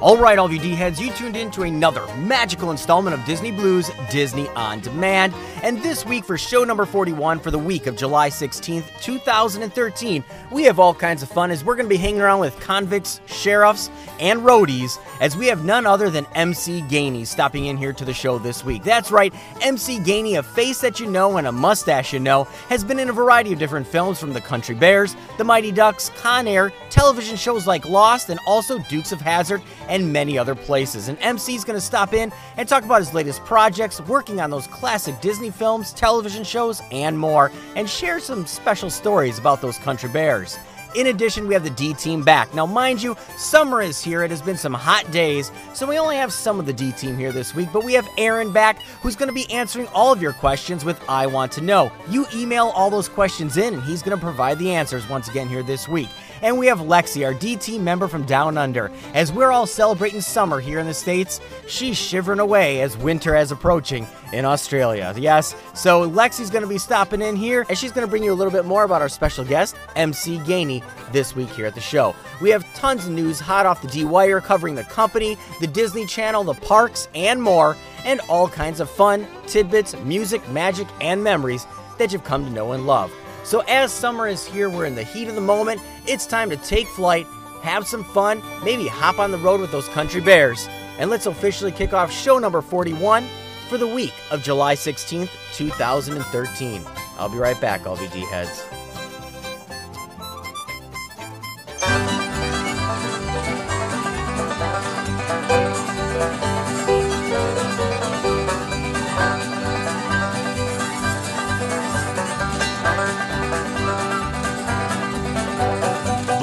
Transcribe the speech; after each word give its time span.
All 0.00 0.16
right, 0.16 0.38
all 0.38 0.46
of 0.46 0.52
you 0.54 0.58
D 0.58 0.74
heads, 0.74 0.98
you 0.98 1.12
tuned 1.12 1.36
in 1.36 1.50
to 1.50 1.62
another 1.64 2.06
magical 2.16 2.70
installment 2.70 3.12
of 3.12 3.22
Disney 3.26 3.50
Blu's 3.50 3.90
Disney 4.10 4.48
on 4.50 4.80
Demand. 4.80 5.34
And 5.62 5.82
this 5.82 6.06
week, 6.06 6.24
for 6.24 6.38
show 6.38 6.64
number 6.64 6.86
41 6.86 7.38
for 7.38 7.50
the 7.50 7.58
week 7.58 7.86
of 7.86 7.96
July 7.96 8.30
16th, 8.30 8.86
2013, 9.02 10.24
we 10.50 10.62
have 10.62 10.78
all 10.78 10.94
kinds 10.94 11.22
of 11.22 11.28
fun 11.28 11.50
as 11.50 11.62
we're 11.62 11.74
going 11.74 11.84
to 11.84 11.90
be 11.90 11.98
hanging 11.98 12.22
around 12.22 12.40
with 12.40 12.58
convicts, 12.60 13.20
sheriffs, 13.26 13.90
and 14.18 14.40
roadies 14.40 14.98
as 15.20 15.36
we 15.36 15.48
have 15.48 15.66
none 15.66 15.84
other 15.84 16.08
than 16.08 16.24
MC 16.34 16.80
Gainey 16.82 17.26
stopping 17.26 17.66
in 17.66 17.76
here 17.76 17.92
to 17.92 18.06
the 18.06 18.14
show 18.14 18.38
this 18.38 18.64
week. 18.64 18.82
That's 18.82 19.10
right, 19.10 19.34
MC 19.60 19.98
Gainey, 19.98 20.38
a 20.38 20.42
face 20.42 20.80
that 20.80 20.98
you 20.98 21.10
know 21.10 21.36
and 21.36 21.46
a 21.46 21.52
mustache 21.52 22.14
you 22.14 22.20
know, 22.20 22.44
has 22.70 22.82
been 22.84 22.98
in 22.98 23.10
a 23.10 23.12
variety 23.12 23.52
of 23.52 23.58
different 23.58 23.86
films 23.86 24.18
from 24.18 24.32
The 24.32 24.40
Country 24.40 24.74
Bears, 24.74 25.14
The 25.36 25.44
Mighty 25.44 25.72
Ducks, 25.72 26.10
Con 26.16 26.48
Air, 26.48 26.72
television 26.88 27.36
shows 27.36 27.66
like 27.66 27.86
Lost, 27.86 28.30
and 28.30 28.40
also 28.46 28.78
Dukes 28.78 29.12
of 29.12 29.20
Hazzard 29.20 29.60
and 29.90 30.10
many 30.10 30.38
other 30.38 30.54
places. 30.54 31.08
And 31.08 31.18
MC 31.20 31.54
is 31.54 31.64
going 31.64 31.76
to 31.76 31.84
stop 31.84 32.14
in 32.14 32.32
and 32.56 32.66
talk 32.66 32.84
about 32.84 33.00
his 33.00 33.12
latest 33.12 33.44
projects, 33.44 34.00
working 34.00 34.40
on 34.40 34.48
those 34.48 34.66
classic 34.68 35.20
Disney 35.20 35.50
films, 35.50 35.92
television 35.92 36.44
shows, 36.44 36.80
and 36.90 37.18
more, 37.18 37.52
and 37.76 37.90
share 37.90 38.20
some 38.20 38.46
special 38.46 38.88
stories 38.88 39.38
about 39.38 39.60
those 39.60 39.76
country 39.78 40.08
bears. 40.08 40.56
In 40.96 41.06
addition, 41.06 41.46
we 41.46 41.54
have 41.54 41.62
the 41.62 41.70
D 41.70 41.94
team 41.94 42.24
back. 42.24 42.52
Now, 42.52 42.66
mind 42.66 43.00
you, 43.00 43.16
summer 43.36 43.80
is 43.80 44.02
here. 44.02 44.24
It 44.24 44.30
has 44.30 44.42
been 44.42 44.56
some 44.56 44.74
hot 44.74 45.08
days, 45.12 45.52
so 45.72 45.86
we 45.86 45.98
only 45.98 46.16
have 46.16 46.32
some 46.32 46.58
of 46.58 46.66
the 46.66 46.72
D 46.72 46.90
team 46.90 47.16
here 47.16 47.30
this 47.30 47.54
week, 47.54 47.68
but 47.72 47.84
we 47.84 47.92
have 47.92 48.08
Aaron 48.18 48.52
back 48.52 48.82
who's 49.00 49.14
going 49.14 49.28
to 49.28 49.32
be 49.32 49.48
answering 49.52 49.86
all 49.88 50.12
of 50.12 50.20
your 50.20 50.32
questions 50.32 50.84
with 50.84 51.00
I 51.08 51.28
Want 51.28 51.52
to 51.52 51.60
Know. 51.60 51.92
You 52.08 52.26
email 52.34 52.72
all 52.74 52.90
those 52.90 53.08
questions 53.08 53.56
in, 53.56 53.74
and 53.74 53.82
he's 53.84 54.02
going 54.02 54.18
to 54.18 54.22
provide 54.22 54.58
the 54.58 54.72
answers 54.72 55.08
once 55.08 55.28
again 55.28 55.48
here 55.48 55.62
this 55.62 55.86
week. 55.86 56.08
And 56.42 56.58
we 56.58 56.66
have 56.68 56.78
Lexi, 56.78 57.24
our 57.24 57.34
D 57.34 57.56
team 57.56 57.84
member 57.84 58.08
from 58.08 58.24
Down 58.24 58.56
Under. 58.56 58.90
As 59.14 59.32
we're 59.32 59.50
all 59.50 59.66
celebrating 59.66 60.20
summer 60.20 60.60
here 60.60 60.78
in 60.78 60.86
the 60.86 60.94
States, 60.94 61.40
she's 61.66 61.96
shivering 61.96 62.38
away 62.38 62.80
as 62.80 62.96
winter 62.96 63.36
is 63.36 63.52
approaching 63.52 64.06
in 64.32 64.44
Australia. 64.44 65.12
Yes, 65.16 65.54
so 65.74 66.08
Lexi's 66.08 66.50
going 66.50 66.62
to 66.62 66.68
be 66.68 66.78
stopping 66.78 67.20
in 67.20 67.36
here 67.36 67.66
and 67.68 67.76
she's 67.76 67.92
going 67.92 68.06
to 68.06 68.10
bring 68.10 68.22
you 68.22 68.32
a 68.32 68.34
little 68.34 68.52
bit 68.52 68.64
more 68.64 68.84
about 68.84 69.02
our 69.02 69.08
special 69.08 69.44
guest, 69.44 69.76
MC 69.96 70.38
Gainey, 70.38 70.82
this 71.12 71.34
week 71.34 71.50
here 71.50 71.66
at 71.66 71.74
the 71.74 71.80
show. 71.80 72.14
We 72.40 72.50
have 72.50 72.64
tons 72.74 73.06
of 73.06 73.12
news 73.12 73.40
hot 73.40 73.66
off 73.66 73.82
the 73.82 73.88
D 73.88 74.04
Wire 74.04 74.40
covering 74.40 74.74
the 74.74 74.84
company, 74.84 75.36
the 75.60 75.66
Disney 75.66 76.06
Channel, 76.06 76.44
the 76.44 76.54
parks, 76.54 77.08
and 77.14 77.42
more, 77.42 77.76
and 78.04 78.20
all 78.28 78.48
kinds 78.48 78.80
of 78.80 78.88
fun, 78.88 79.26
tidbits, 79.46 79.94
music, 80.04 80.46
magic, 80.48 80.88
and 81.00 81.22
memories 81.22 81.66
that 81.98 82.12
you've 82.12 82.24
come 82.24 82.44
to 82.44 82.50
know 82.50 82.72
and 82.72 82.86
love. 82.86 83.12
So, 83.44 83.60
as 83.68 83.92
summer 83.92 84.28
is 84.28 84.46
here, 84.46 84.68
we're 84.68 84.86
in 84.86 84.94
the 84.94 85.02
heat 85.02 85.28
of 85.28 85.34
the 85.34 85.40
moment. 85.40 85.80
It's 86.06 86.26
time 86.26 86.50
to 86.50 86.56
take 86.56 86.86
flight, 86.88 87.26
have 87.62 87.86
some 87.86 88.04
fun, 88.04 88.42
maybe 88.64 88.86
hop 88.86 89.18
on 89.18 89.30
the 89.30 89.38
road 89.38 89.60
with 89.60 89.72
those 89.72 89.88
country 89.88 90.20
bears. 90.20 90.68
And 90.98 91.10
let's 91.10 91.26
officially 91.26 91.72
kick 91.72 91.92
off 91.92 92.12
show 92.12 92.38
number 92.38 92.60
41 92.60 93.26
for 93.68 93.78
the 93.78 93.86
week 93.86 94.14
of 94.30 94.42
July 94.42 94.74
16th, 94.74 95.30
2013. 95.54 96.84
I'll 97.18 97.28
be 97.28 97.38
right 97.38 97.60
back, 97.60 97.86
you 98.14 98.26
heads. 98.26 98.64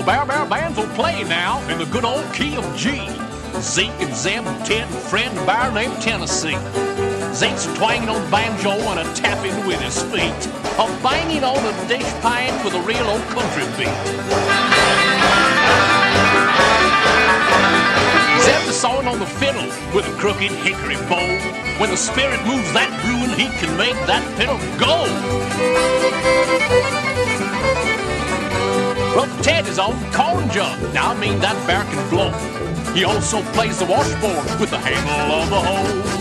Bear 0.08 0.26
Bands 0.46 0.78
will 0.78 0.88
play 0.96 1.22
now 1.26 1.60
in 1.68 1.80
the 1.80 1.86
good 1.88 2.06
old 2.06 2.24
key 2.34 2.56
of 2.56 2.64
G. 2.78 2.92
Zeke 3.60 3.92
and 4.00 4.16
Zeb, 4.16 4.46
Ted, 4.64 4.88
and 4.88 5.04
Fred, 5.12 5.36
and 5.36 5.46
Bear 5.46 5.70
named 5.70 6.02
Tennessee. 6.02 6.56
Zeke's 7.34 7.66
twanging 7.76 8.08
on 8.08 8.32
banjo 8.32 8.72
and 8.72 9.02
a 9.02 9.14
tapping 9.16 9.68
with 9.68 9.82
his 9.82 10.02
feet. 10.04 10.32
A 10.80 10.88
banging 11.04 11.44
on 11.44 11.62
the 11.62 11.74
dish 11.90 12.08
pan 12.24 12.56
with 12.64 12.76
a 12.76 12.82
real 12.84 13.06
old 13.06 13.22
country 13.36 13.68
beat. 13.76 13.92
Zeb 18.48 18.70
is 18.70 18.80
sawing 18.80 19.10
on 19.10 19.20
the 19.20 19.26
fiddle 19.26 19.68
with 19.94 20.08
a 20.08 20.16
crooked 20.18 20.54
hickory 20.64 20.96
bow. 21.12 21.28
When 21.82 21.90
the 21.90 21.98
spirit 21.98 22.40
moves 22.46 22.72
that 22.72 22.88
and 23.04 23.34
he 23.36 23.50
can 23.60 23.76
make 23.76 24.00
that 24.08 24.24
fiddle 24.38 24.58
go. 24.80 25.04
Well, 29.16 29.44
Ted 29.44 29.68
is 29.68 29.80
on 29.80 29.94
corn. 30.12 30.48
Now, 30.94 31.12
I 31.12 31.18
mean, 31.20 31.40
that 31.40 31.56
bear 31.68 31.84
can 31.84 32.10
blow. 32.10 32.32
He 32.94 33.04
also 33.04 33.42
plays 33.54 33.80
the 33.80 33.86
washboard 33.86 34.60
with 34.60 34.70
the 34.72 34.80
handle 34.80 35.38
of 35.38 35.50
the 35.50 35.60
hoe. 35.68 36.18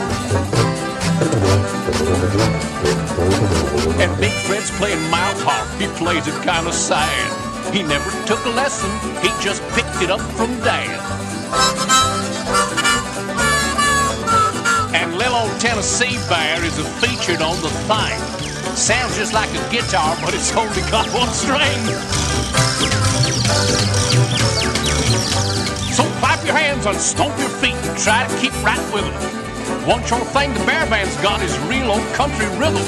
And 4.01 4.21
Big 4.21 4.33
Fred's 4.33 4.71
playing 4.79 5.01
mouth 5.11 5.43
harp. 5.43 5.69
He 5.81 5.87
plays 5.99 6.27
it 6.27 6.35
kind 6.45 6.67
of 6.67 6.75
sad. 6.75 7.73
He 7.75 7.83
never 7.83 8.11
took 8.27 8.45
a 8.45 8.51
lesson. 8.51 8.91
He 9.23 9.29
just 9.43 9.63
picked 9.75 10.03
it 10.03 10.11
up 10.11 10.21
from 10.37 10.51
Dad. 10.61 11.01
And 14.95 15.17
little 15.17 15.49
Tennessee 15.59 16.19
Bear 16.29 16.63
is 16.63 16.79
featured 17.01 17.43
on 17.43 17.61
the 17.63 17.71
thing. 17.89 18.46
Sounds 18.77 19.17
just 19.17 19.33
like 19.33 19.49
a 19.51 19.71
guitar, 19.73 20.15
but 20.23 20.35
it's 20.35 20.55
only 20.55 20.83
got 20.93 21.09
one 21.09 21.33
string. 21.33 21.81
So 25.97 26.05
clap 26.21 26.45
your 26.45 26.55
hands 26.55 26.85
and 26.85 26.99
stomp 26.99 27.37
your 27.39 27.49
feet 27.49 27.75
and 27.75 27.99
try 27.99 28.29
to 28.29 28.39
keep 28.39 28.53
right 28.63 28.79
with 28.93 29.03
them. 29.03 29.89
One 29.89 30.05
sure 30.05 30.21
thing 30.37 30.53
the 30.53 30.63
bear 30.67 30.85
band's 30.91 31.17
got 31.23 31.41
is 31.43 31.59
real 31.61 31.91
old 31.91 32.07
country 32.13 32.47
rhythm. 32.61 32.85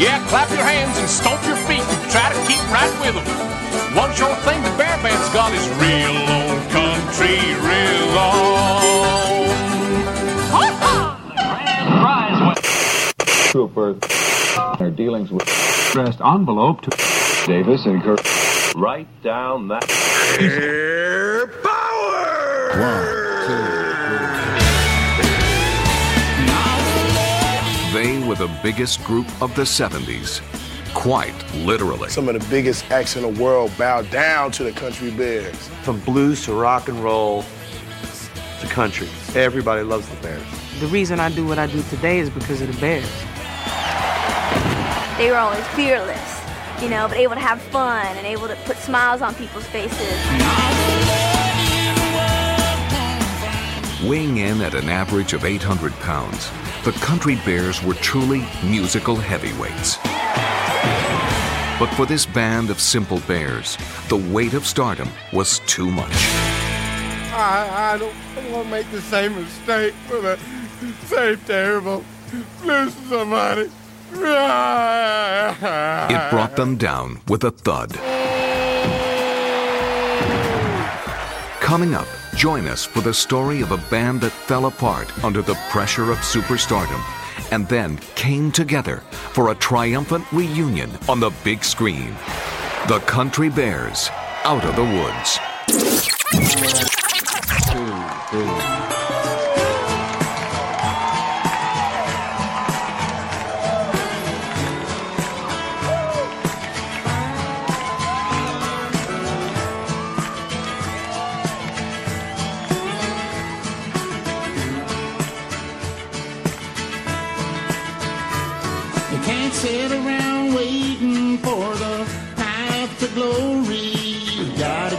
Yeah, 0.00 0.24
clap 0.28 0.48
your 0.50 0.64
hands 0.64 0.96
and 0.98 1.08
stomp 1.08 1.44
your 1.44 1.56
feet 1.68 1.84
and 1.84 2.10
try 2.10 2.32
to 2.32 2.40
keep 2.48 2.64
right 2.72 2.92
with 3.04 3.14
them. 3.14 3.26
One 3.94 4.12
sure 4.14 4.34
thing 4.36 4.62
the 4.62 4.74
bear 4.78 4.96
band's 5.02 5.28
got 5.34 5.52
is 5.52 5.68
real 5.76 6.35
old 7.26 8.86
country 10.48 10.76
rhythm. 11.94 12.54
troopers 13.50 13.96
their 14.78 14.90
dealings 14.90 15.30
with 15.30 15.42
addressed 15.90 16.20
envelope 16.20 16.80
to 16.82 16.90
Davis 17.46 17.86
and 17.86 18.02
Kirk. 18.02 18.20
Write 18.76 19.08
down 19.22 19.68
that. 19.68 19.88
Air 20.40 21.46
power! 21.46 21.86
They 27.94 28.18
were 28.26 28.34
the 28.34 28.50
biggest 28.62 29.02
group 29.04 29.26
of 29.40 29.54
the 29.54 29.62
70s. 29.62 30.42
Quite 30.96 31.34
literally. 31.54 32.08
Some 32.08 32.26
of 32.28 32.40
the 32.40 32.48
biggest 32.48 32.90
acts 32.90 33.16
in 33.16 33.22
the 33.22 33.40
world 33.40 33.70
bow 33.76 34.02
down 34.02 34.50
to 34.52 34.64
the 34.64 34.72
Country 34.72 35.10
Bears. 35.10 35.68
From 35.82 36.00
blues 36.00 36.42
to 36.46 36.54
rock 36.54 36.88
and 36.88 36.98
roll 37.04 37.44
to 38.60 38.66
country. 38.66 39.06
Everybody 39.34 39.82
loves 39.82 40.08
the 40.08 40.16
Bears. 40.16 40.42
The 40.80 40.86
reason 40.86 41.20
I 41.20 41.28
do 41.28 41.46
what 41.46 41.58
I 41.58 41.66
do 41.66 41.82
today 41.90 42.18
is 42.18 42.30
because 42.30 42.62
of 42.62 42.74
the 42.74 42.80
Bears. 42.80 43.08
They 45.18 45.30
were 45.30 45.36
always 45.36 45.64
fearless, 45.68 46.42
you 46.80 46.88
know, 46.88 47.06
but 47.08 47.18
able 47.18 47.34
to 47.34 47.40
have 47.40 47.60
fun 47.60 48.06
and 48.16 48.26
able 48.26 48.48
to 48.48 48.56
put 48.64 48.78
smiles 48.78 49.20
on 49.20 49.34
people's 49.34 49.66
faces. 49.66 50.00
Weighing 54.08 54.38
in 54.38 54.62
at 54.62 54.74
an 54.74 54.88
average 54.88 55.34
of 55.34 55.44
800 55.44 55.92
pounds, 56.00 56.50
the 56.84 56.92
Country 56.92 57.36
Bears 57.44 57.82
were 57.82 57.94
truly 57.94 58.46
musical 58.64 59.16
heavyweights. 59.16 59.98
But 61.78 61.88
for 61.88 62.06
this 62.06 62.24
band 62.24 62.70
of 62.70 62.80
simple 62.80 63.20
bears, 63.28 63.76
the 64.08 64.16
weight 64.16 64.54
of 64.54 64.64
stardom 64.64 65.10
was 65.30 65.58
too 65.66 65.90
much. 65.90 66.10
I, 67.34 67.92
I 67.92 67.98
don't 67.98 68.14
want 68.50 68.64
to 68.64 68.70
make 68.70 68.90
the 68.90 69.02
same 69.02 69.34
mistake 69.34 69.92
the 70.08 70.38
same 71.04 71.38
terrible 71.40 72.02
losing 72.64 73.04
somebody. 73.10 73.70
It 76.08 76.30
brought 76.30 76.56
them 76.56 76.76
down 76.76 77.20
with 77.28 77.44
a 77.44 77.50
thud. 77.50 77.92
Coming 81.60 81.94
up, 81.94 82.06
join 82.34 82.66
us 82.68 82.86
for 82.86 83.02
the 83.02 83.12
story 83.12 83.60
of 83.60 83.72
a 83.72 83.76
band 83.90 84.22
that 84.22 84.32
fell 84.32 84.66
apart 84.66 85.12
under 85.22 85.42
the 85.42 85.58
pressure 85.68 86.10
of 86.10 86.18
superstardom 86.18 87.02
and 87.50 87.68
then 87.68 87.98
came 88.14 88.50
together 88.50 88.98
for 89.32 89.50
a 89.50 89.54
triumphant 89.54 90.24
reunion 90.32 90.90
on 91.08 91.20
the 91.20 91.32
big 91.44 91.64
screen. 91.64 92.14
The 92.88 93.00
Country 93.06 93.48
Bears, 93.48 94.10
Out 94.44 94.64
of 94.64 94.76
the 94.76 94.84
Woods. 94.84 95.38
You 98.32 98.95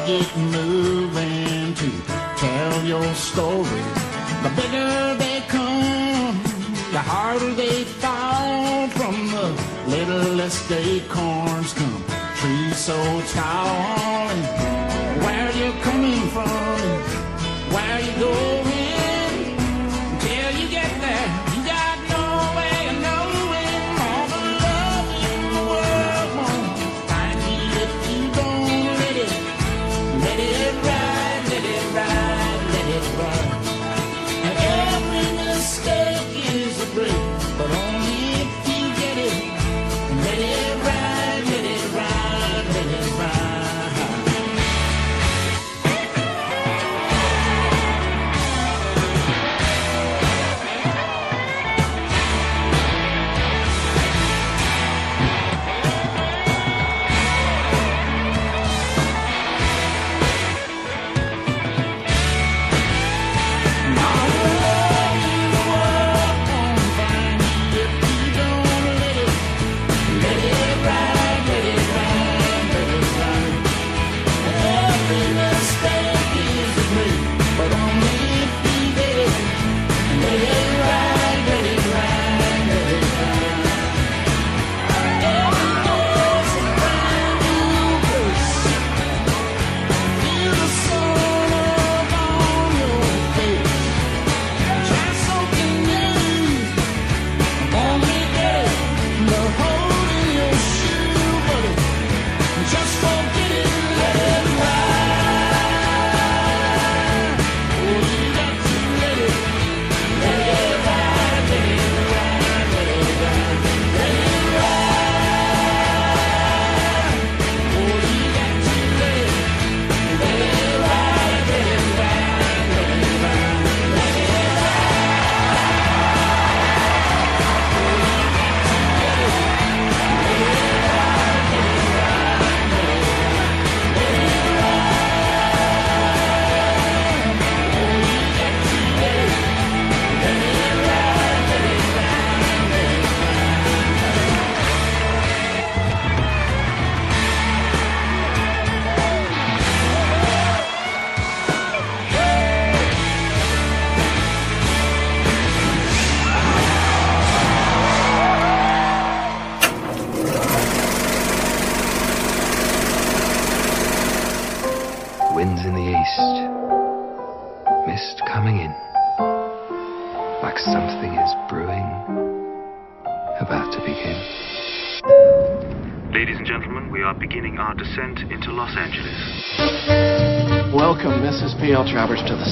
get 0.08 0.38
moving 0.38 1.74
to 1.76 1.92
tell 2.38 2.84
your 2.86 3.14
story. 3.14 3.84
The 4.44 4.52
bigger 4.56 5.16
they 5.16 5.42
come, 5.50 6.42
the 6.94 7.04
harder 7.14 7.54
they 7.54 7.84
fall. 7.84 8.88
From 8.88 9.16
the 9.36 9.48
littlest 9.88 10.72
acorns 10.72 11.74
come 11.74 12.04
trees 12.40 12.78
so 12.78 12.98
tall. 13.34 14.30
And 14.34 14.44
where 15.26 15.52
you 15.60 15.72
coming 15.88 16.26
from, 16.36 16.90
where 17.74 18.00
you 18.00 18.14
going, 18.18 18.67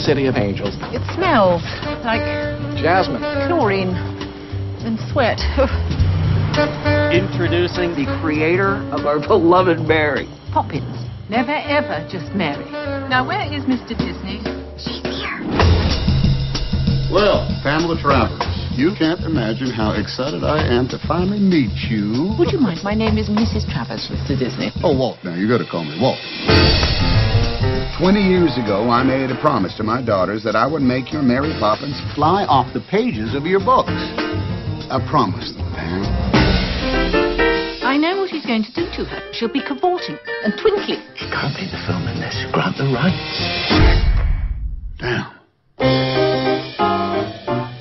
City 0.06 0.28
of 0.28 0.36
Angels. 0.38 0.78
It 0.94 1.02
smells 1.18 1.66
like 2.06 2.22
Jasmine. 2.78 3.26
chlorine 3.50 3.90
and 4.86 5.02
sweat. 5.10 5.42
Introducing 7.10 7.98
the 7.98 8.06
creator 8.22 8.78
of 8.94 9.10
our 9.10 9.18
beloved 9.28 9.80
Mary. 9.90 10.30
Poppins. 10.54 10.86
Never 11.28 11.58
ever 11.58 12.06
just 12.06 12.38
Mary. 12.38 12.70
Now, 13.10 13.26
where 13.26 13.50
is 13.50 13.66
Mr. 13.66 13.98
Disney? 13.98 14.46
She's 14.78 15.02
here. 15.02 15.42
Well, 17.10 17.50
Pamela 17.66 17.98
Travers, 17.98 18.46
you 18.78 18.94
can't 18.94 19.26
imagine 19.26 19.74
how 19.74 19.98
excited 19.98 20.44
I 20.44 20.62
am 20.70 20.88
to 20.90 21.02
finally 21.08 21.40
meet 21.42 21.74
you. 21.90 22.36
Would 22.38 22.54
you 22.54 22.60
mind? 22.60 22.82
My 22.84 22.94
name 22.94 23.18
is 23.18 23.26
Mrs. 23.28 23.66
Travers, 23.74 24.06
Mr. 24.14 24.38
Disney. 24.38 24.70
Oh, 24.84 24.94
Walt, 24.96 25.18
now 25.24 25.34
you 25.34 25.50
gotta 25.50 25.66
call 25.66 25.84
me 25.84 25.98
Walt. 26.00 26.22
Twenty 28.06 28.22
years 28.22 28.56
ago, 28.56 28.92
I 28.92 29.02
made 29.02 29.32
a 29.32 29.42
promise 29.42 29.76
to 29.78 29.84
my 29.84 30.00
daughters 30.00 30.44
that 30.44 30.56
I 30.56 30.68
would 30.68 30.84
make 30.84 31.12
your 31.12 31.24
Mary 31.24 31.52
Poppins 31.58 32.00
fly 32.14 32.46
off 32.46 32.72
the 32.72 32.82
pages 32.82 33.34
of 33.34 33.48
your 33.48 33.60
books. 33.60 33.90
I 33.90 35.02
promised 35.10 35.58
them, 35.58 35.74
Pam. 35.74 36.06
I 37.82 37.98
know 37.98 38.22
what 38.22 38.30
he's 38.30 38.46
going 38.46 38.62
to 38.62 38.72
do 38.76 38.86
to 38.98 39.06
her. 39.10 39.34
She'll 39.34 39.52
be 39.52 39.60
cavorting 39.60 40.20
and 40.44 40.54
twinkling. 40.54 41.02
She 41.18 41.26
can't 41.34 41.58
be 41.58 41.66
the 41.66 41.82
film 41.90 42.06
unless 42.06 42.38
you 42.46 42.52
grant 42.54 42.78
the 42.78 42.94
rights. 42.94 43.74
Damn. 45.02 45.42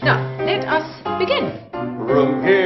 Now, 0.01 0.25
let 0.41 0.65
us 0.65 0.89
begin. 1.21 1.53
Room 2.01 2.43
here. 2.43 2.64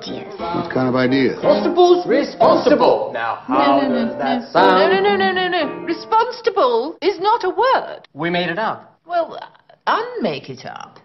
Ideas. 0.00 0.34
What 0.38 0.70
kind 0.72 0.88
of 0.88 0.94
ideas? 0.94 1.38
Constables 1.40 2.06
responsible. 2.06 3.10
Now, 3.12 3.36
how 3.46 3.80
no, 3.80 3.88
no, 3.88 4.06
does 4.06 4.16
that 4.18 4.40
no. 4.40 4.46
sound? 4.50 4.92
No, 4.92 5.00
no, 5.00 5.16
no, 5.16 5.16
no, 5.16 5.32
no, 5.32 5.48
no. 5.48 5.82
Irresponsible 5.84 6.96
is 7.02 7.18
not 7.20 7.44
a 7.44 7.50
word. 7.50 8.08
We 8.14 8.30
made 8.30 8.48
it 8.50 8.58
up. 8.58 8.98
Well, 9.06 9.38
uh, 9.40 9.46
unmake 9.86 10.50
it 10.50 10.64
up. 10.66 10.98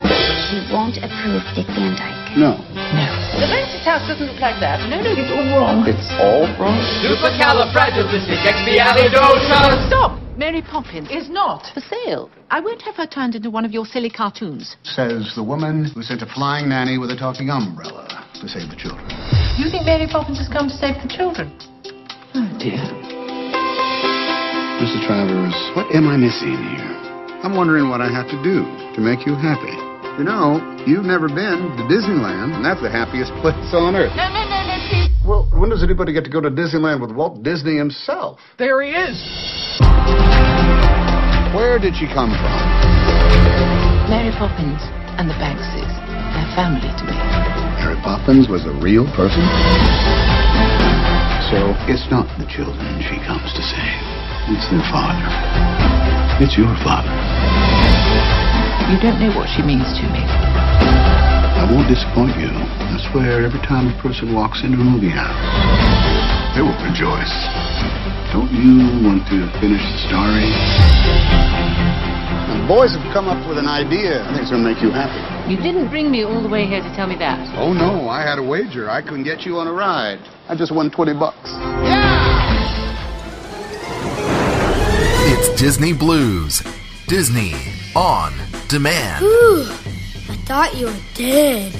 You 0.00 0.62
won't 0.72 0.96
approve 0.96 1.42
Dick 1.54 1.66
Van 1.74 1.94
Dyke. 1.98 2.36
No. 2.38 2.56
No. 2.94 3.06
The 3.34 3.46
Mantis 3.50 3.82
house 3.84 4.06
doesn't 4.06 4.26
look 4.26 4.40
like 4.40 4.60
that. 4.60 4.80
No, 4.88 5.00
no, 5.02 5.10
it's 5.12 5.30
all 5.30 5.44
wrong. 5.52 5.84
It's 5.86 6.14
all 6.22 6.46
wrong? 6.56 6.78
Supercalifragilisticexpialidocious. 7.02 9.88
Stop! 9.88 10.27
Mary 10.38 10.62
Poppins 10.62 11.10
is 11.10 11.28
not 11.28 11.66
for 11.74 11.80
sale. 11.80 12.30
I 12.48 12.60
won't 12.60 12.80
have 12.82 12.94
her 12.94 13.08
turned 13.10 13.34
into 13.34 13.50
one 13.50 13.64
of 13.64 13.72
your 13.72 13.84
silly 13.84 14.08
cartoons. 14.08 14.76
Says 14.84 15.34
the 15.34 15.42
woman 15.42 15.90
who 15.90 16.00
sent 16.00 16.22
a 16.22 16.30
flying 16.30 16.68
nanny 16.68 16.96
with 16.96 17.10
a 17.10 17.18
talking 17.18 17.50
umbrella 17.50 18.06
to 18.38 18.46
save 18.46 18.70
the 18.70 18.78
children. 18.78 19.02
You 19.58 19.66
think 19.66 19.82
Mary 19.82 20.06
Poppins 20.06 20.38
has 20.38 20.46
come 20.46 20.70
to 20.70 20.76
save 20.78 20.94
the 21.02 21.10
children? 21.10 21.50
Oh, 22.38 22.46
dear. 22.54 22.78
Mrs. 24.78 25.02
Travers, 25.10 25.58
what 25.74 25.90
am 25.90 26.06
I 26.06 26.14
missing 26.14 26.54
here? 26.54 26.94
I'm 27.42 27.58
wondering 27.58 27.90
what 27.90 27.98
I 27.98 28.06
have 28.06 28.30
to 28.30 28.38
do 28.38 28.62
to 28.94 29.00
make 29.02 29.26
you 29.26 29.34
happy. 29.34 29.74
You 30.22 30.24
know, 30.24 30.62
you've 30.86 31.02
never 31.02 31.26
been 31.26 31.74
to 31.74 31.82
Disneyland, 31.90 32.54
and 32.54 32.62
that's 32.62 32.78
the 32.78 32.94
happiest 32.94 33.34
place 33.42 33.74
on 33.74 33.98
earth. 33.98 34.14
No, 34.14 34.30
no, 34.30 34.42
no, 34.46 34.58
no, 34.70 34.77
please. 34.77 34.77
Well, 35.28 35.44
when 35.52 35.68
does 35.68 35.84
anybody 35.84 36.14
get 36.14 36.24
to 36.24 36.30
go 36.30 36.40
to 36.40 36.48
Disneyland 36.48 37.04
with 37.04 37.12
Walt 37.12 37.42
Disney 37.42 37.76
himself? 37.76 38.40
There 38.56 38.80
he 38.80 38.96
is. 38.96 39.12
Where 41.52 41.76
did 41.76 42.00
she 42.00 42.08
come 42.08 42.32
from? 42.32 42.56
Mary 44.08 44.32
Poppins 44.40 44.80
and 45.20 45.28
the 45.28 45.36
Bankses. 45.36 45.84
They're 46.32 46.52
family 46.56 46.88
to 46.88 47.04
me. 47.04 47.12
Mary 47.76 48.00
Poppins 48.00 48.48
was 48.48 48.64
a 48.64 48.72
real 48.80 49.04
person? 49.12 49.44
So 51.52 51.76
it's 51.92 52.08
not 52.08 52.24
the 52.40 52.48
children 52.48 52.88
she 53.04 53.20
comes 53.28 53.52
to 53.52 53.60
save. 53.60 54.00
It's 54.48 54.64
their 54.72 54.80
father. 54.88 55.28
It's 56.40 56.56
your 56.56 56.72
father. 56.80 57.12
You 58.88 58.96
don't 58.96 59.20
know 59.20 59.36
what 59.36 59.52
she 59.52 59.60
means 59.60 59.92
to 60.00 60.08
me. 60.08 60.67
I 61.68 61.72
won't 61.76 61.84
disappoint 61.84 62.32
you. 62.40 62.48
I 62.48 62.96
swear, 63.12 63.44
every 63.44 63.60
time 63.60 63.92
a 63.92 63.96
person 64.00 64.32
walks 64.32 64.64
into 64.64 64.80
a 64.80 64.84
movie 64.88 65.12
house, 65.12 65.36
they 66.56 66.64
will 66.64 66.72
rejoice. 66.80 67.28
Don't 68.32 68.48
you 68.56 69.04
want 69.04 69.28
to 69.28 69.44
finish 69.60 69.84
the 69.84 70.00
story? 70.08 70.48
The 72.48 72.64
boys 72.64 72.96
have 72.96 73.04
come 73.12 73.28
up 73.28 73.46
with 73.46 73.58
an 73.58 73.68
idea. 73.68 74.24
I 74.24 74.32
think 74.32 74.48
it's 74.48 74.50
going 74.50 74.64
to 74.64 74.68
make 74.72 74.80
you 74.80 74.88
happy. 74.88 75.20
You 75.52 75.60
didn't 75.60 75.90
bring 75.90 76.10
me 76.10 76.24
all 76.24 76.40
the 76.42 76.48
way 76.48 76.64
here 76.64 76.80
to 76.80 76.88
tell 76.96 77.06
me 77.06 77.16
that. 77.20 77.36
Oh, 77.60 77.74
no, 77.74 78.08
I 78.08 78.22
had 78.22 78.38
a 78.38 78.42
wager. 78.42 78.88
I 78.88 79.02
couldn't 79.02 79.24
get 79.24 79.44
you 79.44 79.58
on 79.58 79.66
a 79.66 79.72
ride. 79.72 80.24
I 80.48 80.56
just 80.56 80.72
won 80.74 80.90
20 80.90 81.20
bucks. 81.20 81.50
Yeah! 81.84 82.48
It's 85.36 85.60
Disney 85.60 85.92
Blu's. 85.92 86.62
Disney 87.08 87.52
on 87.94 88.32
demand. 88.68 89.20
Whew, 89.20 89.66
I 89.68 89.97
thought 90.48 90.74
you 90.78 90.86
were 90.86 90.96
dead. 91.12 91.74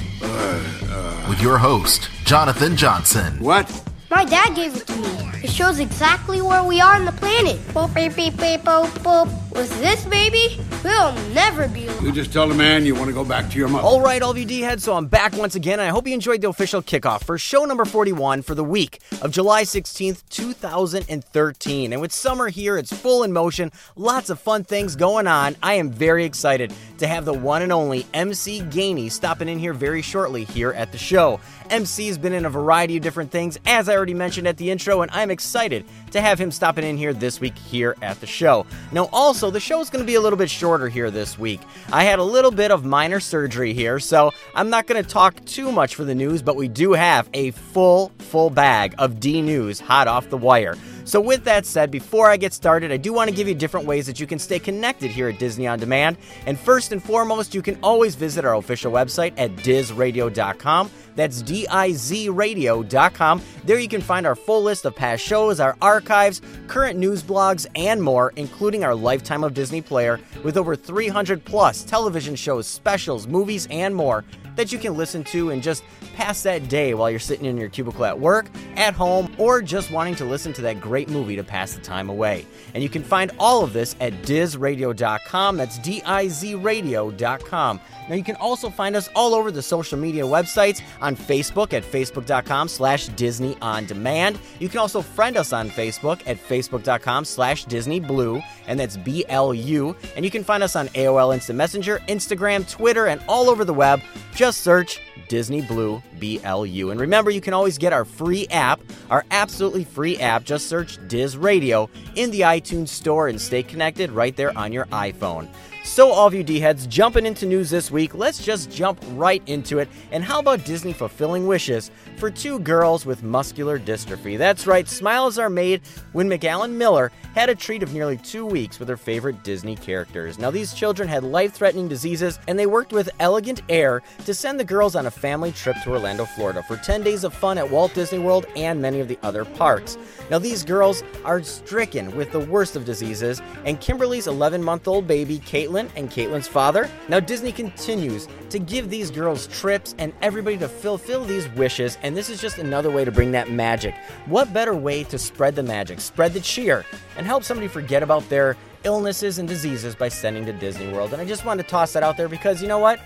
With 1.26 1.40
your 1.40 1.56
host, 1.56 2.10
Jonathan 2.24 2.76
Johnson. 2.76 3.42
What? 3.42 3.64
My 4.10 4.26
dad 4.26 4.54
gave 4.54 4.76
it 4.76 4.86
to 4.88 4.96
me. 4.96 5.08
It 5.42 5.48
shows 5.48 5.78
exactly 5.78 6.42
where 6.42 6.62
we 6.62 6.78
are 6.78 6.96
on 6.96 7.06
the 7.06 7.12
planet. 7.12 7.56
Boop, 7.72 7.94
beep, 7.94 8.14
beep, 8.14 8.36
beep, 8.36 8.60
boop, 8.60 8.90
boop. 9.00 9.47
With 9.58 9.80
this 9.80 10.04
baby, 10.04 10.56
we'll 10.84 11.12
never 11.34 11.66
be 11.66 11.88
alone. 11.88 12.04
You 12.04 12.12
just 12.12 12.32
tell 12.32 12.46
the 12.46 12.54
man 12.54 12.86
you 12.86 12.94
want 12.94 13.08
to 13.08 13.12
go 13.12 13.24
back 13.24 13.50
to 13.50 13.58
your 13.58 13.66
mother. 13.66 13.84
All 13.84 14.00
right, 14.00 14.22
all 14.22 14.30
of 14.30 14.38
you 14.38 14.44
D 14.44 14.60
heads, 14.60 14.84
so 14.84 14.94
I'm 14.94 15.08
back 15.08 15.36
once 15.36 15.56
again, 15.56 15.80
and 15.80 15.88
I 15.88 15.90
hope 15.90 16.06
you 16.06 16.14
enjoyed 16.14 16.42
the 16.42 16.48
official 16.48 16.80
kickoff 16.80 17.24
for 17.24 17.36
show 17.38 17.64
number 17.64 17.84
41 17.84 18.42
for 18.42 18.54
the 18.54 18.62
week 18.62 19.00
of 19.20 19.32
July 19.32 19.64
16th, 19.64 20.22
2013. 20.30 21.92
And 21.92 22.00
with 22.00 22.12
summer 22.12 22.46
here, 22.46 22.78
it's 22.78 22.92
full 22.92 23.24
in 23.24 23.32
motion, 23.32 23.72
lots 23.96 24.30
of 24.30 24.38
fun 24.38 24.62
things 24.62 24.94
going 24.94 25.26
on. 25.26 25.56
I 25.60 25.74
am 25.74 25.90
very 25.90 26.24
excited 26.24 26.72
to 26.98 27.08
have 27.08 27.24
the 27.24 27.34
one 27.34 27.62
and 27.62 27.72
only 27.72 28.06
MC 28.14 28.60
Gainey 28.60 29.10
stopping 29.10 29.48
in 29.48 29.58
here 29.58 29.72
very 29.72 30.02
shortly 30.02 30.44
here 30.44 30.70
at 30.70 30.92
the 30.92 30.98
show. 30.98 31.40
MC's 31.70 32.16
been 32.16 32.32
in 32.32 32.46
a 32.46 32.50
variety 32.50 32.96
of 32.96 33.02
different 33.02 33.30
things, 33.30 33.58
as 33.66 33.88
I 33.88 33.96
already 33.96 34.14
mentioned 34.14 34.46
at 34.46 34.56
the 34.56 34.70
intro, 34.70 35.02
and 35.02 35.10
I'm 35.10 35.30
excited 35.30 35.84
to 36.12 36.20
have 36.20 36.38
him 36.38 36.50
stopping 36.50 36.84
in 36.84 36.96
here 36.96 37.12
this 37.12 37.40
week 37.40 37.58
here 37.58 37.96
at 38.00 38.20
the 38.20 38.26
show. 38.26 38.64
Now, 38.92 39.10
also, 39.12 39.47
the 39.50 39.60
show 39.60 39.80
is 39.80 39.90
going 39.90 40.02
to 40.02 40.06
be 40.06 40.14
a 40.14 40.20
little 40.20 40.36
bit 40.36 40.50
shorter 40.50 40.88
here 40.88 41.10
this 41.10 41.38
week. 41.38 41.60
I 41.92 42.04
had 42.04 42.18
a 42.18 42.22
little 42.22 42.50
bit 42.50 42.70
of 42.70 42.84
minor 42.84 43.20
surgery 43.20 43.72
here, 43.72 43.98
so 43.98 44.32
I'm 44.54 44.70
not 44.70 44.86
going 44.86 45.02
to 45.02 45.08
talk 45.08 45.44
too 45.44 45.72
much 45.72 45.94
for 45.94 46.04
the 46.04 46.14
news, 46.14 46.42
but 46.42 46.56
we 46.56 46.68
do 46.68 46.92
have 46.92 47.28
a 47.34 47.50
full, 47.52 48.12
full 48.18 48.50
bag 48.50 48.94
of 48.98 49.20
D 49.20 49.42
news 49.42 49.80
hot 49.80 50.08
off 50.08 50.28
the 50.30 50.36
wire. 50.36 50.76
So, 51.08 51.22
with 51.22 51.44
that 51.44 51.64
said, 51.64 51.90
before 51.90 52.28
I 52.28 52.36
get 52.36 52.52
started, 52.52 52.92
I 52.92 52.98
do 52.98 53.14
want 53.14 53.30
to 53.30 53.34
give 53.34 53.48
you 53.48 53.54
different 53.54 53.86
ways 53.86 54.06
that 54.06 54.20
you 54.20 54.26
can 54.26 54.38
stay 54.38 54.58
connected 54.58 55.10
here 55.10 55.30
at 55.30 55.38
Disney 55.38 55.66
On 55.66 55.78
Demand. 55.78 56.18
And 56.44 56.58
first 56.58 56.92
and 56.92 57.02
foremost, 57.02 57.54
you 57.54 57.62
can 57.62 57.78
always 57.82 58.14
visit 58.14 58.44
our 58.44 58.56
official 58.56 58.92
website 58.92 59.32
at 59.38 59.56
dizradio.com. 59.56 60.90
That's 61.18 61.42
D 61.42 61.66
I 61.66 61.94
Z 61.94 62.28
radio.com. 62.28 63.42
There 63.64 63.80
you 63.80 63.88
can 63.88 64.00
find 64.00 64.24
our 64.24 64.36
full 64.36 64.62
list 64.62 64.84
of 64.84 64.94
past 64.94 65.20
shows, 65.20 65.58
our 65.58 65.76
archives, 65.82 66.40
current 66.68 66.96
news 66.96 67.24
blogs, 67.24 67.66
and 67.74 68.00
more, 68.00 68.32
including 68.36 68.84
our 68.84 68.94
Lifetime 68.94 69.42
of 69.42 69.52
Disney 69.52 69.82
player 69.82 70.20
with 70.44 70.56
over 70.56 70.76
300 70.76 71.44
plus 71.44 71.82
television 71.82 72.36
shows, 72.36 72.68
specials, 72.68 73.26
movies, 73.26 73.66
and 73.68 73.96
more 73.96 74.24
that 74.54 74.70
you 74.72 74.78
can 74.78 74.96
listen 74.96 75.24
to 75.24 75.50
and 75.50 75.62
just 75.62 75.82
pass 76.14 76.42
that 76.42 76.68
day 76.68 76.92
while 76.92 77.08
you're 77.08 77.20
sitting 77.20 77.46
in 77.46 77.56
your 77.56 77.68
cubicle 77.68 78.04
at 78.04 78.18
work, 78.18 78.50
at 78.74 78.92
home, 78.92 79.32
or 79.38 79.62
just 79.62 79.92
wanting 79.92 80.16
to 80.16 80.24
listen 80.24 80.52
to 80.52 80.62
that 80.62 80.80
great 80.80 81.08
movie 81.08 81.36
to 81.36 81.44
pass 81.44 81.74
the 81.74 81.80
time 81.80 82.08
away. 82.08 82.44
And 82.74 82.82
you 82.82 82.88
can 82.88 83.04
find 83.04 83.30
all 83.38 83.62
of 83.62 83.72
this 83.72 83.94
at 84.00 84.12
dizradio.com. 84.22 85.56
That's 85.56 85.78
D 85.78 86.02
I 86.04 86.26
Z 86.28 86.56
radio.com. 86.56 87.80
Now 88.08 88.14
you 88.14 88.24
can 88.24 88.36
also 88.36 88.68
find 88.68 88.96
us 88.96 89.08
all 89.14 89.32
over 89.34 89.52
the 89.52 89.62
social 89.62 89.98
media 89.98 90.24
websites 90.24 90.82
on 91.00 91.07
Facebook 91.16 91.72
at 91.72 91.82
facebook.com 91.82 92.68
slash 92.68 93.08
Disney 93.08 93.56
On 93.62 93.84
Demand. 93.86 94.38
You 94.58 94.68
can 94.68 94.78
also 94.78 95.02
friend 95.02 95.36
us 95.36 95.52
on 95.52 95.70
Facebook 95.70 96.20
at 96.26 96.36
facebook.com 96.36 97.24
slash 97.24 97.64
Disney 97.64 98.00
Blu, 98.00 98.42
and 98.66 98.78
that's 98.78 98.96
B-L-U. 98.96 99.96
And 100.16 100.24
you 100.24 100.30
can 100.30 100.44
find 100.44 100.62
us 100.62 100.76
on 100.76 100.88
AOL 100.88 101.34
Instant 101.34 101.56
Messenger, 101.56 102.00
Instagram, 102.08 102.68
Twitter, 102.70 103.06
and 103.06 103.22
all 103.28 103.48
over 103.50 103.64
the 103.64 103.74
web. 103.74 104.00
Just 104.34 104.62
search 104.62 105.00
Disney 105.28 105.62
Blue 105.62 106.02
BLU. 106.18 106.90
And 106.90 107.00
remember, 107.00 107.30
you 107.30 107.40
can 107.40 107.54
always 107.54 107.78
get 107.78 107.92
our 107.92 108.04
free 108.04 108.46
app, 108.48 108.80
our 109.10 109.24
absolutely 109.30 109.84
free 109.84 110.16
app. 110.18 110.44
Just 110.44 110.68
search 110.68 110.98
Diz 111.08 111.36
Radio 111.36 111.88
in 112.16 112.30
the 112.30 112.40
iTunes 112.40 112.88
Store 112.88 113.28
and 113.28 113.40
stay 113.40 113.62
connected 113.62 114.10
right 114.10 114.34
there 114.36 114.56
on 114.56 114.72
your 114.72 114.86
iPhone. 114.86 115.48
So, 115.88 116.12
all 116.12 116.26
of 116.26 116.34
you 116.34 116.44
D 116.44 116.60
heads 116.60 116.86
jumping 116.86 117.24
into 117.24 117.46
news 117.46 117.70
this 117.70 117.90
week, 117.90 118.14
let's 118.14 118.44
just 118.44 118.70
jump 118.70 119.02
right 119.14 119.42
into 119.46 119.78
it. 119.78 119.88
And 120.12 120.22
how 120.22 120.38
about 120.38 120.64
Disney 120.66 120.92
fulfilling 120.92 121.46
wishes 121.46 121.90
for 122.18 122.30
two 122.30 122.58
girls 122.60 123.06
with 123.06 123.22
muscular 123.22 123.80
dystrophy? 123.80 124.36
That's 124.36 124.66
right, 124.66 124.86
smiles 124.86 125.38
are 125.38 125.48
made 125.48 125.80
when 126.12 126.28
McAllen 126.28 126.72
Miller 126.72 127.10
had 127.34 127.48
a 127.48 127.54
treat 127.54 127.82
of 127.82 127.94
nearly 127.94 128.18
two 128.18 128.44
weeks 128.44 128.78
with 128.78 128.88
her 128.88 128.98
favorite 128.98 129.42
Disney 129.42 129.76
characters. 129.76 130.38
Now, 130.38 130.50
these 130.50 130.74
children 130.74 131.08
had 131.08 131.24
life 131.24 131.54
threatening 131.54 131.88
diseases, 131.88 132.38
and 132.46 132.58
they 132.58 132.66
worked 132.66 132.92
with 132.92 133.08
Allegiant 133.18 133.62
Air 133.68 134.02
to 134.26 134.34
send 134.34 134.60
the 134.60 134.64
girls 134.64 134.94
on 134.94 135.06
a 135.06 135.10
family 135.10 135.52
trip 135.52 135.76
to 135.82 135.90
Orlando, 135.90 136.26
Florida 136.26 136.62
for 136.62 136.76
10 136.76 137.02
days 137.02 137.24
of 137.24 137.32
fun 137.32 137.56
at 137.56 137.68
Walt 137.68 137.94
Disney 137.94 138.18
World 138.18 138.46
and 138.54 138.80
many 138.80 139.00
of 139.00 139.08
the 139.08 139.18
other 139.22 139.44
parks. 139.44 139.96
Now, 140.30 140.38
these 140.38 140.62
girls 140.62 141.02
are 141.24 141.42
stricken 141.42 142.14
with 142.16 142.32
the 142.32 142.40
worst 142.40 142.76
of 142.76 142.84
diseases, 142.84 143.40
and 143.64 143.80
Kimberly's 143.80 144.26
11 144.26 144.62
month 144.62 144.86
old 144.86 145.06
baby, 145.06 145.38
Caitlin, 145.38 145.88
and 145.96 146.10
Caitlin's 146.10 146.48
father. 146.48 146.88
Now, 147.08 147.20
Disney 147.20 147.52
continues 147.52 148.28
to 148.50 148.58
give 148.58 148.90
these 148.90 149.10
girls 149.10 149.46
trips 149.46 149.94
and 149.98 150.12
everybody 150.22 150.58
to 150.58 150.68
fulfill 150.68 151.24
these 151.24 151.48
wishes, 151.50 151.98
and 152.02 152.16
this 152.16 152.28
is 152.28 152.40
just 152.40 152.58
another 152.58 152.90
way 152.90 153.04
to 153.04 153.12
bring 153.12 153.32
that 153.32 153.50
magic. 153.50 153.94
What 154.26 154.52
better 154.52 154.74
way 154.74 155.04
to 155.04 155.18
spread 155.18 155.54
the 155.54 155.62
magic, 155.62 156.00
spread 156.00 156.34
the 156.34 156.40
cheer, 156.40 156.84
and 157.16 157.26
help 157.26 157.44
somebody 157.44 157.68
forget 157.68 158.02
about 158.02 158.28
their 158.28 158.56
illnesses 158.84 159.38
and 159.38 159.48
diseases 159.48 159.94
by 159.94 160.08
sending 160.08 160.44
to 160.46 160.52
Disney 160.52 160.92
World? 160.92 161.12
And 161.12 161.22
I 161.22 161.24
just 161.24 161.44
wanted 161.44 161.62
to 161.64 161.68
toss 161.68 161.92
that 161.94 162.02
out 162.02 162.16
there 162.16 162.28
because 162.28 162.60
you 162.60 162.68
know 162.68 162.78
what? 162.78 163.00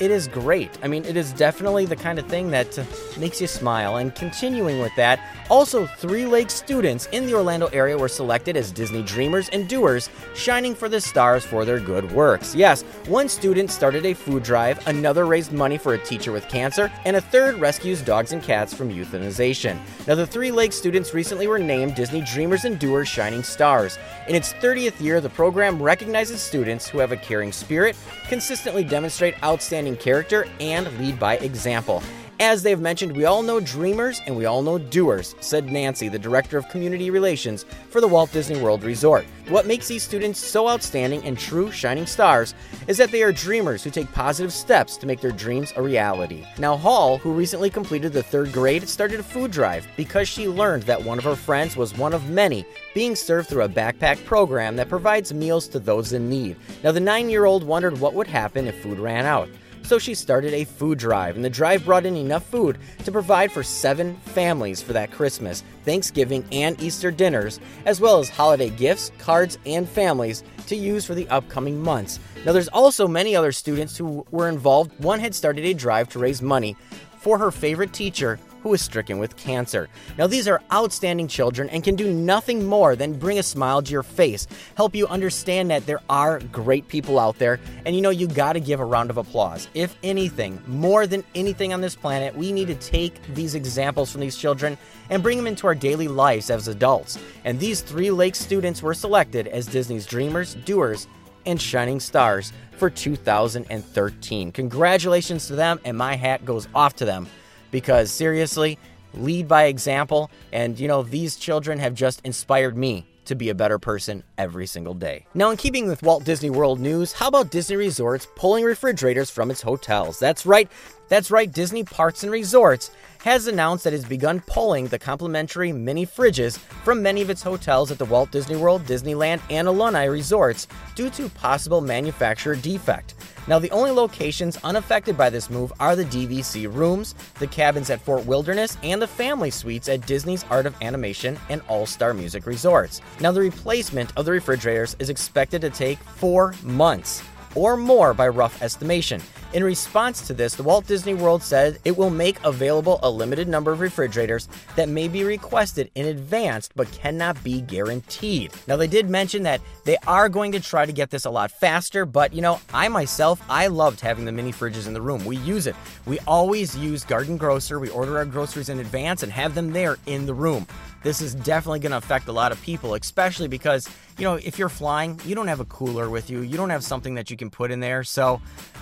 It 0.00 0.12
is 0.12 0.28
great. 0.28 0.70
I 0.80 0.86
mean, 0.86 1.04
it 1.04 1.16
is 1.16 1.32
definitely 1.32 1.84
the 1.84 1.96
kind 1.96 2.20
of 2.20 2.26
thing 2.26 2.52
that 2.52 2.78
uh, 2.78 2.84
makes 3.18 3.40
you 3.40 3.48
smile. 3.48 3.96
And 3.96 4.14
continuing 4.14 4.78
with 4.78 4.94
that, 4.94 5.18
also 5.50 5.86
Three 5.86 6.24
Lakes 6.24 6.54
students 6.54 7.06
in 7.10 7.26
the 7.26 7.34
Orlando 7.34 7.66
area 7.68 7.98
were 7.98 8.08
selected 8.08 8.56
as 8.56 8.70
Disney 8.70 9.02
dreamers 9.02 9.48
and 9.48 9.68
doers, 9.68 10.08
shining 10.36 10.76
for 10.76 10.88
the 10.88 11.00
stars 11.00 11.44
for 11.44 11.64
their 11.64 11.80
good 11.80 12.12
works. 12.12 12.54
Yes, 12.54 12.82
one 13.06 13.28
student 13.28 13.72
started 13.72 14.06
a 14.06 14.14
food 14.14 14.44
drive, 14.44 14.86
another 14.86 15.26
raised 15.26 15.52
money 15.52 15.78
for 15.78 15.94
a 15.94 15.98
teacher 15.98 16.30
with 16.30 16.46
cancer, 16.48 16.92
and 17.04 17.16
a 17.16 17.20
third 17.20 17.56
rescues 17.56 18.00
dogs 18.00 18.30
and 18.30 18.40
cats 18.40 18.72
from 18.72 18.90
euthanization. 18.90 19.78
Now, 20.06 20.14
the 20.14 20.26
Three 20.26 20.52
Lakes 20.52 20.76
students 20.76 21.12
recently 21.12 21.48
were 21.48 21.58
named 21.58 21.96
Disney 21.96 22.20
Dreamers 22.20 22.64
and 22.64 22.78
Doers 22.78 23.08
Shining 23.08 23.42
Stars. 23.42 23.98
In 24.28 24.36
its 24.36 24.52
30th 24.54 25.00
year, 25.00 25.20
the 25.20 25.30
program 25.30 25.82
recognizes 25.82 26.40
students 26.40 26.86
who 26.88 26.98
have 26.98 27.10
a 27.10 27.16
caring 27.16 27.50
spirit, 27.50 27.96
consistently 28.28 28.84
demonstrate 28.84 29.42
outstanding 29.42 29.87
character, 29.96 30.46
and 30.60 30.86
lead 30.98 31.18
by 31.18 31.36
example. 31.38 32.02
As 32.40 32.62
they've 32.62 32.78
mentioned, 32.78 33.16
we 33.16 33.24
all 33.24 33.42
know 33.42 33.58
dreamers 33.58 34.22
and 34.26 34.36
we 34.36 34.44
all 34.44 34.62
know 34.62 34.78
doers, 34.78 35.34
said 35.40 35.72
Nancy, 35.72 36.08
the 36.08 36.20
Director 36.20 36.56
of 36.56 36.68
Community 36.68 37.10
Relations 37.10 37.64
for 37.90 38.00
the 38.00 38.06
Walt 38.06 38.30
Disney 38.30 38.62
World 38.62 38.84
Resort. 38.84 39.26
What 39.48 39.66
makes 39.66 39.88
these 39.88 40.04
students 40.04 40.38
so 40.38 40.68
outstanding 40.68 41.24
and 41.24 41.36
true 41.36 41.72
shining 41.72 42.06
stars 42.06 42.54
is 42.86 42.96
that 42.98 43.10
they 43.10 43.24
are 43.24 43.32
dreamers 43.32 43.82
who 43.82 43.90
take 43.90 44.12
positive 44.12 44.52
steps 44.52 44.96
to 44.98 45.06
make 45.06 45.20
their 45.20 45.32
dreams 45.32 45.72
a 45.74 45.82
reality. 45.82 46.46
Now, 46.58 46.76
Hall, 46.76 47.18
who 47.18 47.32
recently 47.32 47.70
completed 47.70 48.12
the 48.12 48.22
third 48.22 48.52
grade, 48.52 48.88
started 48.88 49.18
a 49.18 49.24
food 49.24 49.50
drive 49.50 49.88
because 49.96 50.28
she 50.28 50.46
learned 50.46 50.84
that 50.84 51.02
one 51.02 51.18
of 51.18 51.24
her 51.24 51.34
friends 51.34 51.76
was 51.76 51.98
one 51.98 52.12
of 52.12 52.30
many 52.30 52.64
being 52.94 53.16
served 53.16 53.48
through 53.48 53.64
a 53.64 53.68
backpack 53.68 54.24
program 54.24 54.76
that 54.76 54.88
provides 54.88 55.34
meals 55.34 55.66
to 55.66 55.80
those 55.80 56.12
in 56.12 56.30
need. 56.30 56.54
Now, 56.84 56.92
the 56.92 57.00
nine 57.00 57.30
year 57.30 57.46
old 57.46 57.64
wondered 57.64 57.98
what 57.98 58.14
would 58.14 58.28
happen 58.28 58.68
if 58.68 58.80
food 58.80 59.00
ran 59.00 59.26
out. 59.26 59.48
So 59.82 59.98
she 59.98 60.14
started 60.14 60.52
a 60.52 60.64
food 60.64 60.98
drive, 60.98 61.36
and 61.36 61.44
the 61.44 61.50
drive 61.50 61.84
brought 61.84 62.04
in 62.04 62.16
enough 62.16 62.44
food 62.44 62.78
to 63.04 63.12
provide 63.12 63.50
for 63.50 63.62
seven 63.62 64.16
families 64.16 64.82
for 64.82 64.92
that 64.92 65.10
Christmas, 65.10 65.62
Thanksgiving, 65.84 66.44
and 66.52 66.80
Easter 66.80 67.10
dinners, 67.10 67.58
as 67.86 68.00
well 68.00 68.18
as 68.18 68.28
holiday 68.28 68.70
gifts, 68.70 69.12
cards, 69.18 69.58
and 69.64 69.88
families 69.88 70.42
to 70.66 70.76
use 70.76 71.04
for 71.04 71.14
the 71.14 71.28
upcoming 71.28 71.80
months. 71.80 72.20
Now, 72.44 72.52
there's 72.52 72.68
also 72.68 73.08
many 73.08 73.34
other 73.34 73.52
students 73.52 73.96
who 73.96 74.26
were 74.30 74.48
involved. 74.48 74.92
One 75.02 75.20
had 75.20 75.34
started 75.34 75.64
a 75.64 75.74
drive 75.74 76.08
to 76.10 76.18
raise 76.18 76.42
money 76.42 76.76
for 77.18 77.38
her 77.38 77.50
favorite 77.50 77.92
teacher 77.92 78.38
who 78.62 78.74
is 78.74 78.82
stricken 78.82 79.18
with 79.18 79.36
cancer. 79.36 79.88
Now, 80.16 80.26
these 80.26 80.48
are 80.48 80.62
outstanding 80.72 81.28
children 81.28 81.68
and 81.70 81.84
can 81.84 81.96
do 81.96 82.12
nothing 82.12 82.64
more 82.64 82.96
than 82.96 83.18
bring 83.18 83.38
a 83.38 83.42
smile 83.42 83.82
to 83.82 83.92
your 83.92 84.02
face, 84.02 84.46
help 84.76 84.94
you 84.94 85.06
understand 85.06 85.70
that 85.70 85.86
there 85.86 86.00
are 86.08 86.40
great 86.52 86.88
people 86.88 87.18
out 87.18 87.38
there, 87.38 87.60
and 87.84 87.94
you 87.94 88.02
know, 88.02 88.10
you 88.10 88.26
gotta 88.26 88.60
give 88.60 88.80
a 88.80 88.84
round 88.84 89.10
of 89.10 89.16
applause. 89.16 89.68
If 89.74 89.96
anything, 90.02 90.62
more 90.66 91.06
than 91.06 91.24
anything 91.34 91.72
on 91.72 91.80
this 91.80 91.96
planet, 91.96 92.36
we 92.36 92.52
need 92.52 92.68
to 92.68 92.74
take 92.74 93.22
these 93.34 93.54
examples 93.54 94.10
from 94.10 94.20
these 94.20 94.36
children 94.36 94.76
and 95.10 95.22
bring 95.22 95.36
them 95.36 95.46
into 95.46 95.66
our 95.66 95.74
daily 95.74 96.08
lives 96.08 96.50
as 96.50 96.68
adults. 96.68 97.18
And 97.44 97.58
these 97.58 97.80
three 97.80 98.10
Lake 98.10 98.34
students 98.34 98.82
were 98.82 98.94
selected 98.94 99.46
as 99.46 99.66
Disney's 99.66 100.06
Dreamers, 100.06 100.54
Doers, 100.54 101.06
and 101.46 101.60
Shining 101.60 102.00
Stars 102.00 102.52
for 102.72 102.90
2013. 102.90 104.52
Congratulations 104.52 105.46
to 105.46 105.56
them, 105.56 105.80
and 105.84 105.96
my 105.96 106.14
hat 106.14 106.44
goes 106.44 106.68
off 106.74 106.94
to 106.96 107.04
them 107.04 107.26
because 107.70 108.10
seriously, 108.10 108.78
lead 109.14 109.48
by 109.48 109.64
example. 109.64 110.30
And 110.52 110.78
you 110.78 110.88
know, 110.88 111.02
these 111.02 111.36
children 111.36 111.78
have 111.78 111.94
just 111.94 112.20
inspired 112.24 112.76
me 112.76 113.06
to 113.28 113.34
be 113.34 113.50
a 113.50 113.54
better 113.54 113.78
person 113.78 114.22
every 114.38 114.66
single 114.66 114.94
day. 114.94 115.26
Now, 115.34 115.50
in 115.50 115.58
keeping 115.58 115.86
with 115.86 116.02
Walt 116.02 116.24
Disney 116.24 116.48
World 116.48 116.80
news, 116.80 117.12
how 117.12 117.28
about 117.28 117.50
Disney 117.50 117.76
Resorts 117.76 118.26
pulling 118.36 118.64
refrigerators 118.64 119.28
from 119.30 119.50
its 119.50 119.60
hotels? 119.60 120.18
That's 120.18 120.46
right, 120.46 120.70
that's 121.08 121.30
right, 121.30 121.50
Disney 121.50 121.84
Parks 121.84 122.22
and 122.22 122.30
Resorts 122.30 122.90
has 123.24 123.46
announced 123.46 123.84
that 123.84 123.92
it's 123.92 124.04
begun 124.04 124.40
pulling 124.46 124.86
the 124.86 124.98
complimentary 124.98 125.72
mini 125.72 126.06
fridges 126.06 126.58
from 126.58 127.02
many 127.02 127.20
of 127.20 127.30
its 127.30 127.42
hotels 127.42 127.90
at 127.90 127.98
the 127.98 128.04
Walt 128.04 128.30
Disney 128.30 128.56
World, 128.56 128.84
Disneyland, 128.84 129.40
and 129.50 129.66
Aulani 129.66 130.10
resorts 130.10 130.68
due 130.94 131.10
to 131.10 131.28
possible 131.30 131.80
manufacturer 131.80 132.54
defect. 132.54 133.14
Now, 133.48 133.58
the 133.58 133.70
only 133.70 133.90
locations 133.90 134.58
unaffected 134.62 135.16
by 135.16 135.30
this 135.30 135.50
move 135.50 135.72
are 135.80 135.96
the 135.96 136.04
DVC 136.04 136.72
rooms, 136.72 137.14
the 137.38 137.46
cabins 137.46 137.90
at 137.90 138.00
Fort 138.00 138.24
Wilderness, 138.26 138.76
and 138.82 139.00
the 139.00 139.06
family 139.06 139.50
suites 139.50 139.88
at 139.88 140.06
Disney's 140.06 140.44
Art 140.50 140.66
of 140.66 140.74
Animation 140.82 141.38
and 141.48 141.62
All 141.66 141.86
Star 141.86 142.12
Music 142.12 142.46
resorts. 142.46 143.00
Now, 143.20 143.32
the 143.32 143.40
replacement 143.40 144.12
of 144.16 144.26
the 144.26 144.32
refrigerators 144.32 144.96
is 144.98 145.08
expected 145.08 145.62
to 145.62 145.70
take 145.70 145.98
four 145.98 146.54
months 146.62 147.22
or 147.58 147.76
more 147.76 148.14
by 148.14 148.28
rough 148.28 148.62
estimation. 148.62 149.20
In 149.52 149.64
response 149.64 150.26
to 150.26 150.34
this, 150.34 150.54
the 150.54 150.62
Walt 150.62 150.86
Disney 150.86 151.14
World 151.14 151.42
said 151.42 151.78
it 151.84 151.96
will 151.96 152.10
make 152.10 152.42
available 152.44 153.00
a 153.02 153.10
limited 153.10 153.48
number 153.48 153.72
of 153.72 153.80
refrigerators 153.80 154.48
that 154.76 154.88
may 154.88 155.08
be 155.08 155.24
requested 155.24 155.90
in 155.94 156.06
advance 156.06 156.68
but 156.76 156.92
cannot 156.92 157.42
be 157.42 157.62
guaranteed. 157.62 158.52
Now, 158.68 158.76
they 158.76 158.86
did 158.86 159.10
mention 159.10 159.42
that 159.42 159.60
they 159.84 159.96
are 160.06 160.28
going 160.28 160.52
to 160.52 160.60
try 160.60 160.86
to 160.86 160.92
get 160.92 161.10
this 161.10 161.24
a 161.24 161.30
lot 161.30 161.50
faster, 161.50 162.04
but 162.04 162.32
you 162.32 162.42
know, 162.42 162.60
I 162.72 162.88
myself, 162.88 163.42
I 163.48 163.66
loved 163.66 164.00
having 164.00 164.24
the 164.24 164.32
mini 164.32 164.52
fridges 164.52 164.86
in 164.86 164.92
the 164.92 165.02
room. 165.02 165.24
We 165.24 165.38
use 165.38 165.66
it. 165.66 165.74
We 166.06 166.18
always 166.20 166.76
use 166.76 167.02
Garden 167.02 167.38
Grocer. 167.38 167.80
We 167.80 167.88
order 167.88 168.18
our 168.18 168.24
groceries 168.24 168.68
in 168.68 168.78
advance 168.78 169.22
and 169.24 169.32
have 169.32 169.54
them 169.54 169.72
there 169.72 169.96
in 170.06 170.26
the 170.26 170.34
room 170.34 170.66
this 171.02 171.20
is 171.20 171.34
definitely 171.34 171.80
going 171.80 171.92
to 171.92 171.98
affect 171.98 172.28
a 172.28 172.32
lot 172.32 172.52
of 172.52 172.60
people, 172.62 172.94
especially 172.94 173.48
because, 173.48 173.88
you 174.18 174.24
know, 174.24 174.34
if 174.34 174.58
you're 174.58 174.68
flying, 174.68 175.20
you 175.24 175.34
don't 175.34 175.48
have 175.48 175.60
a 175.60 175.64
cooler 175.66 176.10
with 176.10 176.28
you, 176.28 176.40
you 176.40 176.56
don't 176.56 176.70
have 176.70 176.82
something 176.82 177.14
that 177.14 177.30
you 177.30 177.36
can 177.36 177.50
put 177.50 177.70
in 177.70 177.80
there. 177.80 178.02
So, 178.04 178.40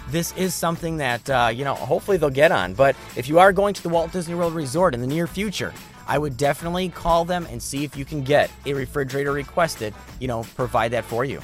this 0.08 0.32
is 0.36 0.54
something 0.54 0.98
that, 0.98 1.28
uh, 1.28 1.50
you 1.52 1.64
know, 1.64 1.74
hopefully 1.74 2.16
they'll 2.16 2.30
get 2.30 2.52
on. 2.52 2.74
But 2.74 2.96
if 3.16 3.28
you 3.28 3.38
are 3.38 3.52
going 3.52 3.74
to 3.74 3.82
the 3.82 3.88
Walt 3.88 4.12
Disney 4.12 4.34
World 4.34 4.54
Resort 4.54 4.94
in 4.94 5.00
the 5.00 5.06
near 5.06 5.26
future, 5.26 5.74
I 6.06 6.18
would 6.18 6.36
definitely 6.36 6.88
call 6.88 7.24
them 7.24 7.46
and 7.50 7.60
see 7.60 7.84
if 7.84 7.96
you 7.96 8.04
can 8.04 8.22
get 8.22 8.50
a 8.64 8.72
refrigerator 8.72 9.32
requested, 9.32 9.92
you 10.20 10.28
know, 10.28 10.44
provide 10.54 10.92
that 10.92 11.04
for 11.04 11.24
you. 11.24 11.40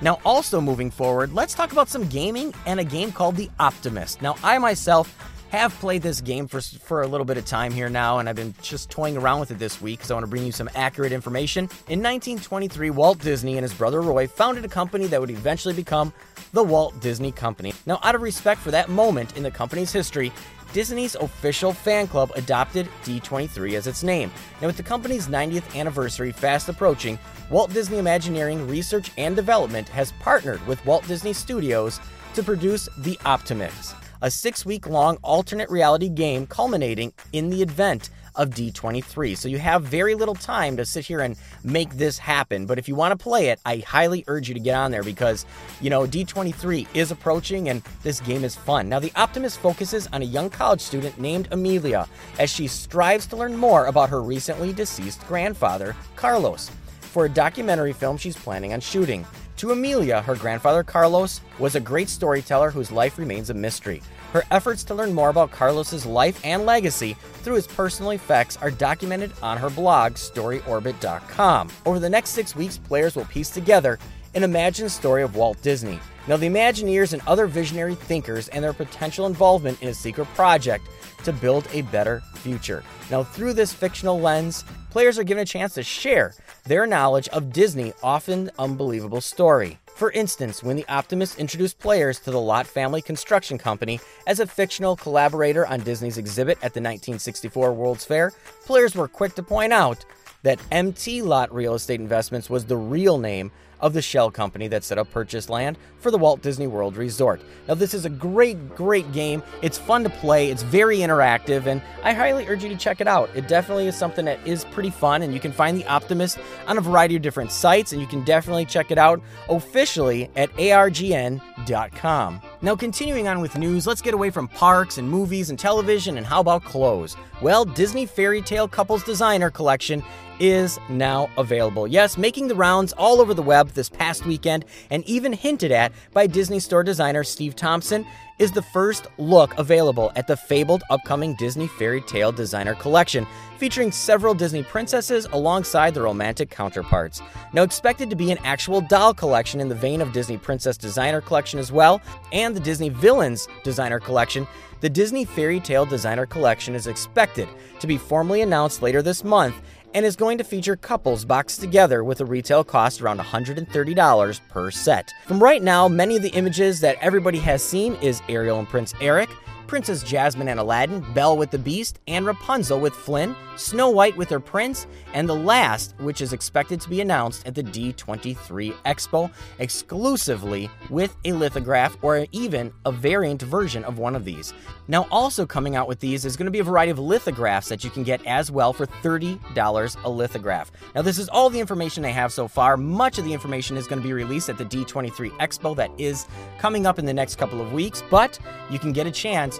Now, 0.00 0.18
also 0.24 0.62
moving 0.62 0.90
forward, 0.90 1.34
let's 1.34 1.54
talk 1.54 1.72
about 1.72 1.90
some 1.90 2.06
gaming 2.08 2.54
and 2.64 2.80
a 2.80 2.84
game 2.84 3.12
called 3.12 3.36
The 3.36 3.50
Optimist. 3.60 4.22
Now, 4.22 4.36
I 4.42 4.56
myself 4.56 5.14
have 5.50 5.74
played 5.80 6.00
this 6.00 6.20
game 6.20 6.46
for, 6.46 6.60
for 6.60 7.02
a 7.02 7.08
little 7.08 7.24
bit 7.24 7.36
of 7.36 7.44
time 7.44 7.72
here 7.72 7.88
now, 7.88 8.18
and 8.18 8.28
I've 8.28 8.36
been 8.36 8.54
just 8.62 8.88
toying 8.88 9.16
around 9.16 9.40
with 9.40 9.50
it 9.50 9.58
this 9.58 9.80
week 9.82 9.98
because 9.98 10.10
I 10.10 10.14
want 10.14 10.24
to 10.24 10.30
bring 10.30 10.44
you 10.44 10.52
some 10.52 10.70
accurate 10.76 11.10
information. 11.10 11.64
In 11.88 11.98
1923, 12.00 12.90
Walt 12.90 13.18
Disney 13.18 13.56
and 13.56 13.64
his 13.64 13.74
brother 13.74 14.00
Roy 14.00 14.28
founded 14.28 14.64
a 14.64 14.68
company 14.68 15.06
that 15.08 15.20
would 15.20 15.30
eventually 15.30 15.74
become 15.74 16.12
the 16.52 16.62
Walt 16.62 17.00
Disney 17.00 17.32
Company. 17.32 17.74
Now, 17.84 17.98
out 18.04 18.14
of 18.14 18.22
respect 18.22 18.60
for 18.60 18.70
that 18.70 18.88
moment 18.88 19.36
in 19.36 19.42
the 19.42 19.50
company's 19.50 19.92
history, 19.92 20.32
Disney's 20.72 21.16
official 21.16 21.72
fan 21.72 22.06
club 22.06 22.30
adopted 22.36 22.88
D23 23.04 23.72
as 23.72 23.88
its 23.88 24.04
name. 24.04 24.30
Now, 24.60 24.68
with 24.68 24.76
the 24.76 24.84
company's 24.84 25.26
90th 25.26 25.76
anniversary 25.76 26.30
fast 26.30 26.68
approaching, 26.68 27.18
Walt 27.50 27.72
Disney 27.72 27.98
Imagineering 27.98 28.68
Research 28.68 29.10
and 29.18 29.34
Development 29.34 29.88
has 29.88 30.12
partnered 30.20 30.64
with 30.68 30.84
Walt 30.86 31.06
Disney 31.08 31.32
Studios 31.32 31.98
to 32.34 32.44
produce 32.44 32.88
The 32.98 33.18
Optimist 33.24 33.96
a 34.22 34.30
six 34.30 34.64
week 34.66 34.86
long 34.86 35.16
alternate 35.22 35.70
reality 35.70 36.08
game 36.08 36.46
culminating 36.46 37.12
in 37.32 37.50
the 37.50 37.62
event 37.62 38.10
of 38.36 38.50
D23. 38.50 39.36
So 39.36 39.48
you 39.48 39.58
have 39.58 39.82
very 39.82 40.14
little 40.14 40.34
time 40.34 40.76
to 40.76 40.84
sit 40.84 41.04
here 41.04 41.20
and 41.20 41.36
make 41.64 41.94
this 41.94 42.18
happen. 42.18 42.66
But 42.66 42.78
if 42.78 42.88
you 42.88 42.94
want 42.94 43.12
to 43.12 43.22
play 43.22 43.48
it, 43.48 43.60
I 43.64 43.78
highly 43.78 44.24
urge 44.28 44.48
you 44.48 44.54
to 44.54 44.60
get 44.60 44.74
on 44.74 44.90
there 44.90 45.02
because, 45.02 45.46
you 45.80 45.90
know, 45.90 46.02
D23 46.06 46.86
is 46.94 47.10
approaching 47.10 47.68
and 47.68 47.82
this 48.02 48.20
game 48.20 48.44
is 48.44 48.56
fun. 48.56 48.88
Now, 48.88 48.98
The 48.98 49.12
Optimist 49.16 49.58
focuses 49.58 50.06
on 50.12 50.22
a 50.22 50.26
young 50.26 50.50
college 50.50 50.80
student 50.80 51.18
named 51.18 51.48
Amelia 51.50 52.08
as 52.38 52.50
she 52.50 52.66
strives 52.66 53.26
to 53.28 53.36
learn 53.36 53.56
more 53.56 53.86
about 53.86 54.10
her 54.10 54.22
recently 54.22 54.72
deceased 54.72 55.26
grandfather, 55.26 55.96
Carlos, 56.16 56.70
for 57.00 57.24
a 57.24 57.28
documentary 57.28 57.92
film 57.92 58.16
she's 58.16 58.36
planning 58.36 58.72
on 58.72 58.80
shooting. 58.80 59.26
To 59.60 59.72
Amelia, 59.72 60.22
her 60.22 60.36
grandfather 60.36 60.82
Carlos 60.82 61.42
was 61.58 61.74
a 61.74 61.80
great 61.80 62.08
storyteller 62.08 62.70
whose 62.70 62.90
life 62.90 63.18
remains 63.18 63.50
a 63.50 63.54
mystery. 63.54 64.00
Her 64.32 64.42
efforts 64.50 64.82
to 64.84 64.94
learn 64.94 65.12
more 65.12 65.28
about 65.28 65.50
Carlos's 65.50 66.06
life 66.06 66.40
and 66.44 66.64
legacy 66.64 67.14
through 67.42 67.56
his 67.56 67.66
personal 67.66 68.12
effects 68.12 68.56
are 68.56 68.70
documented 68.70 69.34
on 69.42 69.58
her 69.58 69.68
blog, 69.68 70.14
storyorbit.com. 70.14 71.68
Over 71.84 71.98
the 71.98 72.08
next 72.08 72.30
six 72.30 72.56
weeks, 72.56 72.78
players 72.78 73.14
will 73.14 73.26
piece 73.26 73.50
together 73.50 73.98
an 74.34 74.44
imagined 74.44 74.90
story 74.90 75.22
of 75.22 75.36
Walt 75.36 75.60
Disney. 75.60 76.00
Now, 76.26 76.38
the 76.38 76.48
Imagineers 76.48 77.12
and 77.12 77.20
other 77.26 77.46
visionary 77.46 77.96
thinkers 77.96 78.48
and 78.48 78.64
their 78.64 78.72
potential 78.72 79.26
involvement 79.26 79.82
in 79.82 79.88
a 79.88 79.94
secret 79.94 80.28
project 80.28 80.86
to 81.24 81.34
build 81.34 81.68
a 81.74 81.82
better 81.82 82.22
future. 82.36 82.82
Now, 83.10 83.24
through 83.24 83.52
this 83.52 83.74
fictional 83.74 84.18
lens, 84.18 84.64
players 84.88 85.18
are 85.18 85.24
given 85.24 85.42
a 85.42 85.46
chance 85.46 85.74
to 85.74 85.82
share 85.82 86.32
their 86.64 86.86
knowledge 86.86 87.28
of 87.28 87.52
Disney' 87.52 87.92
often 88.02 88.50
unbelievable 88.58 89.20
story. 89.20 89.78
For 89.94 90.10
instance, 90.12 90.62
when 90.62 90.76
the 90.76 90.88
Optimist 90.88 91.38
introduced 91.38 91.78
players 91.78 92.18
to 92.20 92.30
the 92.30 92.40
Lott 92.40 92.66
Family 92.66 93.02
Construction 93.02 93.58
Company 93.58 94.00
as 94.26 94.40
a 94.40 94.46
fictional 94.46 94.96
collaborator 94.96 95.66
on 95.66 95.80
Disney's 95.80 96.16
exhibit 96.16 96.56
at 96.58 96.72
the 96.72 96.80
1964 96.80 97.72
World's 97.72 98.04
Fair, 98.04 98.32
players 98.64 98.94
were 98.94 99.08
quick 99.08 99.34
to 99.34 99.42
point 99.42 99.72
out 99.72 100.04
that 100.42 100.58
MT 100.70 101.22
Lott 101.22 101.52
Real 101.54 101.74
Estate 101.74 102.00
Investments 102.00 102.48
was 102.48 102.64
the 102.64 102.76
real 102.76 103.18
name 103.18 103.52
of 103.80 103.92
the 103.92 104.02
shell 104.02 104.30
company 104.30 104.68
that 104.68 104.84
set 104.84 104.98
up 104.98 105.10
purchase 105.10 105.48
land 105.48 105.78
for 105.98 106.10
the 106.10 106.18
Walt 106.18 106.42
Disney 106.42 106.66
World 106.66 106.96
Resort. 106.96 107.40
Now, 107.68 107.74
this 107.74 107.94
is 107.94 108.04
a 108.04 108.10
great, 108.10 108.74
great 108.74 109.10
game. 109.12 109.42
It's 109.62 109.78
fun 109.78 110.02
to 110.04 110.10
play, 110.10 110.50
it's 110.50 110.62
very 110.62 110.98
interactive, 110.98 111.66
and 111.66 111.82
I 112.02 112.12
highly 112.12 112.46
urge 112.46 112.62
you 112.62 112.68
to 112.70 112.76
check 112.76 113.00
it 113.00 113.08
out. 113.08 113.30
It 113.34 113.48
definitely 113.48 113.86
is 113.86 113.96
something 113.96 114.24
that 114.24 114.44
is 114.46 114.64
pretty 114.66 114.90
fun, 114.90 115.22
and 115.22 115.34
you 115.34 115.40
can 115.40 115.52
find 115.52 115.76
The 115.76 115.86
Optimist 115.86 116.38
on 116.66 116.78
a 116.78 116.80
variety 116.80 117.16
of 117.16 117.22
different 117.22 117.52
sites, 117.52 117.92
and 117.92 118.00
you 118.00 118.06
can 118.06 118.24
definitely 118.24 118.64
check 118.64 118.90
it 118.90 118.98
out 118.98 119.20
officially 119.48 120.30
at 120.36 120.50
argn.com. 120.54 122.40
Now, 122.62 122.76
continuing 122.76 123.28
on 123.28 123.40
with 123.40 123.56
news, 123.58 123.86
let's 123.86 124.02
get 124.02 124.14
away 124.14 124.30
from 124.30 124.48
parks 124.48 124.98
and 124.98 125.08
movies 125.08 125.50
and 125.50 125.58
television, 125.58 126.16
and 126.16 126.26
how 126.26 126.40
about 126.40 126.64
clothes? 126.64 127.16
Well, 127.42 127.64
Disney 127.64 128.06
Fairy 128.06 128.42
Tale 128.42 128.68
Couples 128.68 129.02
Designer 129.04 129.50
Collection 129.50 130.02
is 130.40 130.80
now 130.88 131.30
available. 131.36 131.86
Yes, 131.86 132.16
making 132.18 132.48
the 132.48 132.54
rounds 132.54 132.92
all 132.94 133.20
over 133.20 133.34
the 133.34 133.42
web 133.42 133.68
this 133.68 133.88
past 133.88 134.26
weekend 134.26 134.64
and 134.90 135.04
even 135.04 135.32
hinted 135.32 135.70
at 135.70 135.92
by 136.12 136.26
Disney 136.26 136.58
store 136.58 136.82
designer 136.82 137.22
Steve 137.22 137.54
Thompson 137.54 138.04
is 138.40 138.50
the 138.50 138.62
first 138.62 139.06
look 139.18 139.56
available 139.58 140.10
at 140.16 140.26
the 140.26 140.36
fabled 140.36 140.82
upcoming 140.88 141.34
Disney 141.34 141.66
Fairy 141.68 142.00
Tale 142.00 142.32
Designer 142.32 142.74
Collection, 142.74 143.26
featuring 143.58 143.92
several 143.92 144.32
Disney 144.32 144.62
princesses 144.62 145.26
alongside 145.32 145.92
their 145.92 146.04
romantic 146.04 146.48
counterparts. 146.48 147.20
Now, 147.52 147.62
expected 147.62 148.08
to 148.08 148.16
be 148.16 148.32
an 148.32 148.38
actual 148.42 148.80
doll 148.80 149.12
collection 149.12 149.60
in 149.60 149.68
the 149.68 149.74
vein 149.74 150.00
of 150.00 150.14
Disney 150.14 150.38
Princess 150.38 150.78
Designer 150.78 151.20
Collection 151.20 151.60
as 151.60 151.70
well, 151.70 152.00
and 152.32 152.56
the 152.56 152.60
Disney 152.60 152.88
Villains 152.88 153.46
Designer 153.62 154.00
Collection, 154.00 154.46
the 154.80 154.88
Disney 154.88 155.26
Fairy 155.26 155.60
Tale 155.60 155.84
Designer 155.84 156.24
Collection 156.24 156.74
is 156.74 156.86
expected 156.86 157.46
to 157.80 157.86
be 157.86 157.98
formally 157.98 158.40
announced 158.40 158.80
later 158.80 159.02
this 159.02 159.22
month 159.22 159.54
and 159.94 160.06
is 160.06 160.16
going 160.16 160.38
to 160.38 160.44
feature 160.44 160.76
couples 160.76 161.24
boxed 161.24 161.60
together 161.60 162.04
with 162.04 162.20
a 162.20 162.24
retail 162.24 162.64
cost 162.64 163.00
around 163.00 163.18
$130 163.18 164.40
per 164.48 164.70
set. 164.70 165.12
From 165.26 165.42
right 165.42 165.62
now, 165.62 165.88
many 165.88 166.16
of 166.16 166.22
the 166.22 166.30
images 166.30 166.80
that 166.80 166.96
everybody 167.00 167.38
has 167.38 167.62
seen 167.62 167.94
is 167.96 168.22
Ariel 168.28 168.58
and 168.58 168.68
Prince 168.68 168.94
Eric, 169.00 169.30
Princess 169.70 170.02
Jasmine 170.02 170.48
and 170.48 170.58
Aladdin, 170.58 171.00
Belle 171.14 171.36
with 171.36 171.52
the 171.52 171.58
Beast, 171.58 172.00
and 172.08 172.26
Rapunzel 172.26 172.80
with 172.80 172.92
Flynn, 172.92 173.36
Snow 173.54 173.88
White 173.88 174.16
with 174.16 174.28
her 174.30 174.40
prince, 174.40 174.88
and 175.12 175.28
the 175.28 175.36
last, 175.36 175.94
which 175.98 176.20
is 176.20 176.32
expected 176.32 176.80
to 176.80 176.90
be 176.90 177.00
announced 177.00 177.46
at 177.46 177.54
the 177.54 177.62
D23 177.62 178.74
Expo, 178.84 179.30
exclusively 179.60 180.68
with 180.88 181.16
a 181.24 181.30
lithograph 181.30 181.96
or 182.02 182.26
even 182.32 182.72
a 182.84 182.90
variant 182.90 183.42
version 183.42 183.84
of 183.84 183.98
one 183.98 184.16
of 184.16 184.24
these. 184.24 184.52
Now, 184.88 185.06
also 185.12 185.46
coming 185.46 185.76
out 185.76 185.86
with 185.86 186.00
these 186.00 186.24
is 186.24 186.36
going 186.36 186.46
to 186.46 186.50
be 186.50 186.58
a 186.58 186.64
variety 186.64 186.90
of 186.90 186.98
lithographs 186.98 187.68
that 187.68 187.84
you 187.84 187.90
can 187.90 188.02
get 188.02 188.26
as 188.26 188.50
well 188.50 188.72
for 188.72 188.86
$30 188.86 190.04
a 190.04 190.10
lithograph. 190.10 190.72
Now, 190.96 191.02
this 191.02 191.16
is 191.16 191.28
all 191.28 191.48
the 191.48 191.60
information 191.60 192.04
I 192.04 192.08
have 192.08 192.32
so 192.32 192.48
far. 192.48 192.76
Much 192.76 193.18
of 193.18 193.24
the 193.24 193.32
information 193.32 193.76
is 193.76 193.86
going 193.86 194.02
to 194.02 194.06
be 194.06 194.12
released 194.12 194.48
at 194.48 194.58
the 194.58 194.64
D23 194.64 195.30
Expo 195.38 195.76
that 195.76 195.92
is 195.96 196.26
coming 196.58 196.86
up 196.86 196.98
in 196.98 197.04
the 197.04 197.14
next 197.14 197.36
couple 197.36 197.60
of 197.60 197.72
weeks, 197.72 198.02
but 198.10 198.36
you 198.68 198.80
can 198.80 198.92
get 198.92 199.06
a 199.06 199.12
chance 199.12 199.59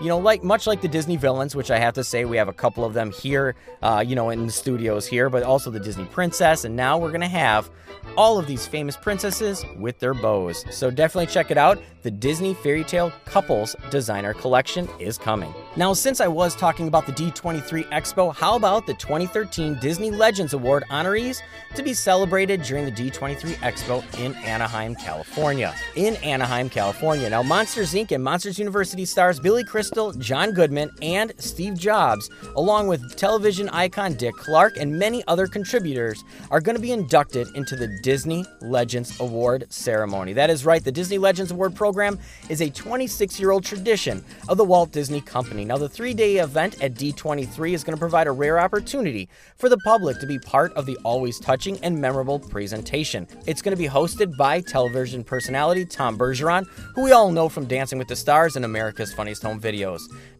you 0.00 0.08
know, 0.08 0.18
like 0.18 0.44
much 0.44 0.66
like 0.66 0.80
the 0.80 0.88
Disney 0.88 1.16
villains, 1.16 1.56
which 1.56 1.70
I 1.70 1.78
have 1.78 1.94
to 1.94 2.04
say 2.04 2.24
we 2.24 2.36
have 2.36 2.48
a 2.48 2.52
couple 2.52 2.84
of 2.84 2.94
them 2.94 3.10
here, 3.10 3.54
uh, 3.82 4.04
you 4.06 4.14
know, 4.14 4.30
in 4.30 4.46
the 4.46 4.52
studios 4.52 5.06
here, 5.06 5.30
but 5.30 5.42
also 5.42 5.70
the 5.70 5.80
Disney 5.80 6.04
princess, 6.06 6.64
and 6.64 6.76
now 6.76 6.98
we're 6.98 7.12
gonna 7.12 7.28
have 7.28 7.70
all 8.16 8.38
of 8.38 8.46
these 8.46 8.66
famous 8.66 8.96
princesses 8.96 9.64
with 9.78 9.98
their 9.98 10.14
bows. 10.14 10.64
So 10.70 10.90
definitely 10.90 11.26
check 11.26 11.50
it 11.50 11.58
out. 11.58 11.78
The 12.02 12.10
Disney 12.10 12.54
Fairy 12.54 12.84
Tale 12.84 13.12
Couples 13.24 13.74
Designer 13.90 14.32
Collection 14.32 14.88
is 15.00 15.18
coming. 15.18 15.52
Now, 15.74 15.92
since 15.92 16.20
I 16.20 16.28
was 16.28 16.54
talking 16.54 16.86
about 16.86 17.04
the 17.06 17.12
D23 17.12 17.88
Expo, 17.90 18.34
how 18.34 18.54
about 18.54 18.86
the 18.86 18.94
2013 18.94 19.78
Disney 19.80 20.10
Legends 20.10 20.54
Award 20.54 20.84
honorees 20.88 21.40
to 21.74 21.82
be 21.82 21.92
celebrated 21.92 22.62
during 22.62 22.84
the 22.84 22.92
D23 22.92 23.54
Expo 23.56 24.04
in 24.20 24.34
Anaheim, 24.36 24.94
California? 24.94 25.74
In 25.96 26.14
Anaheim, 26.16 26.68
California. 26.70 27.28
Now, 27.28 27.42
Monsters 27.42 27.92
Inc. 27.92 28.12
and 28.12 28.22
Monsters 28.22 28.58
University 28.58 29.04
stars 29.04 29.40
Billy 29.40 29.64
Crystal, 29.86 30.12
John 30.14 30.50
Goodman, 30.50 30.90
and 31.00 31.32
Steve 31.38 31.78
Jobs, 31.78 32.28
along 32.56 32.88
with 32.88 33.14
television 33.14 33.68
icon 33.68 34.14
Dick 34.14 34.34
Clark 34.34 34.78
and 34.78 34.98
many 34.98 35.22
other 35.28 35.46
contributors, 35.46 36.24
are 36.50 36.60
going 36.60 36.74
to 36.74 36.82
be 36.82 36.90
inducted 36.90 37.46
into 37.54 37.76
the 37.76 37.86
Disney 38.02 38.44
Legends 38.60 39.20
Award 39.20 39.64
ceremony. 39.68 40.32
That 40.32 40.50
is 40.50 40.64
right, 40.64 40.82
the 40.82 40.90
Disney 40.90 41.18
Legends 41.18 41.52
Award 41.52 41.76
program 41.76 42.18
is 42.48 42.62
a 42.62 42.68
26 42.68 43.38
year 43.38 43.52
old 43.52 43.64
tradition 43.64 44.24
of 44.48 44.56
the 44.56 44.64
Walt 44.64 44.90
Disney 44.90 45.20
Company. 45.20 45.64
Now, 45.64 45.78
the 45.78 45.88
three 45.88 46.14
day 46.14 46.38
event 46.38 46.82
at 46.82 46.94
D23 46.94 47.72
is 47.72 47.84
going 47.84 47.94
to 47.94 48.00
provide 48.00 48.26
a 48.26 48.32
rare 48.32 48.58
opportunity 48.58 49.28
for 49.54 49.68
the 49.68 49.78
public 49.84 50.18
to 50.18 50.26
be 50.26 50.40
part 50.40 50.72
of 50.72 50.84
the 50.84 50.98
always 51.04 51.38
touching 51.38 51.78
and 51.84 51.96
memorable 51.96 52.40
presentation. 52.40 53.28
It's 53.46 53.62
going 53.62 53.76
to 53.76 53.80
be 53.80 53.88
hosted 53.88 54.36
by 54.36 54.62
television 54.62 55.22
personality 55.22 55.84
Tom 55.84 56.18
Bergeron, 56.18 56.66
who 56.96 57.04
we 57.04 57.12
all 57.12 57.30
know 57.30 57.48
from 57.48 57.66
Dancing 57.66 58.00
with 58.00 58.08
the 58.08 58.16
Stars 58.16 58.56
and 58.56 58.64
America's 58.64 59.14
Funniest 59.14 59.44
Home 59.44 59.60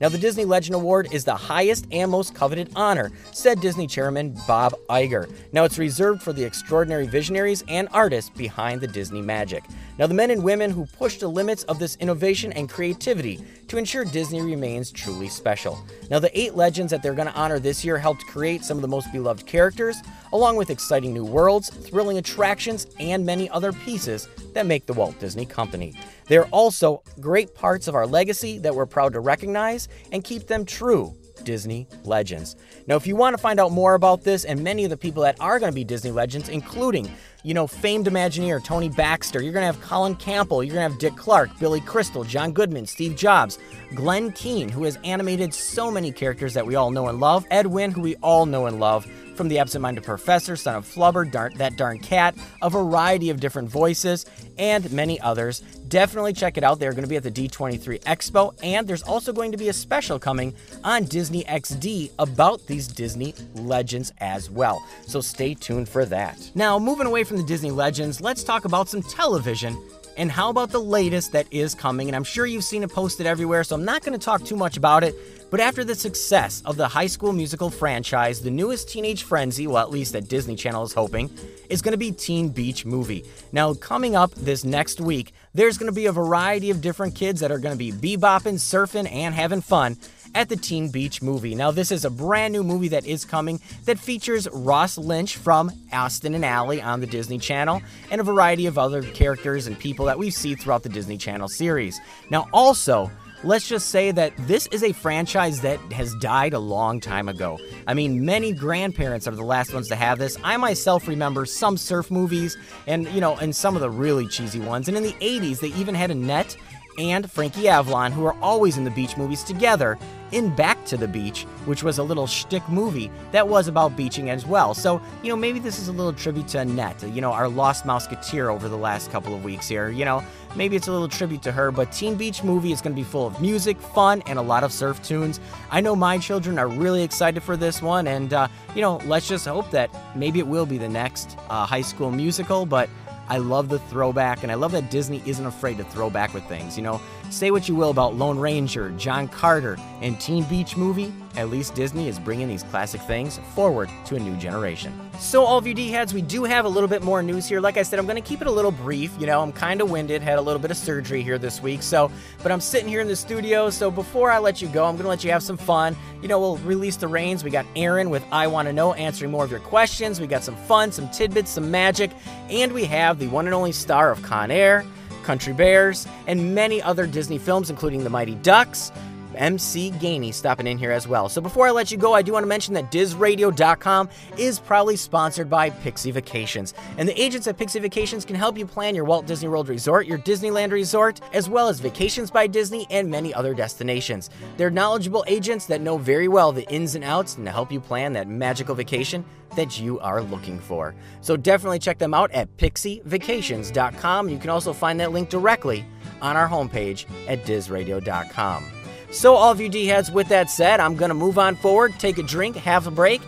Now, 0.00 0.08
the 0.08 0.18
Disney 0.18 0.44
Legend 0.44 0.74
Award 0.74 1.08
is 1.12 1.24
the 1.24 1.34
highest 1.34 1.86
and 1.92 2.10
most 2.10 2.34
coveted 2.34 2.70
honor, 2.74 3.12
said 3.32 3.60
Disney 3.60 3.86
chairman 3.86 4.36
Bob 4.46 4.74
Iger. 4.88 5.30
Now, 5.52 5.64
it's 5.64 5.78
reserved 5.78 6.22
for 6.22 6.32
the 6.32 6.44
extraordinary 6.44 7.06
visionaries 7.06 7.64
and 7.68 7.88
artists 7.92 8.30
behind 8.30 8.80
the 8.80 8.86
Disney 8.86 9.22
magic. 9.22 9.64
Now, 9.98 10.06
the 10.06 10.14
men 10.14 10.30
and 10.30 10.42
women 10.42 10.70
who 10.70 10.86
push 10.86 11.18
the 11.18 11.28
limits 11.28 11.62
of 11.64 11.78
this 11.78 11.96
innovation 11.96 12.52
and 12.52 12.68
creativity 12.68 13.42
to 13.68 13.78
ensure 13.78 14.04
Disney 14.04 14.42
remains 14.42 14.90
truly 14.90 15.28
special. 15.28 15.78
Now, 16.10 16.18
the 16.18 16.38
eight 16.38 16.54
legends 16.54 16.90
that 16.90 17.02
they're 17.02 17.14
going 17.14 17.28
to 17.28 17.34
honor 17.34 17.58
this 17.58 17.84
year 17.84 17.98
helped 17.98 18.26
create 18.26 18.64
some 18.64 18.78
of 18.78 18.82
the 18.82 18.88
most 18.88 19.10
beloved 19.12 19.46
characters, 19.46 19.96
along 20.32 20.56
with 20.56 20.70
exciting 20.70 21.14
new 21.14 21.24
worlds, 21.24 21.70
thrilling 21.70 22.18
attractions, 22.18 22.86
and 22.98 23.24
many 23.24 23.48
other 23.50 23.72
pieces 23.72 24.28
that 24.52 24.66
make 24.66 24.86
the 24.86 24.92
Walt 24.92 25.18
Disney 25.18 25.46
Company. 25.46 25.94
They're 26.28 26.46
also 26.46 27.02
great 27.20 27.54
parts 27.54 27.88
of 27.88 27.94
our 27.94 28.06
legacy 28.06 28.58
that 28.58 28.74
we're 28.74 28.86
proud 28.86 29.12
to 29.14 29.20
recognize 29.20 29.88
and 30.12 30.24
keep 30.24 30.46
them 30.46 30.64
true 30.64 31.14
Disney 31.44 31.86
legends. 32.04 32.56
Now, 32.86 32.96
if 32.96 33.06
you 33.06 33.14
want 33.14 33.36
to 33.36 33.42
find 33.42 33.60
out 33.60 33.70
more 33.70 33.94
about 33.94 34.24
this 34.24 34.44
and 34.44 34.62
many 34.64 34.84
of 34.84 34.90
the 34.90 34.96
people 34.96 35.22
that 35.22 35.36
are 35.40 35.58
going 35.58 35.70
to 35.70 35.74
be 35.74 35.84
Disney 35.84 36.10
legends, 36.10 36.48
including 36.48 37.10
you 37.46 37.54
know, 37.54 37.68
famed 37.68 38.06
Imagineer 38.06 38.62
Tony 38.62 38.88
Baxter. 38.88 39.40
You're 39.40 39.52
going 39.52 39.62
to 39.62 39.72
have 39.72 39.80
Collin 39.80 40.16
Campbell. 40.16 40.64
You're 40.64 40.74
going 40.74 40.84
to 40.84 40.90
have 40.90 40.98
Dick 40.98 41.14
Clark, 41.14 41.56
Billy 41.60 41.80
Crystal, 41.80 42.24
John 42.24 42.50
Goodman, 42.50 42.86
Steve 42.86 43.14
Jobs, 43.14 43.60
Glenn 43.94 44.32
Keane, 44.32 44.68
who 44.68 44.82
has 44.82 44.98
animated 45.04 45.54
so 45.54 45.88
many 45.88 46.10
characters 46.10 46.54
that 46.54 46.66
we 46.66 46.74
all 46.74 46.90
know 46.90 47.06
and 47.06 47.20
love, 47.20 47.46
Ed 47.52 47.68
Wynn, 47.68 47.92
who 47.92 48.00
we 48.00 48.16
all 48.16 48.46
know 48.46 48.66
and 48.66 48.80
love, 48.80 49.06
from 49.36 49.46
the 49.46 49.60
absent 49.60 49.80
minded 49.80 50.02
professor, 50.02 50.56
son 50.56 50.74
of 50.74 50.84
Flubber, 50.84 51.30
darn, 51.30 51.56
that 51.58 51.76
darn 51.76 52.00
cat, 52.00 52.34
a 52.62 52.68
variety 52.68 53.30
of 53.30 53.38
different 53.38 53.70
voices, 53.70 54.26
and 54.58 54.90
many 54.90 55.20
others. 55.20 55.62
Definitely 55.88 56.32
check 56.32 56.56
it 56.56 56.64
out. 56.64 56.78
They're 56.78 56.92
going 56.92 57.04
to 57.04 57.08
be 57.08 57.16
at 57.16 57.22
the 57.22 57.30
D23 57.30 58.02
Expo, 58.02 58.54
and 58.62 58.88
there's 58.88 59.02
also 59.02 59.32
going 59.32 59.52
to 59.52 59.58
be 59.58 59.68
a 59.68 59.72
special 59.72 60.18
coming 60.18 60.54
on 60.82 61.04
Disney 61.04 61.44
XD 61.44 62.10
about 62.18 62.66
these 62.66 62.88
Disney 62.88 63.34
legends 63.54 64.12
as 64.18 64.50
well. 64.50 64.84
So 65.06 65.20
stay 65.20 65.54
tuned 65.54 65.88
for 65.88 66.04
that. 66.06 66.50
Now, 66.54 66.78
moving 66.78 67.06
away 67.06 67.24
from 67.24 67.36
the 67.36 67.44
Disney 67.44 67.70
legends, 67.70 68.20
let's 68.20 68.42
talk 68.42 68.64
about 68.64 68.88
some 68.88 69.02
television 69.02 69.76
and 70.16 70.32
how 70.32 70.48
about 70.48 70.70
the 70.70 70.80
latest 70.80 71.32
that 71.32 71.46
is 71.50 71.74
coming? 71.74 72.08
And 72.08 72.16
I'm 72.16 72.24
sure 72.24 72.46
you've 72.46 72.64
seen 72.64 72.82
it 72.82 72.90
posted 72.90 73.26
everywhere, 73.26 73.62
so 73.64 73.74
I'm 73.74 73.84
not 73.84 74.02
going 74.02 74.18
to 74.18 74.24
talk 74.24 74.44
too 74.44 74.56
much 74.56 74.76
about 74.76 75.04
it. 75.04 75.14
But 75.50 75.60
after 75.60 75.84
the 75.84 75.94
success 75.94 76.62
of 76.64 76.76
the 76.76 76.88
High 76.88 77.06
School 77.06 77.32
Musical 77.32 77.70
franchise, 77.70 78.40
the 78.40 78.50
newest 78.50 78.88
teenage 78.88 79.24
frenzy, 79.24 79.66
well, 79.66 79.82
at 79.82 79.90
least 79.90 80.12
that 80.14 80.28
Disney 80.28 80.56
Channel 80.56 80.84
is 80.84 80.92
hoping, 80.92 81.30
is 81.68 81.82
going 81.82 81.92
to 81.92 81.98
be 81.98 82.12
Teen 82.12 82.48
Beach 82.48 82.84
Movie. 82.84 83.24
Now, 83.52 83.74
coming 83.74 84.16
up 84.16 84.34
this 84.34 84.64
next 84.64 85.00
week, 85.00 85.34
there's 85.56 85.78
going 85.78 85.90
to 85.90 85.94
be 85.94 86.06
a 86.06 86.12
variety 86.12 86.70
of 86.70 86.82
different 86.82 87.14
kids 87.14 87.40
that 87.40 87.50
are 87.50 87.58
going 87.58 87.76
to 87.76 87.78
be 87.78 87.90
bebopping, 87.90 88.54
surfing, 88.54 89.10
and 89.10 89.34
having 89.34 89.62
fun 89.62 89.96
at 90.34 90.50
the 90.50 90.56
Teen 90.56 90.90
Beach 90.90 91.22
movie. 91.22 91.54
Now, 91.54 91.70
this 91.70 91.90
is 91.90 92.04
a 92.04 92.10
brand 92.10 92.52
new 92.52 92.62
movie 92.62 92.88
that 92.88 93.06
is 93.06 93.24
coming 93.24 93.58
that 93.86 93.98
features 93.98 94.46
Ross 94.52 94.98
Lynch 94.98 95.36
from 95.36 95.72
Austin 95.94 96.34
and 96.34 96.44
Ally 96.44 96.78
on 96.80 97.00
the 97.00 97.06
Disney 97.06 97.38
Channel 97.38 97.80
and 98.10 98.20
a 98.20 98.24
variety 98.24 98.66
of 98.66 98.76
other 98.76 99.02
characters 99.02 99.66
and 99.66 99.78
people 99.78 100.04
that 100.06 100.18
we've 100.18 100.34
see 100.34 100.54
throughout 100.54 100.82
the 100.82 100.90
Disney 100.90 101.16
Channel 101.16 101.48
series. 101.48 101.98
Now, 102.30 102.48
also, 102.52 103.10
let's 103.44 103.68
just 103.68 103.90
say 103.90 104.10
that 104.12 104.32
this 104.46 104.66
is 104.68 104.82
a 104.82 104.92
franchise 104.92 105.60
that 105.60 105.78
has 105.92 106.14
died 106.16 106.54
a 106.54 106.58
long 106.58 107.00
time 107.00 107.28
ago. 107.28 107.58
I 107.86 107.94
mean, 107.94 108.24
many 108.24 108.52
grandparents 108.52 109.26
are 109.28 109.32
the 109.32 109.42
last 109.42 109.72
ones 109.74 109.88
to 109.88 109.96
have 109.96 110.18
this. 110.18 110.38
I 110.42 110.56
myself 110.56 111.08
remember 111.08 111.44
some 111.44 111.76
surf 111.76 112.10
movies 112.10 112.56
and, 112.86 113.06
you 113.08 113.20
know, 113.20 113.36
and 113.36 113.54
some 113.54 113.74
of 113.74 113.82
the 113.82 113.90
really 113.90 114.26
cheesy 114.26 114.60
ones. 114.60 114.88
And 114.88 114.96
in 114.96 115.02
the 115.02 115.12
80s, 115.14 115.60
they 115.60 115.68
even 115.68 115.94
had 115.94 116.10
Annette 116.10 116.56
and 116.98 117.30
Frankie 117.30 117.68
Avalon, 117.68 118.12
who 118.12 118.24
are 118.24 118.36
always 118.40 118.78
in 118.78 118.84
the 118.84 118.90
beach 118.90 119.16
movies 119.16 119.44
together, 119.44 119.98
in 120.32 120.54
Back 120.54 120.84
to 120.86 120.96
the 120.96 121.06
Beach, 121.06 121.42
which 121.66 121.82
was 121.82 121.98
a 121.98 122.02
little 122.02 122.26
shtick 122.26 122.66
movie 122.68 123.10
that 123.32 123.46
was 123.46 123.68
about 123.68 123.96
beaching 123.96 124.30
as 124.30 124.46
well. 124.46 124.74
So, 124.74 125.00
you 125.22 125.28
know, 125.28 125.36
maybe 125.36 125.58
this 125.58 125.78
is 125.78 125.88
a 125.88 125.92
little 125.92 126.12
tribute 126.12 126.48
to 126.48 126.60
Annette, 126.60 127.02
you 127.12 127.20
know, 127.20 127.32
our 127.32 127.48
lost 127.48 127.84
Mouseketeer 127.84 128.52
over 128.52 128.68
the 128.68 128.78
last 128.78 129.10
couple 129.10 129.34
of 129.34 129.44
weeks 129.44 129.68
here. 129.68 129.90
You 129.90 130.04
know, 130.04 130.24
maybe 130.56 130.74
it's 130.76 130.88
a 130.88 130.92
little 130.92 131.08
tribute 131.08 131.42
to 131.42 131.52
her, 131.52 131.70
but 131.70 131.92
Teen 131.92 132.16
Beach 132.16 132.42
Movie 132.42 132.72
is 132.72 132.80
going 132.80 132.94
to 132.94 133.00
be 133.00 133.04
full 133.04 133.26
of 133.26 133.40
music, 133.40 133.78
fun, 133.78 134.22
and 134.26 134.38
a 134.38 134.42
lot 134.42 134.64
of 134.64 134.72
surf 134.72 135.02
tunes. 135.02 135.38
I 135.70 135.80
know 135.80 135.94
my 135.94 136.18
children 136.18 136.58
are 136.58 136.68
really 136.68 137.02
excited 137.02 137.42
for 137.42 137.56
this 137.56 137.82
one, 137.82 138.06
and, 138.06 138.32
uh, 138.32 138.48
you 138.74 138.80
know, 138.80 138.96
let's 139.04 139.28
just 139.28 139.46
hope 139.46 139.70
that 139.70 139.90
maybe 140.16 140.38
it 140.38 140.46
will 140.46 140.66
be 140.66 140.78
the 140.78 140.88
next 140.88 141.36
uh, 141.50 141.66
high 141.66 141.82
school 141.82 142.10
musical, 142.10 142.66
but 142.66 142.88
I 143.28 143.38
love 143.38 143.68
the 143.68 143.78
throwback, 143.78 144.42
and 144.42 144.52
I 144.52 144.54
love 144.54 144.72
that 144.72 144.90
Disney 144.90 145.22
isn't 145.26 145.44
afraid 145.44 145.78
to 145.78 145.84
throw 145.84 146.10
back 146.10 146.32
with 146.32 146.44
things. 146.44 146.76
You 146.76 146.84
know, 146.84 147.00
Say 147.30 147.50
what 147.50 147.68
you 147.68 147.74
will 147.74 147.90
about 147.90 148.14
Lone 148.14 148.38
Ranger, 148.38 148.90
John 148.96 149.28
Carter, 149.28 149.76
and 150.00 150.18
Teen 150.20 150.44
Beach 150.44 150.76
Movie, 150.76 151.12
at 151.36 151.50
least 151.50 151.74
Disney 151.74 152.08
is 152.08 152.18
bringing 152.18 152.48
these 152.48 152.62
classic 152.62 153.00
things 153.02 153.40
forward 153.54 153.90
to 154.06 154.16
a 154.16 154.18
new 154.18 154.36
generation. 154.36 154.92
So, 155.18 155.44
all 155.44 155.58
of 155.58 155.66
you 155.66 155.74
D 155.74 155.90
heads, 155.90 156.14
we 156.14 156.22
do 156.22 156.44
have 156.44 156.64
a 156.64 156.68
little 156.68 156.88
bit 156.88 157.02
more 157.02 157.22
news 157.22 157.46
here. 157.46 157.60
Like 157.60 157.76
I 157.76 157.82
said, 157.82 157.98
I'm 157.98 158.06
going 158.06 158.22
to 158.22 158.26
keep 158.26 158.40
it 158.40 158.46
a 158.46 158.50
little 158.50 158.70
brief. 158.70 159.12
You 159.18 159.26
know, 159.26 159.40
I'm 159.40 159.52
kind 159.52 159.80
of 159.80 159.90
winded, 159.90 160.22
had 160.22 160.38
a 160.38 160.42
little 160.42 160.60
bit 160.60 160.70
of 160.70 160.76
surgery 160.76 161.22
here 161.22 161.38
this 161.38 161.62
week. 161.62 161.82
So, 161.82 162.10
but 162.42 162.52
I'm 162.52 162.60
sitting 162.60 162.88
here 162.88 163.00
in 163.00 163.08
the 163.08 163.16
studio. 163.16 163.70
So, 163.70 163.90
before 163.90 164.30
I 164.30 164.38
let 164.38 164.62
you 164.62 164.68
go, 164.68 164.84
I'm 164.84 164.94
going 164.94 165.04
to 165.04 165.08
let 165.08 165.24
you 165.24 165.30
have 165.30 165.42
some 165.42 165.56
fun. 165.56 165.96
You 166.22 166.28
know, 166.28 166.38
we'll 166.38 166.58
release 166.58 166.96
the 166.96 167.08
reins. 167.08 167.44
We 167.44 167.50
got 167.50 167.66
Aaron 167.76 168.10
with 168.10 168.24
I 168.30 168.46
Want 168.46 168.68
to 168.68 168.72
Know 168.72 168.92
answering 168.92 169.30
more 169.30 169.44
of 169.44 169.50
your 169.50 169.60
questions. 169.60 170.20
We 170.20 170.26
got 170.26 170.44
some 170.44 170.56
fun, 170.56 170.92
some 170.92 171.08
tidbits, 171.10 171.50
some 171.50 171.70
magic, 171.70 172.10
and 172.50 172.72
we 172.72 172.84
have 172.84 173.18
the 173.18 173.28
one 173.28 173.46
and 173.46 173.54
only 173.54 173.72
star 173.72 174.10
of 174.10 174.22
Con 174.22 174.50
Air. 174.50 174.84
Country 175.26 175.52
Bears, 175.52 176.06
and 176.26 176.54
many 176.54 176.80
other 176.80 177.06
Disney 177.06 177.38
films, 177.38 177.68
including 177.68 178.04
The 178.04 178.10
Mighty 178.10 178.36
Ducks, 178.36 178.92
MC 179.36 179.90
Gainey 179.92 180.32
stopping 180.32 180.66
in 180.66 180.78
here 180.78 180.92
as 180.92 181.06
well. 181.06 181.28
So 181.28 181.40
before 181.40 181.66
I 181.66 181.70
let 181.70 181.90
you 181.90 181.96
go, 181.96 182.14
I 182.14 182.22
do 182.22 182.32
want 182.32 182.42
to 182.42 182.48
mention 182.48 182.74
that 182.74 182.90
DizRadio.com 182.90 184.08
is 184.36 184.58
proudly 184.58 184.96
sponsored 184.96 185.48
by 185.48 185.70
Pixie 185.70 186.10
Vacations. 186.10 186.74
And 186.98 187.08
the 187.08 187.20
agents 187.20 187.46
at 187.46 187.56
Pixie 187.56 187.80
Vacations 187.80 188.24
can 188.24 188.36
help 188.36 188.58
you 188.58 188.66
plan 188.66 188.94
your 188.94 189.04
Walt 189.04 189.26
Disney 189.26 189.48
World 189.48 189.68
Resort, 189.68 190.06
your 190.06 190.18
Disneyland 190.18 190.72
Resort, 190.72 191.20
as 191.32 191.48
well 191.48 191.68
as 191.68 191.80
Vacations 191.80 192.30
by 192.30 192.46
Disney 192.46 192.86
and 192.90 193.10
many 193.10 193.32
other 193.34 193.54
destinations. 193.54 194.30
They're 194.56 194.70
knowledgeable 194.70 195.24
agents 195.26 195.66
that 195.66 195.80
know 195.80 195.98
very 195.98 196.28
well 196.28 196.52
the 196.52 196.68
ins 196.68 196.94
and 196.94 197.04
outs 197.04 197.36
and 197.36 197.46
to 197.46 197.52
help 197.52 197.70
you 197.70 197.80
plan 197.80 198.12
that 198.14 198.28
magical 198.28 198.74
vacation 198.74 199.24
that 199.54 199.80
you 199.80 199.98
are 200.00 200.22
looking 200.22 200.58
for. 200.58 200.94
So 201.20 201.36
definitely 201.36 201.78
check 201.78 201.98
them 201.98 202.14
out 202.14 202.30
at 202.32 202.54
pixievacations.com. 202.56 204.28
You 204.28 204.38
can 204.38 204.50
also 204.50 204.72
find 204.72 205.00
that 205.00 205.12
link 205.12 205.28
directly 205.28 205.86
on 206.20 206.36
our 206.36 206.48
homepage 206.48 207.06
at 207.28 207.44
dizradio.com. 207.44 208.75
So, 209.16 209.34
all 209.34 209.50
of 209.50 209.62
you 209.62 209.70
D 209.70 209.86
heads, 209.86 210.10
with 210.10 210.28
that 210.28 210.50
said, 210.50 210.78
I'm 210.78 210.94
going 210.94 211.08
to 211.08 211.14
move 211.14 211.38
on 211.38 211.56
forward, 211.56 211.98
take 211.98 212.18
a 212.18 212.22
drink, 212.22 212.54
have 212.54 212.86
a 212.86 212.90
break, 212.90 213.22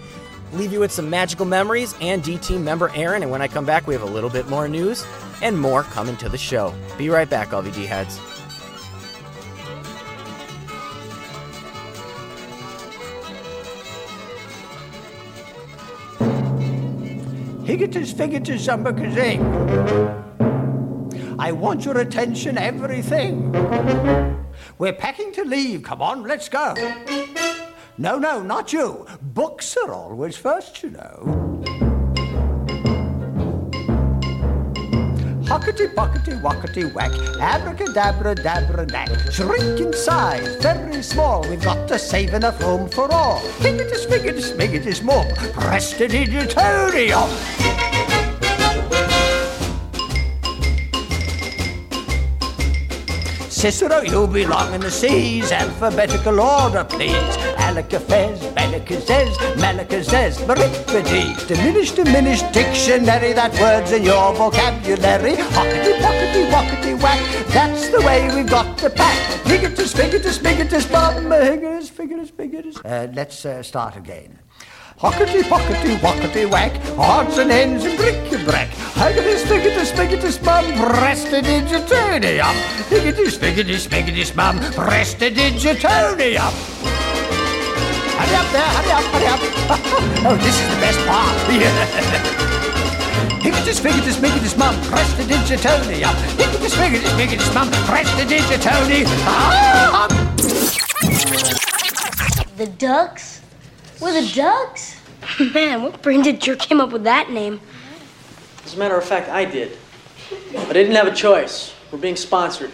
leave 0.53 0.71
you 0.71 0.81
with 0.81 0.93
some 0.93 1.09
magical 1.09 1.47
memories 1.47 1.95
and 2.03 2.23
D 2.23 2.37
team 2.37 2.63
member 2.63 2.91
Aaron. 2.95 3.23
And 3.23 3.33
when 3.33 3.41
I 3.41 3.49
come 3.49 3.65
back, 3.65 3.87
we 3.87 3.95
have 3.95 4.03
a 4.03 4.07
little 4.07 4.29
bit 4.29 4.51
more 4.51 4.69
news 4.69 5.07
and 5.41 5.59
more 5.59 5.85
coming 5.85 6.15
to 6.19 6.29
the 6.29 6.37
show. 6.37 6.75
Be 6.99 7.09
right 7.09 7.29
back, 7.29 7.55
all 7.55 7.61
of 7.61 7.67
you 7.67 7.73
D 7.73 7.87
heads. 7.87 8.19
Higgitus, 17.65 18.13
figgitus, 18.13 18.69
zumbakazing. 18.69 19.41
I 21.39 21.51
want 21.53 21.87
your 21.87 21.97
attention, 21.97 22.59
everything. 22.59 24.48
We're 24.79 24.93
packing 24.93 25.33
to 25.33 25.45
leave. 25.45 25.83
Come 25.83 26.01
on, 26.01 26.23
let's 26.23 26.49
go. 26.49 26.75
No, 27.99 28.17
no, 28.17 28.41
not 28.41 28.73
you. 28.73 29.05
Books 29.21 29.77
are 29.77 29.93
always 29.93 30.37
first, 30.37 30.85
you 30.85 30.91
know. 30.91 31.65
Huckety 35.49 35.93
buckety 35.95 36.41
wuckety 36.43 36.93
whack, 36.95 37.11
abracadabra 37.41 38.35
dabra 38.37 38.87
knack. 38.91 39.09
Shrink 39.33 39.81
in 39.81 39.93
size, 39.95 40.57
very 40.63 41.03
small. 41.03 41.41
We've 41.49 41.63
got 41.63 41.89
to 41.89 41.99
save 41.99 42.35
enough 42.35 42.61
room 42.61 42.89
for 42.89 43.11
all. 43.11 43.41
Figgitus, 43.59 44.07
figgitus, 44.07 44.53
figgitus, 44.57 45.03
mum. 45.03 45.27
Prestidigitonium. 45.55 47.78
Cicero, 53.59 54.03
you 54.03 54.29
belong 54.29 54.73
in 54.73 54.81
the 54.81 54.89
C's. 54.89 55.51
Alphabetical 55.51 56.39
order, 56.39 56.85
please. 56.85 57.37
Alakafez, 57.59 58.39
Bellicazez, 58.55 59.35
Malacazez, 59.57 60.39
Maripides. 60.47 61.45
Diminish, 61.49 61.91
diminish 61.91 62.41
dictionary. 62.53 63.33
That 63.33 63.53
word's 63.61 63.91
in 63.91 64.05
your 64.05 64.33
vocabulary. 64.33 65.35
Hockety, 65.35 65.93
pockety, 65.99 66.49
wockety, 66.53 67.03
whack. 67.03 67.21
That's 67.49 67.89
the 67.89 68.01
way 68.03 68.33
we've 68.33 68.49
got 68.49 68.79
to 68.79 68.91
pack. 68.91 69.19
Higitus, 69.43 69.93
figitus, 69.93 70.39
bigitus, 70.39 70.87
bum, 70.93 71.25
higitus, 71.25 71.91
figitus, 71.91 72.31
bigitus. 72.31 72.77
Uh, 72.85 73.09
let's 73.13 73.45
uh, 73.45 73.61
start 73.65 73.97
again. 73.97 74.39
Hockety, 74.99 75.43
pockety, 75.45 75.95
wockety, 75.99 76.51
whack, 76.51 76.73
odds 76.99 77.39
and 77.39 77.53
ends 77.53 77.85
and 77.85 77.97
bric-a-brac. 77.97 78.69
Haggitus, 78.99 79.45
figgitus, 79.47 79.93
figgitus, 79.93 80.43
bum, 80.45 80.65
prestidigitonium. 80.75 82.53
Higgitus, 82.91 83.39
figgitus, 83.39 83.87
figgitus, 83.87 84.35
bum, 84.35 84.59
prestidigitonium. 84.75 86.51
Hurry 88.19 88.35
up 88.35 88.51
there, 88.51 88.67
hurry 88.75 88.91
up, 88.91 89.05
hurry 89.15 89.29
up. 89.29 89.39
oh, 90.27 90.37
this 90.43 90.59
is 90.59 90.67
the 90.69 90.81
best 90.83 90.99
part. 91.07 91.31
Higgitus, 93.39 93.79
figgitus, 93.81 94.17
figgitus, 94.19 94.59
mum, 94.59 94.75
prestidigitonium. 94.91 96.15
Higgitus, 96.35 96.75
figgitus, 96.75 97.15
figgitus, 97.15 97.55
mum, 97.55 97.71
prestidigitonium. 97.87 99.07
The 102.57 102.67
ducks? 102.67 103.38
We're 104.01 104.21
the 104.21 104.33
ducks? 104.33 104.97
Man, 105.55 105.83
what 105.83 106.03
brain 106.03 106.23
did 106.23 106.41
jerk 106.41 106.61
came 106.61 106.81
up 106.81 106.93
with 106.93 107.05
that 107.05 107.31
name? 107.31 107.61
As 108.65 108.75
a 108.75 108.79
matter 108.79 108.97
of 108.97 109.05
fact, 109.05 109.29
I 109.29 109.45
did. 109.45 109.77
But 110.53 110.69
I 110.69 110.73
didn't 110.73 110.95
have 110.95 111.09
a 111.09 111.15
choice. 111.15 111.75
We're 111.91 111.99
being 111.99 112.17
sponsored. 112.17 112.71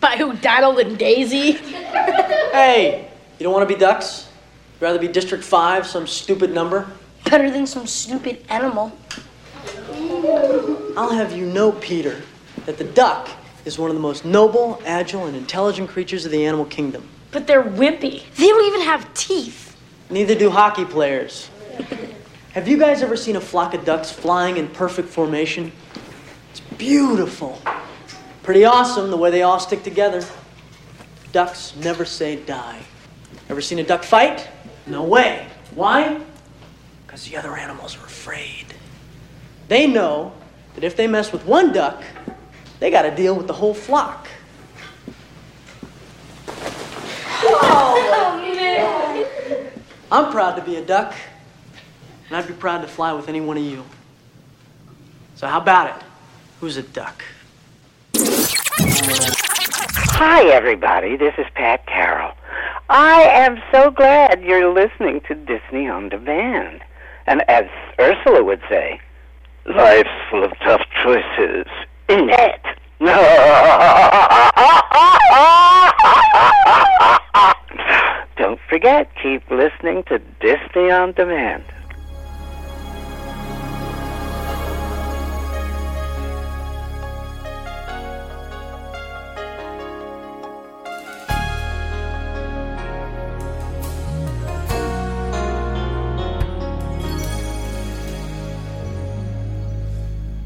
By 0.00 0.16
who, 0.16 0.34
Donald 0.34 0.78
and 0.78 0.98
Daisy? 0.98 1.58
Hey, 2.56 3.10
you 3.38 3.44
don't 3.44 3.52
want 3.52 3.68
to 3.68 3.74
be 3.74 3.78
ducks? 3.78 4.28
You'd 4.74 4.86
rather 4.86 4.98
be 4.98 5.08
District 5.08 5.44
5, 5.44 5.86
some 5.86 6.06
stupid 6.06 6.54
number? 6.54 6.90
Better 7.26 7.50
than 7.50 7.66
some 7.66 7.86
stupid 7.86 8.42
animal. 8.48 8.96
I'll 10.96 11.10
have 11.10 11.36
you 11.36 11.44
know, 11.44 11.72
Peter, 11.72 12.22
that 12.64 12.78
the 12.78 12.84
duck 12.84 13.28
is 13.66 13.78
one 13.78 13.90
of 13.90 13.96
the 13.96 14.00
most 14.00 14.24
noble, 14.24 14.80
agile, 14.86 15.26
and 15.26 15.36
intelligent 15.36 15.90
creatures 15.90 16.24
of 16.24 16.32
the 16.32 16.46
animal 16.46 16.64
kingdom. 16.64 17.06
But 17.30 17.46
they're 17.46 17.62
wimpy. 17.62 18.22
They 18.36 18.46
don't 18.48 18.64
even 18.64 18.80
have 18.82 19.12
teeth. 19.12 19.65
Neither 20.08 20.34
do 20.34 20.50
hockey 20.50 20.84
players. 20.84 21.50
Have 22.52 22.68
you 22.68 22.78
guys 22.78 23.02
ever 23.02 23.16
seen 23.16 23.36
a 23.36 23.40
flock 23.40 23.74
of 23.74 23.84
ducks 23.84 24.10
flying 24.10 24.56
in 24.56 24.68
perfect 24.68 25.08
formation? 25.08 25.72
It's 26.50 26.60
beautiful. 26.78 27.60
Pretty 28.42 28.64
awesome 28.64 29.10
the 29.10 29.16
way 29.16 29.30
they 29.30 29.42
all 29.42 29.58
stick 29.58 29.82
together. 29.82 30.24
Ducks 31.32 31.74
never 31.76 32.04
say 32.04 32.36
die. 32.36 32.80
Ever 33.48 33.60
seen 33.60 33.78
a 33.80 33.84
duck 33.84 34.04
fight? 34.04 34.48
No 34.86 35.02
way. 35.02 35.48
Why? 35.74 36.20
Because 37.06 37.28
the 37.28 37.36
other 37.36 37.56
animals 37.56 37.96
are 37.96 38.06
afraid. 38.06 38.66
They 39.68 39.86
know 39.86 40.32
that 40.76 40.84
if 40.84 40.96
they 40.96 41.08
mess 41.08 41.32
with 41.32 41.44
one 41.44 41.72
duck, 41.72 42.04
they 42.78 42.90
got 42.90 43.02
to 43.02 43.14
deal 43.14 43.34
with 43.34 43.48
the 43.48 43.52
whole 43.52 43.74
flock. 43.74 44.28
Oh, 47.42 48.40
man. 48.40 49.26
I'm 50.16 50.32
proud 50.32 50.56
to 50.56 50.62
be 50.62 50.76
a 50.76 50.82
duck, 50.82 51.14
and 52.28 52.36
I'd 52.38 52.48
be 52.48 52.54
proud 52.54 52.80
to 52.80 52.88
fly 52.88 53.12
with 53.12 53.28
any 53.28 53.42
one 53.42 53.58
of 53.58 53.62
you. 53.62 53.84
So, 55.34 55.46
how 55.46 55.60
about 55.60 55.94
it? 55.94 56.02
Who's 56.58 56.78
a 56.78 56.82
duck? 56.82 57.22
Hi, 60.14 60.46
everybody. 60.46 61.18
This 61.18 61.34
is 61.36 61.44
Pat 61.54 61.84
Carroll. 61.84 62.32
I 62.88 63.24
am 63.24 63.62
so 63.70 63.90
glad 63.90 64.42
you're 64.42 64.72
listening 64.72 65.20
to 65.28 65.34
Disney 65.34 65.86
on 65.86 66.08
Demand. 66.08 66.82
And 67.26 67.42
as 67.50 67.66
Ursula 68.00 68.42
would 68.42 68.62
say, 68.70 68.98
life's 69.66 70.08
full 70.30 70.44
of 70.44 70.58
tough 70.60 70.80
choices, 71.02 71.66
isn't 72.08 72.30
it? 72.30 72.62
Don't 78.36 78.60
forget, 78.68 79.10
keep 79.22 79.50
listening 79.50 80.02
to 80.04 80.18
Disney 80.40 80.90
on 80.90 81.12
Demand. 81.12 81.64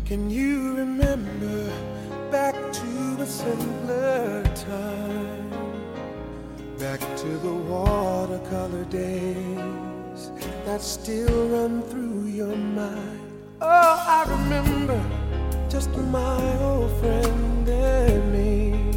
Can 0.07 0.31
you 0.31 0.77
remember 0.77 1.73
back 2.31 2.55
to 2.55 3.17
a 3.21 3.27
simpler 3.27 4.10
the 7.43 7.55
watercolor 7.55 8.85
days 8.85 10.31
that 10.67 10.83
still 10.83 11.49
run 11.49 11.83
through 11.85 12.27
your 12.27 12.55
mind. 12.55 13.21
Oh, 13.63 13.67
I 13.67 14.27
remember 14.29 15.01
just 15.71 15.91
my 15.97 16.59
old 16.61 16.91
friend 17.01 17.67
and 17.67 18.33
me 18.33 18.93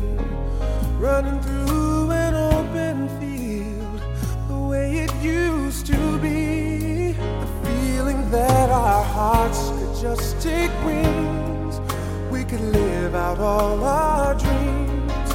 running 0.97 1.39
through 1.41 2.11
an 2.11 2.33
open 2.33 3.07
field 3.19 4.01
the 4.49 4.57
way 4.57 5.05
it 5.05 5.13
used 5.23 5.85
to 5.85 6.17
be. 6.19 7.13
The 7.13 7.69
feeling 7.69 8.29
that 8.31 8.69
our 8.69 9.03
hearts 9.03 9.69
could 9.69 10.01
just 10.01 10.41
take 10.41 10.71
wings. 10.83 11.79
We 12.29 12.43
could 12.43 12.61
live 12.61 13.15
out 13.15 13.39
all 13.39 13.81
our 13.83 14.35
dreams. 14.35 15.29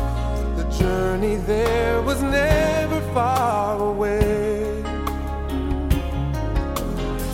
The 0.58 0.68
journey 0.78 1.36
there 1.36 2.02
was 2.02 2.17
far 3.18 3.82
away. 3.82 4.80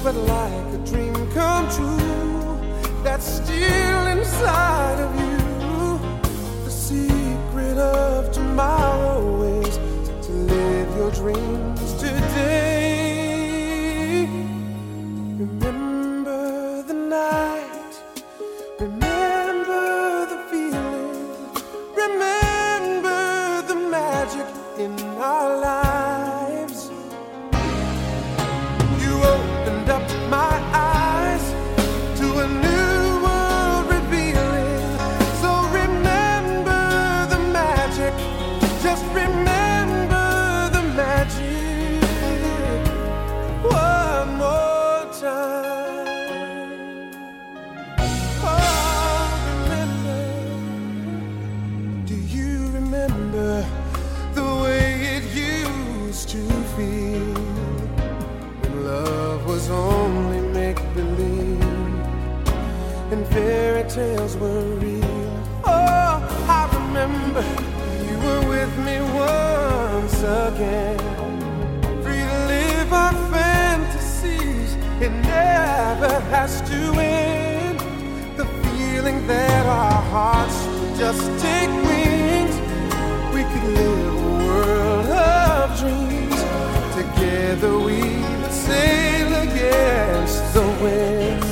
But 0.03 0.15
like 0.35 0.69
a 0.79 0.81
dream 0.91 1.15
come 1.37 1.67
true, 1.77 3.03
that's 3.03 3.27
still 3.41 4.07
inside 4.15 4.74
just 80.97 81.23
take 81.41 81.71
wings. 81.89 82.55
We 83.35 83.43
could 83.43 83.65
live 83.75 84.15
a 84.15 84.47
world 84.47 85.07
of 85.07 85.79
dreams. 85.79 86.41
Together 86.95 87.79
we 87.79 88.01
would 88.41 88.53
sail 88.53 89.29
against 89.43 90.55
the 90.55 90.67
wind. 90.83 91.44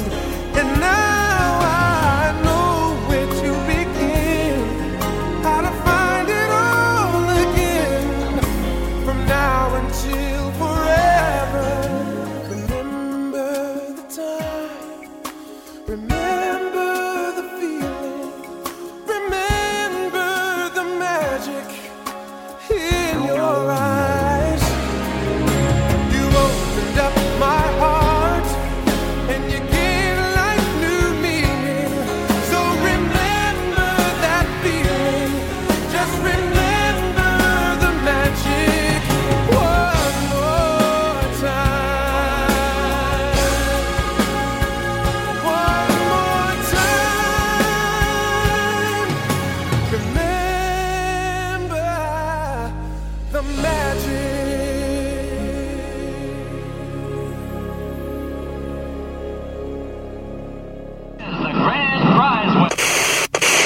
The 53.43 53.63
magic. 53.63 54.43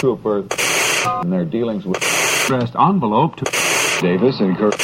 Trooper 0.01 0.45
in 1.23 1.31
their 1.31 1.45
dealings 1.45 1.85
with 1.85 1.97
addressed 2.45 2.77
envelope 2.77 3.37
to 3.37 3.45
Davis 4.01 4.41
and 4.41 4.57
Kirk. 4.57 4.75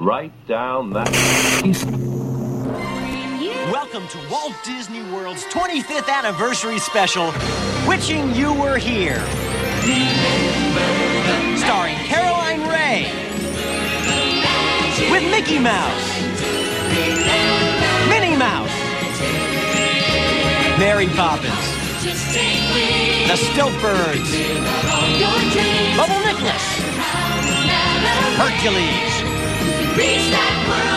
Write 0.00 0.32
down 0.46 0.90
that. 0.92 1.10
Welcome 3.72 4.06
to 4.08 4.18
Walt 4.30 4.52
Disney 4.64 5.02
World's 5.12 5.44
25th 5.46 6.08
anniversary 6.12 6.78
special, 6.78 7.32
Wishing 7.88 8.34
You 8.34 8.52
Were 8.52 8.76
Here. 8.76 9.24
Starring 11.56 11.96
Caroline 11.96 12.68
Rhea. 12.68 13.25
With 15.16 15.30
Mickey 15.30 15.58
Mouse. 15.58 16.20
Minnie 18.10 18.36
Mouse. 18.36 18.68
Mary 20.78 21.06
Poppins. 21.06 21.54
The 23.24 23.36
Stiltbirds. 23.48 24.28
Bubble 25.96 26.20
Nicholas. 26.20 26.64
Hercules. 28.36 29.14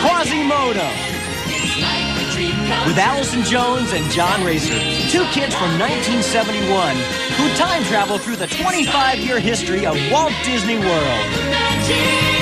Quasimodo. 0.02 0.84
With 2.86 2.98
Allison 2.98 3.42
Jones 3.44 3.90
and 3.94 4.04
John 4.10 4.44
Racer, 4.44 4.78
two 5.08 5.24
kids 5.32 5.54
from 5.54 5.78
1971 5.78 6.94
who 7.38 7.48
time 7.56 7.82
travel 7.84 8.18
through 8.18 8.36
the 8.36 8.48
25 8.48 9.18
year 9.20 9.40
history 9.40 9.86
of 9.86 9.96
Walt 10.12 10.34
Disney 10.44 10.76
World. 10.78 12.39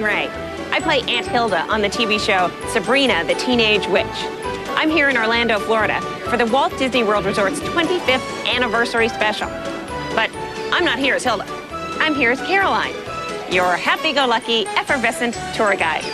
Rhea. 0.00 0.30
I 0.70 0.80
play 0.80 1.00
Aunt 1.02 1.26
Hilda 1.26 1.62
on 1.62 1.82
the 1.82 1.88
TV 1.88 2.18
show 2.18 2.50
Sabrina 2.68 3.24
the 3.24 3.34
Teenage 3.34 3.86
Witch. 3.88 4.06
I'm 4.74 4.88
here 4.88 5.10
in 5.10 5.18
Orlando, 5.18 5.58
Florida 5.58 6.00
for 6.30 6.38
the 6.38 6.46
Walt 6.46 6.76
Disney 6.78 7.02
World 7.02 7.26
Resort's 7.26 7.60
25th 7.60 8.46
anniversary 8.46 9.08
special. 9.08 9.48
But 10.14 10.30
I'm 10.72 10.84
not 10.84 10.98
here 10.98 11.14
as 11.16 11.24
Hilda. 11.24 11.44
I'm 12.00 12.14
here 12.14 12.30
as 12.30 12.40
Caroline, 12.40 12.94
your 13.52 13.76
happy-go-lucky, 13.76 14.66
effervescent 14.68 15.34
tour 15.54 15.74
guide. 15.76 16.04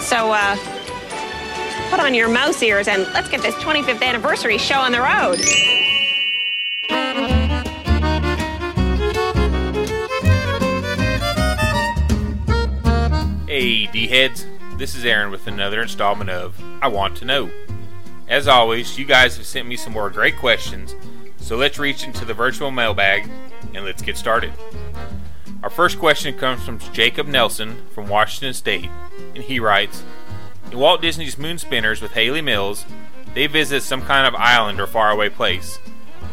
So, 0.00 0.30
uh, 0.30 0.56
put 1.90 1.98
on 1.98 2.14
your 2.14 2.28
mouse 2.28 2.62
ears 2.62 2.86
and 2.86 3.02
let's 3.14 3.28
get 3.28 3.42
this 3.42 3.54
25th 3.56 4.02
anniversary 4.02 4.58
show 4.58 4.78
on 4.78 4.92
the 4.92 5.00
road. 5.00 5.77
Hey, 13.58 13.88
D 13.88 14.06
heads, 14.06 14.46
this 14.76 14.94
is 14.94 15.04
Aaron 15.04 15.32
with 15.32 15.48
another 15.48 15.82
installment 15.82 16.30
of 16.30 16.62
I 16.80 16.86
Want 16.86 17.16
to 17.16 17.24
Know. 17.24 17.50
As 18.28 18.46
always, 18.46 18.96
you 18.96 19.04
guys 19.04 19.36
have 19.36 19.46
sent 19.46 19.66
me 19.66 19.74
some 19.74 19.94
more 19.94 20.10
great 20.10 20.36
questions, 20.36 20.94
so 21.38 21.56
let's 21.56 21.76
reach 21.76 22.04
into 22.04 22.24
the 22.24 22.34
virtual 22.34 22.70
mailbag 22.70 23.28
and 23.74 23.84
let's 23.84 24.00
get 24.00 24.16
started. 24.16 24.52
Our 25.64 25.70
first 25.70 25.98
question 25.98 26.38
comes 26.38 26.62
from 26.62 26.78
Jacob 26.92 27.26
Nelson 27.26 27.82
from 27.92 28.08
Washington 28.08 28.54
State, 28.54 28.88
and 29.34 29.42
he 29.42 29.58
writes 29.58 30.04
In 30.70 30.78
Walt 30.78 31.02
Disney's 31.02 31.36
Moon 31.36 31.58
Spinners 31.58 32.00
with 32.00 32.12
Hayley 32.12 32.42
Mills, 32.42 32.86
they 33.34 33.48
visit 33.48 33.82
some 33.82 34.02
kind 34.02 34.24
of 34.24 34.40
island 34.40 34.80
or 34.80 34.86
faraway 34.86 35.30
place. 35.30 35.80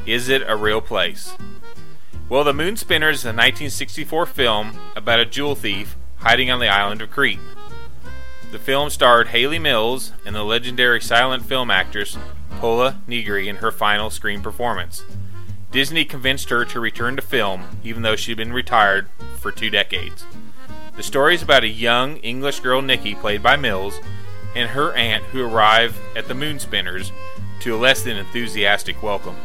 Is 0.06 0.30
it 0.30 0.44
a 0.46 0.56
real 0.56 0.80
place? 0.80 1.34
Well, 2.30 2.44
The 2.44 2.54
Moon 2.54 2.78
Spinners 2.78 3.18
is 3.18 3.26
a 3.26 3.30
1964 3.30 4.28
film 4.28 4.80
about 4.96 5.20
a 5.20 5.26
jewel 5.26 5.56
thief 5.56 5.98
hiding 6.26 6.50
on 6.50 6.60
the 6.60 6.68
island 6.68 7.04
of 7.04 7.12
Crete. 7.12 7.40
The 8.52 8.58
film 8.58 8.90
starred 8.90 9.28
Hayley 9.28 9.60
Mills 9.60 10.12
and 10.26 10.36
the 10.36 10.44
legendary 10.44 11.00
silent 11.00 11.46
film 11.46 11.70
actress 11.70 12.18
Pola 12.60 13.00
Negri 13.06 13.48
in 13.48 13.58
her 13.58 13.72
final 13.72 14.10
screen 14.10 14.42
performance. 14.42 15.04
Disney 15.70 16.04
convinced 16.04 16.50
her 16.50 16.66
to 16.66 16.80
return 16.80 17.16
to 17.16 17.22
film, 17.22 17.66
even 17.84 18.02
though 18.02 18.16
she'd 18.16 18.38
been 18.38 18.54
retired 18.54 19.08
for 19.38 19.52
two 19.52 19.70
decades. 19.70 20.26
The 20.96 21.04
story 21.04 21.36
is 21.36 21.44
about 21.44 21.64
a 21.64 21.68
young 21.68 22.18
English 22.18 22.62
girl, 22.62 22.82
Nikki, 22.82 23.14
played 23.14 23.44
by 23.44 23.56
Mills, 23.56 24.00
and 24.56 24.72
her 24.72 24.94
aunt 24.94 25.26
who 25.26 25.46
arrive 25.46 25.96
at 26.16 26.28
the 26.28 26.34
Moon 26.34 26.58
Spinners 26.58 27.12
to 27.60 27.76
a 27.76 27.78
less 27.78 28.02
than 28.02 28.18
enthusiastic 28.18 29.04
welcome. 29.04 29.36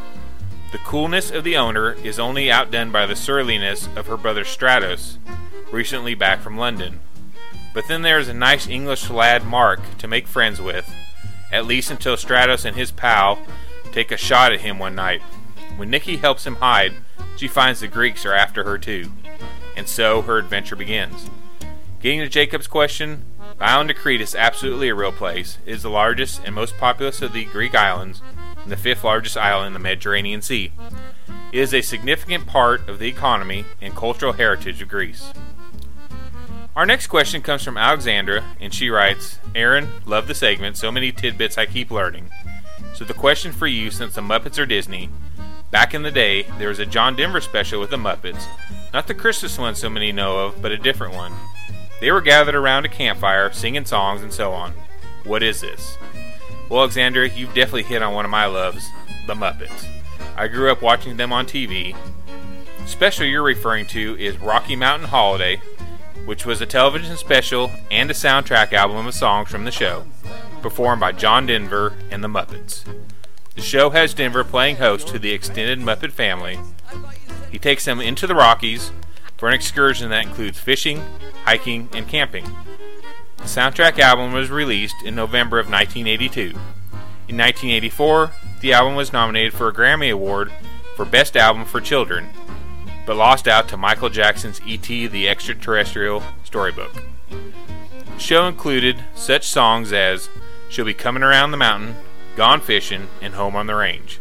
The 0.72 0.78
coolness 0.78 1.30
of 1.30 1.44
the 1.44 1.58
owner 1.58 1.92
is 1.92 2.18
only 2.18 2.50
outdone 2.50 2.90
by 2.90 3.04
the 3.04 3.16
surliness 3.16 3.86
of 3.96 4.06
her 4.06 4.16
brother 4.16 4.44
Stratos, 4.44 5.18
recently 5.72 6.14
back 6.14 6.40
from 6.40 6.56
London. 6.56 7.00
But 7.72 7.86
then 7.88 8.02
there 8.02 8.18
is 8.18 8.28
a 8.28 8.34
nice 8.34 8.66
English 8.66 9.10
lad, 9.10 9.44
Mark, 9.44 9.80
to 9.98 10.08
make 10.08 10.26
friends 10.26 10.60
with, 10.60 10.92
at 11.52 11.66
least 11.66 11.90
until 11.90 12.16
Stratos 12.16 12.64
and 12.64 12.76
his 12.76 12.90
pal 12.90 13.38
take 13.92 14.10
a 14.10 14.16
shot 14.16 14.52
at 14.52 14.60
him 14.60 14.78
one 14.78 14.94
night. 14.94 15.22
When 15.76 15.90
Nikki 15.90 16.16
helps 16.16 16.46
him 16.46 16.56
hide, 16.56 16.94
she 17.36 17.48
finds 17.48 17.80
the 17.80 17.88
Greeks 17.88 18.26
are 18.26 18.34
after 18.34 18.64
her 18.64 18.78
too. 18.78 19.10
And 19.76 19.88
so 19.88 20.22
her 20.22 20.38
adventure 20.38 20.76
begins. 20.76 21.30
Getting 22.00 22.20
to 22.20 22.28
Jacob's 22.28 22.66
question, 22.66 23.24
island 23.60 23.90
of 23.90 23.96
Crete 23.96 24.20
is 24.20 24.34
absolutely 24.34 24.88
a 24.88 24.94
real 24.94 25.12
place. 25.12 25.58
It 25.66 25.72
is 25.72 25.82
the 25.82 25.90
largest 25.90 26.40
and 26.44 26.54
most 26.54 26.76
populous 26.78 27.22
of 27.22 27.32
the 27.32 27.44
Greek 27.46 27.74
islands, 27.74 28.22
and 28.62 28.72
the 28.72 28.76
fifth 28.76 29.04
largest 29.04 29.36
island 29.36 29.68
in 29.68 29.72
the 29.74 29.78
Mediterranean 29.78 30.42
Sea. 30.42 30.72
It 31.52 31.58
is 31.58 31.74
a 31.74 31.82
significant 31.82 32.46
part 32.46 32.88
of 32.88 32.98
the 32.98 33.08
economy 33.08 33.64
and 33.80 33.94
cultural 33.94 34.34
heritage 34.34 34.80
of 34.80 34.88
Greece. 34.88 35.32
Our 36.80 36.86
next 36.86 37.08
question 37.08 37.42
comes 37.42 37.62
from 37.62 37.76
Alexandra, 37.76 38.42
and 38.58 38.72
she 38.72 38.88
writes 38.88 39.38
Aaron, 39.54 39.86
love 40.06 40.26
the 40.26 40.34
segment, 40.34 40.78
so 40.78 40.90
many 40.90 41.12
tidbits 41.12 41.58
I 41.58 41.66
keep 41.66 41.90
learning. 41.90 42.30
So, 42.94 43.04
the 43.04 43.12
question 43.12 43.52
for 43.52 43.66
you, 43.66 43.90
since 43.90 44.14
the 44.14 44.22
Muppets 44.22 44.58
are 44.58 44.64
Disney, 44.64 45.10
back 45.70 45.92
in 45.92 46.04
the 46.04 46.10
day, 46.10 46.44
there 46.58 46.70
was 46.70 46.78
a 46.78 46.86
John 46.86 47.16
Denver 47.16 47.42
special 47.42 47.82
with 47.82 47.90
the 47.90 47.98
Muppets. 47.98 48.46
Not 48.94 49.08
the 49.08 49.14
Christmas 49.14 49.58
one 49.58 49.74
so 49.74 49.90
many 49.90 50.10
know 50.10 50.38
of, 50.38 50.62
but 50.62 50.72
a 50.72 50.78
different 50.78 51.14
one. 51.14 51.34
They 52.00 52.10
were 52.10 52.22
gathered 52.22 52.54
around 52.54 52.86
a 52.86 52.88
campfire, 52.88 53.52
singing 53.52 53.84
songs 53.84 54.22
and 54.22 54.32
so 54.32 54.52
on. 54.52 54.72
What 55.24 55.42
is 55.42 55.60
this? 55.60 55.98
Well, 56.70 56.80
Alexandra, 56.80 57.28
you've 57.28 57.52
definitely 57.52 57.82
hit 57.82 58.00
on 58.00 58.14
one 58.14 58.24
of 58.24 58.30
my 58.30 58.46
loves 58.46 58.88
the 59.26 59.34
Muppets. 59.34 59.84
I 60.34 60.48
grew 60.48 60.72
up 60.72 60.80
watching 60.80 61.18
them 61.18 61.30
on 61.30 61.44
TV. 61.44 61.94
Special 62.86 63.26
you're 63.26 63.42
referring 63.42 63.84
to 63.88 64.18
is 64.18 64.38
Rocky 64.38 64.76
Mountain 64.76 65.08
Holiday, 65.08 65.60
which 66.30 66.46
was 66.46 66.60
a 66.60 66.66
television 66.66 67.16
special 67.16 67.72
and 67.90 68.08
a 68.08 68.14
soundtrack 68.14 68.72
album 68.72 69.04
of 69.04 69.12
songs 69.12 69.48
from 69.50 69.64
the 69.64 69.70
show, 69.72 70.04
performed 70.62 71.00
by 71.00 71.10
John 71.10 71.46
Denver 71.46 71.92
and 72.08 72.22
the 72.22 72.28
Muppets. 72.28 72.84
The 73.56 73.60
show 73.60 73.90
has 73.90 74.14
Denver 74.14 74.44
playing 74.44 74.76
host 74.76 75.08
to 75.08 75.18
the 75.18 75.32
extended 75.32 75.80
Muppet 75.80 76.12
family. 76.12 76.60
He 77.50 77.58
takes 77.58 77.84
them 77.84 78.00
into 78.00 78.28
the 78.28 78.36
Rockies 78.36 78.92
for 79.36 79.48
an 79.48 79.56
excursion 79.56 80.10
that 80.10 80.24
includes 80.24 80.60
fishing, 80.60 81.02
hiking, 81.46 81.88
and 81.94 82.06
camping. 82.06 82.44
The 83.38 83.42
soundtrack 83.42 83.98
album 83.98 84.32
was 84.32 84.50
released 84.50 85.02
in 85.04 85.16
November 85.16 85.58
of 85.58 85.66
1982. 85.66 86.50
In 87.26 87.36
1984, 87.36 88.30
the 88.60 88.72
album 88.72 88.94
was 88.94 89.12
nominated 89.12 89.52
for 89.52 89.66
a 89.66 89.74
Grammy 89.74 90.12
Award 90.12 90.52
for 90.94 91.04
Best 91.04 91.36
Album 91.36 91.64
for 91.64 91.80
Children 91.80 92.28
but 93.07 93.16
lost 93.16 93.48
out 93.48 93.68
to 93.68 93.76
Michael 93.76 94.09
Jackson's 94.09 94.61
E.T. 94.66 95.07
the 95.09 95.28
Extraterrestrial 95.28 96.22
storybook. 96.44 96.92
The 97.28 98.18
show 98.18 98.46
included 98.46 99.05
such 99.14 99.46
songs 99.46 99.92
as 99.92 100.28
She'll 100.68 100.84
Be 100.84 100.94
Coming 100.94 101.22
Around 101.22 101.51
the 101.51 101.57
Mountain, 101.57 101.96
Gone 102.36 102.61
Fishing, 102.61 103.09
and 103.20 103.34
Home 103.34 103.57
on 103.57 103.66
the 103.66 103.74
Range. 103.74 104.20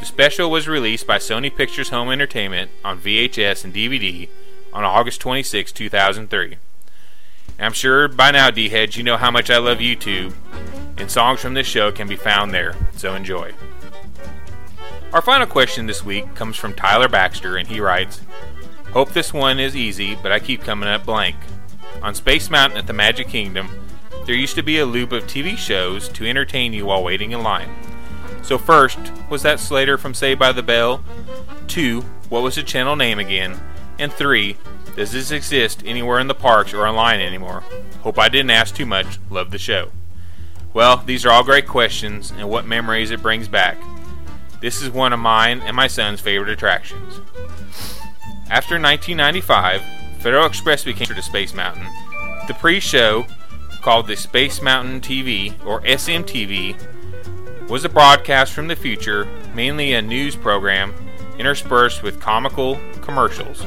The 0.00 0.06
special 0.06 0.50
was 0.50 0.68
released 0.68 1.06
by 1.06 1.18
Sony 1.18 1.54
Pictures 1.54 1.88
Home 1.88 2.10
Entertainment 2.10 2.70
on 2.84 3.00
VHS 3.00 3.64
and 3.64 3.74
DVD 3.74 4.28
on 4.72 4.84
August 4.84 5.20
26, 5.20 5.72
2003. 5.72 6.56
I'm 7.58 7.72
sure 7.72 8.06
by 8.06 8.30
now, 8.30 8.50
D 8.50 8.68
heads, 8.68 8.96
you 8.96 9.02
know 9.02 9.16
how 9.16 9.32
much 9.32 9.50
I 9.50 9.58
love 9.58 9.78
YouTube, 9.78 10.32
and 10.96 11.10
songs 11.10 11.40
from 11.40 11.54
this 11.54 11.66
show 11.66 11.90
can 11.90 12.06
be 12.06 12.14
found 12.14 12.52
there, 12.52 12.76
so 12.92 13.14
enjoy. 13.14 13.52
Our 15.10 15.22
final 15.22 15.46
question 15.46 15.86
this 15.86 16.04
week 16.04 16.34
comes 16.34 16.54
from 16.56 16.74
Tyler 16.74 17.08
Baxter, 17.08 17.56
and 17.56 17.66
he 17.66 17.80
writes 17.80 18.20
Hope 18.92 19.10
this 19.12 19.32
one 19.32 19.58
is 19.58 19.74
easy, 19.74 20.16
but 20.16 20.32
I 20.32 20.38
keep 20.38 20.62
coming 20.62 20.86
up 20.88 21.06
blank. 21.06 21.34
On 22.02 22.14
Space 22.14 22.50
Mountain 22.50 22.78
at 22.78 22.86
the 22.86 22.92
Magic 22.92 23.26
Kingdom, 23.26 23.70
there 24.26 24.34
used 24.34 24.54
to 24.56 24.62
be 24.62 24.78
a 24.78 24.84
loop 24.84 25.12
of 25.12 25.24
TV 25.24 25.56
shows 25.56 26.10
to 26.10 26.26
entertain 26.26 26.74
you 26.74 26.84
while 26.84 27.02
waiting 27.02 27.32
in 27.32 27.42
line. 27.42 27.70
So, 28.42 28.58
first, 28.58 28.98
was 29.30 29.42
that 29.42 29.60
Slater 29.60 29.96
from 29.96 30.12
Saved 30.12 30.38
by 30.38 30.52
the 30.52 30.62
Bell? 30.62 31.02
Two, 31.68 32.02
what 32.28 32.42
was 32.42 32.56
the 32.56 32.62
channel 32.62 32.94
name 32.94 33.18
again? 33.18 33.58
And 33.98 34.12
three, 34.12 34.58
does 34.94 35.12
this 35.12 35.30
exist 35.30 35.82
anywhere 35.86 36.18
in 36.18 36.26
the 36.26 36.34
parks 36.34 36.74
or 36.74 36.86
online 36.86 37.20
anymore? 37.20 37.64
Hope 38.02 38.18
I 38.18 38.28
didn't 38.28 38.50
ask 38.50 38.74
too 38.74 38.86
much. 38.86 39.18
Love 39.30 39.52
the 39.52 39.58
show. 39.58 39.90
Well, 40.74 40.98
these 40.98 41.24
are 41.24 41.30
all 41.30 41.44
great 41.44 41.66
questions, 41.66 42.30
and 42.30 42.50
what 42.50 42.66
memories 42.66 43.10
it 43.10 43.22
brings 43.22 43.48
back. 43.48 43.78
This 44.60 44.82
is 44.82 44.90
one 44.90 45.12
of 45.12 45.20
mine 45.20 45.60
and 45.60 45.76
my 45.76 45.86
son's 45.86 46.20
favorite 46.20 46.50
attractions. 46.50 47.20
After 48.50 48.74
1995, 48.74 49.82
Federal 50.18 50.46
Express 50.46 50.82
became 50.82 51.06
to 51.06 51.22
Space 51.22 51.54
Mountain. 51.54 51.86
The 52.48 52.54
pre-show, 52.54 53.26
called 53.82 54.08
the 54.08 54.16
Space 54.16 54.60
Mountain 54.60 55.00
TV 55.00 55.54
or 55.64 55.80
SMTV, 55.82 57.68
was 57.68 57.84
a 57.84 57.88
broadcast 57.88 58.52
from 58.52 58.66
the 58.66 58.74
future, 58.74 59.26
mainly 59.54 59.92
a 59.92 60.02
news 60.02 60.34
program 60.34 60.92
interspersed 61.38 62.02
with 62.02 62.20
comical 62.20 62.80
commercials. 63.02 63.64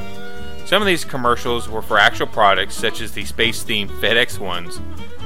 Some 0.66 0.82
of 0.82 0.86
these 0.86 1.04
commercials 1.04 1.68
were 1.68 1.82
for 1.82 1.98
actual 1.98 2.26
products, 2.26 2.74
such 2.74 3.00
as 3.00 3.12
the 3.12 3.24
space 3.24 3.64
themed 3.64 3.88
FedEx 4.00 4.38
ones. 4.38 4.80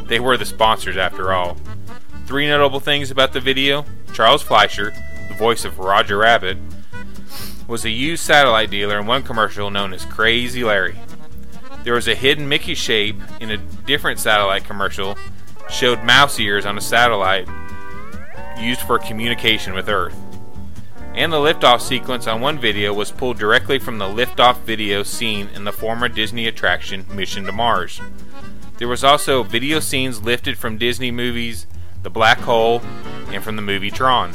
They 0.05 0.21
were 0.21 0.37
the 0.37 0.45
sponsors, 0.45 0.97
after 0.97 1.33
all. 1.33 1.57
Three 2.27 2.47
notable 2.47 2.81
things 2.81 3.11
about 3.11 3.33
the 3.33 3.41
video 3.41 3.85
Charles 4.13 4.43
Fleischer, 4.43 4.93
voice 5.35 5.65
of 5.65 5.79
Roger 5.79 6.19
Rabbit, 6.19 6.59
was 7.69 7.85
a 7.85 7.91
used 7.91 8.25
satellite 8.25 8.71
dealer 8.71 8.99
in 8.99 9.07
one 9.07 9.23
commercial 9.23 9.71
known 9.71 9.93
as 9.93 10.05
Crazy 10.05 10.63
Larry. 10.63 10.97
There 11.85 11.95
was 11.95 12.09
a 12.09 12.15
hidden 12.15 12.49
Mickey 12.49 12.75
shape 12.75 13.17
in 13.41 13.51
a 13.51 13.57
different 13.57 14.19
satellite 14.19 14.65
commercial, 14.65 15.17
showed 15.71 16.05
mouse 16.05 16.39
ears 16.39 16.67
on 16.67 16.79
a 16.79 16.81
satellite 16.81 17.49
used 18.59 18.81
for 18.81 18.99
communication 18.99 19.75
with 19.75 19.89
Earth. 19.89 20.17
And 21.15 21.33
the 21.33 21.39
liftoff 21.39 21.81
sequence 21.81 22.27
on 22.27 22.41
one 22.41 22.59
video 22.59 22.93
was 22.93 23.11
pulled 23.11 23.39
directly 23.39 23.79
from 23.79 23.99
the 23.99 24.05
liftoff 24.05 24.59
video 24.61 25.03
seen 25.03 25.49
in 25.55 25.65
the 25.65 25.73
former 25.73 26.09
Disney 26.09 26.47
attraction 26.47 27.07
Mission 27.15 27.45
to 27.47 27.53
Mars. 27.53 28.01
There 28.79 28.89
was 28.89 29.03
also 29.03 29.43
video 29.43 29.81
scenes 29.81 30.23
lifted 30.23 30.59
from 30.59 30.77
Disney 30.77 31.11
movies 31.11 31.67
The 32.03 32.11
Black 32.11 32.39
Hole 32.39 32.83
and 33.29 33.43
from 33.43 33.57
the 33.57 33.63
movie 33.63 33.91
Tron. 33.91 34.33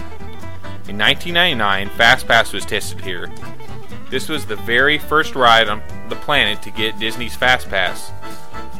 In 0.88 0.97
1999, 0.97 1.89
FastPass 1.91 2.53
was 2.53 2.65
tested 2.65 3.01
here. 3.01 3.32
This 4.09 4.27
was 4.27 4.45
the 4.45 4.55
very 4.57 4.97
first 4.97 5.36
ride 5.36 5.69
on 5.69 5.82
the 6.09 6.15
planet 6.17 6.61
to 6.63 6.71
get 6.71 6.99
Disney's 6.99 7.38
FastPass. 7.38 8.11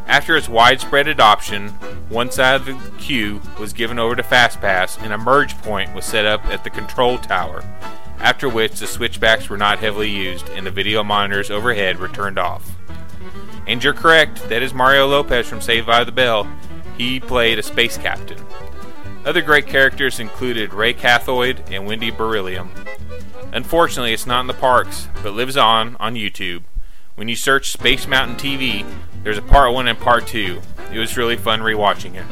After 0.08 0.36
its 0.36 0.49
widespread 0.49 1.08
adoption, 1.08 1.70
one 2.10 2.32
side 2.32 2.56
of 2.56 2.66
the 2.66 2.91
queue 2.97 3.39
was 3.60 3.72
given 3.72 3.97
over 3.97 4.16
to 4.16 4.24
FastPass 4.24 5.02
and 5.02 5.14
a 5.14 5.18
merge 5.18 5.58
point 5.60 5.93
was 5.93 6.04
set 6.04 6.26
up 6.26 6.43
at 6.47 6.64
the 6.64 6.70
control 6.70 7.18
tower, 7.18 7.64
after 8.20 8.49
which 8.49 8.80
the 8.80 8.88
switchbacks 8.88 9.47
were 9.47 9.58
not 9.58 9.80
heavily 9.80 10.10
used 10.10 10.49
and 10.49 10.66
the 10.66 10.72
video 10.72 11.04
monitors 11.04 11.49
overhead 11.49 11.97
were 11.97 12.10
turned 12.10 12.38
off. 12.38 12.76
And 13.68 13.82
you're 13.82 13.93
correct, 13.93 14.49
that 14.49 14.64
is 14.64 14.74
Mario 14.74 15.08
Lopez 15.08 15.47
from 15.47 15.62
Saved 15.62 15.88
by 15.88 16.04
the 16.04 16.12
Bell. 16.12 16.45
He 16.97 17.20
played 17.20 17.60
a 17.60 17.64
space 17.64 17.97
captain. 17.97 18.43
Other 19.24 19.41
great 19.41 19.67
characters 19.67 20.19
included 20.19 20.74
Ray 20.74 20.93
Cathode 20.93 21.63
and 21.69 21.86
Wendy 21.86 22.09
Beryllium. 22.09 22.72
Unfortunately, 23.53 24.13
it's 24.13 24.26
not 24.26 24.41
in 24.41 24.47
the 24.47 24.53
parks, 24.53 25.07
but 25.22 25.34
lives 25.34 25.57
on 25.57 25.95
on 25.99 26.15
YouTube. 26.15 26.63
When 27.15 27.28
you 27.28 27.36
search 27.36 27.72
Space 27.72 28.07
Mountain 28.07 28.38
TV, 28.38 28.86
there's 29.24 29.38
a 29.38 29.43
part 29.43 29.74
1 29.74 29.88
and 29.88 29.99
part 29.99 30.26
2. 30.26 30.59
It 30.91 30.97
was 30.97 31.17
really 31.17 31.38
fun 31.38 31.59
rewatching 31.59 32.15
it. 32.15 32.26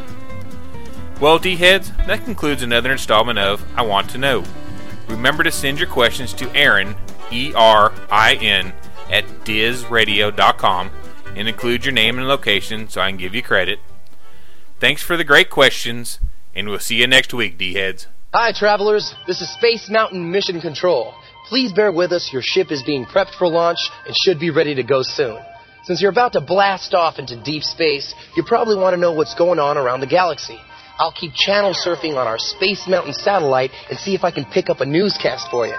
Well, 1.22 1.38
D 1.38 1.58
heads, 1.58 1.92
that 2.08 2.26
concludes 2.26 2.64
another 2.64 2.92
installment 2.92 3.38
of 3.38 3.64
I 3.78 3.84
Want 3.84 4.10
to 4.12 4.18
Know. 4.18 4.44
Remember 5.08 5.44
to 5.44 5.52
send 5.52 5.78
your 5.78 5.90
questions 5.90 6.34
to 6.34 6.50
Aaron, 6.56 6.96
E 7.32 7.54
R 7.54 7.94
I 8.10 8.36
N, 8.36 8.74
at 9.12 9.26
dizradio.com 9.44 10.92
and 11.36 11.48
include 11.48 11.86
your 11.86 11.94
name 11.94 12.18
and 12.18 12.28
location 12.28 12.90
so 12.90 13.02
I 13.02 13.10
can 13.10 13.18
give 13.18 13.36
you 13.36 13.44
credit. 13.44 13.80
Thanks 14.80 15.04
for 15.04 15.18
the 15.18 15.24
great 15.24 15.50
questions 15.50 16.20
and 16.56 16.68
we'll 16.68 16.80
see 16.80 16.96
you 16.96 17.08
next 17.08 17.34
week, 17.34 17.58
D-heads. 17.58 18.08
Hi, 18.34 18.52
travelers. 18.52 19.14
This 19.26 19.42
is 19.42 19.52
Space 19.54 19.90
Mountain 19.90 20.32
Mission 20.32 20.62
Control. 20.62 21.14
Please 21.48 21.72
bear 21.74 21.92
with 21.92 22.12
us. 22.12 22.30
Your 22.32 22.44
ship 22.44 22.72
is 22.72 22.84
being 22.84 23.06
prepped 23.06 23.36
for 23.38 23.48
launch 23.48 23.80
and 24.06 24.16
should 24.24 24.40
be 24.40 24.52
ready 24.52 24.76
to 24.76 24.84
go 24.84 25.02
soon. 25.02 25.40
Since 25.84 26.02
you're 26.02 26.12
about 26.12 26.34
to 26.34 26.42
blast 26.42 26.94
off 26.94 27.18
into 27.18 27.42
deep 27.42 27.64
space, 27.64 28.14
you 28.36 28.44
probably 28.46 28.76
want 28.76 28.94
to 28.94 29.00
know 29.00 29.14
what's 29.14 29.34
going 29.34 29.58
on 29.58 29.78
around 29.78 30.02
the 30.02 30.08
galaxy. 30.08 30.60
I'll 31.00 31.14
keep 31.14 31.34
channel 31.34 31.74
surfing 31.74 32.18
on 32.18 32.28
our 32.28 32.38
Space 32.38 32.86
Mountain 32.88 33.14
satellite 33.14 33.72
and 33.90 33.98
see 33.98 34.14
if 34.14 34.24
I 34.24 34.32
can 34.32 34.46
pick 34.46 34.70
up 34.70 34.82
a 34.82 34.86
newscast 34.86 35.48
for 35.50 35.66
you. 35.66 35.78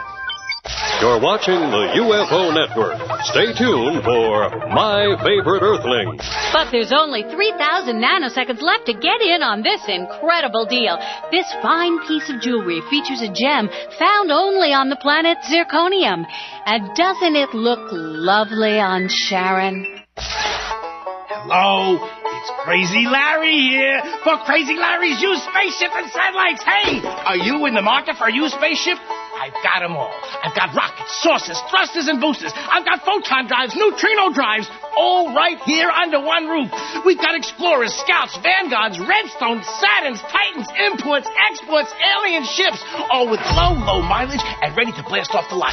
You're 1.01 1.21
watching 1.21 1.57
the 1.57 1.97
UFO 2.05 2.53
Network. 2.53 3.01
Stay 3.33 3.57
tuned 3.57 4.05
for 4.05 4.69
My 4.69 5.17
Favorite 5.25 5.65
Earthling. 5.65 6.21
But 6.53 6.69
there's 6.71 6.93
only 6.93 7.23
3,000 7.23 7.97
nanoseconds 7.97 8.61
left 8.61 8.85
to 8.87 8.93
get 8.93 9.23
in 9.23 9.41
on 9.41 9.63
this 9.63 9.81
incredible 9.89 10.67
deal. 10.67 10.99
This 11.33 11.47
fine 11.63 12.05
piece 12.07 12.29
of 12.29 12.43
jewelry 12.43 12.83
features 12.91 13.23
a 13.23 13.33
gem 13.33 13.71
found 13.99 14.31
only 14.31 14.77
on 14.77 14.91
the 14.91 15.01
planet 15.01 15.39
Zirconium. 15.49 16.27
And 16.67 16.95
doesn't 16.95 17.37
it 17.37 17.55
look 17.55 17.81
lovely 17.93 18.79
on 18.79 19.09
Sharon? 19.09 20.05
Hello, 20.17 21.97
it's 21.97 22.51
Crazy 22.61 23.09
Larry 23.09 23.57
here 23.73 24.03
for 24.23 24.37
Crazy 24.45 24.77
Larry's 24.77 25.23
used 25.23 25.41
spaceship 25.49 25.97
and 25.97 26.13
satellites. 26.13 26.63
Hey, 26.63 27.01
are 27.01 27.41
you 27.41 27.65
in 27.65 27.73
the 27.73 27.81
market 27.81 28.17
for 28.17 28.29
a 28.29 28.33
used 28.33 28.55
spaceship? 28.55 28.99
I've 29.41 29.57
got 29.65 29.81
them 29.81 29.97
all. 29.97 30.13
I've 30.45 30.55
got 30.55 30.77
rockets, 30.77 31.17
saucers, 31.25 31.57
thrusters, 31.73 32.13
and 32.13 32.21
boosters. 32.21 32.53
I've 32.55 32.85
got 32.85 33.01
photon 33.01 33.49
drives, 33.49 33.73
neutrino 33.75 34.37
drives, 34.37 34.69
all 34.93 35.33
right 35.33 35.57
here 35.65 35.89
under 35.89 36.21
one 36.21 36.45
roof. 36.45 36.69
We've 37.09 37.17
got 37.17 37.33
explorers, 37.35 37.95
scouts, 38.05 38.37
vanguards, 38.45 39.01
redstones, 39.01 39.65
saturns, 39.81 40.21
titans, 40.29 40.69
imports, 40.77 41.27
exports, 41.49 41.89
alien 42.21 42.45
ships, 42.45 42.85
all 43.09 43.31
with 43.33 43.41
low, 43.57 43.81
low 43.81 44.03
mileage 44.05 44.45
and 44.61 44.77
ready 44.77 44.93
to 44.93 45.03
blast 45.09 45.33
off 45.33 45.49
the 45.49 45.57
lot. 45.57 45.73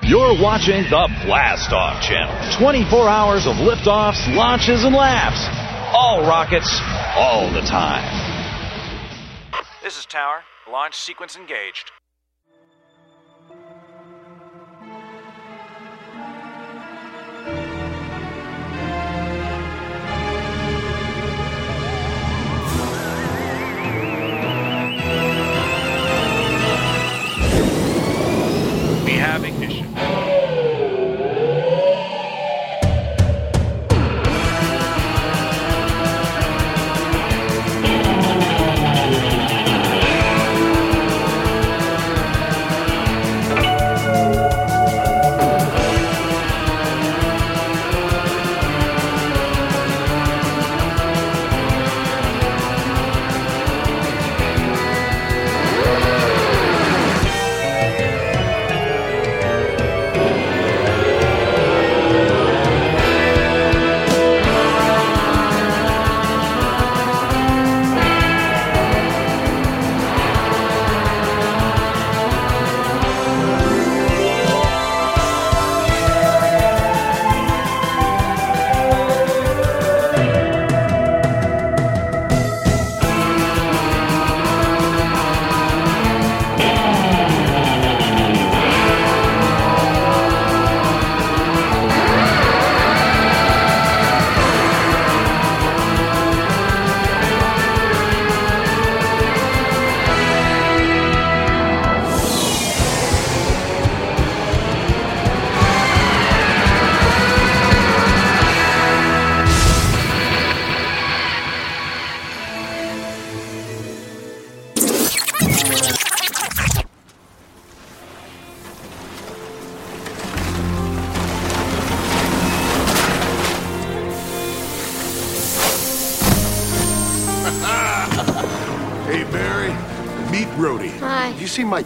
You're 0.00 0.40
watching 0.40 0.88
the 0.88 1.04
Blast 1.26 1.70
Off 1.72 2.00
Channel. 2.00 2.32
24 2.56 3.08
hours 3.08 3.46
of 3.46 3.56
liftoffs, 3.56 4.24
launches, 4.34 4.84
and 4.84 4.94
laughs. 4.94 5.44
All 5.92 6.22
rockets, 6.22 6.80
all 7.16 7.52
the 7.52 7.60
time. 7.60 8.06
This 9.82 9.98
is 9.98 10.06
Tower. 10.06 10.44
Launch 10.70 10.94
sequence 10.94 11.36
engaged. 11.36 11.90
We 29.18 29.57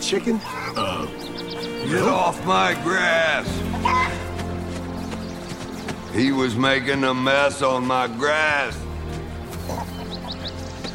chicken? 0.02 0.40
Uh, 0.44 1.06
Get 1.86 2.02
off 2.02 2.44
my 2.44 2.74
grass. 2.82 3.46
He 6.12 6.32
was 6.32 6.56
making 6.56 7.04
a 7.04 7.14
mess 7.14 7.62
on 7.62 7.86
my 7.86 8.08
grass. 8.08 8.76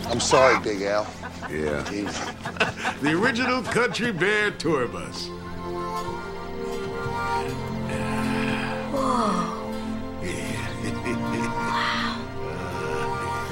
I'm 0.08 0.20
sorry, 0.20 0.60
Big 0.60 0.82
Al. 0.84 1.08
Yeah. 1.49 1.82
the 3.01 3.14
original 3.14 3.64
Country 3.64 4.12
Bear 4.12 4.51
tour 4.51 4.88
bus. 4.88 5.28
Whoa. 8.91 9.64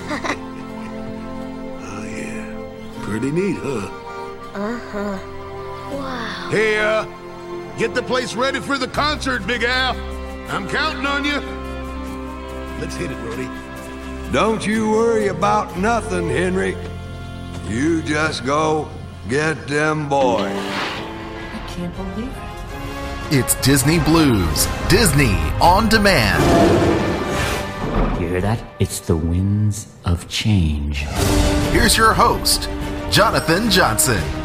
oh, 1.82 2.06
yeah. 2.06 3.04
Pretty 3.04 3.32
neat, 3.32 3.58
huh? 3.58 4.02
Uh 4.54 5.25
huh. 6.56 6.62
Wow. 6.62 6.62
Hey, 6.62 6.80
uh, 6.80 7.78
get 7.78 7.94
the 7.94 8.04
place 8.04 8.36
ready 8.36 8.60
for 8.60 8.78
the 8.78 8.88
concert, 8.88 9.46
Big 9.46 9.64
Al. 9.64 9.96
I'm 10.50 10.68
counting 10.70 11.06
on 11.06 11.26
you. 11.26 11.40
Let's 12.80 12.96
hit 12.96 13.12
it, 13.12 13.18
Roadie. 13.18 14.32
Don't 14.32 14.66
you 14.66 14.90
worry 14.90 15.28
about 15.28 15.78
nothing, 15.78 16.30
Henry. 16.30 16.76
You 17.68 18.02
just 18.04 18.46
go 18.46 18.90
get 19.30 19.68
them 19.68 20.10
boys. 20.10 20.52
I 20.52 21.66
can't 21.70 21.96
believe 21.96 22.28
it. 22.28 22.46
It's 23.32 23.56
Disney 23.56 24.00
Blues, 24.00 24.68
Disney 24.88 25.36
on 25.60 25.90
demand. 25.90 26.44
You 28.22 28.28
hear 28.28 28.42
that? 28.42 28.64
It's 28.80 29.00
the 29.00 29.16
winds 29.16 29.88
of 30.06 30.28
change. 30.30 31.00
Here's 31.72 31.98
your 31.98 32.14
host, 32.14 32.70
Jonathan 33.10 33.72
Johnson. 33.72 34.45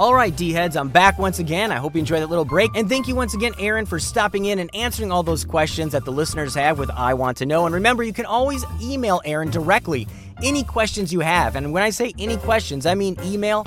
All 0.00 0.14
right, 0.14 0.34
D 0.34 0.50
heads, 0.50 0.76
I'm 0.76 0.88
back 0.88 1.18
once 1.18 1.40
again. 1.40 1.70
I 1.70 1.76
hope 1.76 1.92
you 1.94 1.98
enjoyed 1.98 2.22
that 2.22 2.30
little 2.30 2.46
break. 2.46 2.74
And 2.74 2.88
thank 2.88 3.06
you 3.06 3.14
once 3.14 3.34
again, 3.34 3.52
Aaron, 3.58 3.84
for 3.84 3.98
stopping 3.98 4.46
in 4.46 4.58
and 4.58 4.74
answering 4.74 5.12
all 5.12 5.22
those 5.22 5.44
questions 5.44 5.92
that 5.92 6.06
the 6.06 6.10
listeners 6.10 6.54
have 6.54 6.78
with 6.78 6.88
I 6.88 7.12
Want 7.12 7.36
to 7.36 7.44
Know. 7.44 7.66
And 7.66 7.74
remember, 7.74 8.02
you 8.02 8.14
can 8.14 8.24
always 8.24 8.64
email 8.80 9.20
Aaron 9.26 9.50
directly 9.50 10.08
any 10.42 10.64
questions 10.64 11.12
you 11.12 11.20
have. 11.20 11.54
And 11.54 11.74
when 11.74 11.82
I 11.82 11.90
say 11.90 12.14
any 12.18 12.38
questions, 12.38 12.86
I 12.86 12.94
mean 12.94 13.14
email 13.22 13.66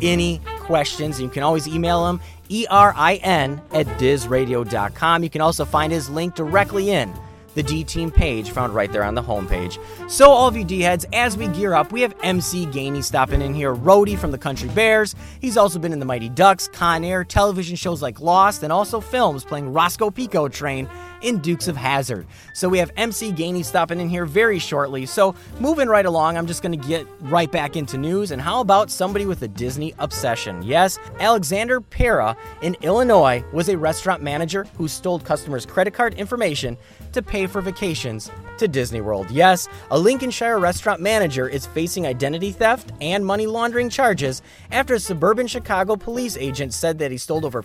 any 0.00 0.40
questions. 0.60 1.20
You 1.20 1.28
can 1.28 1.42
always 1.42 1.68
email 1.68 2.08
him, 2.08 2.18
E 2.48 2.64
R 2.70 2.94
I 2.96 3.16
N, 3.16 3.60
at 3.74 3.84
dizradio.com. 3.98 5.22
You 5.22 5.28
can 5.28 5.42
also 5.42 5.66
find 5.66 5.92
his 5.92 6.08
link 6.08 6.34
directly 6.34 6.92
in 6.92 7.12
the 7.54 7.62
D 7.62 7.84
Team 7.84 8.10
page 8.10 8.50
found 8.50 8.74
right 8.74 8.92
there 8.92 9.04
on 9.04 9.14
the 9.14 9.22
homepage. 9.22 9.78
So, 10.10 10.30
all 10.30 10.48
of 10.48 10.56
you 10.56 10.64
D 10.64 10.80
heads, 10.80 11.06
as 11.12 11.36
we 11.36 11.48
gear 11.48 11.74
up, 11.74 11.92
we 11.92 12.00
have 12.02 12.14
MC 12.22 12.66
Gainey 12.66 13.02
stopping 13.02 13.42
in 13.42 13.54
here, 13.54 13.74
Roadie 13.74 14.18
from 14.18 14.30
the 14.30 14.38
Country 14.38 14.68
Bears. 14.70 15.14
He's 15.40 15.56
also 15.56 15.78
been 15.78 15.92
in 15.92 15.98
the 15.98 16.06
Mighty 16.06 16.28
Ducks, 16.28 16.68
Con 16.68 17.04
Air, 17.04 17.24
television 17.24 17.76
shows 17.76 18.02
like 18.02 18.20
Lost, 18.20 18.62
and 18.62 18.72
also 18.72 19.00
films 19.00 19.44
playing 19.44 19.72
Rosco 19.72 20.10
P. 20.10 20.26
Coltrane 20.26 20.88
in 21.24 21.38
Dukes 21.38 21.68
of 21.68 21.76
Hazzard. 21.76 22.26
So 22.52 22.68
we 22.68 22.78
have 22.78 22.92
MC 22.96 23.32
Gainey 23.32 23.64
stopping 23.64 23.98
in 23.98 24.08
here 24.08 24.26
very 24.26 24.58
shortly. 24.58 25.06
So 25.06 25.34
moving 25.58 25.88
right 25.88 26.04
along, 26.04 26.36
I'm 26.36 26.46
just 26.46 26.62
going 26.62 26.78
to 26.78 26.88
get 26.88 27.06
right 27.22 27.50
back 27.50 27.76
into 27.76 27.96
news. 27.96 28.30
And 28.30 28.40
how 28.40 28.60
about 28.60 28.90
somebody 28.90 29.24
with 29.24 29.42
a 29.42 29.48
Disney 29.48 29.94
obsession? 29.98 30.62
Yes, 30.62 30.98
Alexander 31.20 31.80
Pera 31.80 32.36
in 32.62 32.76
Illinois 32.82 33.42
was 33.52 33.68
a 33.70 33.78
restaurant 33.78 34.22
manager 34.22 34.66
who 34.76 34.86
stole 34.86 35.18
customers' 35.18 35.64
credit 35.64 35.94
card 35.94 36.14
information 36.14 36.76
to 37.14 37.22
pay 37.22 37.46
for 37.46 37.60
vacations 37.60 38.30
to 38.58 38.68
Disney 38.68 39.00
World. 39.00 39.30
Yes, 39.30 39.68
a 39.90 39.98
Lincolnshire 39.98 40.58
restaurant 40.58 41.00
manager 41.00 41.48
is 41.48 41.66
facing 41.66 42.06
identity 42.06 42.52
theft 42.52 42.92
and 43.00 43.24
money 43.24 43.46
laundering 43.46 43.88
charges 43.88 44.42
after 44.70 44.94
a 44.94 45.00
suburban 45.00 45.46
Chicago 45.46 45.96
police 45.96 46.36
agent 46.36 46.74
said 46.74 46.98
that 46.98 47.10
he 47.10 47.18
stole 47.18 47.44
over 47.44 47.62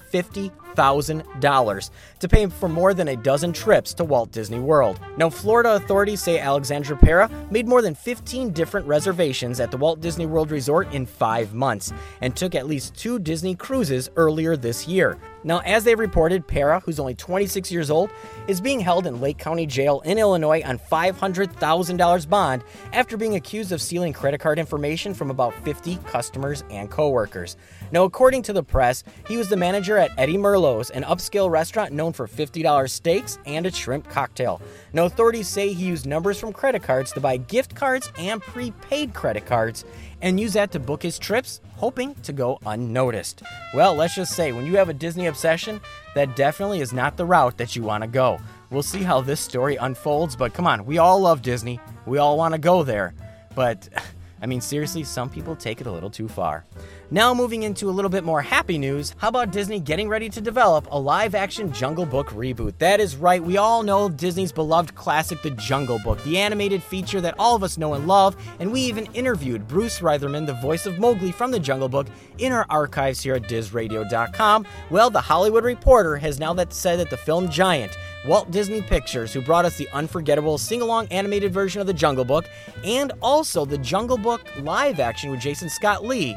$50,000 0.75 1.89
to 2.19 2.27
pay 2.27 2.47
for 2.47 2.69
more 2.69 2.93
than 2.93 3.09
a 3.09 3.15
dozen 3.15 3.53
trips 3.53 3.93
to 3.95 4.03
Walt 4.03 4.31
Disney 4.31 4.59
World. 4.59 4.99
Now, 5.17 5.29
Florida 5.29 5.75
authorities 5.75 6.21
say 6.21 6.39
Alexandra 6.39 6.97
Pera 6.97 7.29
made 7.51 7.67
more 7.67 7.81
than 7.81 7.95
15 7.95 8.51
different 8.51 8.87
reservations 8.87 9.59
at 9.59 9.71
the 9.71 9.77
Walt 9.77 10.01
Disney 10.01 10.25
World 10.25 10.51
Resort 10.51 10.91
in 10.93 11.05
five 11.05 11.53
months 11.53 11.93
and 12.21 12.35
took 12.35 12.55
at 12.55 12.67
least 12.67 12.95
two 12.95 13.19
Disney 13.19 13.55
cruises 13.55 14.09
earlier 14.15 14.55
this 14.55 14.87
year. 14.87 15.17
Now, 15.43 15.59
as 15.59 15.85
they 15.85 15.95
reported, 15.95 16.47
Pera, 16.47 16.81
who's 16.81 16.99
only 16.99 17.15
26 17.15 17.71
years 17.71 17.89
old, 17.89 18.09
is 18.47 18.59
being 18.59 18.81
held 18.81 19.07
in 19.07 19.21
Lake 19.21 19.37
County 19.37 19.65
Jail 19.65 20.01
in 20.01 20.17
Illinois 20.17 20.61
on 20.65 20.77
$500,000 20.77 22.29
bond 22.29 22.63
after 22.91 23.15
being 23.15 23.35
accused 23.35 23.71
of 23.71 23.81
stealing 23.81 24.11
credit 24.11 24.39
card 24.39 24.59
information 24.59 25.13
from 25.13 25.31
about 25.31 25.53
50 25.63 25.97
customers 26.07 26.63
and 26.69 26.91
coworkers. 26.91 27.55
Now, 27.91 28.03
according 28.03 28.43
to 28.43 28.53
the 28.53 28.63
press, 28.63 29.03
he 29.27 29.37
was 29.37 29.47
the 29.47 29.55
manager 29.55 29.97
at 29.97 30.11
Eddie 30.17 30.37
Merlot's, 30.59 30.89
an 30.89 31.03
upscale 31.03 31.49
restaurant 31.49 31.93
known 31.93 32.11
for 32.11 32.27
$50 32.27 32.89
steaks 32.89 33.39
and 33.45 33.65
a 33.65 33.71
shrimp 33.71 34.09
cocktail. 34.09 34.61
Now, 34.91 35.05
authorities 35.05 35.47
say 35.47 35.71
he 35.71 35.85
used 35.85 36.05
numbers 36.05 36.37
from 36.37 36.51
credit 36.51 36.83
cards 36.83 37.13
to 37.13 37.21
buy 37.21 37.37
gift 37.37 37.75
cards 37.75 38.11
and 38.17 38.41
prepaid 38.41 39.13
credit 39.13 39.45
cards 39.45 39.85
and 40.21 40.37
use 40.37 40.53
that 40.53 40.71
to 40.73 40.79
book 40.79 41.01
his 41.01 41.17
trips, 41.17 41.61
hoping 41.77 42.13
to 42.23 42.33
go 42.33 42.59
unnoticed. 42.65 43.41
Well, 43.73 43.95
let's 43.95 44.15
just 44.15 44.35
say 44.35 44.51
when 44.51 44.65
you 44.65 44.75
have 44.75 44.89
a 44.89 44.93
Disney 44.93 45.27
obsession, 45.27 45.79
that 46.13 46.35
definitely 46.35 46.81
is 46.81 46.91
not 46.91 47.15
the 47.15 47.25
route 47.25 47.57
that 47.57 47.77
you 47.77 47.83
want 47.83 48.03
to 48.03 48.09
go. 48.09 48.37
We'll 48.69 48.83
see 48.83 49.01
how 49.03 49.21
this 49.21 49.39
story 49.39 49.77
unfolds, 49.77 50.35
but 50.35 50.53
come 50.53 50.67
on, 50.67 50.85
we 50.85 50.97
all 50.97 51.21
love 51.21 51.41
Disney. 51.41 51.79
We 52.05 52.17
all 52.17 52.37
want 52.37 52.53
to 52.53 52.59
go 52.59 52.83
there. 52.83 53.13
But, 53.55 53.87
I 54.41 54.45
mean, 54.45 54.61
seriously, 54.61 55.03
some 55.03 55.29
people 55.29 55.55
take 55.55 55.81
it 55.81 55.87
a 55.87 55.91
little 55.91 56.09
too 56.09 56.27
far. 56.27 56.65
Now, 57.11 57.33
moving 57.33 57.63
into 57.63 57.89
a 57.89 57.91
little 57.91 58.09
bit 58.09 58.23
more 58.23 58.41
happy 58.41 58.77
news, 58.77 59.15
how 59.17 59.29
about 59.29 59.51
Disney 59.51 59.79
getting 59.79 60.07
ready 60.07 60.29
to 60.29 60.41
develop 60.41 60.87
a 60.91 60.99
live 60.99 61.35
action 61.35 61.71
Jungle 61.71 62.05
Book 62.05 62.29
reboot? 62.29 62.77
That 62.77 62.99
is 62.99 63.15
right, 63.15 63.43
we 63.43 63.57
all 63.57 63.83
know 63.83 64.09
Disney's 64.09 64.51
beloved 64.51 64.95
classic, 64.95 65.41
The 65.41 65.51
Jungle 65.51 65.99
Book, 65.99 66.23
the 66.23 66.37
animated 66.37 66.83
feature 66.83 67.19
that 67.21 67.35
all 67.39 67.55
of 67.55 67.63
us 67.63 67.77
know 67.77 67.95
and 67.95 68.07
love, 68.07 68.35
and 68.59 68.71
we 68.71 68.81
even 68.81 69.07
interviewed 69.13 69.67
Bruce 69.67 69.99
Reitherman, 69.99 70.45
the 70.45 70.53
voice 70.53 70.85
of 70.85 70.99
Mowgli 70.99 71.31
from 71.31 71.51
The 71.51 71.59
Jungle 71.59 71.89
Book, 71.89 72.07
in 72.37 72.51
our 72.51 72.65
archives 72.69 73.21
here 73.21 73.35
at 73.35 73.43
DizRadio.com. 73.43 74.65
Well, 74.89 75.09
The 75.09 75.21
Hollywood 75.21 75.63
Reporter 75.63 76.17
has 76.17 76.39
now 76.39 76.53
that 76.53 76.73
said 76.73 76.99
that 76.99 77.09
the 77.09 77.17
film 77.17 77.49
giant, 77.49 77.97
Walt 78.25 78.51
Disney 78.51 78.81
Pictures, 78.81 79.33
who 79.33 79.41
brought 79.41 79.65
us 79.65 79.77
the 79.77 79.87
unforgettable 79.93 80.57
sing 80.57 80.81
along 80.81 81.07
animated 81.07 81.53
version 81.53 81.79
of 81.79 81.87
The 81.87 81.93
Jungle 81.93 82.25
Book, 82.25 82.45
and 82.83 83.13
also 83.21 83.65
The 83.65 83.77
Jungle 83.77 84.17
Book 84.17 84.41
live 84.59 84.99
action 84.99 85.31
with 85.31 85.39
Jason 85.39 85.69
Scott 85.69 86.05
Lee, 86.05 86.35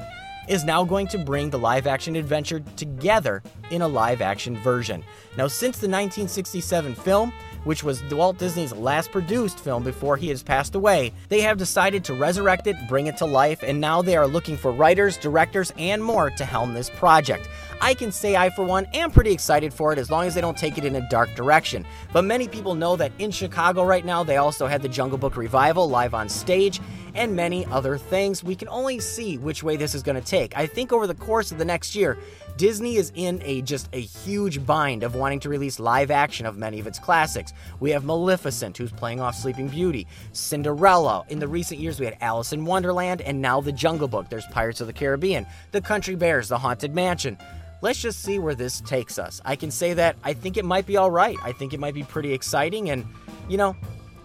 is 0.49 0.65
now 0.65 0.85
going 0.85 1.07
to 1.09 1.19
bring 1.19 1.51
the 1.51 1.59
live 1.59 1.87
action 1.87 2.17
adventure 2.17 2.61
together 2.77 3.43
in 3.71 3.83
a 3.83 3.89
live 3.89 4.21
action 4.21 4.57
version. 4.59 5.05
Now, 5.37 5.47
since 5.47 5.79
the 5.79 5.89
1967 5.89 6.95
film, 6.97 7.33
which 7.65 7.85
was 7.85 8.03
Walt 8.11 8.39
Disney's 8.39 8.73
last 8.73 9.11
produced 9.11 9.59
film 9.59 9.83
before 9.83 10.17
he 10.17 10.29
has 10.29 10.43
passed 10.43 10.75
away, 10.75 11.13
they 11.29 11.41
have 11.41 11.59
decided 11.59 12.05
to 12.05 12.15
resurrect 12.15 12.67
it, 12.67 12.77
bring 12.89 13.07
it 13.07 13.17
to 13.19 13.25
life, 13.25 13.63
and 13.63 13.81
now 13.81 14.03
they 14.03 14.17
are 14.17 14.27
looking 14.27 14.57
for 14.57 14.73
writers, 14.73 15.17
directors, 15.17 15.73
and 15.79 16.03
more 16.03 16.31
to 16.31 16.45
helm 16.45 16.75
this 16.75 16.91
project. 16.91 17.49
I 17.81 17.95
can 17.95 18.13
say 18.13 18.37
I, 18.37 18.51
for 18.51 18.65
one, 18.65 18.87
am 18.95 19.11
pretty 19.11 19.33
excited 19.33 19.75
for 19.75 19.93
it 19.93 19.99
as 19.99 20.11
long 20.11 20.27
as 20.27 20.35
they 20.35 20.41
don't 20.41 20.57
take 20.57 20.79
it 20.79 20.85
in 20.85 20.95
a 20.95 21.09
dark 21.09 21.35
direction. 21.35 21.85
But 22.13 22.23
many 22.23 22.47
people 22.47 22.77
know 22.77 22.95
that 22.97 23.11
in 23.19 23.33
Chicago 23.33 23.83
right 23.83 24.05
now, 24.05 24.23
they 24.23 24.37
also 24.37 24.69
had 24.69 24.83
the 24.83 24.89
Jungle 24.89 25.19
Book 25.19 25.37
revival 25.37 25.89
live 25.89 26.15
on 26.15 26.29
stage 26.29 26.81
and 27.15 27.35
many 27.35 27.67
other 27.67 27.99
things. 27.99 28.45
We 28.45 28.55
can 28.55 28.69
only 28.69 29.01
see 29.01 29.37
which 29.37 29.63
way 29.63 29.77
this 29.77 29.95
is 29.95 30.03
going 30.03 30.15
to 30.15 30.27
take. 30.27 30.57
I 30.57 30.67
think 30.67 30.93
over 30.93 31.07
the 31.07 31.15
course 31.15 31.51
of 31.51 31.59
the 31.59 31.65
next 31.65 31.97
year, 31.97 32.19
Disney 32.57 32.97
is 32.97 33.13
in 33.15 33.41
a 33.45 33.63
just 33.63 33.89
a 33.93 34.01
huge 34.01 34.65
bind 34.67 35.03
of 35.03 35.15
wanting 35.15 35.41
to 35.41 35.49
release 35.49 35.81
live 35.81 36.11
action 36.11 36.47
of 36.47 36.57
many 36.57 36.79
of 36.81 36.87
its 36.87 36.99
classics. 36.99 37.53
We 37.81 37.91
have 37.91 38.05
Maleficent, 38.05 38.77
who's 38.77 38.93
playing 38.93 39.21
off 39.21 39.35
Sleeping 39.35 39.69
Beauty, 39.69 40.07
Cinderella. 40.33 41.25
In 41.29 41.39
the 41.39 41.49
recent 41.49 41.81
years, 41.81 41.99
we 41.99 42.07
had 42.07 42.17
Alice 42.21 42.53
in 42.53 42.65
Wonderland, 42.65 43.23
and 43.23 43.41
now 43.41 43.61
The 43.61 43.73
Jungle 43.73 44.09
Book. 44.09 44.29
There's 44.29 44.47
Pirates 44.47 44.81
of 44.81 44.87
the 44.87 44.93
Caribbean, 44.93 45.47
The 45.73 45.81
Country 45.81 46.15
Bears, 46.15 46.49
The 46.49 46.59
Haunted 46.59 46.95
Mansion. 46.95 47.39
Let's 47.81 48.01
just 48.01 48.23
see 48.23 48.39
where 48.39 48.55
this 48.55 48.81
takes 48.83 49.19
us. 49.19 49.41
I 49.45 49.57
can 49.57 49.71
say 49.71 49.95
that 49.95 50.17
I 50.23 50.35
think 50.35 50.57
it 50.57 50.65
might 50.65 50.87
be 50.87 50.97
all 50.97 51.11
right. 51.11 51.37
I 51.43 51.53
think 51.53 51.73
it 51.73 51.81
might 51.81 51.95
be 51.95 52.05
pretty 52.05 52.33
exciting, 52.33 52.91
and 52.91 53.05
you 53.49 53.57
know, 53.57 53.75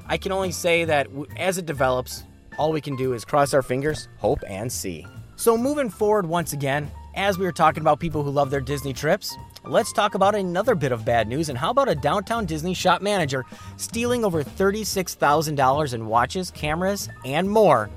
I 0.06 0.18
can 0.18 0.32
only 0.32 0.52
say 0.52 0.86
that 0.86 1.08
as 1.38 1.58
it 1.58 1.66
develops, 1.66 2.24
all 2.58 2.72
we 2.72 2.82
can 2.82 2.96
do 2.96 3.14
is 3.14 3.26
cross 3.26 3.54
our 3.54 3.64
fingers, 3.64 4.08
hope, 4.18 4.44
and 4.48 4.72
see. 4.72 5.06
So, 5.38 5.58
moving 5.58 5.90
forward 5.90 6.26
once 6.26 6.54
again, 6.54 6.92
as 7.18 7.38
we 7.38 7.46
were 7.46 7.52
talking 7.52 7.82
about 7.82 8.00
people 8.00 8.24
who 8.24 8.30
love 8.30 8.52
their 8.52 8.62
Disney 8.62 8.94
trips, 8.94 9.36
let's 9.66 9.92
talk 9.92 10.14
about 10.14 10.36
another 10.36 10.76
bit 10.76 10.92
of 10.92 11.04
bad 11.04 11.28
news. 11.28 11.50
And 11.50 11.58
how 11.58 11.72
about 11.72 11.90
a 11.90 11.96
downtown 11.96 12.46
Disney 12.46 12.76
shop 12.76 13.02
manager 13.02 13.44
stealing 13.76 14.24
over 14.24 14.44
$36,000 14.44 15.94
in 15.94 16.06
watches, 16.06 16.52
cameras, 16.52 17.10
and 17.26 17.50
more? 17.50 17.90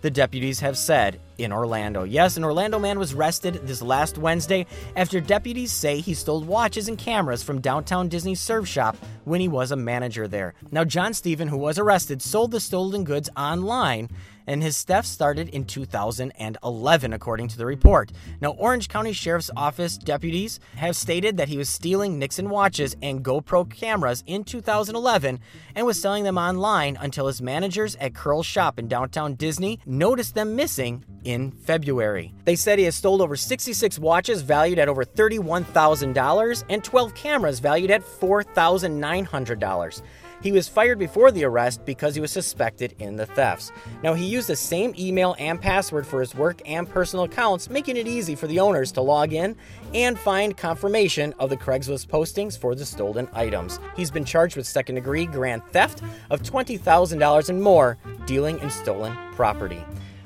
The 0.00 0.10
deputies 0.10 0.60
have 0.60 0.76
said 0.76 1.20
in 1.38 1.52
Orlando. 1.52 2.02
Yes, 2.02 2.36
an 2.36 2.44
Orlando 2.44 2.78
man 2.78 2.98
was 2.98 3.14
arrested 3.14 3.60
this 3.64 3.80
last 3.80 4.18
Wednesday 4.18 4.66
after 4.96 5.20
deputies 5.20 5.72
say 5.72 6.00
he 6.00 6.14
stole 6.14 6.42
watches 6.42 6.88
and 6.88 6.98
cameras 6.98 7.42
from 7.42 7.60
downtown 7.60 8.08
Disney 8.08 8.34
Surf 8.34 8.66
Shop 8.66 8.96
when 9.24 9.40
he 9.40 9.48
was 9.48 9.70
a 9.70 9.76
manager 9.76 10.26
there. 10.26 10.54
Now, 10.70 10.84
John 10.84 11.14
Stephen, 11.14 11.48
who 11.48 11.56
was 11.56 11.78
arrested, 11.78 12.22
sold 12.22 12.50
the 12.50 12.60
stolen 12.60 13.04
goods 13.04 13.30
online 13.36 14.08
and 14.48 14.62
his 14.62 14.82
theft 14.82 15.06
started 15.06 15.50
in 15.50 15.64
2011, 15.64 17.12
according 17.12 17.48
to 17.48 17.58
the 17.58 17.66
report. 17.66 18.10
Now, 18.40 18.52
Orange 18.52 18.88
County 18.88 19.12
Sheriff's 19.12 19.50
Office 19.54 19.98
deputies 19.98 20.58
have 20.74 20.96
stated 20.96 21.36
that 21.36 21.48
he 21.48 21.58
was 21.58 21.68
stealing 21.68 22.18
Nixon 22.18 22.48
watches 22.48 22.96
and 23.02 23.24
GoPro 23.24 23.70
cameras 23.70 24.24
in 24.26 24.42
2011 24.42 25.38
and 25.74 25.86
was 25.86 26.00
selling 26.00 26.24
them 26.24 26.38
online 26.38 26.96
until 27.00 27.26
his 27.26 27.42
managers 27.42 27.94
at 27.96 28.14
Curl's 28.14 28.46
shop 28.46 28.78
in 28.78 28.88
downtown 28.88 29.34
Disney 29.34 29.78
noticed 29.84 30.34
them 30.34 30.56
missing 30.56 31.04
in 31.24 31.50
February. 31.50 32.32
They 32.44 32.56
said 32.56 32.78
he 32.78 32.86
has 32.86 32.94
stolen 32.94 33.20
over 33.20 33.36
66 33.36 33.98
watches 33.98 34.40
valued 34.40 34.78
at 34.78 34.88
over 34.88 35.04
$31,000 35.04 36.64
and 36.70 36.82
12 36.82 37.14
cameras 37.14 37.60
valued 37.60 37.90
at 37.90 38.02
$4,900. 38.02 40.02
He 40.40 40.52
was 40.52 40.68
fired 40.68 40.98
before 40.98 41.32
the 41.32 41.44
arrest 41.44 41.84
because 41.84 42.14
he 42.14 42.20
was 42.20 42.30
suspected 42.30 42.94
in 42.98 43.16
the 43.16 43.26
thefts. 43.26 43.72
Now, 44.02 44.14
he 44.14 44.24
used 44.24 44.48
the 44.48 44.56
same 44.56 44.94
email 44.98 45.34
and 45.38 45.60
password 45.60 46.06
for 46.06 46.20
his 46.20 46.34
work 46.34 46.60
and 46.64 46.88
personal 46.88 47.24
accounts, 47.24 47.68
making 47.68 47.96
it 47.96 48.06
easy 48.06 48.34
for 48.34 48.46
the 48.46 48.60
owners 48.60 48.92
to 48.92 49.00
log 49.00 49.32
in 49.32 49.56
and 49.94 50.18
find 50.18 50.56
confirmation 50.56 51.34
of 51.38 51.50
the 51.50 51.56
Craigslist 51.56 52.06
postings 52.06 52.56
for 52.56 52.74
the 52.74 52.86
stolen 52.86 53.28
items. 53.32 53.80
He's 53.96 54.10
been 54.10 54.24
charged 54.24 54.56
with 54.56 54.66
second 54.66 54.94
degree 54.94 55.26
grand 55.26 55.64
theft 55.72 56.02
of 56.30 56.42
$20,000 56.42 57.48
and 57.48 57.62
more, 57.62 57.98
dealing 58.26 58.58
in 58.60 58.70
stolen 58.70 59.16
property. 59.32 59.84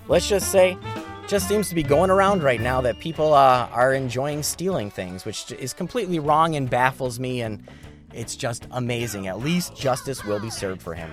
Let's 0.09 0.29
just 0.29 0.51
say, 0.51 0.77
just 1.29 1.49
seems 1.49 1.69
to 1.69 1.75
be 1.75 1.83
going 1.83 2.11
around 2.11 2.43
right 2.43 2.61
now 2.61 2.81
that 2.83 2.99
people 2.99 3.33
uh, 3.33 3.69
are 3.73 3.95
enjoying 3.95 4.43
stealing 4.43 4.91
things, 4.91 5.25
which 5.25 5.51
is 5.53 5.73
completely 5.73 6.19
wrong 6.19 6.57
and 6.57 6.69
baffles 6.69 7.19
me 7.19 7.41
and 7.41 7.67
it's 8.15 8.37
just 8.37 8.67
amazing. 8.71 9.27
At 9.27 9.41
least 9.41 9.77
justice 9.77 10.25
will 10.25 10.41
be 10.41 10.51
served 10.51 10.83
for 10.83 10.95
him. 10.95 11.11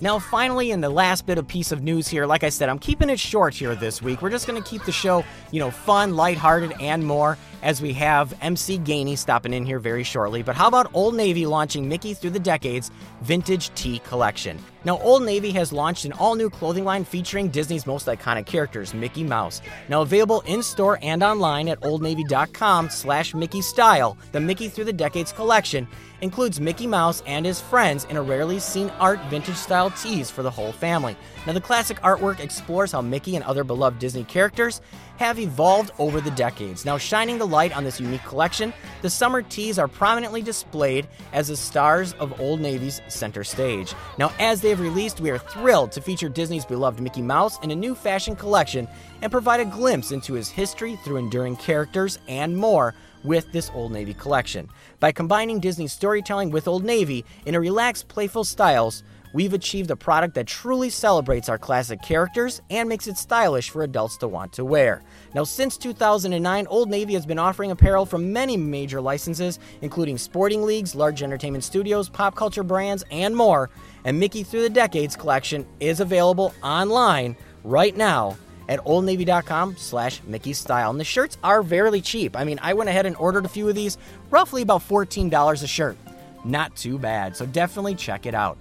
Now, 0.00 0.20
finally, 0.20 0.70
in 0.70 0.80
the 0.80 0.90
last 0.90 1.26
bit 1.26 1.38
of 1.38 1.48
piece 1.48 1.72
of 1.72 1.82
news 1.82 2.06
here, 2.06 2.24
like 2.24 2.44
I 2.44 2.50
said, 2.50 2.68
I'm 2.68 2.78
keeping 2.78 3.10
it 3.10 3.18
short 3.18 3.54
here 3.54 3.74
this 3.74 4.00
week. 4.00 4.22
We're 4.22 4.30
just 4.30 4.46
going 4.46 4.62
to 4.62 4.68
keep 4.68 4.84
the 4.84 4.92
show, 4.92 5.24
you 5.50 5.58
know, 5.58 5.72
fun, 5.72 6.14
lighthearted, 6.14 6.72
and 6.80 7.04
more. 7.04 7.36
As 7.62 7.82
we 7.82 7.92
have 7.94 8.34
MC 8.40 8.78
Gainey 8.78 9.16
stopping 9.16 9.52
in 9.52 9.66
here 9.66 9.78
very 9.78 10.04
shortly. 10.04 10.42
But 10.42 10.56
how 10.56 10.68
about 10.68 10.90
Old 10.94 11.14
Navy 11.14 11.46
launching 11.46 11.88
Mickey 11.88 12.14
Through 12.14 12.30
the 12.30 12.38
Decades 12.38 12.90
Vintage 13.22 13.72
Tee 13.74 13.98
Collection? 14.00 14.58
Now, 14.84 14.98
Old 15.00 15.24
Navy 15.24 15.50
has 15.52 15.72
launched 15.72 16.04
an 16.04 16.12
all 16.12 16.34
new 16.34 16.48
clothing 16.48 16.84
line 16.84 17.04
featuring 17.04 17.48
Disney's 17.48 17.86
most 17.86 18.06
iconic 18.06 18.46
characters, 18.46 18.94
Mickey 18.94 19.24
Mouse. 19.24 19.60
Now 19.88 20.02
available 20.02 20.42
in 20.42 20.62
store 20.62 20.98
and 21.02 21.22
online 21.22 21.68
at 21.68 21.80
oldnavy.com 21.80 22.90
slash 22.90 23.34
Mickey 23.34 23.60
Style, 23.60 24.16
the 24.32 24.40
Mickey 24.40 24.68
Through 24.68 24.84
the 24.84 24.92
Decades 24.92 25.32
collection 25.32 25.86
includes 26.20 26.60
Mickey 26.60 26.86
Mouse 26.86 27.22
and 27.26 27.44
his 27.44 27.60
friends 27.60 28.04
in 28.04 28.16
a 28.16 28.22
rarely 28.22 28.58
seen 28.58 28.90
art 28.98 29.20
vintage 29.28 29.56
style 29.56 29.90
tees 29.90 30.30
for 30.30 30.42
the 30.42 30.50
whole 30.50 30.72
family. 30.72 31.16
Now, 31.48 31.54
the 31.54 31.62
classic 31.62 31.98
artwork 32.02 32.40
explores 32.40 32.92
how 32.92 33.00
Mickey 33.00 33.34
and 33.34 33.42
other 33.42 33.64
beloved 33.64 33.98
Disney 33.98 34.22
characters 34.22 34.82
have 35.16 35.38
evolved 35.38 35.92
over 35.98 36.20
the 36.20 36.30
decades. 36.32 36.84
Now, 36.84 36.98
shining 36.98 37.38
the 37.38 37.46
light 37.46 37.74
on 37.74 37.84
this 37.84 37.98
unique 37.98 38.22
collection, 38.24 38.70
the 39.00 39.08
summer 39.08 39.40
tees 39.40 39.78
are 39.78 39.88
prominently 39.88 40.42
displayed 40.42 41.08
as 41.32 41.48
the 41.48 41.56
stars 41.56 42.12
of 42.20 42.38
Old 42.38 42.60
Navy's 42.60 43.00
center 43.08 43.44
stage. 43.44 43.94
Now, 44.18 44.30
as 44.38 44.60
they 44.60 44.68
have 44.68 44.80
released, 44.80 45.22
we 45.22 45.30
are 45.30 45.38
thrilled 45.38 45.90
to 45.92 46.02
feature 46.02 46.28
Disney's 46.28 46.66
beloved 46.66 47.00
Mickey 47.00 47.22
Mouse 47.22 47.58
in 47.62 47.70
a 47.70 47.74
new 47.74 47.94
fashion 47.94 48.36
collection 48.36 48.86
and 49.22 49.32
provide 49.32 49.60
a 49.60 49.64
glimpse 49.64 50.12
into 50.12 50.34
his 50.34 50.50
history 50.50 50.96
through 51.02 51.16
enduring 51.16 51.56
characters 51.56 52.18
and 52.28 52.54
more 52.58 52.94
with 53.24 53.50
this 53.52 53.70
Old 53.74 53.90
Navy 53.90 54.12
collection. 54.14 54.68
By 55.00 55.12
combining 55.12 55.60
Disney's 55.60 55.92
storytelling 55.92 56.50
with 56.50 56.68
Old 56.68 56.84
Navy 56.84 57.24
in 57.46 57.54
a 57.54 57.60
relaxed, 57.60 58.08
playful 58.08 58.44
styles, 58.44 59.02
we've 59.32 59.54
achieved 59.54 59.90
a 59.90 59.96
product 59.96 60.34
that 60.34 60.46
truly 60.46 60.90
celebrates 60.90 61.48
our 61.48 61.58
classic 61.58 62.02
characters 62.02 62.60
and 62.70 62.88
makes 62.88 63.06
it 63.06 63.16
stylish 63.16 63.70
for 63.70 63.82
adults 63.82 64.16
to 64.18 64.28
want 64.28 64.52
to 64.54 64.64
wear. 64.64 65.02
Now, 65.34 65.44
since 65.44 65.76
2009, 65.76 66.66
Old 66.68 66.90
Navy 66.90 67.14
has 67.14 67.26
been 67.26 67.38
offering 67.38 67.70
apparel 67.70 68.06
from 68.06 68.32
many 68.32 68.56
major 68.56 69.00
licenses, 69.00 69.58
including 69.82 70.18
sporting 70.18 70.62
leagues, 70.62 70.94
large 70.94 71.22
entertainment 71.22 71.64
studios, 71.64 72.08
pop 72.08 72.34
culture 72.34 72.62
brands, 72.62 73.04
and 73.10 73.36
more. 73.36 73.70
And 74.04 74.18
Mickey 74.18 74.42
Through 74.42 74.62
the 74.62 74.70
Decades 74.70 75.16
collection 75.16 75.66
is 75.80 76.00
available 76.00 76.54
online 76.62 77.36
right 77.64 77.96
now 77.96 78.36
at 78.68 78.84
oldnavy.com 78.84 79.76
slash 79.76 80.22
Mickey 80.26 80.52
Style. 80.52 80.90
And 80.90 81.00
the 81.00 81.04
shirts 81.04 81.38
are 81.42 81.62
fairly 81.62 82.00
cheap. 82.00 82.36
I 82.36 82.44
mean, 82.44 82.58
I 82.62 82.74
went 82.74 82.90
ahead 82.90 83.06
and 83.06 83.16
ordered 83.16 83.44
a 83.44 83.48
few 83.48 83.68
of 83.68 83.74
these, 83.74 83.98
roughly 84.30 84.62
about 84.62 84.86
$14 84.86 85.62
a 85.62 85.66
shirt. 85.66 85.96
Not 86.44 86.76
too 86.76 86.98
bad, 86.98 87.36
so 87.36 87.46
definitely 87.46 87.94
check 87.94 88.26
it 88.26 88.34
out. 88.34 88.58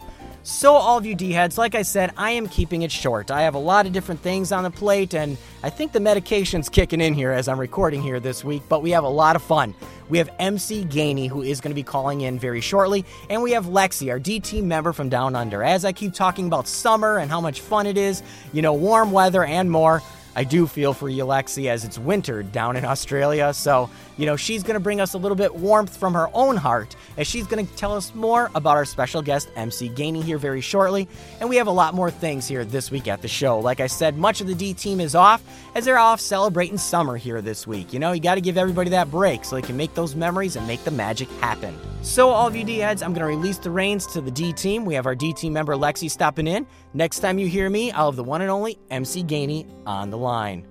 So, 0.50 0.76
all 0.76 0.98
of 0.98 1.06
you 1.06 1.14
D 1.14 1.34
heads, 1.34 1.58
like 1.58 1.76
I 1.76 1.82
said, 1.82 2.14
I 2.16 2.32
am 2.32 2.48
keeping 2.48 2.84
it 2.84 2.90
short. 2.90 3.32
I 3.32 3.42
have 3.42 3.54
a 3.54 3.60
lot 3.60 3.86
of 3.86 3.92
different 3.92 4.22
things 4.22 4.54
on 4.54 4.64
the 4.64 4.72
plate, 4.72 5.14
and 5.14 5.38
I 5.62 5.70
think 5.70 5.92
the 5.92 6.00
medication's 6.00 6.70
kicking 6.70 7.02
in 7.02 7.14
here 7.14 7.34
as 7.34 7.50
I'm 7.50 7.60
recording 7.60 8.02
here 8.02 8.22
this 8.22 8.46
week, 8.46 8.64
but 8.70 8.82
we 8.82 8.92
have 8.92 9.04
a 9.04 9.10
lot 9.10 9.36
of 9.36 9.42
fun. 9.42 9.76
We 10.08 10.20
have 10.20 10.30
MC 10.40 10.86
Gainey, 10.86 11.28
who 11.28 11.42
is 11.42 11.60
going 11.60 11.72
to 11.72 11.76
be 11.76 11.84
calling 11.84 12.22
in 12.22 12.40
very 12.40 12.62
shortly, 12.62 13.04
and 13.30 13.42
we 13.44 13.52
have 13.52 13.66
Lexi, 13.66 14.10
our 14.10 14.22
DT 14.22 14.64
member 14.64 14.94
from 14.94 15.10
Down 15.10 15.36
Under. 15.36 15.64
As 15.64 15.84
I 15.84 15.92
keep 15.92 16.14
talking 16.14 16.48
about 16.48 16.66
summer 16.66 17.18
and 17.18 17.30
how 17.30 17.42
much 17.42 17.60
fun 17.60 17.86
it 17.86 17.98
is, 17.98 18.24
you 18.54 18.62
know, 18.62 18.74
warm 18.74 19.12
weather 19.12 19.44
and 19.44 19.70
more, 19.70 20.02
I 20.34 20.46
do 20.46 20.66
feel 20.66 20.94
for 20.94 21.10
you, 21.10 21.26
Lexi, 21.26 21.68
as 21.68 21.84
it's 21.84 22.00
winter 22.00 22.42
down 22.42 22.78
in 22.78 22.86
Australia. 22.86 23.54
So, 23.54 23.90
you 24.18 24.26
know, 24.26 24.36
she's 24.36 24.64
going 24.64 24.74
to 24.74 24.80
bring 24.80 25.00
us 25.00 25.14
a 25.14 25.18
little 25.18 25.36
bit 25.36 25.56
warmth 25.56 25.96
from 25.96 26.14
her 26.14 26.30
own 26.34 26.58
heart 26.58 26.96
as 27.18 27.28
she's 27.28 27.48
going 27.48 27.66
to 27.66 27.76
tell 27.76 27.96
us 27.96 28.14
more 28.16 28.50
about 28.56 28.76
our 28.76 28.86
special 28.86 29.22
guest, 29.22 29.50
MC 29.56 29.90
Gainey, 29.90 30.24
here 30.24 30.38
very 30.38 30.62
shortly. 30.62 31.08
And 31.40 31.50
we 31.50 31.56
have 31.58 31.68
a 31.68 31.72
lot 31.72 31.94
more 31.94 32.10
things 32.10 32.48
here 32.48 32.66
this 32.66 32.90
week 32.92 33.08
at 33.08 33.22
the 33.22 33.28
show. 33.28 33.60
Like 33.60 33.80
I 33.80 33.88
said, 33.88 34.18
much 34.18 34.42
of 34.42 34.48
the 34.48 34.56
D 34.56 34.74
team 34.74 35.00
is 35.00 35.16
off 35.16 35.44
as 35.76 35.86
they're 35.86 36.00
off 36.00 36.20
celebrating 36.20 36.78
summer 36.78 37.16
here 37.16 37.42
this 37.42 37.68
week. 37.68 37.94
You 37.94 38.00
know, 38.00 38.12
you 38.12 38.20
got 38.20 38.36
to 38.36 38.42
give 38.42 38.58
everybody 38.58 38.90
that 38.90 39.12
break 39.12 39.46
so 39.46 39.56
they 39.56 39.62
can 39.62 39.78
make 39.78 39.94
those 39.94 40.16
memories 40.16 40.56
and 40.56 40.66
make 40.68 40.84
the 40.84 40.92
magic 40.92 41.30
happen. 41.40 41.78
So, 42.02 42.30
all 42.30 42.48
of 42.48 42.56
you 42.56 42.64
D 42.64 42.78
heads, 42.78 43.02
I'm 43.02 43.14
going 43.14 43.22
to 43.22 43.28
release 43.28 43.58
the 43.58 43.72
reins 43.72 44.08
to 44.08 44.22
the 44.22 44.32
D 44.32 44.54
team. 44.54 44.86
We 44.86 44.96
have 44.96 45.06
our 45.06 45.16
D 45.16 45.34
team 45.34 45.54
member 45.54 45.76
Lexi 45.76 46.10
stopping 46.10 46.48
in. 46.48 46.66
Next 46.94 47.20
time 47.20 47.38
you 47.38 47.48
hear 47.48 47.70
me, 47.70 47.92
I'll 47.92 48.10
have 48.12 48.16
the 48.16 48.24
one 48.24 48.42
and 48.42 48.50
only 48.50 48.80
MC 48.90 49.24
Gainey 49.24 49.68
on 49.86 50.10
the 50.10 50.18
line. 50.18 50.68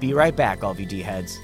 Be 0.00 0.14
right 0.14 0.34
back, 0.34 0.62
all 0.62 0.70
of 0.70 0.80
you 0.80 0.86
D 0.86 1.02
heads. 1.02 1.38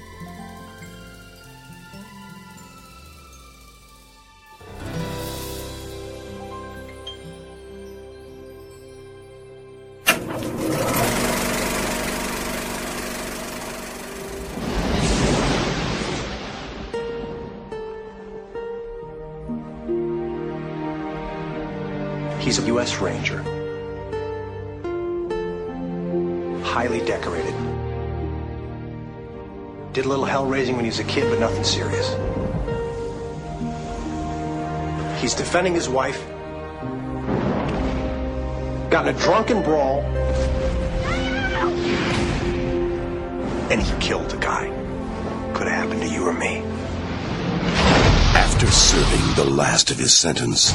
He's 22.45 22.59
a 22.59 22.65
U.S. 22.67 23.01
Ranger. 23.01 23.41
Highly 26.63 27.03
decorated. 27.03 27.55
Did 29.93 30.05
a 30.05 30.07
little 30.07 30.25
hell 30.25 30.45
raising 30.45 30.75
when 30.75 30.85
he 30.85 30.89
was 30.89 30.99
a 30.99 31.05
kid, 31.05 31.27
but 31.31 31.39
nothing 31.39 31.63
serious. 31.63 32.07
He's 35.19 35.33
defending 35.33 35.73
his 35.73 35.89
wife. 35.89 36.23
Got 38.91 39.07
in 39.07 39.15
a 39.15 39.19
drunken 39.19 39.63
brawl. 39.63 40.01
And 43.71 43.81
he 43.81 43.99
killed 43.99 44.31
a 44.35 44.37
guy. 44.37 44.67
Could 45.55 45.65
have 45.67 45.85
happened 45.85 46.03
to 46.03 46.07
you 46.07 46.27
or 46.27 46.33
me. 46.33 46.57
After 48.35 48.67
serving 48.67 49.33
the 49.33 49.49
last 49.49 49.89
of 49.89 49.97
his 49.97 50.15
sentence, 50.15 50.71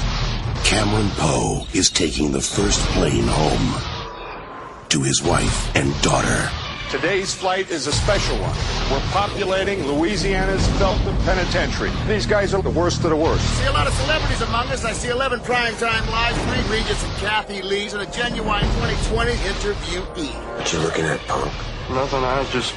Cameron 0.64 1.10
Poe 1.16 1.66
is 1.74 1.90
taking 1.90 2.30
the 2.32 2.40
first 2.40 2.80
plane 2.90 3.26
home 3.26 4.88
to 4.88 5.02
his 5.02 5.22
wife 5.22 5.74
and 5.74 5.92
daughter. 6.02 6.50
Today's 6.90 7.34
flight 7.34 7.70
is 7.70 7.86
a 7.86 7.92
special 7.92 8.36
one. 8.38 8.56
We're 8.90 9.06
populating 9.10 9.86
Louisiana's 9.86 10.66
Felton 10.78 11.16
Penitentiary. 11.18 11.90
These 12.08 12.26
guys 12.26 12.52
are 12.52 12.62
the 12.62 12.70
worst 12.70 13.04
of 13.04 13.10
the 13.10 13.16
worst. 13.16 13.44
I 13.44 13.62
See 13.62 13.66
a 13.66 13.72
lot 13.72 13.86
of 13.86 13.92
celebrities 13.94 14.40
among 14.42 14.68
us. 14.68 14.84
I 14.84 14.92
see 14.92 15.08
11 15.08 15.40
primetime 15.40 16.08
lives, 16.10 16.38
three 16.42 16.78
Regents 16.78 17.04
and 17.04 17.12
Kathie 17.14 17.62
Lees, 17.62 17.92
and 17.92 18.02
a 18.02 18.10
genuine 18.10 18.62
2020 18.62 19.32
interviewee. 19.32 20.56
What 20.56 20.72
you 20.72 20.78
looking 20.80 21.04
at, 21.04 21.20
punk? 21.28 21.52
Nothing, 21.90 22.24
I 22.24 22.40
was 22.40 22.50
just 22.50 22.74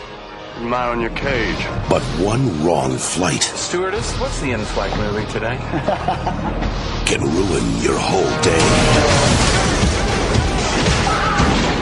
admiring 0.57 1.01
your 1.01 1.11
cage. 1.11 1.57
But 1.89 2.01
one 2.21 2.63
wrong 2.63 2.97
flight 2.97 3.43
Stewardess, 3.43 4.13
what's 4.19 4.39
the 4.39 4.51
in-flight 4.51 4.95
movie 4.97 5.29
today? 5.31 5.57
can 7.05 7.21
ruin 7.21 7.65
your 7.81 7.97
whole 7.97 8.33
day. 8.41 8.63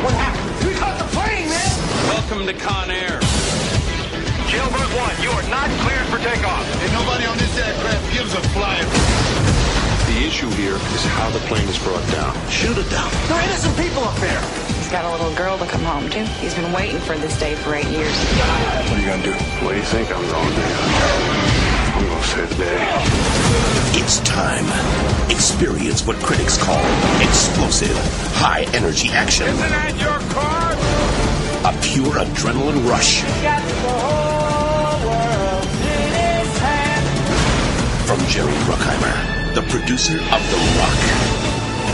What 0.04 0.14
happened? 0.14 0.68
We 0.68 0.74
caught 0.76 0.98
the 0.98 1.10
plane, 1.16 1.50
man! 1.50 1.72
Welcome 2.10 2.48
to 2.48 2.54
Con 2.54 2.92
Air. 2.92 3.20
Jailbird 4.48 4.92
1, 5.00 5.24
you 5.24 5.32
are 5.32 5.48
not 5.50 5.70
cleared 5.84 6.08
for 6.08 6.20
takeoff. 6.20 6.66
And 6.84 6.92
nobody 6.94 7.26
on 7.26 7.38
this 7.38 7.58
aircraft 7.58 8.14
gives 8.14 8.34
a 8.34 8.42
flying. 8.52 8.88
The 10.12 10.28
issue 10.28 10.50
here 10.60 10.76
is 10.76 11.06
how 11.16 11.30
the 11.30 11.40
plane 11.48 11.68
is 11.68 11.80
brought 11.80 12.06
down. 12.12 12.36
Shoot 12.50 12.78
it 12.78 12.90
down. 12.90 13.12
There 13.28 13.38
are 13.38 13.44
innocent 13.44 13.78
people 13.78 14.04
up 14.04 14.16
there. 14.18 14.61
He's 14.92 15.00
got 15.00 15.06
a 15.06 15.24
little 15.24 15.34
girl 15.36 15.58
to 15.58 15.66
come 15.68 15.84
home 15.84 16.10
to. 16.10 16.20
He's 16.44 16.54
been 16.54 16.70
waiting 16.74 17.00
for 17.00 17.18
this 17.18 17.40
day 17.40 17.56
for 17.56 17.74
eight 17.74 17.88
years. 17.88 18.12
What 18.12 18.92
are 18.92 19.00
you 19.00 19.06
gonna 19.06 19.24
do? 19.24 19.32
What 19.64 19.72
do 19.72 19.78
you 19.78 19.84
think 19.84 20.12
I'm 20.12 20.22
gonna 20.28 20.54
do? 20.54 20.62
I'm 21.96 22.08
gonna 22.10 22.24
save 22.24 22.50
the 22.50 22.56
day. 22.56 22.88
It's 23.96 24.20
time. 24.28 24.66
Experience 25.32 26.06
what 26.06 26.18
critics 26.18 26.58
call 26.58 26.84
explosive, 27.22 27.96
high 28.36 28.64
energy 28.74 29.08
action. 29.12 29.48
Isn't 29.48 29.70
that 29.70 29.96
your 29.96 30.20
car? 30.36 30.76
A 31.72 31.82
pure 31.82 32.26
adrenaline 32.26 32.86
rush. 32.90 33.22
From 38.04 38.20
Jerry 38.28 38.52
Bruckheimer, 38.68 39.56
the 39.56 39.62
producer 39.72 40.18
of 40.18 40.42
The 40.52 40.58
Rock. 40.80 41.21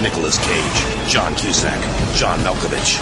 Nicolas 0.01 0.37
Cage, 0.37 1.09
John 1.11 1.33
Cusack, 1.35 1.79
John 2.15 2.39
Malkovich. 2.41 2.99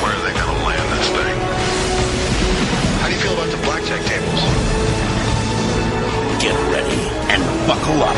Where 0.00 0.12
are 0.12 0.22
they 0.22 0.32
gonna 0.38 0.64
land 0.64 0.92
this 0.96 1.08
thing? 1.08 1.36
How 3.00 3.08
do 3.08 3.14
you 3.14 3.20
feel 3.20 3.32
about 3.32 3.50
the 3.50 3.56
blackjack 3.64 4.00
tables? 4.06 4.40
Get 6.40 6.54
ready 6.70 7.02
and 7.32 7.42
buckle 7.66 8.02
up. 8.04 8.16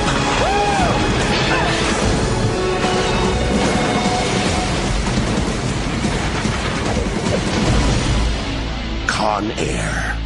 Con 9.09 9.51
Air. 9.53 10.19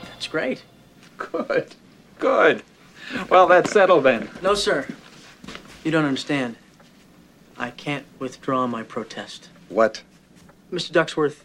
That's 0.05 0.29
great. 0.29 0.63
Good. 1.17 1.75
Good. 2.21 2.63
Well, 3.29 3.49
that's 3.49 3.73
settled 3.73 4.05
then. 4.05 4.31
No, 4.41 4.55
sir. 4.55 4.87
You 5.83 5.91
don't 5.91 6.05
understand. 6.05 6.55
I 7.59 7.71
can't 7.71 8.05
withdraw 8.21 8.69
my 8.69 8.85
protest. 8.85 9.49
What? 9.69 10.03
Mr. 10.73 10.93
Ducksworth, 10.93 11.43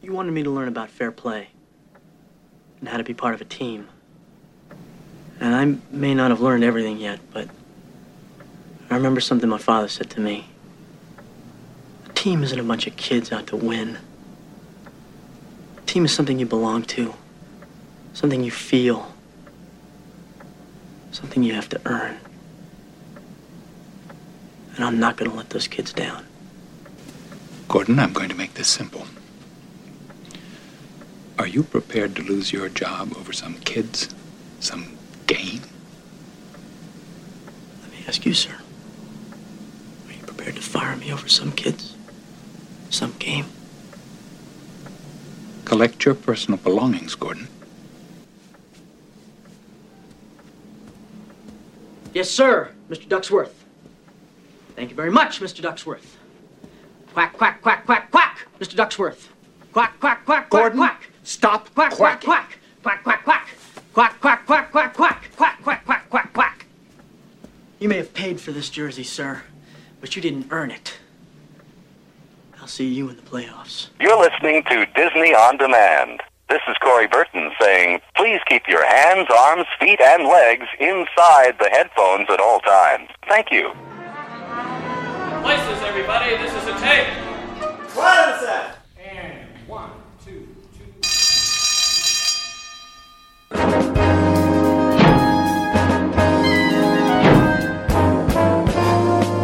you 0.00 0.12
wanted 0.12 0.32
me 0.32 0.42
to 0.42 0.50
learn 0.50 0.66
about 0.66 0.88
fair 0.88 1.12
play 1.12 1.48
and 2.80 2.88
how 2.88 2.96
to 2.96 3.04
be 3.04 3.12
part 3.12 3.34
of 3.34 3.40
a 3.42 3.44
team. 3.44 3.88
And 5.38 5.54
I 5.54 5.78
may 5.94 6.14
not 6.14 6.30
have 6.30 6.40
learned 6.40 6.64
everything 6.64 6.96
yet, 6.96 7.20
but 7.32 7.50
I 8.88 8.94
remember 8.94 9.20
something 9.20 9.48
my 9.48 9.58
father 9.58 9.88
said 9.88 10.08
to 10.10 10.20
me. 10.20 10.48
A 12.08 12.12
team 12.14 12.42
isn't 12.42 12.58
a 12.58 12.62
bunch 12.62 12.86
of 12.86 12.96
kids 12.96 13.30
out 13.30 13.46
to 13.48 13.56
win. 13.56 13.98
A 15.76 15.80
team 15.82 16.06
is 16.06 16.14
something 16.14 16.38
you 16.38 16.46
belong 16.46 16.82
to, 16.84 17.14
something 18.14 18.42
you 18.42 18.50
feel, 18.50 19.12
something 21.10 21.42
you 21.42 21.52
have 21.52 21.68
to 21.68 21.80
earn. 21.84 22.16
And 24.76 24.84
I'm 24.84 24.98
not 25.00 25.16
going 25.16 25.30
to 25.30 25.36
let 25.36 25.50
those 25.50 25.66
kids 25.66 25.92
down. 25.92 26.26
Gordon, 27.68 27.98
I'm 27.98 28.12
going 28.12 28.28
to 28.28 28.34
make 28.34 28.54
this 28.54 28.68
simple. 28.68 29.06
Are 31.38 31.46
you 31.46 31.62
prepared 31.62 32.14
to 32.16 32.22
lose 32.22 32.52
your 32.52 32.68
job 32.68 33.16
over 33.16 33.32
some 33.32 33.54
kids? 33.60 34.14
Some 34.60 34.96
game? 35.26 35.62
Let 37.82 37.90
me 37.90 38.04
ask 38.06 38.24
you, 38.26 38.34
sir. 38.34 38.54
Are 40.08 40.12
you 40.12 40.22
prepared 40.22 40.56
to 40.56 40.62
fire 40.62 40.96
me 40.96 41.12
over 41.12 41.28
some 41.28 41.52
kids? 41.52 41.96
Some 42.90 43.14
game? 43.18 43.46
Collect 45.64 46.04
your 46.04 46.14
personal 46.14 46.58
belongings, 46.58 47.14
Gordon. 47.14 47.48
Yes, 52.14 52.30
sir, 52.30 52.70
Mr. 52.88 53.08
Ducksworth. 53.08 53.52
Thank 54.76 54.90
you 54.90 54.96
very 54.96 55.10
much, 55.10 55.40
Mr. 55.40 55.62
Ducksworth. 55.62 56.16
Quack, 57.14 57.32
quack, 57.32 57.62
quack, 57.62 57.86
quack, 57.86 58.10
quack, 58.10 58.46
Mr. 58.60 58.74
Ducksworth. 58.76 59.28
Quack, 59.72 59.98
quack, 59.98 60.24
quack, 60.26 60.50
quack, 60.50 60.74
quack. 60.74 61.10
Stop 61.24 61.74
Quack, 61.74 61.92
quack, 61.92 62.22
quack. 62.22 62.58
Quack, 62.82 63.02
quack, 63.02 63.24
quack. 63.24 63.48
Quack, 63.94 64.20
quack, 64.20 64.46
quack, 64.46 64.70
quack, 64.70 64.94
quack. 64.94 65.30
Quack, 65.36 65.62
quack, 65.62 65.84
quack, 65.86 66.10
quack, 66.10 66.32
quack. 66.34 66.66
You 67.78 67.88
may 67.88 67.96
have 67.96 68.12
paid 68.12 68.38
for 68.38 68.52
this 68.52 68.68
jersey, 68.68 69.02
sir, 69.02 69.42
but 70.00 70.14
you 70.14 70.20
didn't 70.20 70.48
earn 70.50 70.70
it. 70.70 70.98
I'll 72.60 72.66
see 72.66 72.86
you 72.86 73.08
in 73.08 73.16
the 73.16 73.22
playoffs. 73.22 73.88
You're 73.98 74.18
listening 74.18 74.62
to 74.64 74.86
Disney 74.94 75.34
On 75.34 75.56
Demand. 75.56 76.20
This 76.48 76.60
is 76.68 76.76
Corey 76.82 77.06
Burton 77.06 77.50
saying, 77.60 78.00
please 78.14 78.40
keep 78.46 78.68
your 78.68 78.86
hands, 78.86 79.26
arms, 79.36 79.66
feet, 79.80 80.00
and 80.00 80.24
legs 80.24 80.66
inside 80.78 81.56
the 81.58 81.70
headphones 81.72 82.28
at 82.30 82.40
all 82.40 82.60
times. 82.60 83.08
Thank 83.26 83.50
you. 83.50 83.72
Places, 84.56 85.82
everybody. 85.82 86.30
This 86.38 86.50
is 86.54 86.66
a 86.66 86.78
tape. 86.80 87.08
Quiet 87.90 88.34
a 88.34 88.38
sec. 88.40 88.78
And 88.98 89.68
one, 89.68 89.90
two, 90.24 90.48
two. 90.72 90.84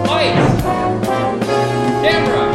Lights. 0.06 0.62
Camera. 2.00 2.46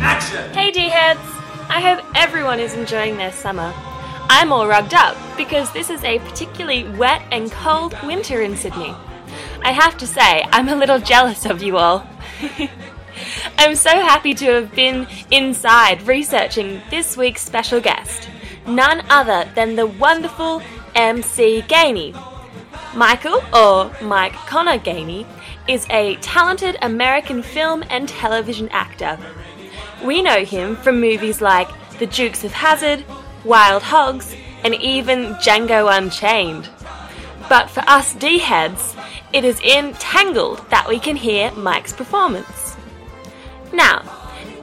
Action. 0.00 0.54
Hey 0.54 0.70
D-heads! 0.70 1.20
I 1.68 1.80
hope 1.82 2.02
everyone 2.14 2.60
is 2.60 2.72
enjoying 2.72 3.18
their 3.18 3.32
summer. 3.32 3.74
I'm 4.28 4.52
all 4.52 4.66
rugged 4.66 4.94
up 4.94 5.16
because 5.36 5.72
this 5.72 5.90
is 5.90 6.02
a 6.02 6.18
particularly 6.18 6.84
wet 6.84 7.22
and 7.30 7.52
cold 7.52 7.94
winter 8.02 8.40
in 8.40 8.56
Sydney. 8.56 8.94
I 9.62 9.72
have 9.72 9.96
to 9.98 10.06
say, 10.06 10.44
I'm 10.50 10.68
a 10.68 10.76
little 10.76 10.98
jealous 10.98 11.46
of 11.46 11.62
you 11.62 11.76
all. 11.76 12.06
I'm 13.58 13.76
so 13.76 13.90
happy 13.90 14.34
to 14.34 14.46
have 14.46 14.74
been 14.74 15.06
inside 15.30 16.06
researching 16.06 16.80
this 16.90 17.16
week's 17.16 17.42
special 17.42 17.80
guest, 17.80 18.28
none 18.66 19.04
other 19.08 19.48
than 19.54 19.76
the 19.76 19.86
wonderful 19.86 20.62
MC 20.94 21.62
Gainey. 21.62 22.14
Michael, 22.94 23.42
or 23.52 23.90
Mike 24.02 24.34
Connor 24.46 24.78
Gainey, 24.78 25.26
is 25.68 25.86
a 25.90 26.16
talented 26.16 26.76
American 26.82 27.42
film 27.42 27.84
and 27.90 28.08
television 28.08 28.68
actor. 28.70 29.18
We 30.04 30.22
know 30.22 30.44
him 30.44 30.76
from 30.76 31.00
movies 31.00 31.40
like 31.40 31.68
The 31.98 32.06
Dukes 32.06 32.44
of 32.44 32.52
Hazzard, 32.52 33.04
Wild 33.44 33.82
Hogs, 33.82 34.34
and 34.62 34.74
even 34.74 35.34
Django 35.34 35.94
Unchained. 35.96 36.68
But 37.48 37.68
for 37.68 37.80
us 37.86 38.14
D 38.14 38.38
heads, 38.38 38.96
it 39.32 39.44
is 39.44 39.60
in 39.60 39.92
Tangled 39.94 40.68
that 40.70 40.88
we 40.88 40.98
can 40.98 41.16
hear 41.16 41.50
Mike's 41.52 41.92
performance. 41.92 42.76
Now, 43.72 44.02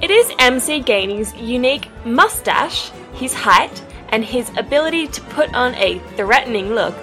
it 0.02 0.10
is 0.10 0.32
MC 0.40 0.82
Gainey's 0.82 1.36
unique 1.36 1.90
mustache, 2.06 2.90
his 3.14 3.34
height, 3.34 3.84
and 4.10 4.26
his 4.26 4.50
ability 4.58 5.08
to 5.08 5.22
put 5.22 5.54
on 5.54 5.76
a 5.76 6.00
threatening 6.16 6.74
look 6.74 6.96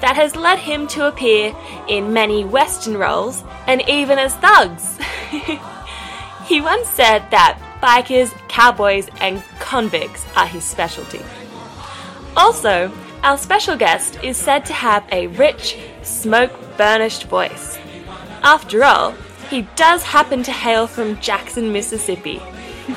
that 0.00 0.16
has 0.16 0.36
led 0.36 0.58
him 0.58 0.86
to 0.88 1.06
appear 1.08 1.56
in 1.88 2.12
many 2.12 2.44
Western 2.44 2.96
roles 2.96 3.42
and 3.66 3.82
even 3.88 4.18
as 4.18 4.34
thugs. 4.36 4.98
he 6.46 6.60
once 6.60 6.88
said 6.88 7.30
that 7.30 7.58
bikers, 7.82 8.32
cowboys, 8.48 9.08
and 9.20 9.42
convicts 9.60 10.24
are 10.36 10.46
his 10.46 10.64
specialty. 10.64 11.20
Also, 12.36 12.92
our 13.22 13.38
special 13.38 13.76
guest 13.76 14.18
is 14.22 14.36
said 14.36 14.66
to 14.66 14.72
have 14.72 15.04
a 15.10 15.28
rich, 15.28 15.78
smoke 16.02 16.52
burnished 16.76 17.24
voice. 17.24 17.78
After 18.42 18.84
all, 18.84 19.12
he 19.48 19.62
does 19.76 20.02
happen 20.02 20.42
to 20.42 20.52
hail 20.52 20.86
from 20.86 21.20
Jackson, 21.20 21.72
Mississippi. 21.72 22.42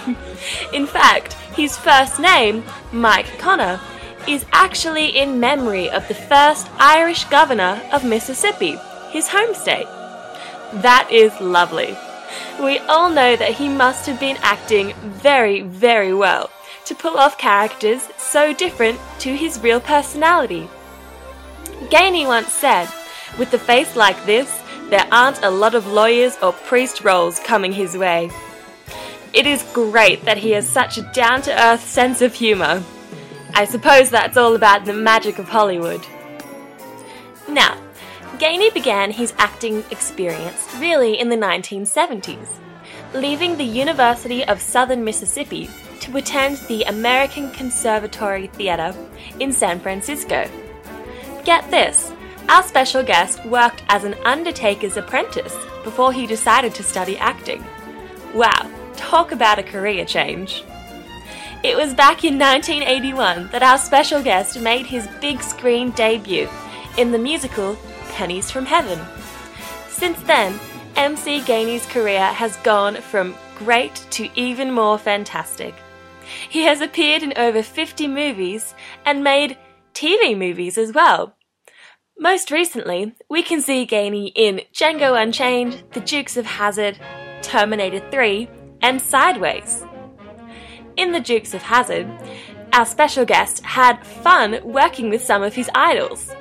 In 0.74 0.86
fact, 0.86 1.34
his 1.56 1.78
first 1.78 2.20
name, 2.20 2.64
Mike 2.91 3.38
Connor, 3.38 3.80
is 4.28 4.45
actually 4.52 5.18
in 5.18 5.39
memory 5.39 5.89
of 5.89 6.06
the 6.10 6.14
first 6.14 6.70
Irish 6.78 7.24
governor 7.26 7.82
of 7.93 8.04
Mississippi, 8.04 8.78
his 9.12 9.30
home 9.30 9.54
state. 9.54 9.88
That 10.82 11.08
is 11.10 11.39
lovely. 11.39 11.95
We 12.62 12.80
all 12.80 13.10
know 13.10 13.36
that 13.36 13.54
he 13.54 13.70
must 13.70 14.06
have 14.08 14.20
been 14.20 14.38
acting 14.42 14.94
very, 14.96 15.62
very 15.62 16.14
well 16.14 16.50
to 16.86 16.96
pull 16.96 17.18
off 17.18 17.38
characters 17.38 18.08
so 18.18 18.54
different 18.54 19.00
to 19.20 19.36
his 19.36 19.60
real 19.60 19.80
personality. 19.80 20.70
Gainey 21.90 22.26
once 22.26 22.52
said, 22.52 22.88
With 23.38 23.54
a 23.54 23.60
face 23.60 23.96
like 23.96 24.26
this, 24.26 24.62
there 24.90 25.08
aren't 25.12 25.44
a 25.44 25.50
lot 25.50 25.76
of 25.76 25.88
lawyers 25.88 26.38
or 26.42 26.54
priest 26.54 27.04
roles 27.04 27.40
coming 27.40 27.74
his 27.74 27.98
way. 27.98 28.32
It 29.34 29.46
is 29.46 29.64
great 29.74 30.24
that 30.26 30.38
he 30.38 30.52
has 30.52 30.68
such 30.68 30.98
a 30.98 31.12
down 31.14 31.42
to 31.44 31.64
earth 31.64 31.84
sense 31.84 32.22
of 32.22 32.34
humour. 32.34 32.84
I 33.54 33.66
suppose 33.66 34.10
that's 34.10 34.38
all 34.38 34.56
about 34.56 34.86
the 34.86 34.94
magic 34.94 35.40
of 35.40 35.50
Hollywood. 35.50 36.06
Now, 37.50 37.78
Gainey 38.40 38.72
began 38.72 39.10
his 39.10 39.34
acting 39.40 39.84
experience 39.90 40.68
really 40.78 41.20
in 41.20 41.30
the 41.30 41.36
1970s, 41.36 42.48
leaving 43.16 43.58
the 43.58 43.64
University 43.64 44.46
of 44.46 44.62
Southern 44.62 45.04
Mississippi 45.04 45.68
to 46.02 46.16
attend 46.18 46.58
the 46.68 46.84
American 46.84 47.50
Conservatory 47.52 48.46
Theatre 48.46 48.94
in 49.40 49.52
San 49.52 49.80
Francisco. 49.80 50.48
Get 51.46 51.70
this, 51.72 52.12
our 52.48 52.62
special 52.62 53.02
guest 53.02 53.44
worked 53.44 53.82
as 53.90 54.04
an 54.04 54.14
undertaker's 54.24 54.98
apprentice 54.98 55.56
before 55.84 56.14
he 56.14 56.28
decided 56.28 56.76
to 56.76 56.84
study 56.84 57.18
acting. 57.18 57.66
Wow, 58.36 58.70
talk 58.96 59.32
about 59.32 59.58
a 59.58 59.64
career 59.64 60.06
change. 60.06 60.64
It 61.64 61.76
was 61.76 61.96
back 61.96 62.24
in 62.24 62.38
1981 62.38 63.50
that 63.50 63.64
our 63.64 63.80
special 63.80 64.22
guest 64.22 64.62
made 64.62 64.86
his 64.86 65.08
big 65.22 65.42
screen 65.42 65.90
debut 65.92 66.48
in 67.00 67.12
the 67.12 67.18
musical 67.18 67.76
Pennies 68.18 68.49
from 68.49 68.65
Heaven. 68.65 68.99
Since 69.89 70.20
then, 70.24 70.59
MC 70.95 71.39
Gainey's 71.41 71.86
career 71.86 72.26
has 72.26 72.57
gone 72.57 72.95
from 72.95 73.36
great 73.59 73.93
to 74.09 74.28
even 74.34 74.72
more 74.72 74.97
fantastic. 74.97 75.76
He 76.49 76.63
has 76.63 76.82
appeared 76.82 77.22
in 77.22 77.38
over 77.38 77.61
50 77.61 78.07
movies 78.07 78.74
and 79.05 79.24
made 79.24 79.55
TV 79.93 80.36
movies 80.36 80.80
as 80.80 80.93
well. 80.93 81.36
Most 82.18 82.49
recently, 82.49 83.13
we 83.30 83.43
can 83.43 83.61
see 83.61 83.86
Gainey 83.86 84.32
in 84.34 84.61
Django 84.74 85.22
Unchained, 85.22 85.84
The 85.91 86.01
Dukes 86.01 86.38
of 86.38 86.47
Hazzard, 86.47 86.97
Terminator 87.43 87.99
3, 88.09 88.49
and 88.82 88.99
Sideways. 88.99 89.86
In 90.95 91.11
The 91.11 91.20
Dukes 91.20 91.53
of 91.53 91.61
Hazzard, 91.61 92.09
our 92.74 92.88
special 92.88 93.26
guest 93.26 93.63
had 93.63 94.03
fun 94.03 94.59
working 94.63 95.11
with 95.11 95.24
some 95.24 95.43
of 95.43 95.53
his 95.53 95.70
idols. 95.76 96.34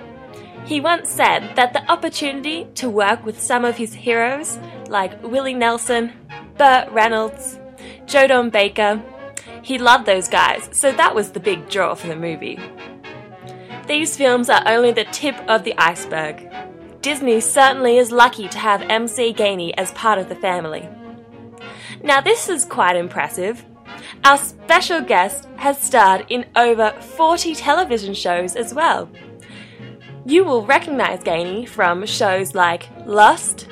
He 0.66 0.80
once 0.80 1.08
said 1.08 1.54
that 1.54 1.72
the 1.72 1.88
opportunity 1.90 2.66
to 2.74 2.90
work 2.90 3.24
with 3.24 3.40
some 3.40 3.64
of 3.64 3.76
his 3.76 3.94
heroes, 3.94 4.58
like 4.88 5.22
Willie 5.22 5.54
Nelson, 5.54 6.12
Burt 6.58 6.90
Reynolds, 6.90 7.60
Joe 8.06 8.26
Don 8.26 8.50
Baker, 8.50 9.00
he 9.62 9.78
loved 9.78 10.06
those 10.06 10.28
guys, 10.28 10.68
so 10.72 10.90
that 10.90 11.14
was 11.14 11.30
the 11.30 11.40
big 11.40 11.68
draw 11.68 11.94
for 11.94 12.08
the 12.08 12.16
movie. 12.16 12.58
These 13.86 14.16
films 14.16 14.50
are 14.50 14.62
only 14.66 14.90
the 14.90 15.04
tip 15.04 15.36
of 15.48 15.62
the 15.62 15.74
iceberg. 15.78 16.48
Disney 17.00 17.40
certainly 17.40 17.98
is 17.98 18.10
lucky 18.10 18.48
to 18.48 18.58
have 18.58 18.82
MC 18.82 19.32
Gainey 19.32 19.72
as 19.76 19.92
part 19.92 20.18
of 20.18 20.28
the 20.28 20.34
family. 20.34 20.88
Now, 22.02 22.20
this 22.20 22.48
is 22.48 22.64
quite 22.64 22.96
impressive. 22.96 23.64
Our 24.24 24.38
special 24.38 25.00
guest 25.00 25.46
has 25.56 25.80
starred 25.80 26.26
in 26.28 26.46
over 26.56 26.90
40 27.00 27.54
television 27.54 28.14
shows 28.14 28.56
as 28.56 28.74
well. 28.74 29.08
You 30.26 30.42
will 30.44 30.66
recognize 30.66 31.20
Gainey 31.20 31.68
from 31.68 32.04
shows 32.04 32.52
like 32.52 32.88
Lust, 33.06 33.68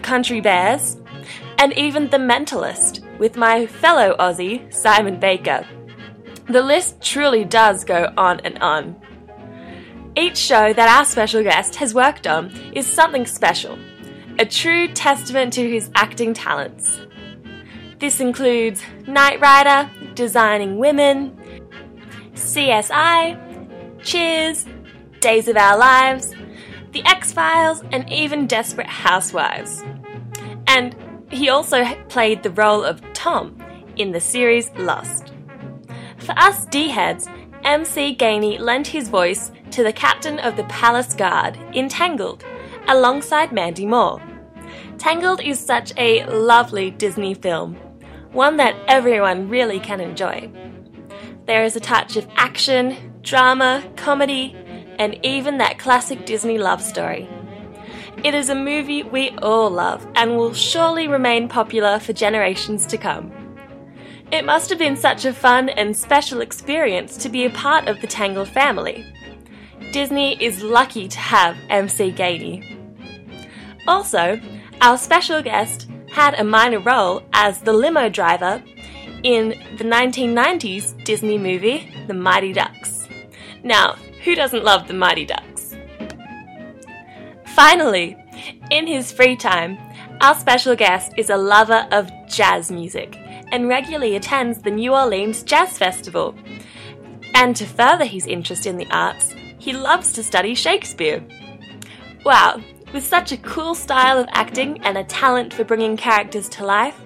Country 0.00 0.40
Bears, 0.40 0.96
and 1.58 1.74
even 1.74 2.08
The 2.08 2.16
Mentalist 2.16 3.04
with 3.18 3.36
my 3.36 3.66
fellow 3.66 4.16
Aussie, 4.18 4.72
Simon 4.72 5.20
Baker. 5.20 5.66
The 6.48 6.62
list 6.62 7.02
truly 7.02 7.44
does 7.44 7.84
go 7.84 8.14
on 8.16 8.40
and 8.40 8.58
on. 8.60 8.96
Each 10.16 10.38
show 10.38 10.72
that 10.72 10.88
our 10.88 11.04
special 11.04 11.42
guest 11.42 11.74
has 11.76 11.92
worked 11.92 12.26
on 12.26 12.50
is 12.72 12.86
something 12.86 13.26
special, 13.26 13.78
a 14.38 14.46
true 14.46 14.88
testament 14.88 15.52
to 15.52 15.70
his 15.70 15.90
acting 15.94 16.32
talents. 16.32 16.98
This 17.98 18.20
includes 18.20 18.82
Knight 19.06 19.38
Rider, 19.42 19.90
Designing 20.14 20.78
Women, 20.78 21.36
CSI, 22.32 23.42
Cheers, 24.02 24.66
Days 25.26 25.48
of 25.48 25.56
Our 25.56 25.76
Lives, 25.76 26.36
The 26.92 27.04
X 27.04 27.32
Files, 27.32 27.82
and 27.90 28.08
even 28.08 28.46
Desperate 28.46 28.86
Housewives. 28.86 29.82
And 30.68 30.94
he 31.32 31.48
also 31.48 31.84
played 32.08 32.44
the 32.44 32.52
role 32.52 32.84
of 32.84 33.02
Tom 33.12 33.60
in 33.96 34.12
the 34.12 34.20
series 34.20 34.70
Lost. 34.76 35.32
For 36.18 36.30
us 36.38 36.64
D 36.66 36.90
heads, 36.90 37.26
MC 37.64 38.14
Gainey 38.14 38.60
lent 38.60 38.86
his 38.86 39.08
voice 39.08 39.50
to 39.72 39.82
the 39.82 39.92
captain 39.92 40.38
of 40.38 40.56
the 40.56 40.62
Palace 40.68 41.12
Guard 41.12 41.58
in 41.72 41.88
Tangled, 41.88 42.44
alongside 42.86 43.50
Mandy 43.50 43.84
Moore. 43.84 44.22
Tangled 44.96 45.40
is 45.40 45.58
such 45.58 45.92
a 45.96 46.24
lovely 46.26 46.92
Disney 46.92 47.34
film, 47.34 47.74
one 48.30 48.58
that 48.58 48.76
everyone 48.86 49.48
really 49.48 49.80
can 49.80 50.00
enjoy. 50.00 50.48
There 51.46 51.64
is 51.64 51.74
a 51.74 51.80
touch 51.80 52.16
of 52.16 52.28
action, 52.36 53.20
drama, 53.22 53.82
comedy, 53.96 54.54
and 54.98 55.18
even 55.24 55.58
that 55.58 55.78
classic 55.78 56.26
Disney 56.26 56.58
love 56.58 56.82
story. 56.82 57.28
It 58.24 58.34
is 58.34 58.48
a 58.48 58.54
movie 58.54 59.02
we 59.02 59.30
all 59.42 59.70
love 59.70 60.06
and 60.14 60.36
will 60.36 60.54
surely 60.54 61.06
remain 61.06 61.48
popular 61.48 61.98
for 61.98 62.12
generations 62.12 62.86
to 62.86 62.98
come. 62.98 63.32
It 64.32 64.44
must 64.44 64.70
have 64.70 64.78
been 64.78 64.96
such 64.96 65.24
a 65.24 65.32
fun 65.32 65.68
and 65.68 65.96
special 65.96 66.40
experience 66.40 67.16
to 67.18 67.28
be 67.28 67.44
a 67.44 67.50
part 67.50 67.86
of 67.86 68.00
the 68.00 68.06
Tangled 68.06 68.48
family. 68.48 69.04
Disney 69.92 70.42
is 70.42 70.62
lucky 70.62 71.06
to 71.08 71.18
have 71.18 71.56
MC 71.70 72.10
Gainey. 72.10 72.76
Also, 73.86 74.40
our 74.80 74.98
special 74.98 75.42
guest 75.42 75.88
had 76.10 76.34
a 76.34 76.44
minor 76.44 76.80
role 76.80 77.22
as 77.32 77.60
the 77.60 77.72
limo 77.72 78.08
driver 78.08 78.62
in 79.22 79.50
the 79.76 79.84
1990s 79.84 81.04
Disney 81.04 81.38
movie 81.38 81.92
The 82.06 82.14
Mighty 82.14 82.52
Ducks. 82.52 83.08
Now, 83.62 83.96
who 84.26 84.34
doesn't 84.34 84.64
love 84.64 84.88
The 84.88 84.94
Mighty 84.94 85.24
Ducks? 85.24 85.76
Finally, 87.54 88.16
in 88.72 88.84
his 88.88 89.12
free 89.12 89.36
time, 89.36 89.78
our 90.20 90.34
special 90.34 90.74
guest 90.74 91.12
is 91.16 91.30
a 91.30 91.36
lover 91.36 91.86
of 91.92 92.10
jazz 92.26 92.72
music 92.72 93.16
and 93.52 93.68
regularly 93.68 94.16
attends 94.16 94.60
the 94.60 94.70
New 94.72 94.92
Orleans 94.92 95.44
Jazz 95.44 95.78
Festival. 95.78 96.34
And 97.34 97.54
to 97.54 97.64
further 97.66 98.04
his 98.04 98.26
interest 98.26 98.66
in 98.66 98.76
the 98.76 98.88
arts, 98.90 99.32
he 99.58 99.72
loves 99.72 100.12
to 100.14 100.24
study 100.24 100.56
Shakespeare. 100.56 101.24
Wow, 102.24 102.60
with 102.92 103.06
such 103.06 103.30
a 103.30 103.36
cool 103.36 103.76
style 103.76 104.18
of 104.18 104.26
acting 104.32 104.82
and 104.82 104.98
a 104.98 105.04
talent 105.04 105.54
for 105.54 105.62
bringing 105.62 105.96
characters 105.96 106.48
to 106.48 106.66
life, 106.66 107.00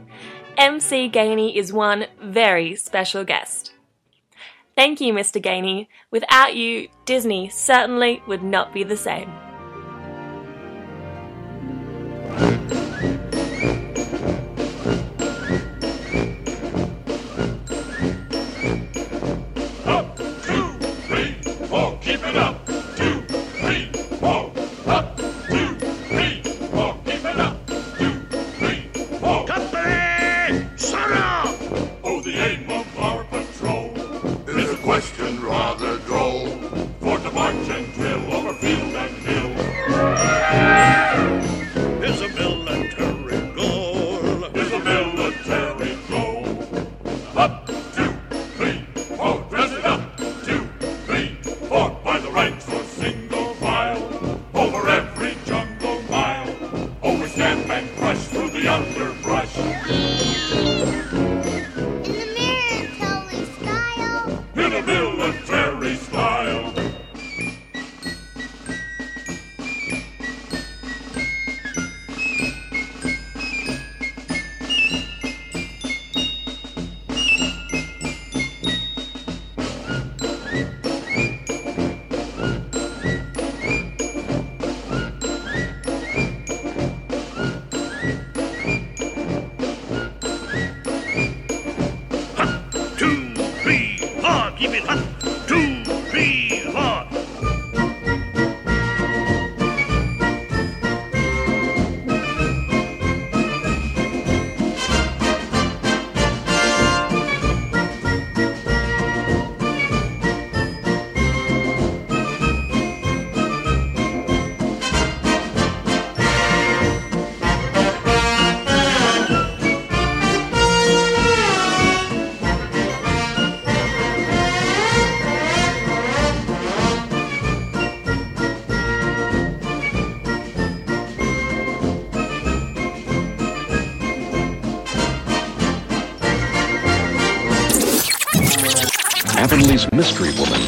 MC 0.56 1.10
Gainey 1.10 1.54
is 1.54 1.70
one 1.70 2.06
very 2.22 2.76
special 2.76 3.24
guest. 3.24 3.69
Thank 4.76 5.00
you, 5.00 5.12
Mr. 5.12 5.42
Gainey. 5.42 5.88
Without 6.10 6.54
you, 6.54 6.88
Disney 7.04 7.48
certainly 7.48 8.22
would 8.26 8.42
not 8.42 8.72
be 8.72 8.82
the 8.82 8.96
same. 8.96 9.30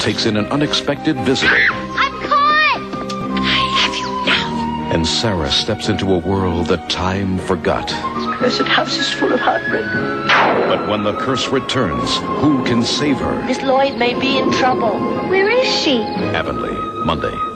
Takes 0.02 0.26
in 0.26 0.36
an 0.36 0.46
unexpected 0.46 1.14
visitor. 1.20 1.54
I'm 1.54 2.12
caught! 2.22 2.82
I 3.38 3.60
have 3.78 3.94
you 3.94 4.06
now. 4.26 4.90
And 4.92 5.06
Sarah 5.06 5.48
steps 5.48 5.88
into 5.88 6.12
a 6.12 6.18
world 6.18 6.66
that 6.66 6.90
time 6.90 7.38
forgot. 7.38 7.86
This 8.40 8.58
cursed 8.58 8.68
house 8.68 8.96
is 8.96 9.08
full 9.12 9.32
of 9.32 9.38
heartbreak. 9.38 9.86
But 10.66 10.88
when 10.88 11.04
the 11.04 11.16
curse 11.18 11.46
returns, 11.50 12.16
who 12.16 12.64
can 12.64 12.82
save 12.82 13.18
her? 13.18 13.44
Miss 13.44 13.62
Lloyd 13.62 13.96
may 13.96 14.18
be 14.18 14.38
in 14.38 14.50
trouble. 14.50 14.98
Where 15.28 15.48
is 15.48 15.68
she? 15.72 15.98
Avonlea, 16.00 17.04
Monday. 17.04 17.51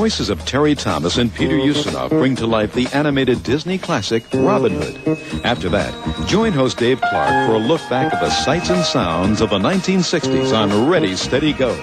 Voices 0.00 0.30
of 0.30 0.42
Terry 0.46 0.74
Thomas 0.74 1.18
and 1.18 1.30
Peter 1.34 1.56
Ustinov 1.56 2.08
bring 2.08 2.34
to 2.36 2.46
life 2.46 2.72
the 2.72 2.86
animated 2.94 3.42
Disney 3.42 3.76
classic 3.76 4.24
Robin 4.32 4.72
Hood. 4.80 5.18
After 5.44 5.68
that, 5.68 5.92
join 6.26 6.54
host 6.54 6.78
Dave 6.78 7.02
Clark 7.02 7.46
for 7.46 7.56
a 7.56 7.58
look 7.58 7.82
back 7.90 8.10
at 8.14 8.18
the 8.18 8.30
sights 8.30 8.70
and 8.70 8.82
sounds 8.82 9.42
of 9.42 9.50
the 9.50 9.58
1960s 9.58 10.56
on 10.56 10.88
Ready, 10.88 11.14
Steady, 11.16 11.52
Go. 11.52 11.74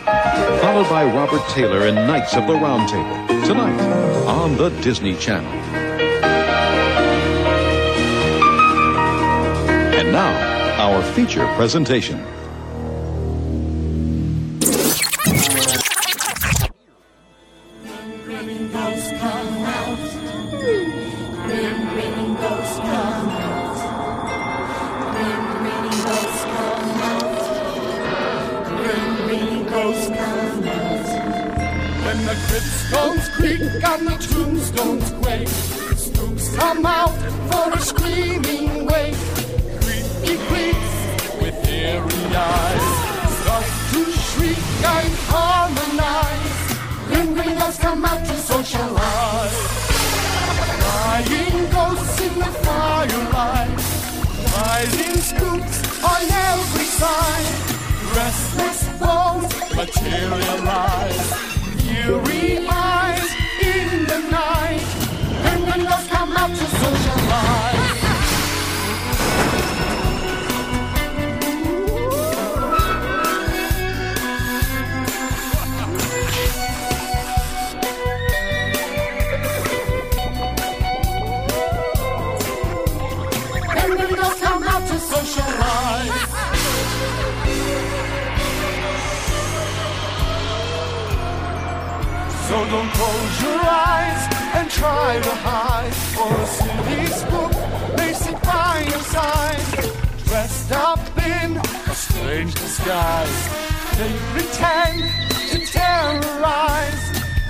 Followed 0.61 0.89
by 0.89 1.05
Robert 1.05 1.47
Taylor 1.49 1.85
and 1.85 1.95
Knights 1.95 2.35
of 2.35 2.47
the 2.47 2.55
Round 2.55 2.89
Table. 2.89 3.45
Tonight 3.45 3.79
on 4.25 4.57
the 4.57 4.69
Disney 4.81 5.15
Channel. 5.17 5.53
And 9.93 10.11
now, 10.11 10.81
our 10.81 11.03
feature 11.13 11.45
presentation. 11.53 12.19
Hide. 95.57 95.93
For 96.15 96.33
a 96.41 96.47
spook 97.21 97.53
may 97.97 98.13
sit 98.13 98.39
by 98.43 98.85
your 98.91 99.03
side, 99.15 99.65
dressed 100.25 100.71
up 100.71 100.99
in 101.17 101.57
a 101.57 101.95
strange 101.95 102.53
disguise. 102.53 103.39
They 103.97 104.13
pretend 104.33 104.99
to 105.51 105.57
terrorize. 105.65 107.03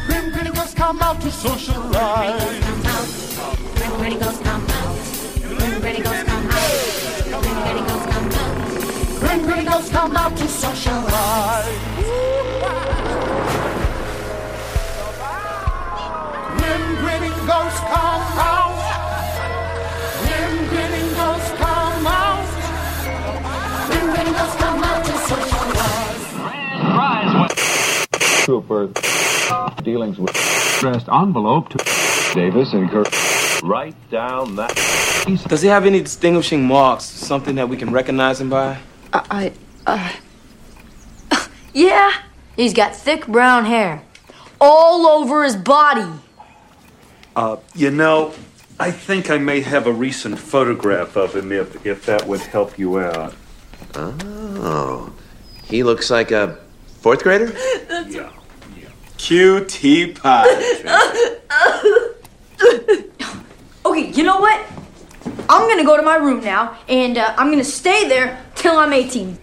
Grim 0.07 0.53
ghosts 0.53 0.73
come 0.73 1.01
out 1.01 1.19
to 1.21 1.31
socialize. 1.31 2.59
Grim 2.59 2.81
ghosts 2.83 3.35
come 3.35 3.57
out. 3.99 3.99
Grim 3.99 4.19
ghosts 4.19 4.41
come 4.47 4.65
out. 4.79 4.97
Grim 5.59 6.03
come 6.23 6.47
out. 6.51 6.77
Grim 9.19 9.41
come 9.91 10.15
out 10.17 10.33
to 10.37 10.47
socialize. 10.47 11.87
Trooper 28.45 28.87
dealings 29.83 30.17
with 30.17 30.29
addressed 30.77 31.09
envelope 31.09 31.67
to 31.69 31.77
Davis 32.33 32.73
and 32.73 32.89
Kirk. 32.89 33.07
Write 33.61 33.95
down 34.09 34.55
that. 34.55 34.73
Does 35.47 35.61
he 35.61 35.67
have 35.67 35.85
any 35.85 36.01
distinguishing 36.01 36.63
marks? 36.63 37.03
Something 37.03 37.55
that 37.55 37.67
we 37.67 37.75
can 37.75 37.91
recognize 37.91 38.39
him 38.39 38.49
by? 38.49 38.77
I, 39.11 39.51
uh, 39.85 40.13
yeah, 41.73 42.13
he's 42.55 42.73
got 42.73 42.95
thick 42.95 43.27
brown 43.27 43.65
hair 43.65 44.03
all 44.61 45.07
over 45.07 45.43
his 45.43 45.55
body. 45.55 46.09
Uh, 47.37 47.57
you 47.75 47.91
know, 47.91 48.33
I 48.79 48.89
think 48.89 49.29
I 49.29 49.37
may 49.37 49.61
have 49.61 49.85
a 49.85 49.91
recent 49.93 50.39
photograph 50.39 51.15
of 51.15 51.35
him 51.35 51.51
if, 51.51 51.85
if 51.85 52.03
that 52.07 52.25
would 52.27 52.39
help 52.41 52.79
you 52.79 52.99
out. 52.99 53.35
Oh, 53.93 55.13
he 55.63 55.83
looks 55.83 56.09
like 56.09 56.31
a 56.31 56.57
fourth 56.99 57.21
grader? 57.21 57.53
Yeah. 58.07 58.31
Cutie 59.17 60.13
pie. 60.13 60.45
Okay, 63.85 64.11
you 64.11 64.23
know 64.23 64.37
what? 64.37 64.59
I'm 65.47 65.69
gonna 65.69 65.85
go 65.85 65.95
to 65.95 66.03
my 66.03 66.17
room 66.17 66.43
now, 66.43 66.77
and 66.89 67.17
uh, 67.17 67.33
I'm 67.37 67.49
gonna 67.49 67.63
stay 67.63 68.09
there 68.09 68.43
till 68.53 68.77
I'm 68.77 68.91
18. 68.91 69.37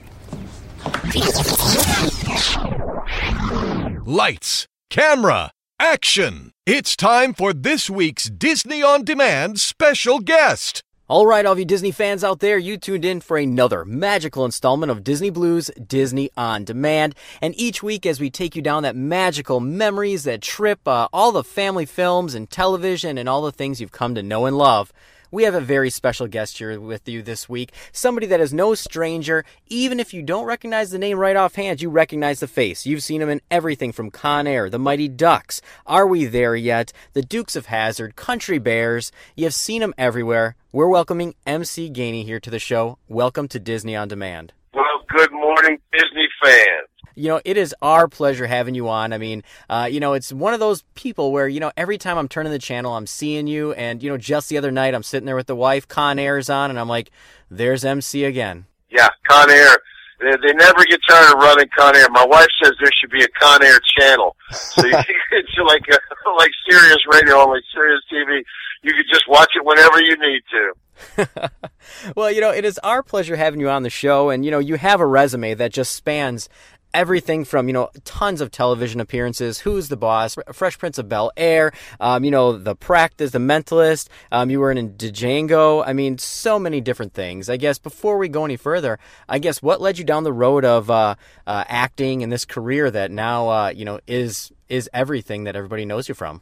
Lights, 4.05 4.67
camera, 4.91 5.51
action! 5.81 6.53
It's 6.67 6.97
time 6.97 7.35
for 7.35 7.53
this 7.53 7.91
week's 7.91 8.31
Disney 8.31 8.83
On 8.83 9.05
Demand 9.05 9.61
special 9.61 10.19
guest. 10.19 10.83
All 11.07 11.27
right, 11.27 11.45
all 11.45 11.59
you 11.59 11.65
Disney 11.65 11.91
fans 11.91 12.25
out 12.25 12.41
there, 12.41 12.57
you 12.57 12.79
tuned 12.79 13.05
in 13.05 13.21
for 13.21 13.37
another 13.37 13.85
magical 13.85 14.45
installment 14.45 14.91
of 14.91 15.05
Disney 15.05 15.31
Blu's 15.31 15.71
Disney 15.87 16.31
on 16.37 16.65
Demand. 16.65 17.15
And 17.43 17.55
each 17.59 17.83
week, 17.83 18.07
as 18.07 18.21
we 18.21 18.31
take 18.31 18.57
you 18.57 18.63
down 18.63 18.85
that 18.85 18.97
magical 18.97 19.61
memories, 19.61 20.25
that 20.25 20.41
trip, 20.41 20.87
uh, 20.89 21.09
all 21.13 21.31
the 21.31 21.45
family 21.45 21.85
films 21.85 22.35
and 22.35 22.49
television 22.49 23.19
and 23.19 23.29
all 23.29 23.43
the 23.43 23.53
things 23.53 23.81
you've 23.81 23.93
come 23.93 24.15
to 24.15 24.23
know 24.23 24.47
and 24.47 24.57
love, 24.57 24.93
we 25.35 25.43
have 25.43 25.55
a 25.57 25.61
very 25.61 25.91
special 25.91 26.29
guest 26.29 26.59
here 26.59 26.79
with 26.79 27.09
you 27.09 27.21
this 27.21 27.49
week. 27.49 27.73
Somebody 27.91 28.29
that 28.29 28.41
is 28.41 28.55
no 28.55 28.75
stranger. 28.75 29.45
Even 29.67 29.99
if 29.99 30.15
you 30.15 30.23
don't 30.23 30.47
recognize 30.47 30.93
the 30.93 30.99
name 30.99 31.19
right 31.19 31.35
offhand, 31.35 31.83
you 31.83 31.91
recognize 31.91 32.39
the 32.39 32.47
face. 32.47 32.87
You've 32.87 33.03
seen 33.03 33.21
him 33.21 33.29
in 33.29 33.41
everything 33.51 33.91
from 33.91 34.13
Con 34.13 34.47
Air, 34.47 34.71
The 34.71 34.79
Mighty 34.79 35.09
Ducks, 35.09 35.61
Are 35.87 36.07
We 36.07 36.25
There 36.27 36.55
Yet, 36.55 36.93
The 37.15 37.23
Dukes 37.23 37.57
of 37.57 37.67
Hazzard, 37.67 38.15
Country 38.15 38.61
Bears. 38.61 39.11
You've 39.35 39.55
seen 39.55 39.83
him 39.83 39.93
everywhere. 39.99 40.55
We're 40.71 40.87
welcoming 40.87 41.35
MC 41.45 41.91
Gainey 41.91 42.25
here 42.25 42.39
to 42.39 42.51
the 42.51 42.61
show. 42.61 42.99
Welcome 43.09 43.49
to 43.49 43.59
Disney 43.59 43.97
on 43.97 44.07
Demand. 44.07 44.53
Well, 44.73 44.85
good 45.09 45.33
morning, 45.33 45.79
Disney 45.93 46.29
fans. 46.45 46.94
You 47.15 47.29
know, 47.29 47.41
it 47.45 47.57
is 47.57 47.75
our 47.83 48.09
pleasure 48.09 48.47
having 48.47 48.75
you 48.75 48.89
on. 48.89 49.13
I 49.13 49.19
mean, 49.19 49.43
uh, 49.69 49.89
you 49.91 50.01
know, 50.01 50.15
it's 50.15 50.33
one 50.33 50.55
of 50.55 50.61
those 50.61 50.83
people 50.95 51.33
where, 51.33 51.49
you 51.49 51.61
know, 51.61 51.73
every 51.77 51.99
time 51.99 52.19
I'm 52.19 52.29
turning 52.29 52.53
the 52.53 52.59
channel, 52.59 52.97
I'm 52.97 53.07
seeing 53.07 53.47
you. 53.47 53.73
And, 53.73 54.03
you 54.03 54.11
know, 54.11 54.17
just 54.17 54.49
the 54.49 54.59
other 54.59 54.71
night, 54.71 54.95
I'm 54.95 55.03
sitting 55.03 55.27
there 55.27 55.37
with 55.37 55.47
the 55.47 55.57
wife, 55.57 55.87
Con 55.89 56.19
Air's 56.19 56.51
on, 56.51 56.71
and 56.71 56.79
I'm 56.79 56.89
like, 56.89 57.11
there's 57.51 57.85
MC 57.85 58.25
again. 58.25 58.67
Yeah, 58.91 59.09
Con 59.29 59.51
Air. 59.51 59.79
They, 60.21 60.31
they 60.43 60.53
never 60.55 60.85
get 60.85 61.01
tired 61.09 61.35
of 61.35 61.41
running 61.41 61.69
Con 61.77 61.97
Air. 61.97 62.09
My 62.11 62.25
wife 62.25 62.49
says 62.63 62.73
there 62.81 62.91
should 63.01 63.11
be 63.11 63.23
a 63.23 63.29
Con 63.41 63.63
Air 63.63 63.81
channel. 63.99 64.37
So 64.51 64.87
you, 64.87 64.93
it's 65.33 65.59
like 65.65 65.83
a, 65.91 66.31
like 66.37 66.51
Sirius 66.69 66.99
Radio, 67.13 67.37
only 67.37 67.61
Sirius 67.73 68.01
TV. 68.13 68.43
You 68.83 68.95
could 68.95 69.07
just 69.13 69.29
watch 69.29 69.53
it 69.57 69.65
whenever 69.65 70.01
you 70.01 70.17
need 70.17 70.43
to. 70.51 70.73
well, 72.17 72.31
you 72.31 72.41
know, 72.41 72.51
it 72.51 72.65
is 72.65 72.79
our 72.83 73.03
pleasure 73.03 73.37
having 73.37 73.61
you 73.61 73.69
on 73.69 73.83
the 73.83 73.91
show, 73.91 74.31
and 74.31 74.45
you 74.45 74.51
know, 74.51 74.59
you 74.59 74.77
have 74.77 75.01
a 75.01 75.07
resume 75.07 75.55
that 75.55 75.73
just 75.73 75.95
spans 75.95 76.49
everything 76.95 77.45
from 77.45 77.69
you 77.69 77.75
know 77.75 77.91
tons 78.05 78.41
of 78.41 78.51
television 78.51 79.01
appearances. 79.01 79.59
Who's 79.59 79.89
the 79.89 79.97
boss? 79.97 80.37
Fresh 80.53 80.79
Prince 80.79 80.97
of 80.97 81.09
Bel 81.09 81.33
Air. 81.37 81.73
Um, 82.01 82.25
you 82.25 82.31
know 82.31 82.57
the 82.57 82.75
Practice, 82.75 83.33
the 83.33 83.39
Mentalist. 83.39 84.09
Um, 84.33 84.49
you 84.49 84.61
were 84.61 84.71
in 84.71 84.95
Django. 84.95 85.83
I 85.87 85.93
mean, 85.93 86.17
so 86.19 86.59
many 86.59 86.81
different 86.81 87.13
things. 87.13 87.51
I 87.51 87.57
guess 87.57 87.79
before 87.79 88.17
we 88.17 88.29
go 88.29 88.45
any 88.45 88.57
further, 88.57 88.99
I 89.29 89.39
guess 89.39 89.61
what 89.61 89.81
led 89.81 89.99
you 89.99 90.05
down 90.05 90.25
the 90.25 90.33
road 90.33 90.65
of 90.65 90.91
uh, 90.91 91.17
uh, 91.47 91.65
acting 91.67 92.23
and 92.23 92.33
this 92.33 92.45
career 92.45 92.91
that 92.91 93.11
now 93.11 93.49
uh, 93.49 93.73
you 93.75 93.85
know 93.85 94.01
is 94.07 94.53
is 94.69 94.89
everything 94.95 95.45
that 95.45 95.57
everybody 95.57 95.85
knows 95.85 96.09
you 96.09 96.15
from 96.15 96.41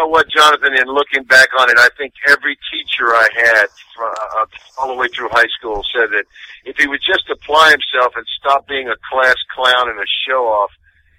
know 0.00 0.08
what, 0.08 0.28
Jonathan? 0.28 0.72
In 0.74 0.88
looking 0.88 1.24
back 1.24 1.48
on 1.58 1.68
it, 1.68 1.76
I 1.78 1.88
think 1.96 2.14
every 2.28 2.56
teacher 2.72 3.12
I 3.12 3.28
had 3.36 3.68
uh, 4.00 4.46
all 4.78 4.88
the 4.88 4.94
way 4.94 5.08
through 5.08 5.28
high 5.30 5.48
school 5.60 5.84
said 5.92 6.08
that 6.16 6.24
if 6.64 6.76
he 6.76 6.88
would 6.88 7.04
just 7.04 7.28
apply 7.28 7.70
himself 7.70 8.16
and 8.16 8.24
stop 8.40 8.66
being 8.66 8.88
a 8.88 8.96
class 9.10 9.36
clown 9.54 9.90
and 9.90 10.00
a 10.00 10.08
show 10.26 10.48
off, 10.48 10.70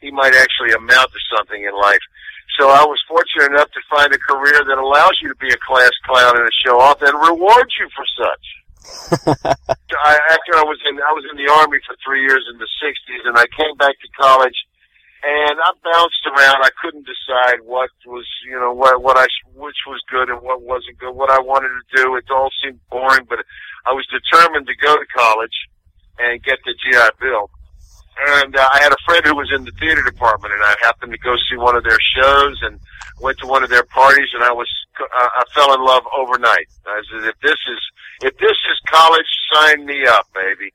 he 0.01 0.09
might 0.09 0.33
actually 0.33 0.73
amount 0.73 1.13
to 1.13 1.19
something 1.37 1.61
in 1.61 1.73
life. 1.77 2.01
So 2.57 2.69
I 2.69 2.83
was 2.83 2.99
fortunate 3.07 3.53
enough 3.53 3.71
to 3.71 3.81
find 3.89 4.11
a 4.13 4.17
career 4.17 4.65
that 4.65 4.77
allows 4.77 5.15
you 5.21 5.29
to 5.29 5.37
be 5.37 5.53
a 5.53 5.61
class 5.61 5.93
clown 6.03 6.35
and 6.35 6.45
a 6.45 6.55
show 6.65 6.81
off 6.81 7.01
and 7.01 7.13
rewards 7.13 7.71
you 7.79 7.87
for 7.93 8.05
such. 8.17 8.45
I, 9.37 10.13
after 10.33 10.57
I 10.57 10.65
was 10.65 10.81
in, 10.89 10.97
I 10.97 11.13
was 11.13 11.23
in 11.29 11.37
the 11.37 11.45
army 11.61 11.77
for 11.85 11.95
three 12.03 12.25
years 12.25 12.43
in 12.49 12.57
the 12.57 12.67
'60s, 12.81 13.29
and 13.29 13.37
I 13.37 13.45
came 13.53 13.77
back 13.77 13.93
to 14.01 14.07
college 14.17 14.57
and 15.23 15.56
I 15.60 15.72
bounced 15.84 16.26
around. 16.26 16.65
I 16.65 16.73
couldn't 16.81 17.06
decide 17.06 17.61
what 17.64 17.89
was, 18.06 18.26
you 18.49 18.57
know, 18.57 18.73
what 18.73 19.02
what 19.02 19.18
I 19.18 19.27
which 19.53 19.77
was 19.88 20.02
good 20.10 20.30
and 20.30 20.41
what 20.41 20.61
wasn't 20.61 20.98
good. 20.98 21.14
What 21.14 21.30
I 21.30 21.39
wanted 21.39 21.69
to 21.69 22.03
do, 22.03 22.15
it 22.15 22.26
all 22.31 22.49
seemed 22.64 22.80
boring, 22.89 23.26
but 23.30 23.39
I 23.85 23.93
was 23.93 24.06
determined 24.10 24.68
to 24.68 24.76
go 24.76 24.95
to 24.95 25.06
college 25.15 25.56
and 26.19 26.41
get 26.43 26.60
the 26.65 26.73
GI 26.73 27.10
Bill. 27.19 27.49
And 28.27 28.56
uh, 28.56 28.69
I 28.73 28.81
had 28.81 28.91
a 28.91 29.02
friend 29.06 29.26
who 29.26 29.35
was 29.35 29.52
in 29.56 29.64
the 29.64 29.72
theater 29.80 30.03
department, 30.03 30.53
and 30.53 30.64
I 30.64 30.76
happened 30.81 31.11
to 31.14 31.18
go 31.18 31.35
see 31.49 31.57
one 31.57 31.76
of 31.76 31.84
their 31.84 32.02
shows 32.18 32.60
and 32.61 32.80
went 33.22 33.38
to 33.39 33.48
one 33.48 33.64
of 33.64 33.69
their 33.69 33.84
parties, 33.84 34.30
and 34.34 34.43
I 34.43 34.52
was 34.52 34.68
uh, 34.99 35.06
I 35.14 35.43
fell 35.53 35.73
in 35.73 35.81
love 35.81 36.03
overnight. 36.18 36.68
I 36.85 37.02
said, 37.10 37.30
if 37.30 37.39
this 37.41 37.57
is 37.69 37.81
if 38.22 38.38
this 38.38 38.57
is 38.69 38.77
college, 38.89 39.30
sign 39.53 39.85
me 39.85 40.06
up, 40.06 40.27
baby. 40.34 40.73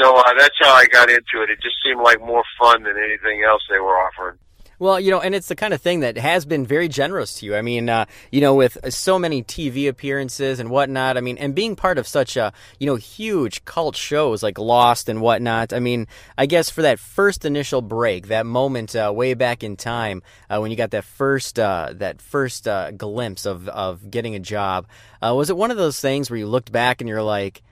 So 0.00 0.16
uh, 0.16 0.22
that's 0.38 0.56
how 0.60 0.72
I 0.74 0.86
got 0.86 1.10
into 1.10 1.42
it. 1.42 1.50
It 1.50 1.60
just 1.62 1.76
seemed 1.84 2.00
like 2.02 2.20
more 2.20 2.44
fun 2.60 2.84
than 2.84 2.96
anything 2.96 3.42
else 3.44 3.62
they 3.68 3.78
were 3.78 3.98
offering. 3.98 4.38
Well, 4.80 5.00
you 5.00 5.10
know, 5.10 5.20
and 5.20 5.34
it's 5.34 5.48
the 5.48 5.56
kind 5.56 5.74
of 5.74 5.82
thing 5.82 6.00
that 6.00 6.16
has 6.16 6.44
been 6.44 6.64
very 6.64 6.86
generous 6.86 7.40
to 7.40 7.46
you. 7.46 7.56
I 7.56 7.62
mean, 7.62 7.88
uh, 7.88 8.04
you 8.30 8.40
know, 8.40 8.54
with 8.54 8.78
so 8.94 9.18
many 9.18 9.42
TV 9.42 9.88
appearances 9.88 10.60
and 10.60 10.70
whatnot. 10.70 11.16
I 11.16 11.20
mean, 11.20 11.36
and 11.36 11.52
being 11.52 11.74
part 11.74 11.98
of 11.98 12.06
such 12.06 12.36
a, 12.36 12.52
you 12.78 12.86
know, 12.86 12.94
huge 12.94 13.64
cult 13.64 13.96
shows 13.96 14.40
like 14.40 14.56
Lost 14.56 15.08
and 15.08 15.20
whatnot. 15.20 15.72
I 15.72 15.80
mean, 15.80 16.06
I 16.36 16.46
guess 16.46 16.70
for 16.70 16.82
that 16.82 17.00
first 17.00 17.44
initial 17.44 17.82
break, 17.82 18.28
that 18.28 18.46
moment 18.46 18.94
uh, 18.94 19.12
way 19.12 19.34
back 19.34 19.64
in 19.64 19.76
time 19.76 20.22
uh, 20.48 20.58
when 20.60 20.70
you 20.70 20.76
got 20.76 20.92
that 20.92 21.04
first, 21.04 21.58
uh, 21.58 21.92
that 21.96 22.22
first 22.22 22.68
uh, 22.68 22.92
glimpse 22.92 23.46
of 23.46 23.68
of 23.68 24.08
getting 24.08 24.36
a 24.36 24.40
job, 24.40 24.86
uh, 25.20 25.34
was 25.34 25.50
it 25.50 25.56
one 25.56 25.72
of 25.72 25.76
those 25.76 25.98
things 25.98 26.30
where 26.30 26.38
you 26.38 26.46
looked 26.46 26.70
back 26.70 27.00
and 27.00 27.08
you're 27.08 27.20
like, 27.20 27.64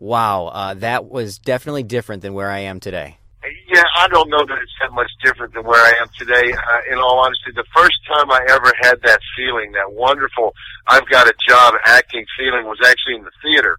wow, 0.00 0.46
uh, 0.46 0.74
that 0.74 1.06
was 1.06 1.38
definitely 1.38 1.82
different 1.82 2.22
than 2.22 2.34
where 2.34 2.50
I 2.50 2.60
am 2.60 2.80
today. 2.80 3.18
Yeah, 3.72 3.84
I 3.96 4.08
don't 4.08 4.28
know 4.28 4.44
that 4.44 4.58
it's 4.60 4.72
that 4.80 4.92
much 4.92 5.10
different 5.22 5.54
than 5.54 5.64
where 5.64 5.80
I 5.80 5.94
am 6.02 6.08
today. 6.18 6.52
Uh, 6.52 6.92
in 6.92 6.98
all 6.98 7.20
honesty, 7.20 7.52
the 7.54 7.64
first 7.74 7.96
time 8.08 8.30
I 8.30 8.40
ever 8.50 8.72
had 8.80 9.00
that 9.04 9.20
feeling, 9.36 9.72
that 9.72 9.92
wonderful 9.92 10.52
"I've 10.86 11.08
got 11.08 11.28
a 11.28 11.34
job" 11.48 11.74
acting 11.86 12.26
feeling, 12.36 12.66
was 12.66 12.80
actually 12.84 13.16
in 13.16 13.24
the 13.24 13.30
theater 13.40 13.78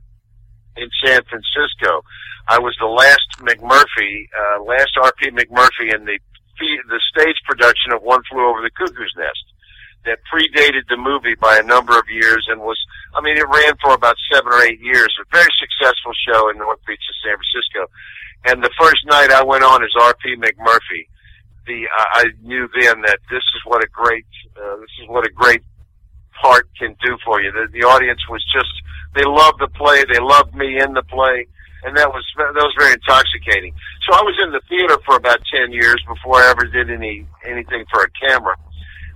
in 0.77 0.89
San 1.03 1.22
Francisco. 1.30 2.02
I 2.48 2.57
was 2.57 2.76
the 2.80 2.88
last 2.88 3.27
McMurphy, 3.39 4.30
uh, 4.34 4.64
last 4.64 4.98
R.P. 4.98 5.30
McMurphy 5.31 5.93
in 5.93 6.06
the 6.06 6.18
the 6.88 7.02
stage 7.10 7.38
production 7.49 7.91
of 7.91 8.03
One 8.03 8.22
Flew 8.30 8.48
Over 8.48 8.61
the 8.61 8.69
Cuckoo's 8.69 9.14
Nest 9.18 9.50
that 10.05 10.19
predated 10.25 10.87
the 10.89 10.97
movie 10.97 11.35
by 11.35 11.57
a 11.57 11.63
number 11.63 11.97
of 11.97 12.09
years 12.09 12.47
and 12.49 12.61
was, 12.61 12.77
I 13.13 13.21
mean, 13.21 13.37
it 13.37 13.47
ran 13.47 13.73
for 13.81 13.93
about 13.93 14.15
seven 14.31 14.51
or 14.51 14.61
eight 14.61 14.79
years. 14.81 15.13
A 15.21 15.25
very 15.31 15.51
successful 15.59 16.11
show 16.27 16.49
in 16.49 16.57
North 16.57 16.79
Beach, 16.87 17.01
of 17.01 17.15
San 17.23 17.37
Francisco. 17.37 17.91
And 18.45 18.63
the 18.63 18.73
first 18.79 19.05
night 19.05 19.29
I 19.29 19.43
went 19.43 19.63
on 19.63 19.83
as 19.83 19.91
R.P. 19.99 20.35
McMurphy, 20.37 21.05
the 21.67 21.85
uh, 21.85 22.05
I 22.13 22.25
knew 22.41 22.67
then 22.79 23.01
that 23.01 23.19
this 23.29 23.45
is 23.55 23.61
what 23.65 23.83
a 23.83 23.87
great 23.87 24.25
uh, 24.57 24.77
this 24.77 24.89
is 25.01 25.07
what 25.07 25.25
a 25.27 25.31
great 25.31 25.61
part 26.41 26.67
can 26.77 26.95
do 27.05 27.17
for 27.23 27.41
you. 27.41 27.51
The, 27.51 27.67
the 27.71 27.85
audience 27.85 28.21
was 28.29 28.43
just 28.51 28.73
they 29.13 29.23
loved 29.23 29.59
the 29.59 29.67
play, 29.67 30.03
they 30.05 30.19
loved 30.19 30.55
me 30.55 30.81
in 30.81 30.93
the 30.93 31.03
play, 31.03 31.45
and 31.83 31.95
that 31.97 32.09
was 32.09 32.25
that 32.37 32.53
was 32.55 32.73
very 32.77 32.93
intoxicating. 32.93 33.73
So 34.09 34.17
I 34.17 34.21
was 34.23 34.35
in 34.41 34.51
the 34.51 34.61
theater 34.67 34.97
for 35.05 35.15
about 35.15 35.39
ten 35.53 35.71
years 35.71 36.01
before 36.07 36.37
I 36.37 36.49
ever 36.49 36.65
did 36.65 36.89
any 36.89 37.27
anything 37.45 37.85
for 37.91 38.01
a 38.01 38.09
camera. 38.09 38.55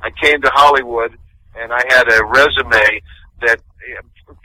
I 0.06 0.14
came 0.22 0.40
to 0.42 0.52
Hollywood 0.54 1.18
and 1.58 1.74
I 1.74 1.82
had 1.90 2.06
a 2.06 2.24
resume 2.26 3.02
that 3.42 3.60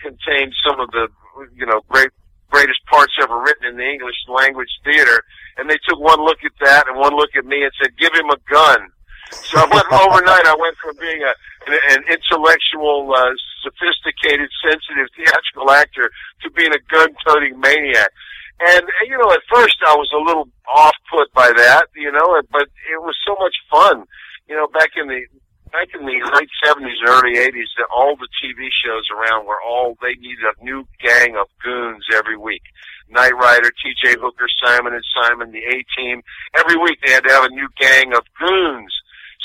contained 0.01 0.53
some 0.65 0.81
of 0.81 0.91
the 0.91 1.09
you 1.55 1.66
know 1.66 1.81
great 1.89 2.09
greatest 2.49 2.81
parts 2.91 3.12
ever 3.23 3.39
written 3.39 3.69
in 3.69 3.77
the 3.77 3.87
English 3.87 4.16
language 4.27 4.73
theater. 4.85 5.23
And 5.57 5.69
they 5.69 5.78
took 5.87 6.01
one 6.01 6.24
look 6.24 6.41
at 6.45 6.57
that 6.65 6.89
and 6.89 6.99
one 6.99 7.15
look 7.15 7.31
at 7.37 7.45
me 7.45 7.62
and 7.62 7.73
said, 7.77 7.97
"Give 7.99 8.12
him 8.15 8.31
a 8.31 8.41
gun." 8.49 8.89
So 9.31 9.61
I 9.61 9.69
went 9.69 9.87
overnight. 9.93 10.47
I 10.47 10.57
went 10.57 10.77
from 10.81 10.97
being 10.97 11.23
a 11.23 11.32
an, 11.69 11.77
an 11.93 12.03
intellectual, 12.09 13.12
uh, 13.12 13.37
sophisticated, 13.61 14.49
sensitive 14.65 15.12
theatrical 15.16 15.70
actor 15.70 16.11
to 16.41 16.51
being 16.57 16.73
a 16.73 16.81
gun-toting 16.89 17.61
maniac. 17.61 18.09
And 18.61 18.89
you 19.07 19.19
know, 19.19 19.31
at 19.32 19.45
first 19.53 19.77
I 19.87 19.95
was 19.95 20.09
a 20.16 20.24
little 20.24 20.49
off 20.74 20.97
put 21.12 21.32
by 21.35 21.53
that, 21.53 21.87
you 21.95 22.11
know, 22.11 22.41
but 22.51 22.69
it 22.89 23.01
was 23.01 23.16
so 23.27 23.37
much 23.39 23.57
fun. 23.70 24.05
You 24.49 24.57
know, 24.57 24.66
back 24.66 24.91
in 24.97 25.07
the 25.07 25.23
back 25.72 25.88
in 25.94 26.06
the 26.06 26.18
late 26.34 26.51
seventies 26.64 26.98
early 27.06 27.38
eighties, 27.38 27.68
all 27.94 28.16
the 28.16 28.28
TV 28.42 28.68
shows 28.70 29.06
around 29.10 29.47
were 29.47 29.60
all 29.62 29.97
they 30.02 30.14
needed 30.14 30.44
a 30.44 30.64
new 30.64 30.86
gang 31.02 31.36
of 31.36 31.47
goons 31.62 32.05
every 32.12 32.36
week. 32.36 32.62
Knight 33.10 33.34
Rider, 33.34 33.70
T.J. 33.82 34.22
Hooker, 34.22 34.47
Simon 34.62 34.94
and 34.94 35.05
Simon, 35.10 35.51
the 35.51 35.66
A 35.66 35.82
Team. 35.98 36.22
Every 36.55 36.76
week 36.76 36.98
they 37.05 37.12
had 37.12 37.24
to 37.24 37.32
have 37.32 37.44
a 37.44 37.55
new 37.55 37.68
gang 37.80 38.14
of 38.14 38.22
goons. 38.38 38.94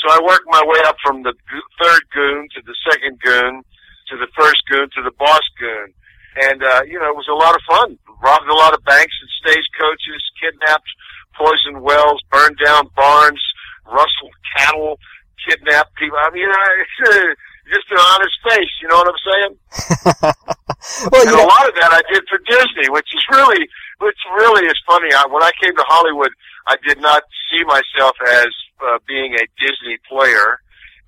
So 0.04 0.14
I 0.14 0.22
worked 0.22 0.46
my 0.46 0.62
way 0.66 0.82
up 0.86 0.98
from 1.02 1.24
the 1.24 1.34
third 1.82 2.04
goon 2.14 2.48
to 2.54 2.62
the 2.62 2.76
second 2.90 3.20
goon 3.22 3.64
to 4.10 4.18
the 4.18 4.30
first 4.38 4.62
goon 4.70 4.88
to 4.94 5.02
the 5.02 5.16
boss 5.18 5.42
goon. 5.60 5.94
And, 6.36 6.62
uh, 6.62 6.82
you 6.86 7.00
know, 7.00 7.10
it 7.10 7.18
was 7.18 7.32
a 7.32 7.34
lot 7.34 7.56
of 7.56 7.62
fun. 7.66 7.98
Robbed 8.22 8.48
a 8.48 8.54
lot 8.54 8.74
of 8.74 8.84
banks 8.84 9.16
and 9.18 9.32
stagecoaches, 9.42 10.22
kidnapped, 10.38 10.90
poisoned 11.34 11.82
wells, 11.82 12.22
burned 12.32 12.60
down 12.64 12.90
barns, 12.96 13.42
rustled 13.86 14.36
cattle, 14.58 15.00
kidnap 15.44 15.94
people. 15.96 16.18
I 16.18 16.30
mean, 16.32 16.48
it's 16.48 16.98
uh, 17.10 17.34
just 17.70 17.88
an 17.92 18.00
honest 18.00 18.38
face. 18.46 18.74
You 18.82 18.88
know 18.90 18.98
what 19.02 19.10
I'm 19.10 19.24
saying? 19.26 19.54
well, 21.12 21.22
and 21.26 21.36
a 21.36 21.46
lot 21.46 21.66
of 21.68 21.76
that 21.76 21.92
I 21.92 22.02
did 22.12 22.24
for 22.30 22.40
Disney, 22.46 22.90
which 22.90 23.10
is 23.14 23.24
really, 23.32 23.68
which 24.00 24.20
really 24.38 24.66
is 24.68 24.78
funny. 24.86 25.10
I, 25.14 25.26
when 25.28 25.44
I 25.44 25.52
came 25.62 25.76
to 25.76 25.86
Hollywood, 25.88 26.32
I 26.68 26.76
did 26.86 27.02
not 27.02 27.24
see 27.50 27.64
myself 27.66 28.16
as 28.42 28.50
uh, 28.82 28.98
being 29.08 29.34
a 29.36 29.46
Disney 29.58 29.98
player, 30.10 30.60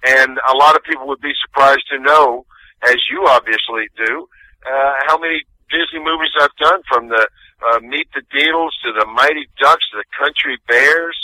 and 0.06 0.38
a 0.49 0.56
lot 0.56 0.76
of 0.76 0.84
people 0.84 1.08
would 1.08 1.22
be 1.22 1.34
surprised 1.45 1.86
to 1.91 1.99
know, 1.99 2.45
as 2.86 2.98
you 3.12 3.26
obviously 3.28 3.90
do, 3.98 4.28
uh, 4.66 4.94
how 5.08 5.18
many 5.18 5.41
Disney 5.70 5.99
movies 5.99 6.32
I've 6.40 6.56
done, 6.58 6.82
from 6.88 7.10
the 7.10 7.28
uh, 7.66 7.80
Meet 7.82 8.08
the 8.14 8.22
Deedles 8.34 8.74
to 8.86 8.94
the 8.94 9.06
Mighty 9.06 9.49
Ducks 9.60 9.84
to 9.91 9.98
the 9.98 10.10
Country 10.18 10.58
Bears 10.68 11.18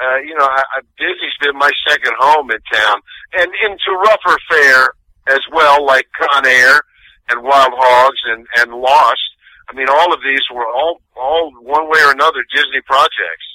uh, 0.00 0.16
you 0.18 0.34
know, 0.36 0.44
I, 0.44 0.62
I, 0.76 0.80
Disney's 0.98 1.36
been 1.40 1.56
my 1.56 1.70
second 1.88 2.12
home 2.18 2.50
in 2.50 2.58
town, 2.72 3.00
and 3.34 3.50
into 3.64 3.98
rougher 3.98 4.36
fare 4.50 4.88
as 5.28 5.40
well, 5.52 5.84
like 5.84 6.06
Con 6.18 6.46
Air 6.46 6.80
and 7.28 7.42
Wild 7.42 7.72
Hogs 7.74 8.20
and 8.26 8.46
and 8.58 8.72
Lost. 8.72 9.20
I 9.68 9.74
mean, 9.74 9.88
all 9.88 10.12
of 10.12 10.20
these 10.22 10.42
were 10.52 10.66
all 10.66 11.00
all 11.16 11.52
one 11.60 11.88
way 11.88 12.00
or 12.02 12.12
another 12.12 12.44
Disney 12.54 12.80
projects. 12.84 13.46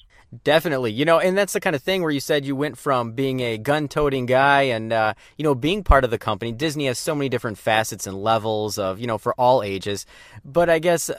Definitely, 0.43 0.93
you 0.93 1.03
know, 1.03 1.19
and 1.19 1.37
that's 1.37 1.51
the 1.51 1.59
kind 1.59 1.75
of 1.75 1.83
thing 1.83 2.01
where 2.01 2.11
you 2.11 2.21
said 2.21 2.45
you 2.45 2.55
went 2.55 2.77
from 2.77 3.11
being 3.11 3.41
a 3.41 3.57
gun-toting 3.57 4.27
guy 4.27 4.61
and 4.61 4.93
uh, 4.93 5.13
you 5.37 5.43
know 5.43 5.53
being 5.53 5.83
part 5.83 6.05
of 6.05 6.09
the 6.09 6.17
company. 6.17 6.53
Disney 6.53 6.85
has 6.85 6.97
so 6.97 7.13
many 7.13 7.27
different 7.27 7.57
facets 7.57 8.07
and 8.07 8.15
levels 8.15 8.77
of 8.77 8.99
you 8.99 9.07
know 9.07 9.17
for 9.17 9.33
all 9.33 9.61
ages, 9.61 10.05
but 10.45 10.69
I 10.69 10.79
guess 10.79 11.11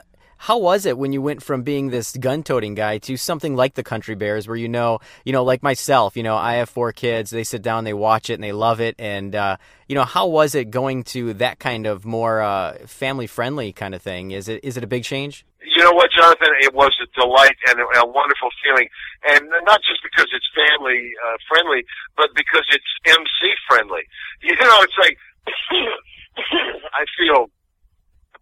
how 0.42 0.58
was 0.58 0.86
it 0.86 0.98
when 0.98 1.12
you 1.12 1.22
went 1.22 1.40
from 1.40 1.62
being 1.62 1.90
this 1.90 2.16
gun-toting 2.16 2.74
guy 2.74 2.98
to 2.98 3.16
something 3.16 3.54
like 3.54 3.74
the 3.74 3.84
Country 3.84 4.16
Bears, 4.16 4.48
where 4.48 4.56
you 4.56 4.68
know, 4.68 4.98
you 5.24 5.32
know, 5.32 5.44
like 5.44 5.62
myself, 5.62 6.16
you 6.16 6.24
know, 6.24 6.34
I 6.34 6.54
have 6.54 6.68
four 6.68 6.90
kids. 6.90 7.30
They 7.30 7.44
sit 7.44 7.62
down, 7.62 7.84
they 7.84 7.94
watch 7.94 8.28
it, 8.28 8.34
and 8.34 8.42
they 8.42 8.50
love 8.50 8.80
it. 8.80 8.96
And 8.98 9.36
uh, 9.36 9.58
you 9.86 9.94
know, 9.94 10.02
how 10.02 10.26
was 10.26 10.56
it 10.56 10.72
going 10.72 11.04
to 11.14 11.34
that 11.34 11.60
kind 11.60 11.86
of 11.86 12.04
more 12.04 12.42
uh, 12.42 12.74
family-friendly 12.86 13.72
kind 13.74 13.94
of 13.94 14.02
thing? 14.02 14.32
Is 14.32 14.48
it 14.48 14.64
is 14.64 14.76
it 14.76 14.82
a 14.82 14.88
big 14.88 15.04
change? 15.04 15.46
You 15.62 15.84
know 15.84 15.92
what, 15.92 16.10
Jonathan? 16.10 16.48
It 16.58 16.74
was 16.74 16.90
a 16.98 17.06
delight 17.14 17.54
and 17.68 17.78
a, 17.78 18.04
wonderful 18.04 18.50
feeling, 18.64 18.88
and 19.30 19.46
not 19.62 19.78
just 19.86 20.02
because 20.02 20.26
it's 20.34 20.48
family 20.58 21.12
uh, 21.24 21.36
friendly, 21.48 21.84
but 22.16 22.30
because 22.34 22.66
it's 22.70 22.90
MC 23.06 23.54
friendly. 23.68 24.02
You 24.42 24.56
know, 24.56 24.82
it's 24.82 24.98
like 24.98 25.16
I 26.98 27.04
feel. 27.16 27.46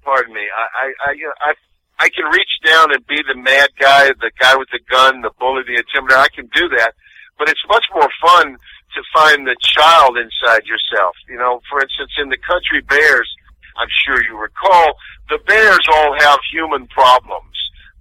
Pardon 0.02 0.32
me. 0.32 0.48
I 0.48 0.64
I 0.64 1.10
I, 1.10 1.12
you 1.12 1.24
know, 1.24 1.34
I 1.42 1.52
I 2.00 2.08
can 2.08 2.24
reach 2.32 2.48
down 2.64 2.92
and 2.92 3.06
be 3.06 3.20
the 3.28 3.36
mad 3.36 3.68
guy, 3.78 4.08
the 4.08 4.32
guy 4.40 4.56
with 4.56 4.68
the 4.72 4.80
gun, 4.88 5.20
the 5.20 5.30
bully, 5.38 5.62
the 5.68 5.76
intimidator. 5.76 6.16
I 6.16 6.32
can 6.34 6.48
do 6.54 6.66
that, 6.80 6.94
but 7.38 7.50
it's 7.50 7.60
much 7.68 7.84
more 7.92 8.08
fun 8.24 8.56
to 8.56 9.00
find 9.12 9.46
the 9.46 9.56
child 9.60 10.16
inside 10.16 10.64
yourself. 10.64 11.14
You 11.28 11.36
know, 11.36 11.60
for 11.68 11.80
instance, 11.80 12.10
in 12.16 12.30
the 12.30 12.40
Country 12.40 12.80
Bears, 12.80 13.28
I'm 13.76 13.92
sure 14.04 14.24
you 14.24 14.40
recall, 14.40 14.96
the 15.28 15.38
Bears 15.46 15.84
all 15.92 16.16
have 16.18 16.40
human 16.50 16.88
problems. 16.88 17.52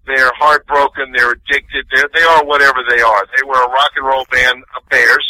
They're 0.07 0.31
heartbroken, 0.39 1.11
they're 1.13 1.34
addicted, 1.34 1.85
they're, 1.93 2.09
they 2.15 2.23
are 2.23 2.45
whatever 2.45 2.80
they 2.89 3.01
are. 3.01 3.23
They 3.35 3.43
were 3.45 3.61
a 3.61 3.69
rock 3.69 3.91
and 3.95 4.07
roll 4.07 4.26
band 4.31 4.63
of 4.76 4.88
bears, 4.89 5.27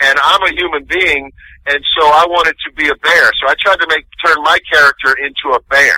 and 0.00 0.18
I'm 0.22 0.42
a 0.42 0.52
human 0.52 0.84
being, 0.84 1.32
and 1.66 1.80
so 1.96 2.04
I 2.04 2.26
wanted 2.28 2.56
to 2.66 2.72
be 2.74 2.88
a 2.88 2.96
bear. 2.96 3.30
So 3.40 3.48
I 3.48 3.54
tried 3.62 3.80
to 3.80 3.86
make 3.88 4.04
turn 4.24 4.36
my 4.42 4.58
character 4.70 5.16
into 5.16 5.56
a 5.56 5.62
bear, 5.70 5.96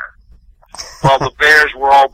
while 1.02 1.18
the 1.18 1.32
bears 1.38 1.72
were 1.76 1.90
all 1.90 2.12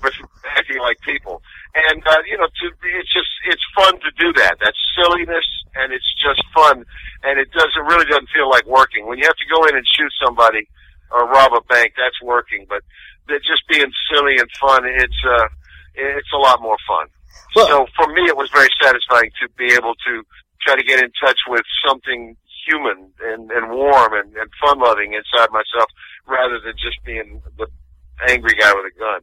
acting 0.57 0.81
like 0.81 1.01
people. 1.01 1.43
And 1.75 2.03
uh, 2.07 2.23
you 2.27 2.37
know, 2.39 2.47
to, 2.47 2.67
it's 2.99 3.13
just 3.13 3.31
it's 3.47 3.63
fun 3.77 3.95
to 4.01 4.11
do 4.19 4.33
that. 4.41 4.59
That's 4.61 4.79
silliness, 4.97 5.47
and 5.77 5.93
it's 5.93 6.09
just 6.19 6.43
fun, 6.55 6.85
and 7.23 7.39
it 7.39 7.51
doesn't 7.53 7.85
really 7.87 8.07
doesn't 8.07 8.31
feel 8.35 8.49
like 8.49 8.67
working. 8.67 9.07
When 9.07 9.19
you 9.19 9.25
have 9.25 9.37
to 9.37 9.49
go 9.53 9.65
in 9.67 9.77
and 9.77 9.87
shoot 9.87 10.11
somebody 10.25 10.69
or 11.11 11.29
rob 11.29 11.53
a 11.53 11.61
bank, 11.69 11.95
that's 11.97 12.21
working. 12.23 12.67
But 12.69 12.83
they're 13.29 13.45
just 13.45 13.63
being 13.69 13.93
silly 14.11 14.39
and 14.39 14.51
fun, 14.61 14.85
it's 14.85 15.21
uh, 15.25 15.49
it's 15.95 16.33
a 16.33 16.41
lot 16.41 16.61
more 16.63 16.77
fun. 16.89 17.07
so 17.55 17.87
for 17.95 18.09
me, 18.13 18.25
it 18.27 18.37
was 18.37 18.51
very 18.51 18.69
satisfying 18.81 19.31
to 19.43 19.49
be 19.57 19.73
able 19.75 19.95
to 20.07 20.23
try 20.63 20.75
to 20.75 20.83
get 20.83 20.99
in 20.99 21.13
touch 21.23 21.39
with 21.47 21.63
something 21.87 22.37
human 22.67 23.11
and, 23.23 23.51
and 23.51 23.71
warm 23.71 24.13
and, 24.13 24.35
and 24.37 24.51
fun 24.61 24.79
loving 24.79 25.15
inside 25.15 25.51
myself, 25.51 25.89
rather 26.27 26.61
than 26.61 26.75
just 26.75 26.99
being 27.05 27.41
the 27.57 27.67
angry 28.29 28.55
guy 28.55 28.73
with 28.75 28.93
a 28.95 28.99
gun. 28.99 29.21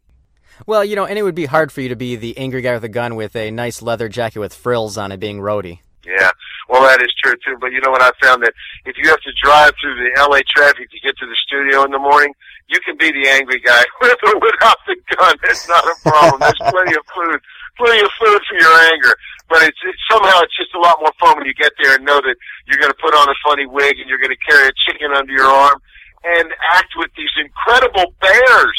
Well, 0.65 0.85
you 0.85 0.95
know, 0.95 1.05
and 1.05 1.19
it 1.19 1.23
would 1.23 1.35
be 1.35 1.45
hard 1.45 1.71
for 1.71 1.81
you 1.81 1.89
to 1.89 1.95
be 1.95 2.15
the 2.15 2.37
angry 2.37 2.61
guy 2.61 2.73
with 2.73 2.83
a 2.83 2.89
gun 2.89 3.15
with 3.15 3.35
a 3.35 3.51
nice 3.51 3.81
leather 3.81 4.07
jacket 4.07 4.39
with 4.39 4.53
frills 4.53 4.97
on 4.97 5.11
it 5.11 5.19
being 5.19 5.39
Roadie. 5.39 5.79
Yeah, 6.05 6.31
well, 6.69 6.83
that 6.83 7.01
is 7.01 7.09
true 7.21 7.33
too. 7.43 7.57
But 7.59 7.71
you 7.73 7.81
know 7.81 7.89
what? 7.89 8.01
I 8.01 8.11
found 8.21 8.43
that 8.43 8.53
if 8.85 8.95
you 8.97 9.09
have 9.09 9.19
to 9.21 9.33
drive 9.41 9.73
through 9.81 9.97
the 9.97 10.13
LA 10.21 10.45
traffic 10.47 10.89
to 10.91 10.99
get 11.01 11.17
to 11.17 11.25
the 11.25 11.35
studio 11.45 11.83
in 11.83 11.91
the 11.91 11.99
morning, 11.99 12.33
you 12.69 12.79
can 12.81 12.97
be 12.97 13.11
the 13.11 13.27
angry 13.29 13.59
guy 13.59 13.83
with 14.01 14.17
or 14.23 14.39
without 14.39 14.77
the 14.87 14.95
gun. 15.17 15.35
It's 15.43 15.67
not 15.67 15.83
a 15.83 15.95
problem. 16.05 16.39
There's 16.39 16.61
plenty 16.71 16.93
of 16.93 17.05
food, 17.09 17.39
plenty 17.77 18.01
of 18.01 18.11
food 18.21 18.41
for 18.49 18.57
your 18.57 18.75
anger. 18.93 19.13
But 19.49 19.61
it's, 19.61 19.77
it's 19.85 20.01
somehow 20.09 20.41
it's 20.41 20.57
just 20.57 20.73
a 20.73 20.81
lot 20.81 20.97
more 20.99 21.13
fun 21.19 21.37
when 21.37 21.45
you 21.45 21.53
get 21.53 21.73
there 21.81 21.95
and 21.95 22.05
know 22.05 22.17
that 22.17 22.35
you're 22.65 22.81
going 22.81 22.93
to 22.93 23.01
put 23.01 23.13
on 23.13 23.29
a 23.29 23.37
funny 23.45 23.65
wig 23.65 23.97
and 24.01 24.09
you're 24.09 24.21
going 24.21 24.33
to 24.33 24.43
carry 24.45 24.69
a 24.69 24.73
chicken 24.89 25.13
under 25.13 25.33
your 25.33 25.45
arm 25.45 25.77
and 26.23 26.49
act 26.73 26.97
with 26.97 27.11
these 27.13 27.29
incredible 27.37 28.13
bears. 28.21 28.77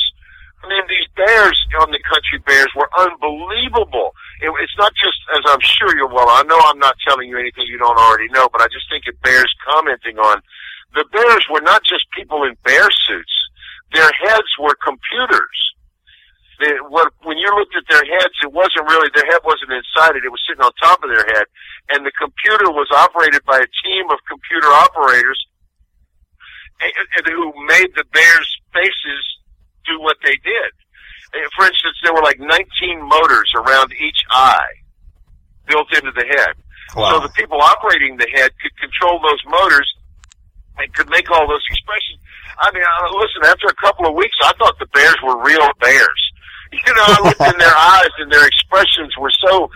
I 0.66 0.68
mean, 0.68 0.82
these 0.90 1.06
bears 1.14 1.54
on 1.78 1.94
the 1.94 2.02
Country 2.02 2.42
Bears 2.42 2.66
were 2.74 2.90
unbelievable. 2.98 4.10
It, 4.42 4.50
it's 4.58 4.74
not 4.74 4.90
just, 4.98 5.14
as 5.38 5.46
I'm 5.46 5.62
sure 5.62 5.94
you're 5.94 6.10
well, 6.10 6.26
I 6.26 6.42
know 6.42 6.58
I'm 6.58 6.82
not 6.82 6.98
telling 7.06 7.30
you 7.30 7.38
anything 7.38 7.70
you 7.70 7.78
don't 7.78 7.94
already 7.94 8.26
know, 8.34 8.50
but 8.50 8.60
I 8.60 8.66
just 8.66 8.90
think 8.90 9.06
it 9.06 9.14
bears 9.22 9.46
commenting 9.62 10.18
on. 10.18 10.42
The 10.98 11.06
bears 11.14 11.46
were 11.54 11.62
not 11.62 11.86
just 11.86 12.10
people 12.10 12.42
in 12.42 12.58
bear 12.66 12.90
suits. 13.06 13.36
Their 13.94 14.10
heads 14.26 14.50
were 14.58 14.74
computers. 14.82 15.58
They, 16.58 16.74
what, 16.90 17.14
when 17.22 17.38
you 17.38 17.46
looked 17.54 17.78
at 17.78 17.86
their 17.86 18.02
heads, 18.02 18.34
it 18.42 18.50
wasn't 18.50 18.90
really, 18.90 19.06
their 19.14 19.30
head 19.30 19.46
wasn't 19.46 19.70
inside 19.70 20.18
it, 20.18 20.26
it 20.26 20.34
was 20.34 20.42
sitting 20.50 20.66
on 20.66 20.74
top 20.82 20.98
of 21.04 21.14
their 21.14 21.30
head. 21.30 21.46
And 21.94 22.02
the 22.02 22.16
computer 22.18 22.74
was 22.74 22.90
operated 22.90 23.46
by 23.46 23.62
a 23.62 23.70
team 23.86 24.10
of 24.10 24.18
computer 24.26 24.66
operators 24.66 25.38
and, 26.82 26.90
and 26.90 27.24
who 27.30 27.54
made 27.70 27.94
the 27.94 28.04
bears' 28.10 28.58
faces 28.74 29.35
do 29.86 30.00
what 30.00 30.16
they 30.24 30.36
did. 30.42 30.70
Uh, 31.34 31.48
For 31.56 31.66
instance, 31.66 31.96
there 32.02 32.12
were 32.14 32.22
like 32.22 32.38
19 32.38 32.48
motors 33.02 33.50
around 33.56 33.92
each 33.92 34.18
eye 34.30 34.74
built 35.68 35.88
into 35.94 36.12
the 36.12 36.26
head. 36.26 36.54
So 36.94 37.20
the 37.20 37.28
people 37.34 37.60
operating 37.60 38.16
the 38.16 38.28
head 38.32 38.52
could 38.62 38.72
control 38.78 39.20
those 39.20 39.42
motors 39.46 39.92
and 40.78 40.92
could 40.94 41.10
make 41.10 41.30
all 41.30 41.46
those 41.46 41.62
expressions. 41.68 42.18
I 42.58 42.70
mean, 42.72 42.82
uh, 42.82 43.18
listen, 43.18 43.44
after 43.44 43.66
a 43.66 43.74
couple 43.84 44.06
of 44.06 44.14
weeks, 44.14 44.36
I 44.42 44.52
thought 44.58 44.78
the 44.78 44.86
bears 44.94 45.16
were 45.22 45.42
real 45.42 45.68
bears. 45.80 46.22
You 46.72 46.94
know, 46.94 47.04
I 47.06 47.20
looked 47.22 47.40
in 47.40 47.58
their 47.58 47.76
eyes 47.76 48.10
and 48.18 48.30
their 48.30 48.44
expressions 48.44 49.16
were 49.18 49.30
so 49.46 49.70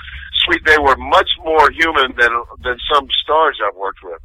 sweet. 0.45 0.61
They 0.66 0.77
were 0.77 0.97
much 0.97 1.31
more 1.45 1.70
human 1.70 2.12
than 2.19 2.31
than 2.65 2.77
some 2.93 3.07
stars 3.23 3.59
I've 3.65 3.77
worked 3.77 4.01
with. 4.03 4.20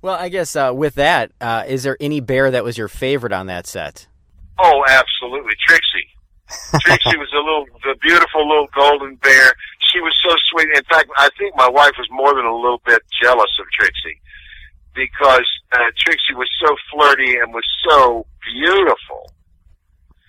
Well, 0.00 0.14
I 0.14 0.28
guess 0.28 0.54
uh, 0.54 0.70
with 0.72 0.94
that, 0.94 1.32
uh, 1.40 1.64
is 1.66 1.82
there 1.82 1.96
any 1.98 2.20
bear 2.20 2.52
that 2.52 2.62
was 2.62 2.78
your 2.78 2.86
favorite 2.86 3.32
on 3.32 3.46
that 3.48 3.66
set? 3.66 4.06
Oh, 4.58 4.84
absolutely, 4.88 5.54
Trixie. 5.66 6.08
Trixie 6.80 7.16
was 7.16 7.32
a 7.32 7.42
little, 7.42 7.66
the 7.82 7.96
beautiful 8.00 8.46
little 8.46 8.68
golden 8.74 9.16
bear. 9.16 9.54
She 9.92 10.00
was 10.00 10.14
so 10.22 10.34
sweet. 10.50 10.68
In 10.76 10.84
fact, 10.84 11.08
I 11.16 11.28
think 11.38 11.54
my 11.56 11.68
wife 11.68 11.92
was 11.98 12.08
more 12.10 12.34
than 12.34 12.44
a 12.44 12.54
little 12.54 12.82
bit 12.84 13.02
jealous 13.22 13.50
of 13.58 13.66
Trixie 13.72 14.20
because 14.94 15.46
uh, 15.72 15.90
Trixie 15.98 16.34
was 16.34 16.48
so 16.64 16.74
flirty 16.92 17.36
and 17.38 17.52
was 17.52 17.66
so 17.88 18.26
beautiful. 18.52 19.32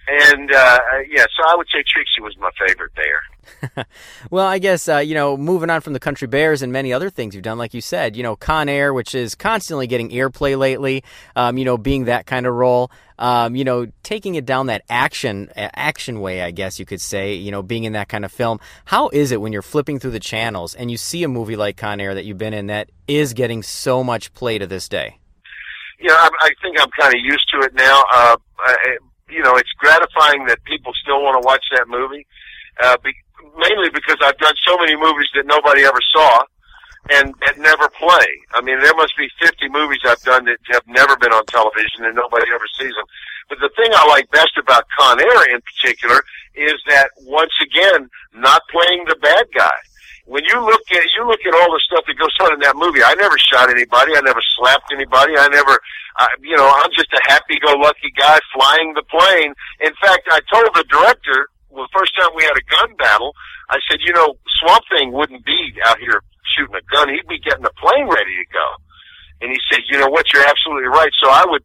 And 0.07 0.51
uh, 0.51 0.79
yeah, 1.09 1.25
so 1.35 1.47
I 1.47 1.55
would 1.55 1.67
say 1.67 1.83
Trixie 1.87 2.21
was 2.21 2.35
my 2.37 2.51
favorite 2.67 2.93
bear. 2.95 3.85
Well, 4.31 4.47
I 4.47 4.57
guess 4.57 4.89
uh, 4.89 4.97
you 4.97 5.13
know, 5.13 5.37
moving 5.37 5.69
on 5.69 5.81
from 5.81 5.93
the 5.93 5.99
Country 5.99 6.27
Bears 6.27 6.63
and 6.63 6.73
many 6.73 6.91
other 6.91 7.11
things 7.11 7.35
you've 7.35 7.43
done, 7.43 7.59
like 7.59 7.75
you 7.75 7.81
said, 7.81 8.15
you 8.15 8.23
know, 8.23 8.35
Con 8.35 8.67
Air, 8.67 8.91
which 8.91 9.13
is 9.13 9.35
constantly 9.35 9.85
getting 9.85 10.09
airplay 10.09 10.57
lately. 10.57 11.03
Um, 11.35 11.57
you 11.57 11.63
know, 11.63 11.77
being 11.77 12.05
that 12.05 12.25
kind 12.25 12.47
of 12.47 12.55
role, 12.55 12.91
um, 13.19 13.55
you 13.55 13.63
know, 13.63 13.87
taking 14.01 14.33
it 14.35 14.45
down 14.45 14.65
that 14.67 14.81
action 14.89 15.51
action 15.55 16.21
way, 16.21 16.41
I 16.41 16.49
guess 16.51 16.79
you 16.79 16.85
could 16.85 17.01
say. 17.01 17.35
You 17.35 17.51
know, 17.51 17.61
being 17.61 17.83
in 17.83 17.93
that 17.93 18.09
kind 18.09 18.25
of 18.25 18.31
film. 18.31 18.59
How 18.85 19.09
is 19.09 19.31
it 19.31 19.41
when 19.41 19.53
you're 19.53 19.61
flipping 19.61 19.99
through 19.99 20.11
the 20.11 20.19
channels 20.19 20.73
and 20.73 20.89
you 20.89 20.97
see 20.97 21.23
a 21.23 21.27
movie 21.27 21.55
like 21.55 21.77
Con 21.77 21.99
Air 21.99 22.15
that 22.15 22.25
you've 22.25 22.39
been 22.39 22.53
in 22.53 22.67
that 22.67 22.89
is 23.07 23.33
getting 23.33 23.61
so 23.61 24.03
much 24.03 24.33
play 24.33 24.57
to 24.57 24.65
this 24.65 24.89
day? 24.89 25.19
you 25.99 26.09
know, 26.09 26.15
I, 26.15 26.29
I 26.41 26.49
think 26.61 26.79
I'm 26.79 26.89
kind 26.99 27.13
of 27.13 27.21
used 27.23 27.45
to 27.53 27.65
it 27.65 27.73
now. 27.73 28.03
Uh, 28.13 28.37
I, 28.59 28.97
you 29.29 29.41
know, 29.41 29.55
it's 29.57 29.71
gratifying 29.77 30.45
that 30.45 30.63
people 30.65 30.93
still 31.01 31.21
want 31.23 31.41
to 31.41 31.45
watch 31.45 31.65
that 31.75 31.87
movie, 31.87 32.25
uh, 32.83 32.97
be, 33.03 33.13
mainly 33.57 33.89
because 33.89 34.17
I've 34.21 34.37
done 34.37 34.53
so 34.65 34.77
many 34.77 34.95
movies 34.95 35.29
that 35.35 35.45
nobody 35.45 35.83
ever 35.83 35.99
saw 36.13 36.43
and 37.09 37.33
that 37.45 37.57
never 37.57 37.89
play. 37.89 38.29
I 38.53 38.61
mean, 38.61 38.79
there 38.81 38.95
must 38.95 39.13
be 39.17 39.27
50 39.41 39.69
movies 39.69 39.99
I've 40.05 40.21
done 40.21 40.45
that 40.45 40.57
have 40.71 40.85
never 40.87 41.15
been 41.17 41.33
on 41.33 41.45
television 41.45 42.05
and 42.05 42.15
nobody 42.15 42.45
ever 42.53 42.65
sees 42.77 42.93
them. 42.93 43.05
But 43.49 43.59
the 43.61 43.69
thing 43.77 43.91
I 43.93 44.07
like 44.09 44.29
best 44.31 44.57
about 44.57 44.85
Con 44.97 45.21
Air 45.21 45.53
in 45.53 45.61
particular 45.61 46.21
is 46.55 46.75
that 46.87 47.09
once 47.25 47.53
again, 47.61 48.09
not 48.33 48.61
playing 48.71 49.05
the 49.07 49.17
bad 49.21 49.45
guy 49.53 49.77
when 50.25 50.41
you 50.49 50.57
look 50.57 50.81
at 50.89 51.05
you 51.13 51.23
look 51.25 51.41
at 51.45 51.53
all 51.53 51.69
the 51.69 51.81
stuff 51.85 52.03
that 52.09 52.17
goes 52.17 52.33
on 52.41 52.53
in 52.53 52.59
that 52.65 52.75
movie, 52.75 53.05
I 53.05 53.13
never 53.15 53.37
shot 53.37 53.69
anybody, 53.69 54.17
I 54.17 54.21
never 54.25 54.41
slapped 54.57 54.89
anybody, 54.91 55.37
I 55.37 55.47
never, 55.53 55.77
uh, 56.17 56.33
you 56.41 56.57
know, 56.57 56.65
I'm 56.65 56.89
just 56.97 57.13
a 57.13 57.21
happy-go-lucky 57.29 58.11
guy 58.17 58.41
flying 58.53 58.97
the 58.97 59.05
plane. 59.05 59.53
In 59.85 59.93
fact, 60.01 60.25
I 60.33 60.41
told 60.49 60.73
the 60.73 60.85
director 60.89 61.49
well, 61.69 61.85
the 61.85 61.93
first 61.93 62.17
time 62.17 62.33
we 62.33 62.41
had 62.41 62.57
a 62.57 62.65
gun 62.71 62.95
battle, 62.97 63.35
I 63.69 63.77
said, 63.89 63.99
you 64.01 64.13
know, 64.13 64.33
Swamp 64.61 64.81
Thing 64.89 65.13
wouldn't 65.13 65.45
be 65.45 65.77
out 65.85 65.99
here 65.99 66.23
shooting 66.57 66.73
a 66.73 66.85
gun; 66.89 67.13
he'd 67.13 67.29
be 67.29 67.39
getting 67.39 67.65
a 67.65 67.75
plane 67.77 68.09
ready 68.09 68.33
to 68.33 68.47
go. 68.49 68.67
And 69.41 69.51
he 69.51 69.59
said, 69.69 69.83
you 69.91 69.99
know 69.99 70.07
what, 70.09 70.31
you're 70.33 70.47
absolutely 70.47 70.89
right. 70.89 71.11
So 71.21 71.29
I 71.29 71.45
would 71.45 71.61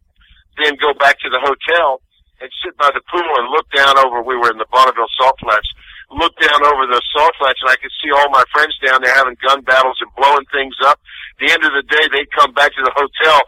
then 0.61 0.75
go 0.77 0.93
back 0.93 1.17
to 1.23 1.29
the 1.31 1.39
hotel 1.39 2.03
and 2.43 2.51
sit 2.61 2.75
by 2.77 2.91
the 2.93 3.01
pool 3.09 3.31
and 3.39 3.49
look 3.49 3.65
down 3.71 3.97
over. 3.97 4.21
We 4.21 4.35
were 4.35 4.51
in 4.51 4.59
the 4.59 4.67
Bonneville 4.69 5.09
Salt 5.17 5.39
Flats 5.39 5.71
look 6.11 6.35
down 6.39 6.59
over 6.67 6.87
the 6.87 7.01
salt 7.15 7.31
flats 7.39 7.59
and 7.63 7.71
I 7.71 7.79
could 7.79 7.93
see 8.03 8.11
all 8.11 8.29
my 8.29 8.43
friends 8.51 8.75
down 8.83 9.01
there 9.01 9.15
having 9.15 9.39
gun 9.39 9.61
battles 9.63 9.97
and 10.03 10.11
blowing 10.15 10.45
things 10.51 10.75
up. 10.83 10.99
At 10.99 11.39
the 11.39 11.51
end 11.53 11.63
of 11.63 11.71
the 11.71 11.87
day, 11.87 12.05
they'd 12.11 12.31
come 12.35 12.51
back 12.53 12.75
to 12.75 12.83
the 12.83 12.93
hotel 12.93 13.41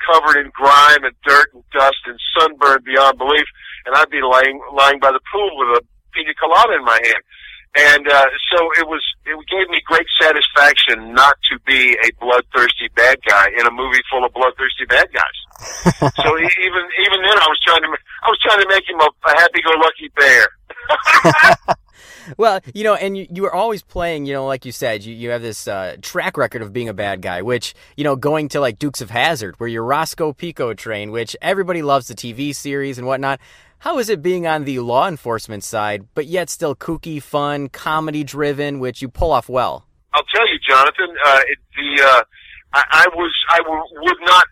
covered 0.00 0.40
in 0.40 0.50
grime 0.54 1.04
and 1.04 1.14
dirt 1.26 1.52
and 1.54 1.62
dust 1.72 2.00
and 2.06 2.18
sunburned 2.36 2.84
beyond 2.84 3.18
belief, 3.18 3.44
and 3.86 3.94
I'd 3.94 4.10
be 4.10 4.20
lying 4.24 4.60
lying 4.72 4.98
by 4.98 5.12
the 5.12 5.20
pool 5.32 5.50
with 5.60 5.78
a 5.78 5.80
pina 6.12 6.34
colada 6.34 6.74
in 6.74 6.84
my 6.84 6.98
hand. 7.04 7.22
And 7.70 8.08
uh, 8.08 8.26
so 8.50 8.58
it 8.82 8.88
was. 8.88 9.04
It 9.26 9.36
gave 9.46 9.70
me 9.70 9.78
great 9.86 10.06
satisfaction 10.20 11.14
not 11.14 11.36
to 11.52 11.58
be 11.62 11.94
a 12.02 12.10
bloodthirsty 12.18 12.90
bad 12.96 13.18
guy 13.28 13.46
in 13.54 13.64
a 13.64 13.70
movie 13.70 14.02
full 14.10 14.24
of 14.24 14.32
bloodthirsty 14.34 14.86
bad 14.88 15.06
guys. 15.14 15.38
so 16.18 16.28
even 16.34 16.82
even 17.06 17.18
then, 17.22 17.38
I 17.38 17.46
was 17.46 17.60
trying 17.62 17.82
to 17.82 17.90
I 18.24 18.28
was 18.28 18.40
trying 18.42 18.60
to 18.62 18.68
make 18.68 18.88
him 18.90 18.98
a, 18.98 19.06
a 19.06 19.38
happy-go-lucky 19.38 20.10
bear. 20.18 20.48
Well, 22.36 22.60
you 22.74 22.84
know, 22.84 22.94
and 22.94 23.16
you, 23.16 23.26
you 23.30 23.44
are 23.46 23.54
always 23.54 23.82
playing, 23.82 24.26
you 24.26 24.32
know, 24.32 24.46
like 24.46 24.64
you 24.64 24.72
said, 24.72 25.04
you, 25.04 25.14
you 25.14 25.30
have 25.30 25.42
this 25.42 25.66
uh, 25.68 25.96
track 26.02 26.36
record 26.36 26.62
of 26.62 26.72
being 26.72 26.88
a 26.88 26.94
bad 26.94 27.22
guy, 27.22 27.42
which, 27.42 27.74
you 27.96 28.04
know, 28.04 28.16
going 28.16 28.48
to 28.50 28.60
like 28.60 28.78
Dukes 28.78 29.00
of 29.00 29.10
Hazzard, 29.10 29.58
where 29.58 29.68
you're 29.68 29.84
Rosco 29.84 30.32
P. 30.32 30.52
Coltrane, 30.52 31.10
which 31.10 31.36
everybody 31.42 31.82
loves 31.82 32.08
the 32.08 32.14
TV 32.14 32.54
series 32.54 32.98
and 32.98 33.06
whatnot. 33.06 33.40
How 33.78 33.98
is 33.98 34.10
it 34.10 34.20
being 34.20 34.46
on 34.46 34.64
the 34.64 34.80
law 34.80 35.08
enforcement 35.08 35.64
side, 35.64 36.06
but 36.14 36.26
yet 36.26 36.50
still 36.50 36.74
kooky, 36.74 37.22
fun, 37.22 37.68
comedy 37.68 38.24
driven, 38.24 38.78
which 38.78 39.00
you 39.00 39.08
pull 39.08 39.32
off 39.32 39.48
well? 39.48 39.86
I'll 40.12 40.24
tell 40.34 40.46
you, 40.48 40.58
Jonathan. 40.68 41.08
Uh, 41.24 41.40
it, 41.46 41.58
the 41.76 42.02
uh, 42.04 42.22
I, 42.74 42.82
I 42.90 43.06
was 43.14 43.32
I 43.48 43.58
w- 43.58 43.82
would 44.02 44.18
not 44.26 44.44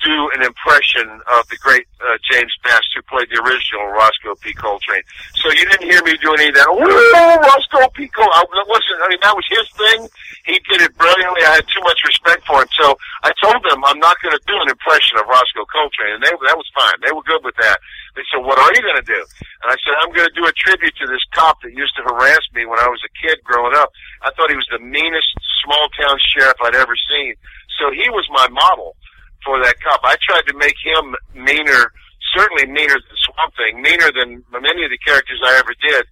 do 0.00 0.16
an 0.36 0.42
impression 0.42 1.08
of 1.28 1.44
the 1.52 1.56
great 1.60 1.84
uh, 2.00 2.16
James 2.24 2.52
Best, 2.64 2.88
who 2.96 3.04
played 3.04 3.28
the 3.28 3.40
original 3.44 3.92
Rosco 3.92 4.34
P. 4.40 4.52
Coltrane. 4.56 5.04
So 5.36 5.52
you 5.52 5.68
didn't 5.68 5.84
hear 5.84 6.00
me 6.02 6.16
do 6.20 6.32
any 6.34 6.48
of 6.48 6.56
that. 6.56 6.68
Oh, 6.68 7.36
Rosco 7.44 7.84
P. 7.92 8.08
Coltrane. 8.08 8.32
I 8.32 8.64
wasn't. 8.64 8.98
I 9.04 9.06
mean, 9.12 9.20
that 9.20 9.36
was 9.36 9.44
his 9.48 9.68
thing. 9.76 10.08
He 10.48 10.56
did 10.72 10.80
it 10.80 10.96
brilliantly. 10.96 11.44
I 11.44 11.60
had 11.60 11.66
too 11.68 11.84
much 11.84 12.00
respect 12.08 12.48
for 12.48 12.64
him. 12.64 12.70
So 12.72 12.96
I 13.22 13.30
told 13.44 13.60
them 13.60 13.84
I'm 13.84 14.00
not 14.00 14.16
going 14.24 14.32
to 14.32 14.42
do 14.48 14.56
an 14.64 14.72
impression 14.72 15.20
of 15.20 15.28
Rosco 15.28 15.68
Coltrane, 15.68 16.16
and 16.16 16.22
they 16.24 16.32
that 16.32 16.56
was 16.56 16.68
fine. 16.72 16.96
They 17.04 17.12
were 17.12 17.24
good 17.28 17.44
with 17.44 17.56
that. 17.60 17.76
They 18.16 18.24
said, 18.32 18.40
"What 18.40 18.56
are 18.56 18.72
you 18.72 18.80
going 18.80 18.98
to 18.98 19.04
do?" 19.04 19.20
And 19.20 19.68
I 19.68 19.76
said, 19.84 19.94
"I'm 20.00 20.12
going 20.16 20.26
to 20.26 20.36
do 20.36 20.48
a 20.48 20.54
tribute 20.56 20.96
to 20.96 21.06
this 21.06 21.22
cop 21.36 21.60
that 21.60 21.76
used 21.76 21.92
to 22.00 22.02
harass 22.08 22.40
me 22.56 22.64
when 22.64 22.80
I 22.80 22.88
was 22.88 23.04
a 23.04 23.12
kid 23.20 23.44
growing 23.44 23.76
up. 23.76 23.92
I 24.24 24.32
thought 24.32 24.48
he 24.48 24.56
was 24.56 24.68
the 24.72 24.80
meanest 24.80 25.28
small 25.60 25.92
town 25.92 26.16
sheriff 26.32 26.56
I'd 26.64 26.74
ever 26.74 26.96
seen. 26.96 27.36
So 27.76 27.92
he 27.92 28.08
was 28.08 28.24
my 28.32 28.48
model." 28.48 28.96
For 29.44 29.62
that 29.62 29.80
cup. 29.80 30.00
I 30.04 30.16
tried 30.20 30.46
to 30.48 30.56
make 30.56 30.76
him 30.82 31.14
meaner, 31.34 31.92
certainly 32.36 32.66
meaner 32.66 32.94
than 32.94 33.16
Swamp 33.24 33.54
Thing, 33.56 33.82
meaner 33.82 34.10
than 34.12 34.44
many 34.52 34.84
of 34.84 34.90
the 34.90 34.98
characters 35.04 35.40
I 35.44 35.58
ever 35.58 35.74
did. 35.80 36.04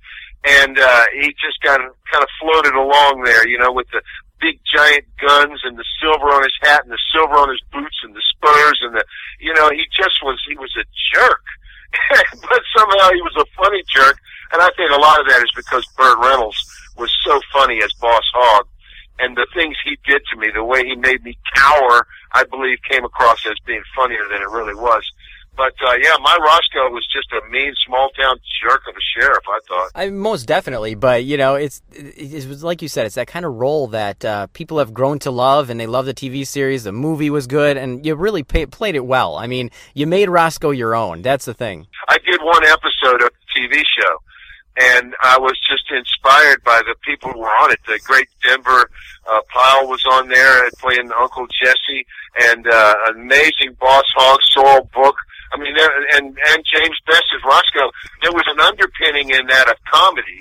And 0.44 0.78
uh, 0.78 1.04
he 1.18 1.34
just 1.42 1.60
kind 1.62 1.82
of 1.82 1.92
kind 2.10 2.22
of 2.22 2.30
floated 2.40 2.74
along 2.74 3.22
there, 3.24 3.46
you 3.48 3.58
know, 3.58 3.72
with 3.72 3.90
the 3.90 4.00
big 4.40 4.60
giant 4.70 5.04
guns 5.18 5.60
and 5.64 5.76
the 5.76 5.84
silver 6.00 6.30
on 6.30 6.42
his 6.42 6.54
hat 6.62 6.86
and 6.86 6.92
the 6.92 7.02
silver 7.12 7.34
on 7.34 7.50
his 7.50 7.60
boots 7.74 7.98
and 8.06 8.14
the 8.14 8.22
spurs 8.22 8.78
and 8.82 8.94
the, 8.94 9.04
you 9.40 9.52
know, 9.54 9.68
he 9.70 9.82
just 9.90 10.14
was 10.22 10.38
he 10.46 10.56
was 10.56 10.70
a 10.78 10.86
jerk, 11.12 11.44
but 12.48 12.62
somehow 12.76 13.10
he 13.10 13.22
was 13.22 13.34
a 13.36 13.46
funny 13.58 13.82
jerk. 13.90 14.18
And 14.52 14.62
I 14.62 14.70
think 14.76 14.90
a 14.90 15.00
lot 15.00 15.20
of 15.20 15.26
that 15.28 15.42
is 15.42 15.52
because 15.54 15.84
Burt 15.96 16.16
Reynolds 16.18 16.56
was 16.96 17.12
so 17.24 17.38
funny 17.52 17.82
as 17.82 17.92
Boss 18.00 18.24
Hogg 18.32 18.66
and 19.18 19.36
the 19.36 19.46
things 19.54 19.76
he 19.84 19.98
did 20.06 20.22
to 20.32 20.38
me, 20.38 20.48
the 20.54 20.64
way 20.64 20.84
he 20.84 20.94
made 20.94 21.22
me 21.24 21.36
cower, 21.54 22.06
I 22.32 22.44
believe 22.44 22.78
came 22.88 23.04
across 23.04 23.44
as 23.46 23.56
being 23.66 23.82
funnier 23.96 24.22
than 24.30 24.42
it 24.42 24.48
really 24.50 24.74
was. 24.74 25.04
But 25.58 25.74
uh, 25.84 25.94
yeah, 26.00 26.14
my 26.20 26.38
Rosco 26.40 26.88
was 26.94 27.04
just 27.12 27.32
a 27.32 27.50
mean 27.50 27.74
small 27.84 28.10
town 28.10 28.36
jerk 28.62 28.82
of 28.88 28.94
a 28.94 29.00
sheriff. 29.00 29.42
I 29.48 29.58
thought. 29.66 29.90
I 29.92 30.08
most 30.08 30.46
definitely, 30.46 30.94
but 30.94 31.24
you 31.24 31.36
know, 31.36 31.56
it's 31.56 31.82
it 31.90 32.46
was 32.46 32.62
like 32.62 32.80
you 32.80 32.86
said, 32.86 33.06
it's 33.06 33.16
that 33.16 33.26
kind 33.26 33.44
of 33.44 33.54
role 33.54 33.88
that 33.88 34.24
uh, 34.24 34.46
people 34.52 34.78
have 34.78 34.94
grown 34.94 35.18
to 35.20 35.32
love, 35.32 35.68
and 35.68 35.80
they 35.80 35.88
love 35.88 36.06
the 36.06 36.14
TV 36.14 36.46
series. 36.46 36.84
The 36.84 36.92
movie 36.92 37.28
was 37.28 37.48
good, 37.48 37.76
and 37.76 38.06
you 38.06 38.14
really 38.14 38.44
pay, 38.44 38.66
played 38.66 38.94
it 38.94 39.04
well. 39.04 39.34
I 39.34 39.48
mean, 39.48 39.70
you 39.94 40.06
made 40.06 40.28
Rosco 40.28 40.70
your 40.70 40.94
own. 40.94 41.22
That's 41.22 41.44
the 41.44 41.54
thing. 41.54 41.88
I 42.08 42.18
did 42.18 42.40
one 42.40 42.64
episode 42.64 43.22
of 43.22 43.30
the 43.30 43.60
TV 43.60 43.82
show, 44.00 44.22
and 44.78 45.14
I 45.22 45.38
was 45.38 45.58
just 45.68 45.90
inspired 45.90 46.62
by 46.62 46.82
the 46.86 46.94
people 47.02 47.32
who 47.32 47.40
were 47.40 47.56
on 47.62 47.72
it. 47.72 47.80
The 47.86 47.98
great 48.04 48.28
Denver 48.42 48.90
uh, 49.26 49.40
Pyle 49.52 49.88
was 49.88 50.04
on 50.12 50.28
there 50.28 50.70
playing 50.78 51.10
Uncle 51.18 51.46
Jesse, 51.62 52.06
and 52.48 52.66
uh, 52.66 52.94
amazing 53.14 53.74
Boss 53.80 54.04
Hogg, 54.14 54.40
Sorrell 54.54 54.90
Booke. 54.92 55.18
I 55.52 55.58
mean, 55.58 55.74
there, 55.74 55.90
and 56.16 56.38
and 56.54 56.64
James 56.64 56.96
Best 57.06 57.24
as 57.34 57.42
Rosco. 57.44 57.90
There 58.22 58.32
was 58.32 58.44
an 58.46 58.60
underpinning 58.60 59.30
in 59.30 59.46
that 59.48 59.68
of 59.68 59.76
comedy, 59.90 60.38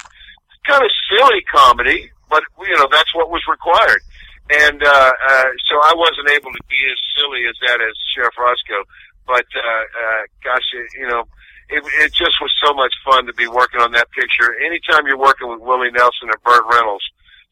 kind 0.67 0.83
of 0.83 0.91
silly 1.09 1.41
comedy, 1.51 2.11
but 2.29 2.43
you 2.61 2.75
know 2.75 2.87
that's 2.91 3.13
what 3.15 3.29
was 3.29 3.41
required. 3.49 4.01
And 4.49 4.83
uh, 4.83 5.11
uh, 5.27 5.49
so 5.67 5.75
I 5.81 5.93
wasn't 5.95 6.29
able 6.29 6.51
to 6.51 6.63
be 6.69 6.79
as 6.91 6.99
silly 7.17 7.43
as 7.49 7.55
that 7.67 7.81
as 7.81 7.95
Sheriff 8.15 8.35
Rosco, 8.37 8.83
but 9.25 9.47
uh, 9.55 9.83
uh, 9.83 10.21
gosh, 10.43 10.63
you 10.95 11.07
know, 11.07 11.27
it, 11.69 11.83
it 12.03 12.13
just 12.13 12.35
was 12.41 12.51
so 12.63 12.73
much 12.73 12.93
fun 13.03 13.25
to 13.25 13.33
be 13.33 13.47
working 13.47 13.81
on 13.81 13.91
that 13.91 14.09
picture. 14.11 14.55
Anytime 14.65 15.05
you're 15.05 15.19
working 15.19 15.49
with 15.49 15.59
Willie 15.59 15.91
Nelson 15.91 16.29
or 16.29 16.39
Burt 16.43 16.63
Reynolds, 16.71 17.03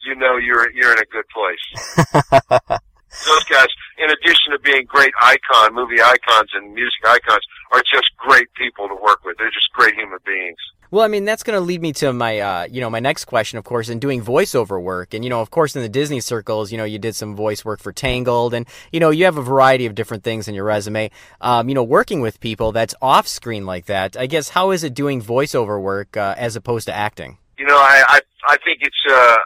you 0.06 0.16
know 0.16 0.38
you're 0.38 0.72
you're 0.72 0.94
in 0.94 1.00
a 1.00 1.06
good 1.06 1.26
place. 1.34 2.80
Those 3.26 3.44
guys, 3.46 3.68
in 3.98 4.10
addition 4.10 4.52
to 4.52 4.60
being 4.60 4.86
great 4.86 5.14
icon, 5.22 5.74
movie 5.74 6.02
icons 6.02 6.50
and 6.54 6.74
music 6.74 7.00
icons, 7.06 7.46
are 7.72 7.82
just 7.92 8.12
great 8.18 8.54
people 8.54 8.88
to 8.88 8.96
work 8.96 9.24
with. 9.24 9.38
They're 9.38 9.50
just 9.50 9.72
great 9.74 9.96
human 9.96 10.20
beings. 10.26 10.58
Well, 10.92 11.04
I 11.04 11.08
mean, 11.08 11.26
that's 11.26 11.44
going 11.44 11.58
to 11.58 11.66
lead 11.66 11.82
me 11.82 11.94
to 11.94 12.14
my, 12.14 12.40
uh, 12.40 12.68
you 12.70 12.80
know, 12.80 12.90
my 12.90 13.00
next 13.00 13.26
question, 13.26 13.58
of 13.58 13.64
course, 13.64 13.90
in 13.90 14.00
doing 14.00 14.24
voiceover 14.24 14.82
work. 14.82 15.14
And, 15.14 15.24
you 15.24 15.30
know, 15.30 15.42
of 15.42 15.50
course, 15.50 15.76
in 15.76 15.82
the 15.82 15.90
Disney 15.90 16.20
circles, 16.20 16.72
you 16.72 16.78
know, 16.78 16.84
you 16.84 17.00
did 17.00 17.16
some 17.16 17.36
voice 17.36 17.66
work 17.66 17.80
for 17.80 17.92
Tangled 17.92 18.54
and, 18.54 18.68
you 18.92 19.00
know, 19.00 19.10
you 19.10 19.26
have 19.26 19.38
a 19.38 19.42
variety 19.42 19.88
of 19.88 19.96
different 19.96 20.24
things 20.24 20.48
in 20.48 20.56
your 20.56 20.64
resume. 20.64 21.10
Um, 21.42 21.68
you 21.70 21.76
know, 21.76 21.84
working 21.84 22.22
with 22.22 22.40
people 22.40 22.72
that's 22.72 22.94
off 23.02 23.28
screen 23.28 23.66
like 23.66 23.88
that, 23.88 24.16
I 24.16 24.28
guess, 24.28 24.50
how 24.50 24.72
is 24.72 24.84
it 24.84 24.94
doing 24.94 25.22
voiceover 25.22 25.82
work 25.82 26.16
uh, 26.16 26.36
as 26.38 26.56
opposed 26.56 26.86
to 26.86 26.94
acting? 26.94 27.40
You 27.58 27.66
know, 27.66 27.78
I, 27.78 28.04
I, 28.08 28.20
I 28.50 28.58
think 28.64 28.80
it's, 28.82 28.96
uh, 29.10 29.38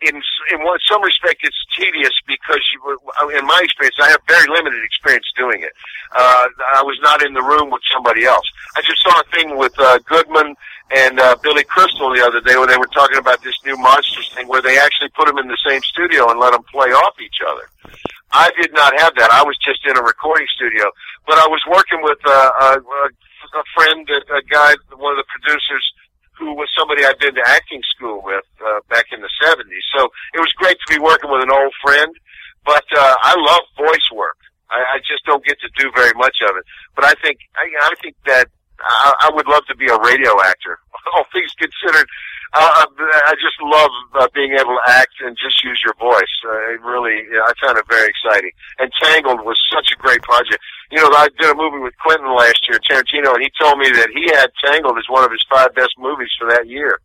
in 0.00 0.14
in 0.52 0.62
one, 0.62 0.78
some 0.86 1.02
respect 1.02 1.40
it's 1.42 1.58
tedious 1.76 2.14
because 2.26 2.62
you, 2.72 2.78
in 3.36 3.46
my 3.46 3.60
experience 3.62 3.96
I 4.00 4.10
have 4.10 4.20
very 4.28 4.46
limited 4.48 4.82
experience 4.84 5.26
doing 5.36 5.62
it. 5.62 5.72
Uh, 6.14 6.46
I 6.74 6.82
was 6.82 6.98
not 7.02 7.24
in 7.24 7.34
the 7.34 7.42
room 7.42 7.70
with 7.70 7.82
somebody 7.92 8.24
else. 8.24 8.46
I 8.76 8.82
just 8.82 9.02
saw 9.02 9.20
a 9.20 9.24
thing 9.34 9.56
with 9.58 9.74
uh, 9.78 9.98
Goodman 10.06 10.54
and 10.94 11.20
uh, 11.20 11.36
Billy 11.42 11.64
Crystal 11.64 12.14
the 12.14 12.24
other 12.24 12.40
day 12.40 12.56
where 12.56 12.66
they 12.66 12.78
were 12.78 12.90
talking 12.94 13.18
about 13.18 13.42
this 13.42 13.54
new 13.64 13.76
monsters 13.76 14.30
thing 14.34 14.48
where 14.48 14.62
they 14.62 14.78
actually 14.78 15.10
put 15.10 15.26
them 15.26 15.38
in 15.38 15.48
the 15.48 15.58
same 15.66 15.82
studio 15.82 16.30
and 16.30 16.40
let 16.40 16.52
them 16.52 16.62
play 16.70 16.88
off 16.88 17.14
each 17.20 17.40
other. 17.46 17.68
I 18.32 18.50
did 18.60 18.72
not 18.72 18.98
have 19.00 19.14
that. 19.16 19.30
I 19.30 19.42
was 19.42 19.56
just 19.58 19.84
in 19.86 19.96
a 19.96 20.02
recording 20.02 20.46
studio, 20.54 20.90
but 21.26 21.38
I 21.38 21.46
was 21.48 21.60
working 21.68 22.00
with 22.02 22.18
uh, 22.24 22.50
a, 22.60 22.80
a 22.80 23.64
friend, 23.74 24.08
a 24.08 24.42
guy, 24.48 24.74
one 24.96 25.12
of 25.12 25.18
the 25.18 25.28
producers 25.28 25.84
who 26.38 26.54
was 26.54 26.70
somebody 26.78 27.04
I'd 27.04 27.18
been 27.18 27.34
to 27.34 27.44
acting 27.46 27.82
school 27.94 28.22
with 28.22 28.46
uh, 28.62 28.80
back 28.88 29.06
in 29.12 29.20
the 29.20 29.30
70s. 29.42 29.84
So 29.98 30.08
it 30.34 30.40
was 30.40 30.52
great 30.56 30.78
to 30.78 30.88
be 30.94 31.02
working 31.02 31.30
with 31.30 31.42
an 31.42 31.50
old 31.50 31.74
friend. 31.82 32.14
But 32.64 32.84
uh, 32.94 33.16
I 33.22 33.34
love 33.36 33.62
voice 33.76 34.08
work. 34.14 34.38
I, 34.70 34.96
I 34.96 34.98
just 34.98 35.24
don't 35.24 35.44
get 35.44 35.58
to 35.60 35.70
do 35.78 35.90
very 35.94 36.12
much 36.14 36.38
of 36.44 36.56
it. 36.56 36.64
But 36.94 37.04
I 37.04 37.14
think 37.22 37.38
I, 37.56 37.64
I 37.90 37.94
think 38.02 38.16
that 38.26 38.48
I, 38.80 39.28
I 39.28 39.30
would 39.34 39.48
love 39.48 39.64
to 39.68 39.76
be 39.76 39.88
a 39.88 39.98
radio 39.98 40.36
actor. 40.42 40.78
All 41.14 41.24
things 41.32 41.50
considered, 41.58 42.06
uh, 42.54 42.84
I 43.28 43.34
just 43.36 43.60
love 43.60 43.90
uh, 44.16 44.28
being 44.34 44.56
able 44.56 44.72
to 44.72 44.84
act 44.88 45.20
and 45.20 45.36
just 45.36 45.62
use 45.62 45.80
your 45.84 45.92
voice. 46.00 46.34
Uh, 46.40 46.72
it 46.72 46.80
really, 46.80 47.20
I 47.28 47.52
found 47.60 47.76
it 47.76 47.84
very 47.88 48.08
exciting. 48.08 48.52
And 48.78 48.90
Tangled 49.02 49.44
was 49.44 49.60
such 49.68 49.92
a 49.92 49.96
great 50.00 50.22
project. 50.22 50.56
You 50.90 50.96
know, 50.98 51.12
I 51.12 51.28
did 51.36 51.50
a 51.50 51.54
movie 51.54 51.84
with 51.84 51.92
Quentin 52.00 52.32
last 52.32 52.64
year, 52.64 52.80
Tarantino, 52.88 53.36
and 53.36 53.44
he 53.44 53.52
told 53.60 53.76
me 53.76 53.92
that 53.92 54.08
he 54.16 54.32
had 54.32 54.48
Tangled 54.64 54.96
as 54.96 55.04
one 55.08 55.24
of 55.24 55.30
his 55.30 55.44
five 55.52 55.74
best 55.74 55.92
movies 55.98 56.32
for 56.40 56.48
that 56.48 56.66
year. 56.66 57.00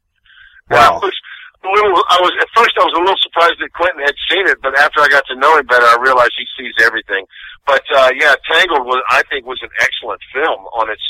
Wow. 0.71 1.03
I 1.03 1.11
was 1.11 1.17
a 1.63 1.67
little, 1.67 1.91
I 2.07 2.17
was, 2.23 2.31
at 2.39 2.47
first 2.55 2.71
I 2.79 2.87
was 2.87 2.95
a 2.95 3.03
little 3.03 3.19
surprised 3.19 3.59
that 3.59 3.75
Quentin 3.75 3.99
had 3.99 4.15
seen 4.31 4.47
it, 4.47 4.63
but 4.63 4.79
after 4.79 5.03
I 5.03 5.11
got 5.11 5.27
to 5.27 5.35
know 5.35 5.59
him 5.59 5.67
better, 5.67 5.83
I 5.83 5.99
realized 5.99 6.31
he 6.39 6.47
sees 6.55 6.75
everything. 6.79 7.27
But, 7.67 7.83
uh, 7.91 8.11
yeah, 8.15 8.35
Tangled 8.47 8.87
was, 8.87 9.03
I 9.11 9.23
think 9.27 9.45
was 9.45 9.59
an 9.63 9.75
excellent 9.83 10.23
film 10.31 10.63
on 10.79 10.89
its, 10.89 11.03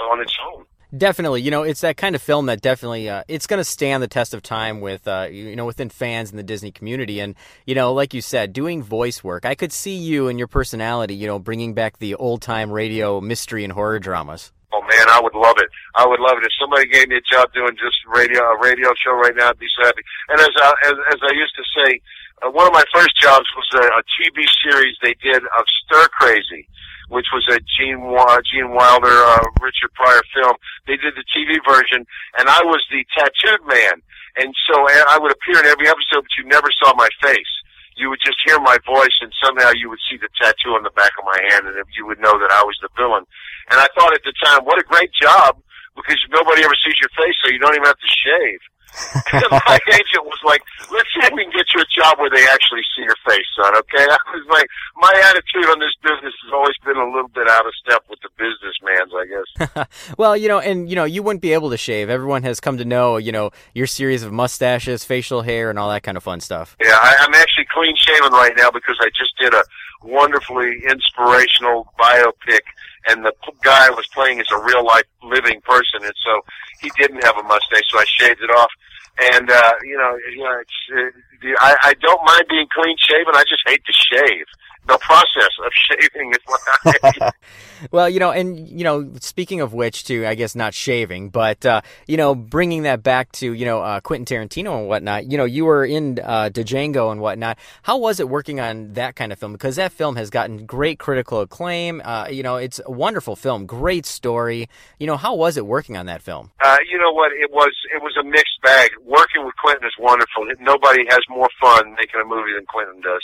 on 0.00 0.20
its 0.20 0.36
own. 0.52 0.64
Definitely, 0.96 1.42
you 1.42 1.50
know, 1.50 1.62
it's 1.62 1.80
that 1.80 1.96
kind 1.96 2.14
of 2.14 2.22
film 2.22 2.46
that 2.46 2.62
definitely 2.62 3.08
uh, 3.08 3.24
it's 3.26 3.48
going 3.48 3.58
to 3.58 3.64
stand 3.64 4.04
the 4.04 4.08
test 4.08 4.34
of 4.34 4.42
time 4.42 4.80
with 4.80 5.08
uh, 5.08 5.26
you 5.28 5.56
know 5.56 5.66
within 5.66 5.88
fans 5.88 6.30
in 6.30 6.36
the 6.36 6.44
Disney 6.44 6.70
community, 6.70 7.18
and 7.18 7.34
you 7.66 7.74
know, 7.74 7.92
like 7.92 8.14
you 8.14 8.20
said, 8.20 8.52
doing 8.52 8.84
voice 8.84 9.24
work. 9.24 9.44
I 9.44 9.56
could 9.56 9.72
see 9.72 9.96
you 9.96 10.28
and 10.28 10.38
your 10.38 10.46
personality, 10.46 11.16
you 11.16 11.26
know, 11.26 11.40
bringing 11.40 11.74
back 11.74 11.98
the 11.98 12.14
old 12.14 12.40
time 12.40 12.70
radio 12.70 13.20
mystery 13.20 13.64
and 13.64 13.72
horror 13.72 13.98
dramas. 13.98 14.52
Oh 14.72 14.80
man, 14.82 15.08
I 15.10 15.20
would 15.20 15.34
love 15.34 15.56
it. 15.58 15.68
I 15.96 16.06
would 16.06 16.20
love 16.20 16.38
it 16.38 16.44
if 16.44 16.52
somebody 16.60 16.86
gave 16.86 17.08
me 17.08 17.16
a 17.16 17.20
job 17.20 17.52
doing 17.52 17.74
just 17.74 17.96
radio 18.06 18.42
a 18.42 18.58
radio 18.62 18.92
show 18.94 19.12
right 19.12 19.34
now. 19.34 19.50
I'd 19.50 19.58
be 19.58 19.66
so 19.76 19.86
happy. 19.86 20.02
And 20.28 20.40
as 20.40 20.54
I, 20.54 20.72
as, 20.84 20.94
as 21.14 21.20
I 21.22 21.34
used 21.34 21.54
to 21.56 21.64
say, 21.82 22.00
uh, 22.46 22.50
one 22.50 22.66
of 22.66 22.72
my 22.72 22.84
first 22.94 23.16
jobs 23.20 23.46
was 23.56 23.66
a, 23.74 23.86
a 23.86 24.02
TV 24.14 24.46
series 24.62 24.94
they 25.02 25.16
did 25.20 25.42
of 25.42 25.64
Stir 25.82 26.06
Crazy 26.14 26.68
which 27.08 27.26
was 27.32 27.46
a 27.50 27.58
Gene 27.78 28.02
Gene 28.50 28.70
Wilder, 28.74 29.12
uh, 29.12 29.46
Richard 29.60 29.92
Pryor 29.94 30.22
film. 30.34 30.56
They 30.86 30.96
did 30.96 31.14
the 31.14 31.26
TV 31.30 31.58
version, 31.62 32.06
and 32.38 32.48
I 32.48 32.62
was 32.64 32.82
the 32.90 33.04
tattooed 33.14 33.62
man, 33.66 34.02
and 34.36 34.52
so 34.70 34.74
I 34.86 35.18
would 35.20 35.32
appear 35.32 35.60
in 35.60 35.66
every 35.66 35.88
episode, 35.88 36.26
but 36.26 36.34
you 36.38 36.44
never 36.46 36.68
saw 36.82 36.94
my 36.94 37.08
face. 37.22 37.52
You 37.96 38.10
would 38.10 38.20
just 38.20 38.36
hear 38.44 38.60
my 38.60 38.76
voice, 38.84 39.16
and 39.22 39.32
somehow 39.40 39.72
you 39.72 39.88
would 39.88 40.02
see 40.10 40.18
the 40.20 40.28
tattoo 40.36 40.76
on 40.76 40.84
the 40.84 40.92
back 40.92 41.12
of 41.16 41.24
my 41.24 41.40
hand, 41.48 41.66
and 41.66 41.76
you 41.96 42.06
would 42.06 42.20
know 42.20 42.36
that 42.36 42.52
I 42.52 42.62
was 42.62 42.76
the 42.82 42.92
villain. 42.96 43.24
And 43.70 43.80
I 43.80 43.88
thought 43.96 44.12
at 44.12 44.22
the 44.22 44.36
time, 44.44 44.68
what 44.68 44.78
a 44.78 44.84
great 44.84 45.10
job, 45.16 45.56
because 45.96 46.20
nobody 46.28 46.62
ever 46.62 46.76
sees 46.84 47.00
your 47.00 47.10
face, 47.16 47.34
so 47.40 47.48
you 47.48 47.58
don't 47.58 47.74
even 47.74 47.88
have 47.88 47.98
to 47.98 48.12
shave. 48.12 48.60
My 49.50 49.78
agent 49.92 50.24
was 50.24 50.40
like, 50.44 50.62
"Let's 50.90 51.08
see 51.12 51.20
if 51.26 51.32
we 51.32 51.44
can 51.44 51.52
get 51.52 51.66
you 51.74 51.80
a 51.80 51.88
job 51.92 52.18
where 52.18 52.30
they 52.30 52.46
actually 52.48 52.82
see 52.94 53.02
your 53.02 53.16
face, 53.28 53.46
son." 53.56 53.76
Okay, 53.76 54.04
I 54.10 54.18
was 54.32 54.46
like, 54.48 54.68
my 54.96 55.12
attitude 55.30 55.70
on 55.70 55.78
this 55.78 55.94
business 56.02 56.34
has 56.44 56.52
always 56.52 56.76
been 56.84 56.96
a 56.96 57.04
little 57.04 57.28
bit 57.28 57.48
out 57.48 57.66
of 57.66 57.72
step 57.74 58.04
with 58.08 58.20
the 58.20 58.30
businessman's, 58.38 59.12
I 59.14 59.24
guess. 59.26 59.88
well, 60.18 60.36
you 60.36 60.48
know, 60.48 60.60
and 60.60 60.88
you 60.88 60.96
know, 60.96 61.04
you 61.04 61.22
wouldn't 61.22 61.42
be 61.42 61.52
able 61.52 61.70
to 61.70 61.76
shave. 61.76 62.08
Everyone 62.08 62.42
has 62.44 62.60
come 62.60 62.78
to 62.78 62.84
know, 62.84 63.16
you 63.16 63.32
know, 63.32 63.50
your 63.74 63.86
series 63.86 64.22
of 64.22 64.32
mustaches, 64.32 65.04
facial 65.04 65.42
hair, 65.42 65.70
and 65.70 65.78
all 65.78 65.90
that 65.90 66.02
kind 66.02 66.16
of 66.16 66.22
fun 66.22 66.40
stuff. 66.40 66.76
Yeah, 66.80 66.98
I, 67.00 67.16
I'm 67.20 67.34
actually 67.34 67.66
clean 67.72 67.96
shaven 67.96 68.32
right 68.32 68.52
now 68.56 68.70
because 68.70 68.96
I 69.00 69.08
just 69.16 69.36
did 69.38 69.52
a 69.54 69.62
wonderfully 70.02 70.82
inspirational 70.88 71.92
biopic 71.98 72.60
and 73.08 73.24
the 73.24 73.32
guy 73.62 73.86
I 73.86 73.90
was 73.90 74.06
playing 74.12 74.40
is 74.40 74.46
a 74.52 74.62
real 74.62 74.84
life 74.84 75.06
living 75.22 75.60
person, 75.62 76.02
and 76.02 76.14
so 76.24 76.40
he 76.80 76.90
didn't 76.98 77.24
have 77.24 77.36
a 77.36 77.42
mustache, 77.42 77.84
so 77.88 77.98
I 77.98 78.04
shaved 78.06 78.40
it 78.42 78.50
off. 78.50 78.70
And 79.32 79.50
uh, 79.50 79.72
you 79.84 79.96
know, 79.96 80.18
you 80.30 80.42
know, 80.44 80.60
it's, 80.60 80.78
uh, 80.92 81.54
I, 81.60 81.76
I 81.82 81.94
don't 81.94 82.22
mind 82.24 82.44
being 82.48 82.66
clean 82.74 82.96
shaven. 82.98 83.34
I 83.34 83.44
just 83.48 83.62
hate 83.66 83.82
to 83.86 83.92
shave. 83.92 84.46
The 84.86 84.98
process 84.98 85.50
of 85.64 85.72
shaving 85.72 86.32
is 86.32 86.38
what. 86.46 87.34
Well, 87.90 88.08
you 88.08 88.20
know, 88.20 88.30
and 88.30 88.68
you 88.68 88.84
know, 88.84 89.10
speaking 89.20 89.60
of 89.60 89.74
which, 89.74 90.04
too, 90.04 90.26
I 90.26 90.34
guess 90.34 90.54
not 90.54 90.74
shaving, 90.74 91.28
but 91.28 91.64
uh, 91.66 91.82
you 92.06 92.16
know, 92.16 92.34
bringing 92.34 92.82
that 92.82 93.02
back 93.02 93.32
to 93.32 93.52
you 93.52 93.64
know 93.64 93.82
uh, 93.82 94.00
Quentin 94.00 94.24
Tarantino 94.24 94.78
and 94.78 94.88
whatnot. 94.88 95.30
You 95.30 95.36
know, 95.36 95.44
you 95.44 95.64
were 95.64 95.84
in 95.84 96.18
uh, 96.18 96.50
Django 96.52 97.12
and 97.12 97.20
whatnot. 97.20 97.58
How 97.82 97.98
was 97.98 98.20
it 98.20 98.28
working 98.28 98.60
on 98.60 98.94
that 98.94 99.16
kind 99.16 99.32
of 99.32 99.38
film? 99.38 99.52
Because 99.52 99.76
that 99.76 99.92
film 99.92 100.16
has 100.16 100.30
gotten 100.30 100.64
great 100.66 100.98
critical 100.98 101.40
acclaim. 101.40 102.00
Uh, 102.04 102.28
you 102.30 102.42
know, 102.42 102.56
it's 102.56 102.80
a 102.84 102.90
wonderful 102.90 103.36
film, 103.36 103.66
great 103.66 104.06
story. 104.06 104.68
You 104.98 105.06
know, 105.06 105.16
how 105.16 105.34
was 105.34 105.56
it 105.56 105.66
working 105.66 105.96
on 105.96 106.06
that 106.06 106.22
film? 106.22 106.50
Uh, 106.64 106.78
you 106.90 106.98
know 106.98 107.12
what? 107.12 107.32
It 107.32 107.50
was 107.52 107.72
it 107.94 108.02
was 108.02 108.16
a 108.18 108.24
mixed 108.24 108.60
bag. 108.62 108.90
Working 109.04 109.44
with 109.44 109.54
Quentin 109.62 109.86
is 109.86 109.94
wonderful. 109.98 110.46
Nobody 110.60 111.04
has 111.08 111.20
more 111.28 111.48
fun 111.60 111.94
making 111.98 112.20
a 112.20 112.24
movie 112.24 112.52
than 112.54 112.64
Quentin 112.66 113.00
does, 113.02 113.22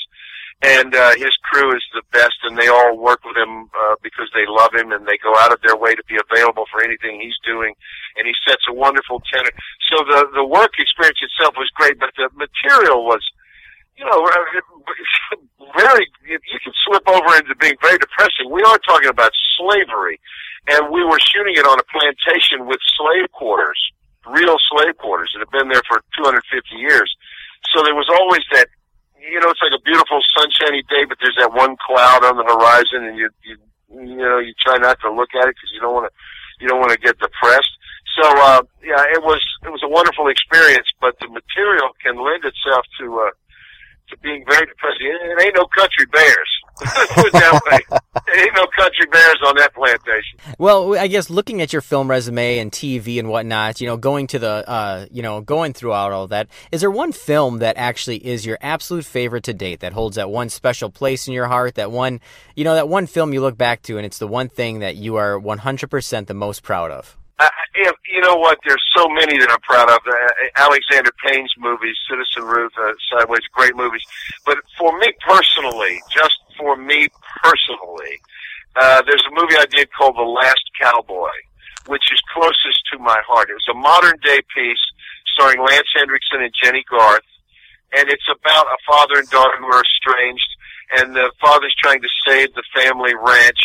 and 0.62 0.94
uh, 0.94 1.14
his 1.16 1.34
crew 1.43 1.74
is 1.74 1.82
the 1.93 2.02
best, 2.12 2.39
and 2.44 2.56
they 2.56 2.68
all 2.68 2.97
work 2.97 3.24
with 3.24 3.36
him 3.36 3.68
uh, 3.74 3.97
because 4.02 4.30
they 4.34 4.47
love 4.47 4.70
him 4.74 4.93
and 4.93 5.06
they 5.06 5.18
go 5.18 5.34
out 5.39 5.52
of 5.52 5.60
their 5.62 5.76
way 5.76 5.94
to 5.94 6.05
be 6.09 6.16
available 6.16 6.64
for 6.70 6.82
anything 6.82 7.20
he's 7.20 7.39
doing, 7.44 7.74
and 8.16 8.26
he 8.26 8.34
sets 8.47 8.62
a 8.68 8.74
wonderful 8.74 9.20
tenor. 9.32 9.51
So 9.90 10.05
the 10.05 10.30
the 10.34 10.44
work 10.44 10.78
experience 10.78 11.18
itself 11.20 11.55
was 11.59 11.70
great, 11.74 11.98
but 11.98 12.10
the 12.16 12.30
material 12.34 13.05
was 13.05 13.22
you 13.97 14.05
know, 14.05 14.24
very, 15.76 16.10
you 16.26 16.59
can 16.62 16.72
slip 16.86 17.06
over 17.09 17.36
into 17.36 17.55
being 17.56 17.76
very 17.80 17.98
depressing. 17.98 18.51
We 18.51 18.62
are 18.62 18.78
talking 18.78 19.09
about 19.09 19.32
slavery, 19.56 20.20
and 20.68 20.90
we 20.93 21.05
were 21.05 21.18
shooting 21.20 21.55
it 21.56 21.66
on 21.66 21.78
a 21.78 21.86
plantation 21.93 22.66
with 22.66 22.78
slave 22.97 23.30
quarters, 23.32 23.78
real 24.26 24.56
slave 24.72 24.97
quarters 24.98 25.30
that 25.34 25.40
have 25.40 25.52
been 25.52 25.68
there 25.68 25.82
for 25.86 26.01
250 26.16 26.43
years. 26.76 27.10
So 27.74 27.82
there 27.82 27.94
was 27.94 28.09
always 28.10 28.43
that, 28.52 28.68
you 29.23 29.39
know, 29.39 29.51
it's 29.55 29.62
like 29.62 29.74
a 29.74 29.82
beautiful 29.86 30.19
sunshiny 30.35 30.82
day, 30.90 31.07
but 31.07 31.19
there's 31.23 31.39
that 31.39 31.55
one 31.55 31.78
cloud 31.78 32.27
on 32.27 32.36
the 32.36 32.47
horizon, 32.47 33.07
and 33.07 33.15
you, 33.16 33.31
you, 33.47 33.55
you 33.94 34.19
know, 34.19 34.39
you 34.39 34.53
try 34.59 34.77
not 34.78 34.99
to 35.01 35.12
look 35.15 35.31
at 35.39 35.47
it 35.47 35.55
because 35.55 35.70
you 35.70 35.81
don't 35.81 35.94
want 35.94 36.11
to, 36.11 36.12
you 36.59 36.66
don't 36.66 36.82
want 36.82 36.90
to 36.90 36.99
get 36.99 37.19
depressed. 37.23 37.70
So, 38.19 38.27
uh, 38.27 38.62
yeah, 38.82 39.03
it 39.15 39.23
was, 39.23 39.40
it 39.65 39.70
was 39.70 39.81
a 39.86 39.89
wonderful 39.89 40.28
experience, 40.28 40.86
but 41.01 41.15
the 41.23 41.31
material 41.31 41.94
can 42.03 42.19
lend 42.19 42.44
itself 42.44 42.85
to, 43.01 43.07
uh, 43.24 43.32
to 44.11 44.19
being 44.20 44.44
very 44.44 44.66
depressing. 44.66 45.07
It, 45.07 45.39
ain't 45.40 45.57
no 45.57 45.70
country 45.70 46.05
bears. 46.11 46.53
Put 46.78 47.27
it 47.27 47.32
that 47.32 47.61
way. 47.70 47.99
Ain't 48.35 48.55
no 48.55 48.66
country 48.77 49.07
bears 49.11 49.39
on 49.47 49.57
that 49.57 49.74
plantation. 49.74 50.39
Well, 50.59 50.99
I 50.99 51.07
guess 51.07 51.31
looking 51.31 51.61
at 51.61 51.73
your 51.73 51.82
film 51.82 52.09
resume 52.09 52.59
and 52.59 52.73
TV 52.73 53.19
and 53.19 53.28
whatnot, 53.28 53.81
you 53.81 53.86
know, 53.86 53.97
going 53.97 54.27
to 54.28 54.39
the, 54.39 54.69
uh, 54.69 55.07
you 55.11 55.23
know, 55.23 55.40
going 55.40 55.73
throughout 55.73 56.12
all 56.12 56.27
that, 56.28 56.49
is 56.70 56.81
there 56.81 56.90
one 56.90 57.12
film 57.12 57.59
that 57.59 57.77
actually 57.77 58.24
is 58.27 58.47
your 58.47 58.59
absolute 58.61 59.05
favorite 59.05 59.44
to 59.44 59.55
date 59.55 59.81
that 59.81 59.93
holds 59.93 60.16
that 60.16 60.31
one 60.31 60.49
special 60.49 60.90
place 60.90 61.27
in 61.28 61.35
your 61.35 61.47
heart? 61.47 61.74
That 61.74 61.90
one, 61.90 62.20
you 62.57 62.65
know, 62.65 62.74
that 62.74 62.89
one 62.89 63.07
film 63.07 63.32
you 63.32 63.40
look 63.40 63.57
back 63.57 63.82
to 63.82 63.97
and 63.97 64.07
it's 64.07 64.19
the 64.19 64.28
one 64.28 64.49
thing 64.49 64.81
that 64.81 64.97
you 64.97 65.16
are 65.16 65.39
100% 65.39 66.27
the 66.27 66.35
most 66.35 66.62
proud 66.62 66.90
of? 66.90 67.16
If, 67.75 67.97
you 68.07 68.21
know 68.21 68.37
what? 68.37 68.59
There's 68.65 68.83
so 68.95 69.09
many 69.09 69.39
that 69.39 69.51
I'm 69.51 69.61
proud 69.61 69.89
of. 69.89 70.01
Uh, 70.07 70.13
Alexander 70.57 71.11
Payne's 71.25 71.53
movies, 71.59 71.97
Citizen 72.09 72.45
Ruth, 72.45 72.73
uh, 72.79 72.93
Sideways, 73.11 73.43
great 73.53 73.75
movies. 73.75 74.03
But 74.45 74.59
for 74.79 74.97
me 74.99 75.13
personally, 75.27 76.01
just 76.15 76.39
for 76.59 76.77
me 76.77 77.09
personally, 77.43 78.21
uh, 78.77 79.03
there's 79.07 79.25
a 79.27 79.35
movie 79.35 79.57
I 79.57 79.67
did 79.67 79.93
called 79.93 80.17
The 80.17 80.23
Last 80.23 80.65
Cowboy, 80.81 81.33
which 81.87 82.05
is 82.13 82.21
closest 82.33 82.81
to 82.93 82.99
my 82.99 83.21
heart. 83.27 83.51
It 83.51 83.55
was 83.55 83.69
a 83.71 83.79
modern 83.79 84.19
day 84.23 84.41
piece 84.55 84.85
starring 85.35 85.61
Lance 85.61 85.89
Henriksen 85.97 86.43
and 86.43 86.53
Jennie 86.63 86.85
Garth, 86.89 87.25
and 87.97 88.09
it's 88.09 88.29
about 88.31 88.67
a 88.67 88.77
father 88.87 89.19
and 89.19 89.29
daughter 89.31 89.57
who 89.59 89.67
are 89.67 89.83
estranged, 89.83 90.49
and 90.99 91.17
the 91.17 91.33
father's 91.41 91.75
trying 91.83 92.03
to 92.03 92.09
save 92.27 92.55
the 92.55 92.63
family 92.75 93.15
ranch 93.15 93.61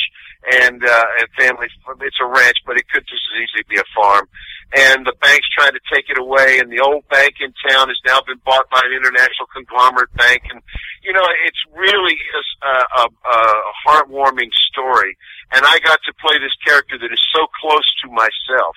and 0.45 0.83
uh, 0.83 1.05
and 1.19 1.27
family. 1.37 1.67
It's 2.01 2.21
a 2.21 2.25
ranch, 2.25 2.57
but 2.65 2.77
it 2.77 2.85
could 2.89 3.05
just 3.07 3.23
as 3.33 3.41
easily 3.41 3.65
be 3.69 3.79
a 3.79 3.87
farm. 3.95 4.27
And 4.75 5.07
the 5.07 5.15
bank's 5.23 5.47
trying 5.55 5.73
to 5.73 5.83
take 5.87 6.09
it 6.09 6.19
away, 6.19 6.59
and 6.59 6.71
the 6.71 6.83
old 6.83 7.07
bank 7.07 7.39
in 7.39 7.53
town 7.69 7.87
has 7.87 7.99
now 8.05 8.19
been 8.27 8.39
bought 8.43 8.69
by 8.69 8.81
an 8.83 8.91
international 8.91 9.47
conglomerate 9.53 10.13
bank. 10.15 10.43
And 10.51 10.61
you 11.03 11.13
know, 11.13 11.23
it's 11.47 11.63
really 11.73 12.15
is 12.15 12.47
a, 12.61 12.75
a, 13.01 13.05
a 13.07 13.41
heartwarming 13.87 14.51
story. 14.71 15.17
And 15.55 15.63
I 15.63 15.79
got 15.79 15.99
to 16.03 16.13
play 16.19 16.35
this 16.39 16.55
character 16.65 16.99
that 16.99 17.11
is 17.11 17.23
so 17.31 17.47
close 17.61 17.87
to 18.03 18.11
myself 18.11 18.75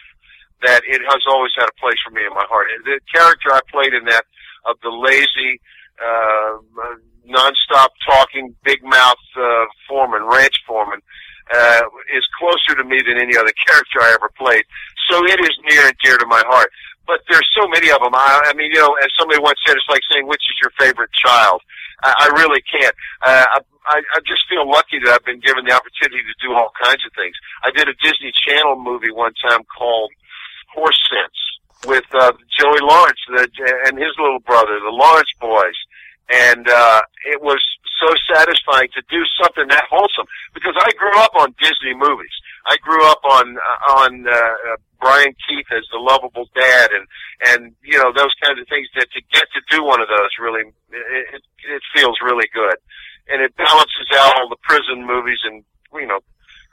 that 0.63 0.83
it 0.87 1.03
has 1.03 1.23
always 1.27 1.51
had 1.57 1.67
a 1.67 1.81
place 1.81 1.99
for 2.05 2.13
me 2.13 2.23
in 2.23 2.31
my 2.31 2.45
heart. 2.49 2.69
The 2.85 3.01
character 3.13 3.51
I 3.51 3.61
played 3.73 3.95
in 3.95 4.05
that 4.05 4.25
of 4.67 4.77
the 4.83 4.91
lazy, 4.91 5.61
uh, 5.99 6.61
nonstop 7.27 7.89
talking, 8.07 8.55
big 8.63 8.83
mouth 8.85 9.25
uh, 9.37 9.65
foreman, 9.89 10.23
ranch 10.25 10.55
foreman, 10.67 11.01
uh, 11.53 11.83
is 12.15 12.25
closer 12.39 12.79
to 12.79 12.85
me 12.85 13.03
than 13.03 13.19
any 13.19 13.37
other 13.37 13.53
character 13.67 14.01
I 14.01 14.15
ever 14.15 14.31
played. 14.37 14.65
So 15.11 15.25
it 15.27 15.41
is 15.41 15.55
near 15.69 15.87
and 15.87 15.97
dear 16.03 16.17
to 16.19 16.27
my 16.27 16.43
heart. 16.47 16.71
But 17.07 17.27
there's 17.29 17.49
so 17.59 17.67
many 17.67 17.91
of 17.91 17.99
them. 17.99 18.15
I, 18.15 18.51
I 18.51 18.53
mean, 18.55 18.71
you 18.71 18.79
know, 18.79 18.95
as 19.03 19.11
somebody 19.19 19.41
once 19.43 19.59
said, 19.67 19.75
it's 19.75 19.89
like 19.91 20.03
saying 20.13 20.29
which 20.29 20.43
is 20.47 20.57
your 20.63 20.71
favorite 20.79 21.11
child. 21.13 21.63
I, 22.03 22.31
I 22.31 22.39
really 22.39 22.63
can't. 22.63 22.95
Uh, 23.23 23.47
I, 23.87 23.99
I 23.99 24.19
just 24.23 24.47
feel 24.47 24.69
lucky 24.69 25.03
that 25.03 25.11
I've 25.11 25.27
been 25.27 25.41
given 25.41 25.65
the 25.67 25.75
opportunity 25.75 26.23
to 26.23 26.37
do 26.39 26.55
all 26.55 26.71
kinds 26.79 27.03
of 27.03 27.11
things. 27.19 27.35
I 27.65 27.75
did 27.75 27.89
a 27.89 27.97
Disney 27.99 28.31
Channel 28.47 28.79
movie 28.79 29.11
one 29.11 29.33
time 29.43 29.65
called 29.67 30.13
Horse 30.71 31.01
Sense 31.11 31.41
with 31.87 32.05
uh, 32.13 32.33
Joey 32.61 32.81
Lawrence 32.85 33.19
the, 33.27 33.49
and 33.89 33.97
his 33.97 34.13
little 34.21 34.41
brother, 34.41 34.79
the 34.79 34.93
Lawrence 34.93 35.33
boys, 35.41 35.79
and 36.31 36.69
uh, 36.69 37.01
it 37.27 37.43
was 37.43 37.61
so 38.01 38.09
satisfying 38.33 38.89
to 38.95 39.03
do 39.11 39.21
something 39.43 39.69
that 39.69 39.85
wholesome 39.91 40.27
because 40.55 40.75
I 40.79 40.91
grew 40.97 41.17
up 41.21 41.35
on 41.37 41.55
Disney 41.61 41.93
movies. 41.95 42.33
I 42.67 42.77
grew 42.81 43.05
up 43.05 43.21
on 43.25 43.57
uh, 43.57 44.01
on 44.01 44.27
uh, 44.27 44.33
uh, 44.33 44.77
Brian 45.01 45.35
Keith 45.49 45.67
as 45.73 45.85
the 45.93 45.99
lovable 45.99 46.49
dad, 46.55 46.91
and 46.93 47.07
and 47.49 47.75
you 47.83 47.99
know 47.99 48.13
those 48.15 48.33
kinds 48.43 48.61
of 48.61 48.67
things. 48.69 48.89
That 48.97 49.11
to 49.13 49.21
get 49.33 49.45
to 49.53 49.61
do 49.71 49.85
one 49.85 50.01
of 50.01 50.09
those 50.09 50.31
really, 50.41 50.71
it, 50.93 51.35
it, 51.35 51.43
it 51.69 51.83
feels 51.95 52.17
really 52.23 52.49
good, 52.55 52.77
and 53.29 53.43
it 53.43 53.57
balances 53.57 54.09
out 54.17 54.37
all 54.39 54.49
the 54.49 54.61
prison 54.63 55.07
movies 55.07 55.41
and 55.45 55.65
you 55.95 56.07
know 56.07 56.21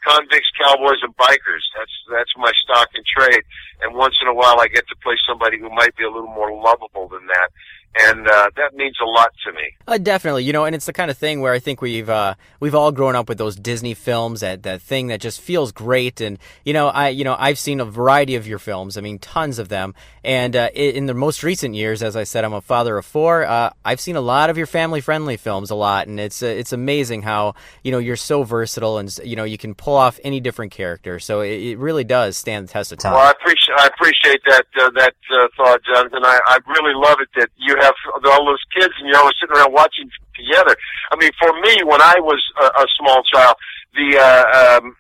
convicts, 0.05 0.49
cowboys, 0.59 1.01
and 1.01 1.15
bikers. 1.17 1.65
That's 1.75 1.95
that's 2.11 2.33
my 2.37 2.51
stock 2.63 2.89
and 2.93 3.05
trade. 3.05 3.43
And 3.81 3.95
once 3.95 4.15
in 4.21 4.27
a 4.27 4.33
while, 4.33 4.59
I 4.59 4.67
get 4.67 4.87
to 4.87 4.95
play 5.03 5.15
somebody 5.27 5.59
who 5.59 5.69
might 5.69 5.95
be 5.95 6.03
a 6.03 6.11
little 6.11 6.31
more 6.33 6.51
lovable 6.51 7.07
than 7.07 7.25
that, 7.27 7.49
and 7.95 8.27
uh, 8.27 8.49
that 8.55 8.75
means 8.75 8.95
a 9.01 9.05
lot 9.05 9.31
to 9.45 9.53
me. 9.53 9.75
Uh, 9.87 9.97
definitely, 9.97 10.43
you 10.43 10.53
know, 10.53 10.65
and 10.65 10.75
it's 10.75 10.85
the 10.85 10.93
kind 10.93 11.09
of 11.09 11.17
thing 11.17 11.41
where 11.41 11.53
I 11.53 11.59
think 11.59 11.81
we've 11.81 12.09
uh, 12.09 12.35
we've 12.59 12.75
all 12.75 12.91
grown 12.91 13.15
up 13.15 13.29
with 13.29 13.37
those 13.37 13.55
Disney 13.55 13.93
films, 13.93 14.41
that 14.41 14.63
that 14.63 14.81
thing 14.81 15.07
that 15.07 15.21
just 15.21 15.41
feels 15.41 15.71
great. 15.71 16.21
And 16.21 16.37
you 16.63 16.73
know, 16.73 16.89
I 16.89 17.09
you 17.09 17.23
know 17.23 17.35
I've 17.39 17.59
seen 17.59 17.79
a 17.79 17.85
variety 17.85 18.35
of 18.35 18.47
your 18.47 18.59
films. 18.59 18.97
I 18.97 19.01
mean, 19.01 19.19
tons 19.19 19.59
of 19.59 19.69
them. 19.69 19.95
And 20.27 20.57
uh, 20.57 20.67
in 20.73 21.05
the 21.05 21.13
most 21.13 21.41
recent 21.41 21.73
years, 21.73 22.03
as 22.03 22.17
I 22.17 22.25
said, 22.25 22.43
I'm 22.43 22.51
a 22.51 22.59
father 22.59 22.97
of 22.97 23.05
four. 23.05 23.45
Uh, 23.45 23.69
I've 23.85 24.01
seen 24.01 24.17
a 24.17 24.21
lot 24.21 24.49
of 24.49 24.57
your 24.57 24.67
family 24.67 24.99
friendly 24.99 25.37
films, 25.37 25.71
a 25.71 25.75
lot, 25.75 26.07
and 26.07 26.19
it's 26.19 26.43
uh, 26.43 26.47
it's 26.47 26.73
amazing 26.73 27.21
how 27.21 27.55
you 27.81 27.93
know 27.93 27.97
you're 27.97 28.17
so 28.17 28.43
versatile 28.43 28.97
and 28.97 29.07
you 29.23 29.37
know 29.37 29.45
you 29.45 29.57
can 29.57 29.73
pull 29.73 29.95
off 29.95 30.19
any 30.25 30.41
different 30.41 30.73
character. 30.73 31.17
So 31.21 31.39
it, 31.39 31.61
it 31.61 31.77
really 31.77 32.03
does 32.03 32.35
stand 32.35 32.67
the 32.67 32.73
test 32.73 32.91
of 32.91 32.99
time. 32.99 33.13
Well, 33.13 33.25
I 33.25 33.31
appreciate 33.31 33.79
I 33.79 33.87
appreciate 33.87 34.41
that 34.49 34.65
uh, 34.77 34.89
that 34.97 35.15
uh, 35.31 35.47
thought, 35.55 35.79
Jonathan. 35.85 36.19
I, 36.25 36.41
I 36.45 36.59
really 36.67 36.93
love 36.93 37.19
it 37.21 37.29
that 37.37 37.49
you 37.55 37.77
have 37.79 37.95
all 38.25 38.45
those 38.45 38.65
kids 38.75 38.93
and 38.99 39.07
you're 39.07 39.19
always 39.19 39.35
sitting 39.39 39.55
around 39.55 39.71
watching 39.71 40.09
together. 40.35 40.75
I 41.09 41.15
mean, 41.15 41.31
for 41.39 41.53
me, 41.61 41.83
when 41.85 42.01
I 42.01 42.15
was 42.19 42.43
a, 42.61 42.65
a 42.65 42.85
small 42.99 43.23
child, 43.33 43.55
the 43.95 44.17
uh, 44.19 44.81
um, 44.83 44.93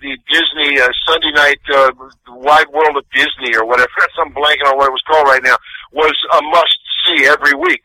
the 0.00 0.18
Disney 0.30 0.80
uh, 0.80 0.88
Sunday 1.06 1.32
night 1.32 1.60
uh, 1.72 1.92
Wide 2.28 2.68
World 2.68 2.96
of 2.96 3.04
Disney 3.14 3.54
or 3.56 3.64
whatever 3.64 3.90
I'm 4.18 4.32
blanking 4.32 4.66
on 4.66 4.76
what 4.76 4.88
it 4.88 4.96
was 4.96 5.04
called 5.06 5.26
right 5.26 5.42
now 5.42 5.56
was 5.92 6.14
a 6.38 6.42
must 6.42 6.78
see 7.06 7.26
every 7.26 7.54
week. 7.54 7.82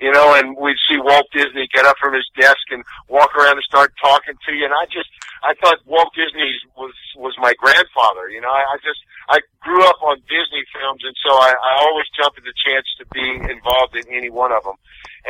You 0.00 0.10
know, 0.10 0.34
and 0.34 0.56
we'd 0.58 0.76
see 0.90 0.98
Walt 0.98 1.30
Disney 1.32 1.70
get 1.72 1.86
up 1.86 1.96
from 2.02 2.14
his 2.14 2.26
desk 2.36 2.66
and 2.70 2.82
walk 3.08 3.30
around 3.38 3.62
and 3.62 3.62
start 3.62 3.94
talking 4.02 4.34
to 4.34 4.52
you. 4.52 4.66
And 4.66 4.74
I 4.74 4.90
just, 4.90 5.08
I 5.46 5.54
thought 5.62 5.86
Walt 5.86 6.10
Disney 6.18 6.50
was 6.76 6.92
was 7.14 7.32
my 7.38 7.54
grandfather. 7.62 8.26
You 8.28 8.42
know, 8.42 8.50
I, 8.50 8.74
I 8.74 8.76
just, 8.82 8.98
I 9.30 9.38
grew 9.62 9.86
up 9.86 10.02
on 10.02 10.18
Disney 10.26 10.66
films, 10.74 11.06
and 11.06 11.14
so 11.22 11.30
I, 11.38 11.54
I 11.54 11.72
always 11.86 12.10
jumped 12.18 12.42
at 12.42 12.44
the 12.44 12.58
chance 12.58 12.90
to 12.98 13.06
be 13.14 13.22
involved 13.46 13.94
in 13.94 14.02
any 14.10 14.30
one 14.30 14.50
of 14.50 14.66
them. 14.66 14.74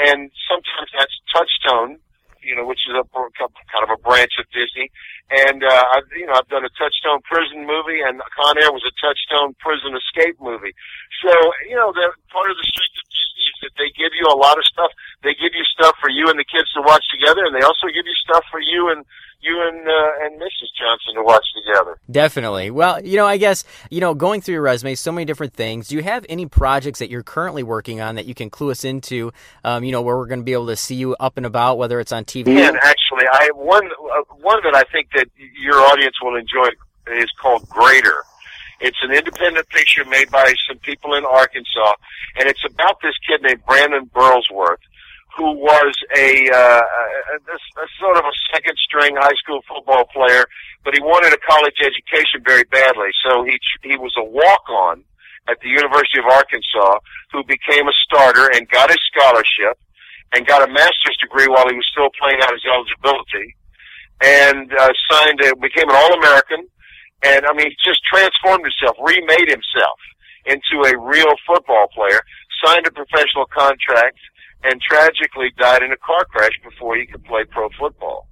And 0.00 0.32
sometimes 0.48 0.90
that's 0.96 1.16
Touchstone, 1.28 2.00
you 2.44 2.54
know, 2.54 2.68
which 2.68 2.84
is 2.84 2.94
a 2.94 3.04
kind 3.08 3.82
of 3.82 3.90
a 3.90 3.98
branch 4.04 4.36
of 4.38 4.46
Disney. 4.52 4.92
And 5.32 5.64
uh, 5.64 5.84
I've, 5.96 6.08
you 6.12 6.28
know, 6.28 6.36
I've 6.36 6.48
done 6.52 6.68
a 6.68 6.72
Touchstone 6.76 7.24
prison 7.24 7.64
movie, 7.64 8.04
and 8.04 8.20
Con 8.36 8.60
Air 8.60 8.70
was 8.70 8.84
a 8.84 8.94
Touchstone 9.00 9.56
prison 9.58 9.96
escape 9.96 10.36
movie. 10.38 10.76
So, 11.24 11.32
you 11.64 11.74
know, 11.74 11.90
the 11.96 12.12
part 12.28 12.52
of 12.52 12.56
the 12.60 12.66
strength 12.68 13.00
of 13.00 13.06
Disney 13.08 13.44
is 13.48 13.53
that 13.64 13.74
they 13.80 13.88
give 13.96 14.12
you 14.12 14.28
a 14.28 14.36
lot 14.36 14.60
of 14.60 14.64
stuff. 14.68 14.92
They 15.24 15.32
give 15.32 15.56
you 15.56 15.64
stuff 15.64 15.96
for 16.00 16.12
you 16.12 16.28
and 16.28 16.38
the 16.38 16.44
kids 16.44 16.68
to 16.76 16.84
watch 16.84 17.04
together, 17.08 17.44
and 17.48 17.56
they 17.56 17.64
also 17.64 17.88
give 17.88 18.04
you 18.04 18.16
stuff 18.20 18.44
for 18.52 18.60
you 18.60 18.92
and 18.92 19.04
you 19.44 19.60
and 19.60 19.86
uh, 19.86 20.24
and 20.24 20.40
Mrs. 20.40 20.72
Johnson 20.78 21.14
to 21.16 21.22
watch 21.22 21.44
together. 21.54 21.98
Definitely. 22.10 22.70
Well, 22.70 23.04
you 23.04 23.16
know, 23.16 23.26
I 23.26 23.36
guess, 23.36 23.64
you 23.90 24.00
know, 24.00 24.14
going 24.14 24.40
through 24.40 24.54
your 24.54 24.62
resume, 24.62 24.94
so 24.94 25.12
many 25.12 25.24
different 25.24 25.52
things. 25.52 25.88
Do 25.88 25.96
you 25.96 26.02
have 26.02 26.24
any 26.28 26.46
projects 26.46 26.98
that 26.98 27.10
you're 27.10 27.22
currently 27.22 27.62
working 27.62 28.00
on 28.00 28.14
that 28.16 28.26
you 28.26 28.34
can 28.34 28.50
clue 28.50 28.70
us 28.70 28.84
into, 28.84 29.32
um, 29.62 29.84
you 29.84 29.92
know, 29.92 30.02
where 30.02 30.16
we're 30.16 30.26
going 30.26 30.40
to 30.40 30.44
be 30.44 30.54
able 30.54 30.68
to 30.68 30.76
see 30.76 30.94
you 30.94 31.14
up 31.16 31.36
and 31.36 31.46
about, 31.46 31.78
whether 31.78 32.00
it's 32.00 32.12
on 32.12 32.24
TV? 32.24 32.48
And 32.48 32.76
actually, 32.78 33.26
I 33.30 33.50
one 33.54 33.86
uh, 33.86 34.34
one 34.40 34.60
that 34.64 34.74
I 34.74 34.84
think 34.90 35.08
that 35.14 35.28
your 35.60 35.80
audience 35.80 36.16
will 36.22 36.36
enjoy 36.36 36.68
is 37.12 37.30
called 37.40 37.68
Greater. 37.68 38.24
It's 38.80 38.98
an 39.02 39.12
independent 39.12 39.68
picture 39.68 40.04
made 40.04 40.30
by 40.30 40.52
some 40.68 40.78
people 40.78 41.14
in 41.14 41.24
Arkansas, 41.24 41.94
and 42.38 42.48
it's 42.48 42.64
about 42.64 43.00
this 43.02 43.14
kid 43.26 43.42
named 43.42 43.64
Brandon 43.66 44.10
Burlsworth, 44.14 44.82
who 45.36 45.52
was 45.52 45.94
a, 46.16 46.50
uh, 46.50 46.82
a, 46.82 47.54
a 47.54 47.86
sort 47.98 48.16
of 48.16 48.24
a 48.24 48.34
second 48.52 48.76
string 48.78 49.16
high 49.16 49.34
school 49.42 49.60
football 49.68 50.04
player, 50.12 50.44
but 50.84 50.94
he 50.94 51.00
wanted 51.00 51.32
a 51.32 51.38
college 51.38 51.78
education 51.80 52.42
very 52.44 52.64
badly. 52.64 53.10
So 53.24 53.44
he 53.44 53.58
he 53.82 53.96
was 53.96 54.14
a 54.18 54.24
walk 54.24 54.68
on 54.68 55.04
at 55.48 55.58
the 55.60 55.68
University 55.68 56.18
of 56.18 56.26
Arkansas, 56.26 56.98
who 57.32 57.42
became 57.44 57.86
a 57.88 57.96
starter 58.06 58.50
and 58.54 58.68
got 58.70 58.90
his 58.90 59.00
scholarship 59.12 59.78
and 60.32 60.46
got 60.46 60.68
a 60.68 60.72
master's 60.72 61.16
degree 61.20 61.46
while 61.46 61.68
he 61.68 61.74
was 61.74 61.86
still 61.90 62.10
playing 62.18 62.40
out 62.42 62.52
his 62.52 62.64
eligibility, 62.66 63.54
and 64.22 64.72
uh, 64.72 64.90
signed 65.10 65.40
a, 65.42 65.54
became 65.56 65.88
an 65.88 65.96
All 65.96 66.14
American, 66.14 66.66
and 67.24 67.46
I 67.46 67.52
mean 67.54 67.72
just 67.84 68.04
transformed 68.04 68.64
himself, 68.64 68.96
remade 69.00 69.48
himself 69.48 69.98
into 70.46 70.84
a 70.86 70.92
real 70.98 71.34
football 71.46 71.88
player, 71.94 72.20
signed 72.64 72.86
a 72.86 72.92
professional 72.92 73.46
contract 73.46 74.18
and 74.64 74.80
tragically 74.80 75.52
died 75.58 75.82
in 75.82 75.92
a 75.92 75.96
car 75.96 76.24
crash 76.24 76.52
before 76.62 76.96
he 76.96 77.06
could 77.06 77.24
play 77.24 77.44
pro 77.44 77.68
football. 77.78 78.28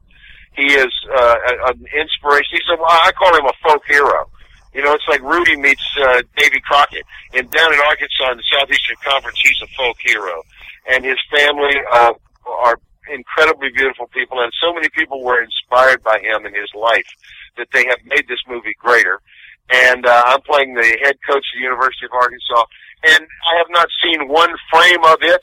He 0.55 0.67
is 0.73 0.93
uh, 1.15 1.37
an 1.69 1.85
inspiration. 1.97 2.61
He's 2.61 2.69
a, 2.71 2.81
I 2.81 3.13
call 3.17 3.35
him 3.37 3.47
a 3.47 3.53
folk 3.63 3.83
hero. 3.89 4.29
You 4.75 4.83
know, 4.83 4.93
it's 4.95 5.05
like 5.09 5.21
Rudy 5.23 5.57
meets 5.57 5.85
uh, 6.01 6.23
Davy 6.37 6.61
Crockett. 6.61 7.05
And 7.35 7.51
down 7.51 7.73
in 7.73 7.81
Arkansas 7.81 8.33
in 8.33 8.37
the 8.39 8.45
Southeastern 8.53 8.97
Conference, 9.05 9.39
he's 9.43 9.61
a 9.63 9.67
folk 9.77 9.97
hero. 10.01 10.43
And 10.91 11.05
his 11.05 11.19
family 11.31 11.77
uh, 11.93 12.13
are 12.47 12.79
incredibly 13.11 13.71
beautiful 13.71 14.07
people, 14.09 14.41
and 14.41 14.53
so 14.61 14.73
many 14.73 14.89
people 14.91 15.23
were 15.23 15.43
inspired 15.43 16.03
by 16.03 16.19
him 16.21 16.47
in 16.47 16.55
his 16.55 16.71
life 16.75 17.07
that 17.57 17.69
they 17.73 17.85
have 17.87 17.99
made 18.05 18.29
this 18.29 18.41
movie 18.49 18.75
greater. 18.79 19.21
And 19.73 20.05
uh, 20.07 20.23
I'm 20.27 20.43
playing 20.43 20.75
the 20.75 20.99
head 21.03 21.17
coach 21.27 21.45
of 21.47 21.55
the 21.57 21.63
University 21.63 22.07
of 22.07 22.13
Arkansas, 22.13 22.65
and 23.05 23.23
I 23.25 23.59
have 23.59 23.71
not 23.71 23.89
seen 24.03 24.29
one 24.29 24.51
frame 24.71 25.05
of 25.05 25.19
it 25.23 25.41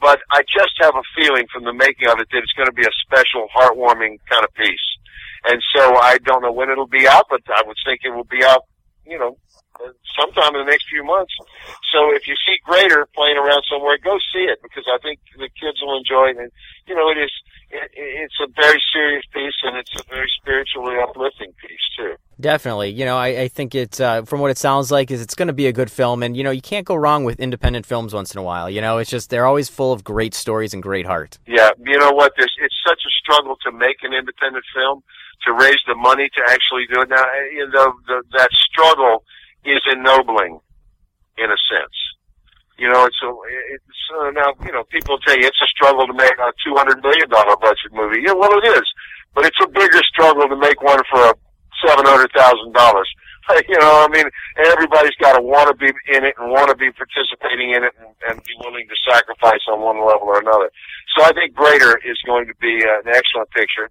but 0.00 0.20
I 0.30 0.42
just 0.42 0.74
have 0.80 0.94
a 0.94 1.02
feeling 1.16 1.46
from 1.52 1.64
the 1.64 1.72
making 1.72 2.08
of 2.08 2.18
it 2.20 2.28
that 2.30 2.38
it's 2.38 2.52
going 2.52 2.66
to 2.66 2.72
be 2.72 2.86
a 2.86 2.94
special, 3.02 3.48
heartwarming 3.54 4.18
kind 4.30 4.44
of 4.44 4.54
piece. 4.54 4.88
And 5.44 5.60
so 5.74 5.96
I 5.96 6.18
don't 6.18 6.42
know 6.42 6.52
when 6.52 6.70
it'll 6.70 6.86
be 6.86 7.06
out, 7.08 7.26
but 7.30 7.42
I 7.48 7.62
would 7.66 7.76
think 7.84 8.00
it 8.04 8.10
will 8.10 8.24
be 8.24 8.44
out, 8.44 8.64
you 9.06 9.18
know, 9.18 9.36
sometime 10.18 10.54
in 10.54 10.66
the 10.66 10.70
next 10.70 10.88
few 10.88 11.04
months. 11.04 11.32
So 11.92 12.14
if 12.14 12.26
you 12.26 12.34
see 12.46 12.56
Greater 12.64 13.06
playing 13.14 13.38
around 13.38 13.62
somewhere, 13.70 13.98
go 13.98 14.18
see 14.32 14.44
it 14.44 14.58
because 14.62 14.84
I 14.92 14.98
think 14.98 15.20
the 15.36 15.48
kids 15.60 15.80
will 15.80 15.96
enjoy 15.96 16.30
it. 16.30 16.36
And 16.36 16.50
you 16.86 16.94
know, 16.94 17.10
it 17.10 17.18
is 17.18 17.32
it, 17.70 17.90
it's 17.94 18.38
a 18.40 18.48
very 18.60 18.80
serious 18.92 19.24
piece 19.32 19.54
and 19.62 19.76
it's 19.76 19.92
a 19.98 20.02
very 20.08 20.30
spiritually 20.40 20.96
uplifting 21.02 21.52
piece 21.60 21.86
too. 21.96 22.14
Definitely. 22.40 22.90
You 22.90 23.04
know, 23.04 23.16
I, 23.16 23.28
I 23.42 23.48
think 23.48 23.74
it's, 23.74 23.98
uh, 23.98 24.22
from 24.22 24.38
what 24.38 24.52
it 24.52 24.58
sounds 24.58 24.92
like, 24.92 25.10
is 25.10 25.20
it's 25.20 25.34
going 25.34 25.48
to 25.48 25.52
be 25.52 25.66
a 25.66 25.72
good 25.72 25.90
film. 25.90 26.22
And, 26.22 26.36
you 26.36 26.44
know, 26.44 26.52
you 26.52 26.62
can't 26.62 26.86
go 26.86 26.94
wrong 26.94 27.24
with 27.24 27.40
independent 27.40 27.84
films 27.84 28.14
once 28.14 28.32
in 28.32 28.38
a 28.38 28.44
while. 28.44 28.70
You 28.70 28.80
know, 28.80 28.98
it's 28.98 29.10
just, 29.10 29.30
they're 29.30 29.46
always 29.46 29.68
full 29.68 29.92
of 29.92 30.04
great 30.04 30.34
stories 30.34 30.72
and 30.72 30.80
great 30.80 31.04
heart. 31.04 31.38
Yeah. 31.48 31.70
You 31.84 31.98
know 31.98 32.12
what? 32.12 32.34
There's, 32.36 32.54
it's 32.62 32.76
such 32.86 33.00
a 33.04 33.10
struggle 33.20 33.56
to 33.64 33.72
make 33.72 33.96
an 34.02 34.12
independent 34.12 34.64
film, 34.72 35.02
to 35.46 35.52
raise 35.52 35.80
the 35.88 35.96
money 35.96 36.28
to 36.36 36.42
actually 36.46 36.86
do 36.92 37.02
it. 37.02 37.08
Now, 37.08 37.24
you 37.52 37.68
know, 37.70 37.92
the, 38.06 38.22
that 38.38 38.50
struggle 38.52 39.24
is 39.68 39.82
ennobling 39.92 40.60
in 41.36 41.48
a 41.50 41.58
sense. 41.70 41.96
You 42.78 42.88
know, 42.88 43.04
it's 43.04 43.18
a, 43.22 43.30
it's, 43.74 44.02
uh, 44.14 44.30
now, 44.30 44.54
you 44.64 44.72
know, 44.72 44.84
people 44.84 45.18
tell 45.18 45.36
you 45.36 45.46
it's 45.46 45.62
a 45.62 45.66
struggle 45.66 46.06
to 46.06 46.14
make 46.14 46.32
a 46.38 46.52
$200 46.62 47.02
million 47.02 47.28
budget 47.28 47.90
movie. 47.92 48.22
Yeah, 48.24 48.34
well, 48.34 48.54
it 48.62 48.66
is. 48.78 48.86
But 49.34 49.46
it's 49.46 49.58
a 49.62 49.68
bigger 49.68 50.00
struggle 50.06 50.48
to 50.48 50.56
make 50.56 50.80
one 50.82 51.00
for 51.10 51.20
a 51.20 51.34
seven 51.86 52.06
hundred 52.06 52.30
thousand 52.36 52.72
dollars. 52.72 53.08
You 53.66 53.78
know, 53.80 54.04
I 54.04 54.08
mean, 54.12 54.28
everybody's 54.58 55.16
got 55.18 55.32
to 55.32 55.40
want 55.40 55.72
to 55.72 55.74
be 55.74 55.88
in 56.12 56.22
it 56.22 56.34
and 56.36 56.52
want 56.52 56.68
to 56.68 56.76
be 56.76 56.92
participating 56.92 57.70
in 57.70 57.82
it 57.82 57.94
and, 57.96 58.12
and 58.28 58.44
be 58.44 58.52
willing 58.60 58.84
to 58.86 58.96
sacrifice 59.10 59.64
on 59.72 59.80
one 59.80 59.96
level 60.04 60.28
or 60.28 60.38
another. 60.38 60.70
So 61.16 61.24
I 61.24 61.32
think 61.32 61.54
Greater 61.54 61.96
is 62.04 62.20
going 62.26 62.46
to 62.48 62.54
be 62.60 62.84
uh, 62.84 63.00
an 63.00 63.08
excellent 63.08 63.48
picture, 63.56 63.88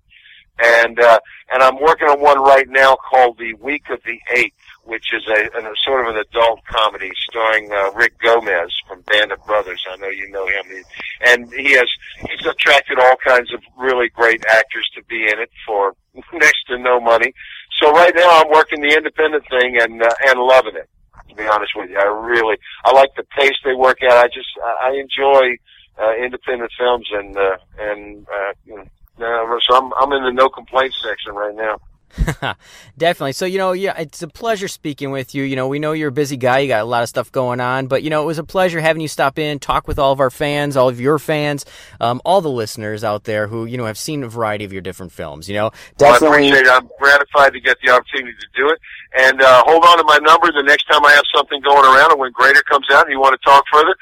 and 0.62 0.99
uh, 0.99 1.18
and 1.52 1.64
I'm 1.64 1.82
working 1.82 2.08
on 2.08 2.22
one 2.22 2.38
right 2.44 2.70
now 2.70 2.98
called 3.10 3.40
The 3.40 3.56
Week 3.56 3.82
of 3.90 3.98
the 4.06 4.20
Eighth, 4.38 4.62
which 4.88 5.14
is 5.14 5.27
a, 5.27 5.59
a 5.59 5.73
sort 5.85 6.07
of 6.07 6.15
an 6.15 6.23
adult 6.30 6.64
comedy 6.65 7.11
starring 7.30 7.72
uh, 7.72 7.91
Rick 7.91 8.18
Gomez 8.19 8.72
from 8.88 9.01
Band 9.01 9.31
of 9.34 9.45
Brothers. 9.45 9.84
I 9.91 9.97
know 9.97 10.07
you 10.07 10.30
know 10.31 10.47
him, 10.47 10.84
and 11.22 11.53
he 11.53 11.73
has 11.73 11.88
he's 12.22 12.45
attracted 12.45 12.97
all 12.97 13.15
kinds 13.23 13.53
of 13.53 13.61
really 13.77 14.09
great 14.09 14.43
actors 14.49 14.89
to 14.95 15.03
be 15.03 15.23
in 15.23 15.39
it 15.39 15.51
for 15.65 15.93
next 16.34 16.64
to 16.68 16.77
no 16.77 16.99
money. 16.99 17.34
So 17.81 17.91
right 17.91 18.14
now 18.15 18.41
I'm 18.41 18.49
working 18.49 18.81
the 18.81 18.95
independent 18.95 19.43
thing 19.49 19.77
and 19.80 20.01
uh, 20.01 20.09
and 20.27 20.39
loving 20.39 20.76
it. 20.76 20.89
To 21.30 21.35
be 21.35 21.45
honest 21.45 21.73
with 21.76 21.89
you, 21.89 21.97
I 21.99 22.05
really 22.05 22.55
I 22.85 22.93
like 22.93 23.14
the 23.15 23.23
pace 23.38 23.57
they 23.65 23.73
work 23.73 24.01
at. 24.01 24.14
I 24.14 24.27
just 24.27 24.47
I 24.81 24.91
enjoy 24.91 25.57
uh, 26.01 26.15
independent 26.15 26.72
films 26.80 27.07
and 27.11 27.38
uh, 27.38 27.57
and 27.77 28.26
uh, 28.27 28.53
you 28.65 28.76
know, 29.19 29.59
so 29.68 29.76
I'm 29.76 29.91
I'm 29.99 30.14
in 30.14 30.23
the 30.23 30.31
no 30.31 30.47
complaints 30.47 30.97
section 31.03 31.35
right 31.35 31.55
now. 31.55 31.77
Definitely. 32.97 33.34
So, 33.34 33.45
you 33.45 33.57
know, 33.57 33.71
yeah, 33.73 33.99
it's 33.99 34.21
a 34.21 34.27
pleasure 34.27 34.67
speaking 34.67 35.11
with 35.11 35.35
you. 35.35 35.43
You 35.43 35.55
know, 35.55 35.67
we 35.67 35.79
know 35.79 35.91
you're 35.91 36.09
a 36.09 36.11
busy 36.11 36.38
guy. 36.38 36.59
You 36.59 36.67
got 36.67 36.81
a 36.81 36.85
lot 36.85 37.03
of 37.03 37.09
stuff 37.09 37.31
going 37.31 37.59
on, 37.59 37.88
but, 37.88 38.03
you 38.03 38.09
know, 38.09 38.23
it 38.23 38.25
was 38.25 38.38
a 38.38 38.43
pleasure 38.43 38.79
having 38.79 39.01
you 39.01 39.07
stop 39.07 39.38
in, 39.38 39.59
talk 39.59 39.88
with 39.88 39.99
all 39.99 40.11
of 40.11 40.19
our 40.19 40.29
fans, 40.29 40.77
all 40.77 40.89
of 40.89 40.99
your 40.99 41.19
fans, 41.19 41.65
um, 41.99 42.21
all 42.25 42.41
the 42.41 42.49
listeners 42.49 43.03
out 43.03 43.25
there 43.25 43.47
who, 43.47 43.65
you 43.65 43.77
know, 43.77 43.85
have 43.85 43.97
seen 43.97 44.23
a 44.23 44.27
variety 44.27 44.65
of 44.65 44.73
your 44.73 44.81
different 44.81 45.11
films. 45.11 45.47
You 45.47 45.55
know, 45.55 45.71
definitely. 45.97 46.27
Well, 46.27 46.34
I 46.34 46.38
appreciate 46.38 46.65
it. 46.67 46.71
I'm 46.71 46.89
gratified 46.99 47.53
to 47.53 47.59
get 47.59 47.77
the 47.84 47.91
opportunity 47.91 48.34
to 48.39 48.47
do 48.55 48.69
it. 48.69 48.79
And 49.17 49.41
uh, 49.41 49.63
hold 49.65 49.84
on 49.85 49.97
to 49.97 50.03
my 50.03 50.17
number 50.17 50.47
the 50.51 50.63
next 50.63 50.85
time 50.85 51.05
I 51.05 51.11
have 51.11 51.23
something 51.34 51.61
going 51.61 51.85
around 51.85 52.11
and 52.11 52.19
when 52.19 52.31
Greater 52.31 52.61
comes 52.63 52.85
out 52.91 53.05
and 53.05 53.11
you 53.11 53.19
want 53.19 53.39
to 53.39 53.45
talk 53.45 53.63
further, 53.71 53.95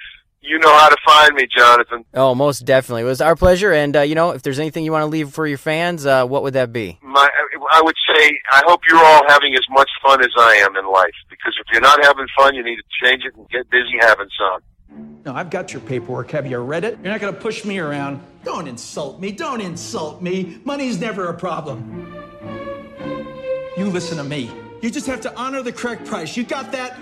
you 0.45 0.60
know 0.60 0.77
how 0.77 0.90
to 0.90 0.98
find 1.06 1.34
me, 1.34 1.48
Jonathan. 1.56 2.06
Oh, 2.14 2.36
most 2.36 2.65
definitely. 2.65 3.02
It 3.02 3.06
was 3.06 3.22
our 3.22 3.36
pleasure. 3.36 3.73
And, 3.73 3.95
uh, 3.95 4.02
you 4.02 4.15
know, 4.15 4.32
if 4.32 4.44
there's 4.44 4.60
anything 4.60 4.86
you 4.86 4.91
want 4.91 5.02
to 5.03 5.07
leave 5.07 5.32
for 5.32 5.48
your 5.48 5.57
fans, 5.57 6.06
uh, 6.06 6.26
what 6.26 6.44
would 6.44 6.53
that 6.53 6.72
be? 6.72 6.99
My, 7.02 7.30
I 7.72 7.82
would 7.82 7.96
say, 8.08 8.38
I 8.52 8.64
hope 8.66 8.82
you're 8.90 9.04
all 9.04 9.24
having 9.28 9.54
as 9.56 9.66
much 9.70 9.90
fun 10.04 10.22
as 10.22 10.32
I 10.38 10.56
am 10.56 10.76
in 10.76 10.86
life. 10.92 11.14
Because 11.30 11.54
if 11.60 11.68
you're 11.72 11.82
not 11.82 12.04
having 12.04 12.28
fun, 12.38 12.56
you 12.56 12.64
need 12.64 12.78
to 12.78 13.06
change 13.06 13.24
it 13.26 13.36
and 13.36 13.48
get 13.50 13.70
busy 13.70 13.98
having 14.02 14.28
some. 14.38 14.62
No, 15.26 15.34
I've 15.34 15.50
got 15.50 15.74
your 15.74 15.82
paperwork. 15.82 16.32
Have 16.32 16.46
you 16.46 16.58
read 16.60 16.84
it? 16.84 16.98
You're 17.02 17.12
not 17.12 17.20
going 17.20 17.34
to 17.34 17.40
push 17.40 17.66
me 17.66 17.80
around. 17.80 18.22
Don't 18.44 18.68
insult 18.68 19.20
me. 19.20 19.32
Don't 19.32 19.62
insult 19.62 20.22
me. 20.22 20.60
Money's 20.64 21.00
never 21.00 21.30
a 21.30 21.34
problem. 21.34 22.24
You 23.78 23.86
listen 23.86 24.18
to 24.18 24.24
me. 24.24 24.52
You 24.82 24.92
just 24.92 25.08
have 25.08 25.22
to 25.22 25.36
honor 25.36 25.62
the 25.62 25.72
correct 25.72 26.06
price. 26.06 26.38
You 26.38 26.44
got 26.44 26.72
that? 26.72 26.94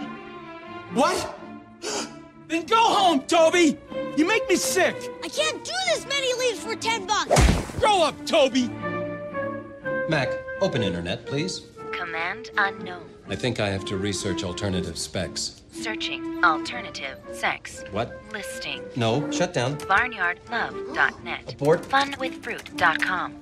What? 0.93 1.39
Then 2.47 2.65
go 2.65 2.77
home, 2.77 3.21
Toby! 3.21 3.77
You 4.15 4.27
make 4.27 4.47
me 4.47 4.57
sick! 4.57 4.95
I 5.23 5.27
can't 5.27 5.63
do 5.63 5.71
this 5.87 6.05
many 6.07 6.33
leaves 6.35 6.59
for 6.59 6.75
10 6.75 7.07
bucks! 7.07 7.79
Grow 7.79 8.03
up, 8.03 8.25
Toby! 8.27 8.69
Mac, 10.07 10.29
open 10.63 10.81
internet, 10.81 11.25
please. 11.25 11.63
Command 11.91 12.51
unknown. 12.57 13.09
I 13.27 13.35
think 13.35 13.59
I 13.59 13.67
have 13.69 13.83
to 13.85 13.97
research 13.97 14.45
alternative 14.45 14.97
specs. 14.97 15.61
Searching 15.73 16.43
alternative 16.43 17.19
sex. 17.33 17.83
What? 17.91 18.21
Listing. 18.31 18.81
No, 18.95 19.29
shut 19.29 19.53
down. 19.53 19.75
Barnyardlove.net. 19.77 21.53
Abort. 21.53 21.81
Funwithfruit.com. 21.83 23.35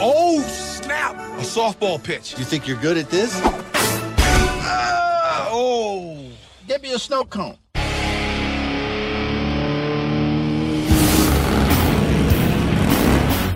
Oh, 0.00 0.40
snap! 0.40 1.14
A 1.14 1.42
softball 1.42 2.02
pitch. 2.02 2.38
You 2.38 2.44
think 2.44 2.66
you're 2.66 2.80
good 2.80 2.96
at 2.96 3.10
this? 3.10 3.38
Uh, 3.44 5.48
oh. 5.50 6.30
Get 6.66 6.82
me 6.82 6.92
a 6.92 6.98
snow 6.98 7.24
cone. 7.24 7.58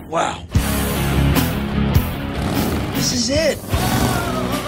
Wow. 0.09 0.45
This 3.09 3.31
is 3.31 3.31
it. 3.31 3.59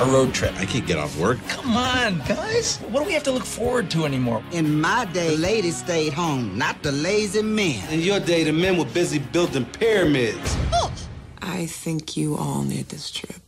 A 0.01 0.11
road 0.11 0.33
trip. 0.33 0.59
I 0.59 0.65
can't 0.65 0.87
get 0.87 0.97
off 0.97 1.15
work. 1.19 1.37
Come 1.49 1.77
on, 1.77 2.21
guys. 2.21 2.79
What 2.89 3.01
do 3.01 3.07
we 3.07 3.13
have 3.13 3.23
to 3.25 3.33
look 3.33 3.45
forward 3.45 3.91
to 3.91 4.07
anymore? 4.07 4.43
In 4.53 4.81
my 4.81 5.05
day, 5.05 5.37
the 5.37 5.43
ladies 5.43 5.77
stayed 5.77 6.15
home, 6.15 6.57
not 6.57 6.83
the 6.83 6.91
lazy 6.91 7.43
men. 7.43 7.87
In 7.93 8.01
your 8.01 8.19
day, 8.19 8.45
the 8.45 8.53
men 8.53 8.79
were 8.79 8.87
busy 8.87 9.19
building 9.19 9.67
pyramids. 9.67 10.57
Oh. 10.73 10.91
I 11.43 11.67
think 11.67 12.17
you 12.17 12.35
all 12.39 12.63
need 12.63 12.89
this 12.89 13.11
trip. 13.11 13.43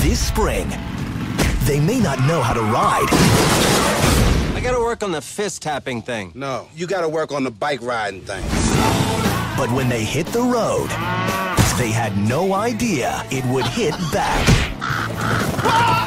This 0.00 0.18
spring, 0.18 0.68
they 1.66 1.78
may 1.78 2.00
not 2.00 2.18
know 2.26 2.42
how 2.42 2.52
to 2.52 2.62
ride. 2.62 3.06
I 4.56 4.60
gotta 4.60 4.80
work 4.80 5.04
on 5.04 5.12
the 5.12 5.22
fist 5.22 5.62
tapping 5.62 6.02
thing. 6.02 6.32
No, 6.34 6.66
you 6.74 6.88
gotta 6.88 7.08
work 7.08 7.30
on 7.30 7.44
the 7.44 7.52
bike 7.52 7.80
riding 7.80 8.22
thing. 8.22 8.42
But 9.56 9.70
when 9.70 9.88
they 9.88 10.02
hit 10.02 10.26
the 10.26 10.42
road, 10.42 10.90
they 11.80 11.90
had 11.90 12.14
no 12.18 12.52
idea 12.52 13.24
it 13.30 13.42
would 13.46 13.64
hit 13.64 13.94
back. 14.12 14.46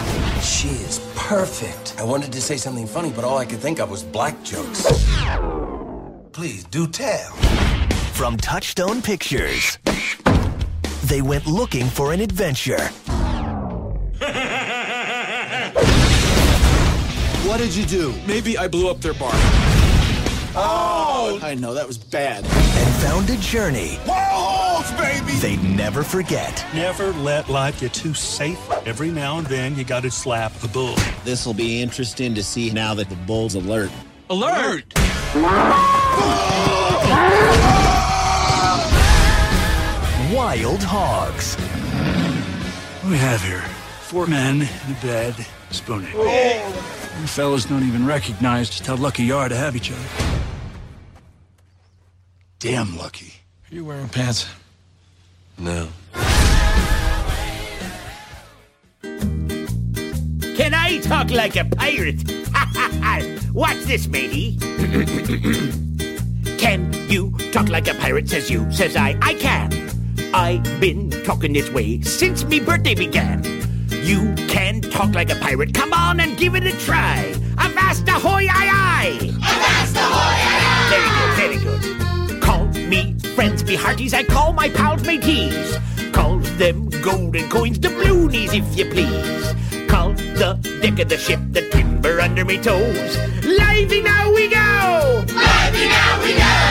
She 0.44 0.68
is 0.68 1.00
perfect. 1.16 1.96
I 1.98 2.04
wanted 2.04 2.32
to 2.34 2.42
say 2.42 2.58
something 2.58 2.86
funny, 2.86 3.12
but 3.12 3.24
all 3.24 3.38
I 3.38 3.46
could 3.46 3.60
think 3.60 3.80
of 3.80 3.90
was 3.90 4.04
black 4.04 4.44
jokes. 4.44 4.86
Please 6.34 6.66
do 6.66 6.86
tell. 6.86 7.32
From 8.12 8.36
Touchstone 8.36 9.02
Pictures, 9.02 9.80
they 11.06 11.22
went 11.22 11.48
looking 11.48 11.88
for 11.88 12.12
an 12.14 12.20
adventure. 12.20 12.90
What 17.48 17.60
did 17.60 17.76
you 17.76 17.86
do? 17.86 18.14
Maybe 18.26 18.58
I 18.58 18.68
blew 18.68 18.90
up 18.90 19.00
their 19.02 19.14
bar. 19.14 19.34
Oh! 20.56 21.40
I 21.42 21.56
know, 21.56 21.74
that 21.74 21.88
was 21.88 21.98
bad. 21.98 22.46
and 22.46 22.96
found 23.02 23.30
a 23.32 23.38
journey 23.38 23.98
Walls, 24.08 24.92
baby! 24.92 25.34
they'd 25.34 25.64
never 25.64 26.04
forget. 26.04 26.64
Never 26.76 27.12
let 27.14 27.50
life 27.50 27.80
get 27.80 27.94
too 27.94 28.14
safe. 28.14 28.60
Every 28.86 29.10
now 29.10 29.40
and 29.40 29.48
then, 29.48 29.76
you 29.76 29.84
gotta 29.84 30.12
slap 30.12 30.52
a 30.64 30.68
bull. 30.68 30.96
This 31.24 31.46
will 31.46 31.56
be 31.56 31.82
interesting 31.82 32.36
to 32.36 32.44
see 32.44 32.70
now 32.70 32.94
that 32.94 33.10
the 33.10 33.16
bull's 33.16 33.56
alert. 33.56 33.90
Alert! 34.30 34.84
Wild 40.34 40.84
Hogs. 40.84 41.56
What 41.56 43.04
do 43.04 43.12
we 43.12 43.18
have 43.18 43.44
here? 43.44 43.64
Four 44.02 44.28
men 44.28 44.62
in 44.62 44.92
a 44.92 45.00
bed, 45.02 45.36
spooning. 45.72 46.14
Oh! 46.16 47.03
You 47.20 47.28
fellas 47.28 47.66
don't 47.66 47.84
even 47.84 48.06
recognize 48.06 48.70
just 48.70 48.86
how 48.86 48.96
lucky 48.96 49.24
you 49.24 49.36
are 49.36 49.48
to 49.48 49.56
have 49.56 49.76
each 49.76 49.92
other. 49.92 50.02
Damn 52.60 52.98
lucky. 52.98 53.34
Are 53.72 53.76
you 53.76 53.86
wearing 53.86 54.10
pants? 54.10 54.48
No. 55.58 55.88
Can 60.56 60.74
I 60.74 61.00
talk 61.02 61.30
like 61.30 61.56
a 61.56 61.66
pirate? 61.66 62.24
Watch 63.54 63.78
this, 63.84 64.08
matey. 64.08 64.58
can 66.58 66.92
you 67.08 67.32
talk 67.52 67.70
like 67.70 67.88
a 67.88 67.94
pirate? 67.94 68.28
Says 68.28 68.50
you, 68.50 68.70
says 68.72 68.96
I. 68.96 69.16
I 69.22 69.36
can. 69.36 69.72
I've 70.34 70.64
been 70.80 71.12
talking 71.24 71.54
this 71.54 71.70
way 71.70 72.02
since 72.02 72.44
me 72.46 72.60
birthday 72.60 72.96
began. 72.96 73.53
You 74.04 74.34
can 74.48 74.82
talk 74.82 75.14
like 75.16 75.32
a 75.32 75.36
pirate. 75.36 75.74
Come 75.74 75.94
on 75.94 76.20
and 76.20 76.38
give 76.38 76.56
it 76.56 76.66
a 76.66 76.78
try. 76.86 77.34
Avast 77.58 78.08
ahoy, 78.10 78.46
aye, 78.50 78.70
aye. 78.70 79.32
Avast 79.38 79.96
ahoy, 79.96 80.38
aye, 80.54 80.64
aye. 80.74 81.38
Very 81.38 81.58
good, 81.58 81.82
very 81.82 82.30
good. 82.30 82.42
Call 82.42 82.66
me 82.90 83.16
friends, 83.36 83.64
me 83.64 83.76
hearties. 83.76 84.14
I 84.14 84.24
call 84.24 84.52
my 84.54 84.70
pals, 84.70 85.04
mateys. 85.06 85.78
Call 86.12 86.40
them 86.60 86.90
golden 87.02 87.50
coins, 87.50 87.80
the 87.80 87.88
bloonies, 87.88 88.54
if 88.54 88.78
you 88.78 88.86
please. 88.86 89.88
Call 89.88 90.12
the 90.14 90.60
deck 90.82 91.00
of 91.00 91.08
the 91.10 91.18
ship, 91.18 91.40
the 91.52 91.62
timber 91.70 92.20
under 92.20 92.44
me 92.44 92.58
toes. 92.58 93.18
Lively 93.46 94.02
now 94.02 94.32
we 94.34 94.50
go! 94.50 95.24
Lively 95.34 95.88
now 95.88 96.22
we 96.24 96.34
go! 96.34 96.63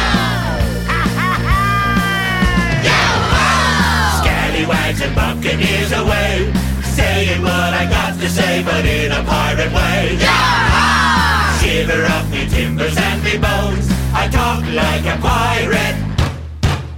Bones. 13.38 13.88
I 14.14 14.28
talk 14.28 14.62
like 14.72 15.06
a 15.06 15.16
pirate. 15.20 15.96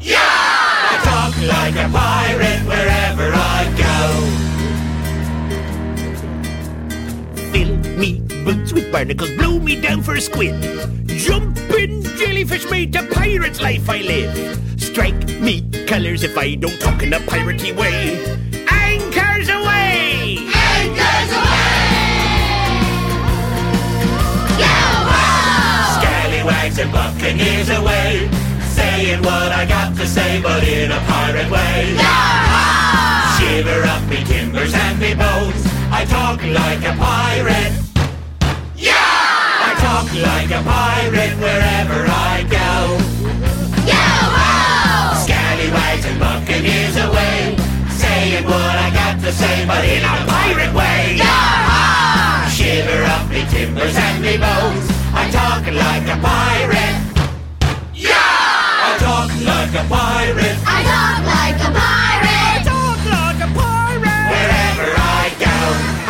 Yeah! 0.01 0.19
I 0.19 0.97
talk 1.05 1.35
like 1.47 1.77
a 1.77 1.89
pirate 1.91 2.63
wherever 2.67 3.33
I 3.35 3.65
go. 3.85 3.99
Fill 7.53 7.77
me 7.99 8.21
boots 8.45 8.73
with 8.73 8.91
barnacles, 8.91 9.31
blow 9.33 9.59
me 9.59 9.81
down 9.81 10.03
for 10.03 10.15
a 10.15 10.21
squid. 10.21 10.61
Jumping 11.07 12.03
jellyfish 12.19 12.69
made 12.71 12.95
a 12.97 13.03
pirate's 13.15 13.61
life 13.61 13.89
I 13.89 13.99
live. 13.99 14.81
Strike 14.81 15.41
me 15.41 15.63
colors 15.87 16.23
if 16.23 16.37
I 16.37 16.55
don't 16.55 16.81
talk 16.81 17.03
in 17.03 17.13
a 17.13 17.21
piratey 17.21 17.75
way. 17.77 18.44
Scallywags 26.45 26.79
and 26.79 26.93
buccaneers 26.93 27.71
away. 27.71 28.29
Saying 28.69 29.23
what 29.23 29.51
I 29.51 29.65
got 29.65 29.97
to 29.97 30.07
say, 30.07 30.43
but 30.43 30.63
in 30.63 30.93
a 30.93 31.01
pirate 31.09 31.51
way. 31.51 31.95
Yeah! 31.97 33.39
Shiver 33.39 33.83
up 33.89 34.05
me 34.11 34.23
timbers 34.25 34.75
and 34.75 35.01
me 35.01 35.15
bones. 35.15 35.65
I 35.91 36.05
talk 36.05 36.43
like 36.45 36.85
a 36.85 36.93
pirate. 37.01 37.73
Yeah! 38.77 38.93
I 38.93 39.73
talk 39.81 40.05
like 40.13 40.51
a 40.53 40.63
pirate 40.69 41.35
wherever 41.41 42.05
I 42.13 42.45
go. 42.45 43.01
Scallywags 45.25 46.05
and 46.05 46.21
buccaneers 46.21 46.97
away, 46.97 47.57
saying 47.89 48.45
what 48.45 48.77
I 48.85 48.91
got 48.93 49.19
to 49.23 49.33
say, 49.33 49.65
but 49.65 49.83
in 49.83 50.05
a 50.05 50.17
pirate 50.29 50.75
way. 50.75 51.17
Yeah! 51.17 52.49
Shiver 52.51 53.03
up 53.05 53.31
me 53.31 53.47
timbers 53.49 53.97
and 53.97 54.21
me 54.21 54.37
bones. 54.37 55.04
I 55.25 55.31
talk 55.31 55.65
like 55.65 56.05
a 56.05 56.21
pirate. 56.21 57.01
I 57.97 58.93
talk 59.01 59.33
like 59.41 59.73
a 59.73 59.85
pirate. 59.89 60.59
I 60.69 60.85
talk 60.85 61.25
like 61.25 61.61
a 61.65 61.71
pirate. 61.73 62.61
talk 62.69 63.01
like 63.09 63.41
a 63.41 63.49
pirate. 63.57 64.29
Wherever 64.29 64.93
I 64.93 65.33
go. 65.41 65.57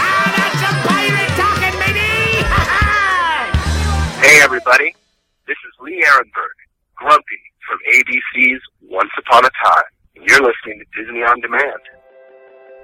Ah, 0.03 0.35
that's 0.35 0.67
a 0.67 0.75
pirate 0.83 1.31
talking, 1.39 1.79
matey. 1.79 2.43
Hey, 4.27 4.43
everybody. 4.43 4.91
This 5.47 5.63
is 5.63 5.73
Lee 5.79 6.03
Arenberg, 6.11 6.59
Grumpy 6.97 7.43
from 7.71 7.79
ABC's 7.95 8.63
Once 8.83 9.15
Upon 9.17 9.45
a 9.45 9.51
Time. 9.63 9.91
And 10.17 10.27
you're 10.27 10.43
listening 10.43 10.83
to 10.83 10.87
Disney 10.91 11.23
On 11.23 11.41
Demand. 11.41 11.79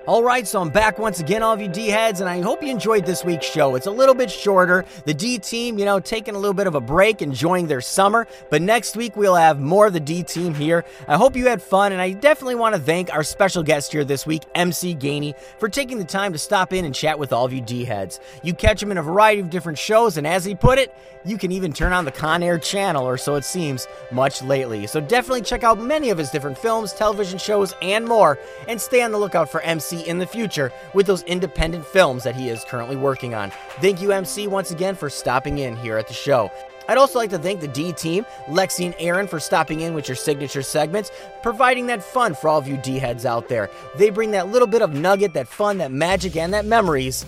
All 0.06 0.24
right, 0.24 0.48
so 0.48 0.62
I'm 0.62 0.70
back 0.70 0.98
once 0.98 1.20
again, 1.20 1.42
all 1.42 1.52
of 1.52 1.60
you 1.60 1.68
D 1.68 1.88
heads, 1.88 2.22
and 2.22 2.28
I 2.28 2.40
hope 2.40 2.62
you 2.62 2.70
enjoyed 2.70 3.04
this 3.04 3.22
week's 3.22 3.44
show. 3.44 3.74
It's 3.74 3.86
a 3.86 3.90
little 3.90 4.14
bit 4.14 4.30
shorter. 4.30 4.86
The 5.04 5.12
D 5.12 5.38
team, 5.38 5.78
you 5.78 5.84
know, 5.84 6.00
taking 6.00 6.34
a 6.34 6.38
little 6.38 6.54
bit 6.54 6.66
of 6.66 6.74
a 6.74 6.80
break, 6.80 7.20
enjoying 7.20 7.66
their 7.66 7.82
summer. 7.82 8.26
But 8.48 8.62
next 8.62 8.96
week, 8.96 9.14
we'll 9.14 9.34
have 9.34 9.60
more 9.60 9.88
of 9.88 9.92
the 9.92 10.00
D 10.00 10.22
team 10.22 10.54
here. 10.54 10.86
I 11.06 11.18
hope 11.18 11.36
you 11.36 11.48
had 11.48 11.60
fun, 11.60 11.92
and 11.92 12.00
I 12.00 12.12
definitely 12.12 12.54
want 12.54 12.74
to 12.76 12.80
thank 12.80 13.12
our 13.12 13.22
special 13.22 13.62
guest 13.62 13.92
here 13.92 14.02
this 14.02 14.26
week, 14.26 14.44
MC 14.54 14.94
Gainey, 14.94 15.34
for 15.58 15.68
taking 15.68 15.98
the 15.98 16.04
time 16.04 16.32
to 16.32 16.38
stop 16.38 16.72
in 16.72 16.86
and 16.86 16.94
chat 16.94 17.18
with 17.18 17.30
all 17.30 17.44
of 17.44 17.52
you 17.52 17.60
D 17.60 17.84
heads. 17.84 18.20
You 18.42 18.54
catch 18.54 18.82
him 18.82 18.90
in 18.90 18.96
a 18.96 19.02
variety 19.02 19.42
of 19.42 19.50
different 19.50 19.78
shows, 19.78 20.16
and 20.16 20.26
as 20.26 20.46
he 20.46 20.54
put 20.54 20.78
it, 20.78 20.94
you 21.26 21.36
can 21.36 21.52
even 21.52 21.74
turn 21.74 21.92
on 21.92 22.06
the 22.06 22.10
Con 22.10 22.42
Air 22.42 22.58
channel, 22.58 23.06
or 23.06 23.18
so 23.18 23.34
it 23.34 23.44
seems, 23.44 23.86
much 24.10 24.40
lately. 24.40 24.86
So 24.86 25.02
definitely 25.02 25.42
check 25.42 25.62
out 25.62 25.78
many 25.78 26.08
of 26.08 26.16
his 26.16 26.30
different 26.30 26.56
films, 26.56 26.94
television 26.94 27.38
shows, 27.38 27.74
and 27.82 28.06
more, 28.06 28.38
and 28.66 28.80
stay 28.80 29.02
on 29.02 29.12
the 29.12 29.18
lookout 29.18 29.50
for 29.50 29.60
MC 29.60 29.89
in 29.96 30.18
the 30.18 30.26
future 30.26 30.72
with 30.94 31.06
those 31.06 31.22
independent 31.24 31.84
films 31.84 32.24
that 32.24 32.36
he 32.36 32.48
is 32.48 32.64
currently 32.64 32.96
working 32.96 33.34
on. 33.34 33.50
Thank 33.80 34.00
you, 34.00 34.12
MC, 34.12 34.46
once 34.46 34.70
again 34.70 34.94
for 34.94 35.10
stopping 35.10 35.58
in 35.58 35.76
here 35.76 35.96
at 35.96 36.08
the 36.08 36.14
show. 36.14 36.50
I'd 36.88 36.98
also 36.98 37.18
like 37.18 37.30
to 37.30 37.38
thank 37.38 37.60
the 37.60 37.68
D 37.68 37.92
team, 37.92 38.24
Lexi 38.46 38.86
and 38.86 38.94
Aaron, 38.98 39.28
for 39.28 39.38
stopping 39.38 39.80
in 39.80 39.94
with 39.94 40.08
your 40.08 40.16
signature 40.16 40.62
segments, 40.62 41.12
providing 41.42 41.86
that 41.86 42.02
fun 42.02 42.34
for 42.34 42.48
all 42.48 42.58
of 42.58 42.66
you 42.66 42.76
D 42.78 42.98
heads 42.98 43.24
out 43.24 43.48
there. 43.48 43.70
They 43.96 44.10
bring 44.10 44.32
that 44.32 44.48
little 44.48 44.66
bit 44.66 44.82
of 44.82 44.92
nugget, 44.92 45.34
that 45.34 45.46
fun, 45.46 45.78
that 45.78 45.92
magic, 45.92 46.36
and 46.36 46.52
that 46.52 46.64
memories 46.64 47.24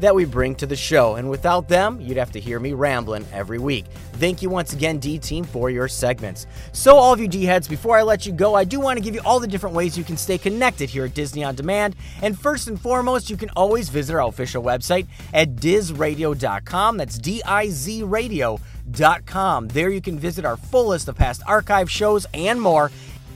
that 0.00 0.14
we 0.14 0.24
bring 0.24 0.54
to 0.56 0.66
the 0.66 0.76
show. 0.76 1.16
And 1.16 1.30
without 1.30 1.68
them, 1.68 2.00
you'd 2.00 2.16
have 2.16 2.32
to 2.32 2.40
hear 2.40 2.60
me 2.60 2.72
rambling 2.72 3.26
every 3.32 3.58
week. 3.58 3.86
Thank 4.14 4.42
you 4.42 4.50
once 4.50 4.72
again, 4.72 4.98
D 4.98 5.18
Team, 5.18 5.44
for 5.44 5.70
your 5.70 5.88
segments. 5.88 6.46
So, 6.72 6.96
all 6.96 7.12
of 7.12 7.20
you 7.20 7.28
D 7.28 7.44
heads, 7.44 7.66
before 7.66 7.96
I 7.96 8.02
let 8.02 8.26
you 8.26 8.32
go, 8.32 8.54
I 8.54 8.64
do 8.64 8.80
want 8.80 8.96
to 8.96 9.02
give 9.02 9.14
you 9.14 9.20
all 9.24 9.40
the 9.40 9.46
different 9.46 9.74
ways 9.74 9.98
you 9.98 10.04
can 10.04 10.16
stay 10.16 10.38
connected 10.38 10.88
here 10.90 11.04
at 11.04 11.14
Disney 11.14 11.44
On 11.44 11.54
Demand. 11.54 11.96
And 12.22 12.38
first 12.38 12.68
and 12.68 12.80
foremost, 12.80 13.30
you 13.30 13.36
can 13.36 13.50
always 13.50 13.88
visit 13.88 14.14
our 14.14 14.28
official 14.28 14.62
website 14.62 15.06
at 15.32 15.56
dizradio.com. 15.56 16.96
That's 16.96 17.18
D 17.18 17.42
I 17.44 17.68
Z 17.70 18.02
radio.com. 18.04 19.68
There 19.68 19.90
you 19.90 20.00
can 20.00 20.18
visit 20.18 20.44
our 20.44 20.56
full 20.56 20.88
list 20.88 21.08
of 21.08 21.16
past 21.16 21.42
archive 21.46 21.90
shows 21.90 22.26
and 22.34 22.60
more 22.60 22.90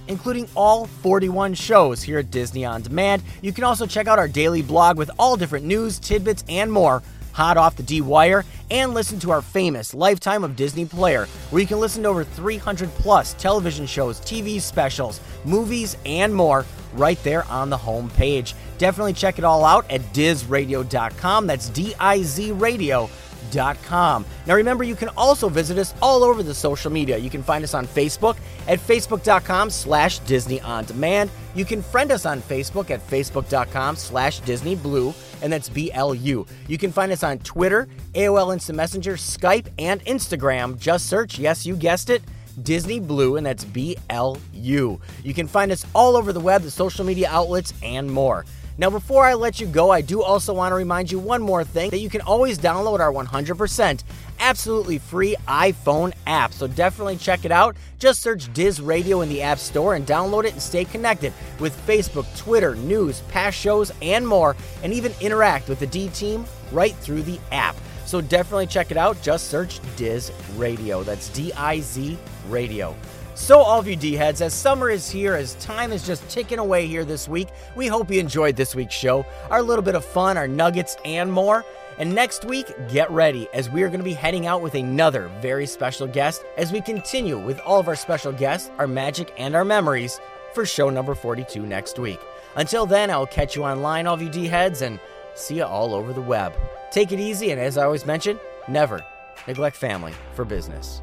including 0.08 0.48
all 0.54 0.86
41 0.86 1.54
shows 1.54 2.02
here 2.02 2.18
at 2.18 2.30
Disney 2.30 2.64
On 2.64 2.82
Demand. 2.82 3.22
You 3.42 3.52
can 3.52 3.64
also 3.64 3.86
check 3.86 4.06
out 4.06 4.18
our 4.18 4.28
daily 4.28 4.62
blog 4.62 4.96
with 4.98 5.10
all 5.18 5.36
different 5.36 5.66
news, 5.66 5.98
tidbits, 5.98 6.44
and 6.48 6.72
more 6.72 7.02
hot 7.38 7.56
off 7.56 7.76
the 7.76 7.82
D 7.84 8.00
Wire, 8.00 8.44
and 8.68 8.92
listen 8.92 9.20
to 9.20 9.30
our 9.30 9.40
famous 9.40 9.94
Lifetime 9.94 10.42
of 10.42 10.56
Disney 10.56 10.84
player, 10.84 11.26
where 11.50 11.62
you 11.62 11.68
can 11.68 11.78
listen 11.78 12.02
to 12.02 12.08
over 12.08 12.24
300 12.24 12.90
plus 12.96 13.34
television 13.34 13.86
shows, 13.86 14.20
TV 14.20 14.60
specials, 14.60 15.20
movies, 15.44 15.96
and 16.04 16.34
more 16.34 16.66
right 16.94 17.22
there 17.22 17.44
on 17.44 17.70
the 17.70 17.76
home 17.76 18.10
page. 18.10 18.56
Definitely 18.78 19.12
check 19.12 19.38
it 19.38 19.44
all 19.44 19.64
out 19.64 19.88
at 19.88 20.00
dizradio.com. 20.12 21.46
That's 21.46 21.68
D 21.70 21.94
I 22.00 22.22
Z 22.22 22.50
radio 22.52 23.08
disneyblues.com. 23.08 23.27
Now 23.50 24.54
remember, 24.54 24.84
you 24.84 24.96
can 24.96 25.08
also 25.10 25.48
visit 25.48 25.78
us 25.78 25.94
all 26.00 26.22
over 26.22 26.42
the 26.42 26.54
social 26.54 26.90
media. 26.90 27.18
You 27.18 27.30
can 27.30 27.42
find 27.42 27.64
us 27.64 27.74
on 27.74 27.86
Facebook 27.86 28.36
at 28.66 28.78
facebook.com 28.78 29.70
slash 29.70 30.18
Disney 30.20 30.60
On 30.60 30.84
Demand. 30.84 31.30
You 31.54 31.64
can 31.64 31.82
friend 31.82 32.12
us 32.12 32.26
on 32.26 32.40
Facebook 32.42 32.90
at 32.90 33.06
facebook.com 33.08 33.96
slash 33.96 34.40
Disney 34.40 34.76
Blu, 34.76 35.14
and 35.42 35.52
that's 35.52 35.68
B-L-U. 35.68 36.46
You 36.68 36.78
can 36.78 36.92
find 36.92 37.10
us 37.10 37.22
on 37.22 37.38
Twitter, 37.38 37.88
AOL 38.14 38.52
Instant 38.52 38.76
Messenger, 38.76 39.14
Skype, 39.14 39.68
and 39.78 40.04
Instagram. 40.04 40.78
Just 40.78 41.06
search, 41.08 41.38
yes, 41.38 41.66
you 41.66 41.76
guessed 41.76 42.10
it, 42.10 42.22
Disney 42.62 43.00
Blu, 43.00 43.36
and 43.36 43.46
that's 43.46 43.64
B 43.64 43.96
L 44.10 44.36
U. 44.52 45.00
You 45.22 45.34
can 45.34 45.46
find 45.46 45.70
us 45.70 45.86
all 45.94 46.16
over 46.16 46.32
the 46.32 46.40
web, 46.40 46.62
the 46.62 46.70
social 46.70 47.04
media 47.04 47.28
outlets, 47.30 47.72
and 47.82 48.10
more. 48.10 48.44
Now, 48.80 48.90
before 48.90 49.24
I 49.24 49.34
let 49.34 49.58
you 49.58 49.66
go, 49.66 49.90
I 49.90 50.02
do 50.02 50.22
also 50.22 50.54
want 50.54 50.70
to 50.70 50.76
remind 50.76 51.10
you 51.10 51.18
one 51.18 51.42
more 51.42 51.64
thing 51.64 51.90
that 51.90 51.98
you 51.98 52.08
can 52.08 52.20
always 52.20 52.60
download 52.60 53.00
our 53.00 53.12
100% 53.12 54.04
absolutely 54.38 54.98
free 54.98 55.34
iPhone 55.48 56.12
app. 56.28 56.52
So 56.52 56.68
definitely 56.68 57.16
check 57.16 57.44
it 57.44 57.50
out. 57.50 57.76
Just 57.98 58.22
search 58.22 58.52
Diz 58.52 58.80
Radio 58.80 59.20
in 59.22 59.28
the 59.28 59.42
App 59.42 59.58
Store 59.58 59.96
and 59.96 60.06
download 60.06 60.44
it 60.44 60.52
and 60.52 60.62
stay 60.62 60.84
connected 60.84 61.32
with 61.58 61.76
Facebook, 61.88 62.24
Twitter, 62.36 62.76
news, 62.76 63.22
past 63.22 63.58
shows, 63.58 63.92
and 64.00 64.26
more, 64.26 64.54
and 64.84 64.92
even 64.92 65.12
interact 65.20 65.68
with 65.68 65.80
the 65.80 65.86
D 65.88 66.08
team 66.10 66.44
right 66.70 66.94
through 66.94 67.22
the 67.22 67.40
app. 67.50 67.74
So 68.06 68.20
definitely 68.20 68.68
check 68.68 68.92
it 68.92 68.96
out. 68.96 69.20
Just 69.22 69.48
search 69.48 69.80
Diz 69.96 70.30
Radio. 70.56 71.02
That's 71.02 71.30
D 71.30 71.52
I 71.54 71.80
Z 71.80 72.16
Radio. 72.48 72.94
So, 73.38 73.60
all 73.60 73.78
of 73.78 73.86
you 73.86 73.94
D 73.94 74.14
heads, 74.14 74.42
as 74.42 74.52
summer 74.52 74.90
is 74.90 75.08
here, 75.08 75.34
as 75.34 75.54
time 75.54 75.92
is 75.92 76.04
just 76.04 76.28
ticking 76.28 76.58
away 76.58 76.88
here 76.88 77.04
this 77.04 77.28
week, 77.28 77.46
we 77.76 77.86
hope 77.86 78.10
you 78.10 78.18
enjoyed 78.18 78.56
this 78.56 78.74
week's 78.74 78.96
show, 78.96 79.24
our 79.48 79.62
little 79.62 79.84
bit 79.84 79.94
of 79.94 80.04
fun, 80.04 80.36
our 80.36 80.48
nuggets, 80.48 80.96
and 81.04 81.32
more. 81.32 81.64
And 81.98 82.12
next 82.12 82.44
week, 82.44 82.66
get 82.88 83.08
ready 83.12 83.48
as 83.54 83.70
we 83.70 83.84
are 83.84 83.88
going 83.88 84.00
to 84.00 84.04
be 84.04 84.12
heading 84.12 84.46
out 84.46 84.60
with 84.60 84.74
another 84.74 85.30
very 85.40 85.66
special 85.66 86.08
guest 86.08 86.42
as 86.56 86.72
we 86.72 86.80
continue 86.80 87.38
with 87.38 87.60
all 87.60 87.78
of 87.78 87.86
our 87.86 87.94
special 87.94 88.32
guests, 88.32 88.70
our 88.76 88.88
magic, 88.88 89.32
and 89.38 89.54
our 89.54 89.64
memories 89.64 90.20
for 90.52 90.66
show 90.66 90.90
number 90.90 91.14
42 91.14 91.64
next 91.64 92.00
week. 92.00 92.18
Until 92.56 92.86
then, 92.86 93.08
I'll 93.08 93.24
catch 93.24 93.54
you 93.54 93.62
online, 93.62 94.08
all 94.08 94.14
of 94.14 94.20
you 94.20 94.30
D 94.30 94.48
heads, 94.48 94.82
and 94.82 94.98
see 95.36 95.58
you 95.58 95.64
all 95.64 95.94
over 95.94 96.12
the 96.12 96.20
web. 96.20 96.52
Take 96.90 97.12
it 97.12 97.20
easy, 97.20 97.52
and 97.52 97.60
as 97.60 97.78
I 97.78 97.84
always 97.84 98.04
mention, 98.04 98.38
never 98.66 99.02
neglect 99.46 99.76
family 99.76 100.12
for 100.34 100.44
business. 100.44 101.02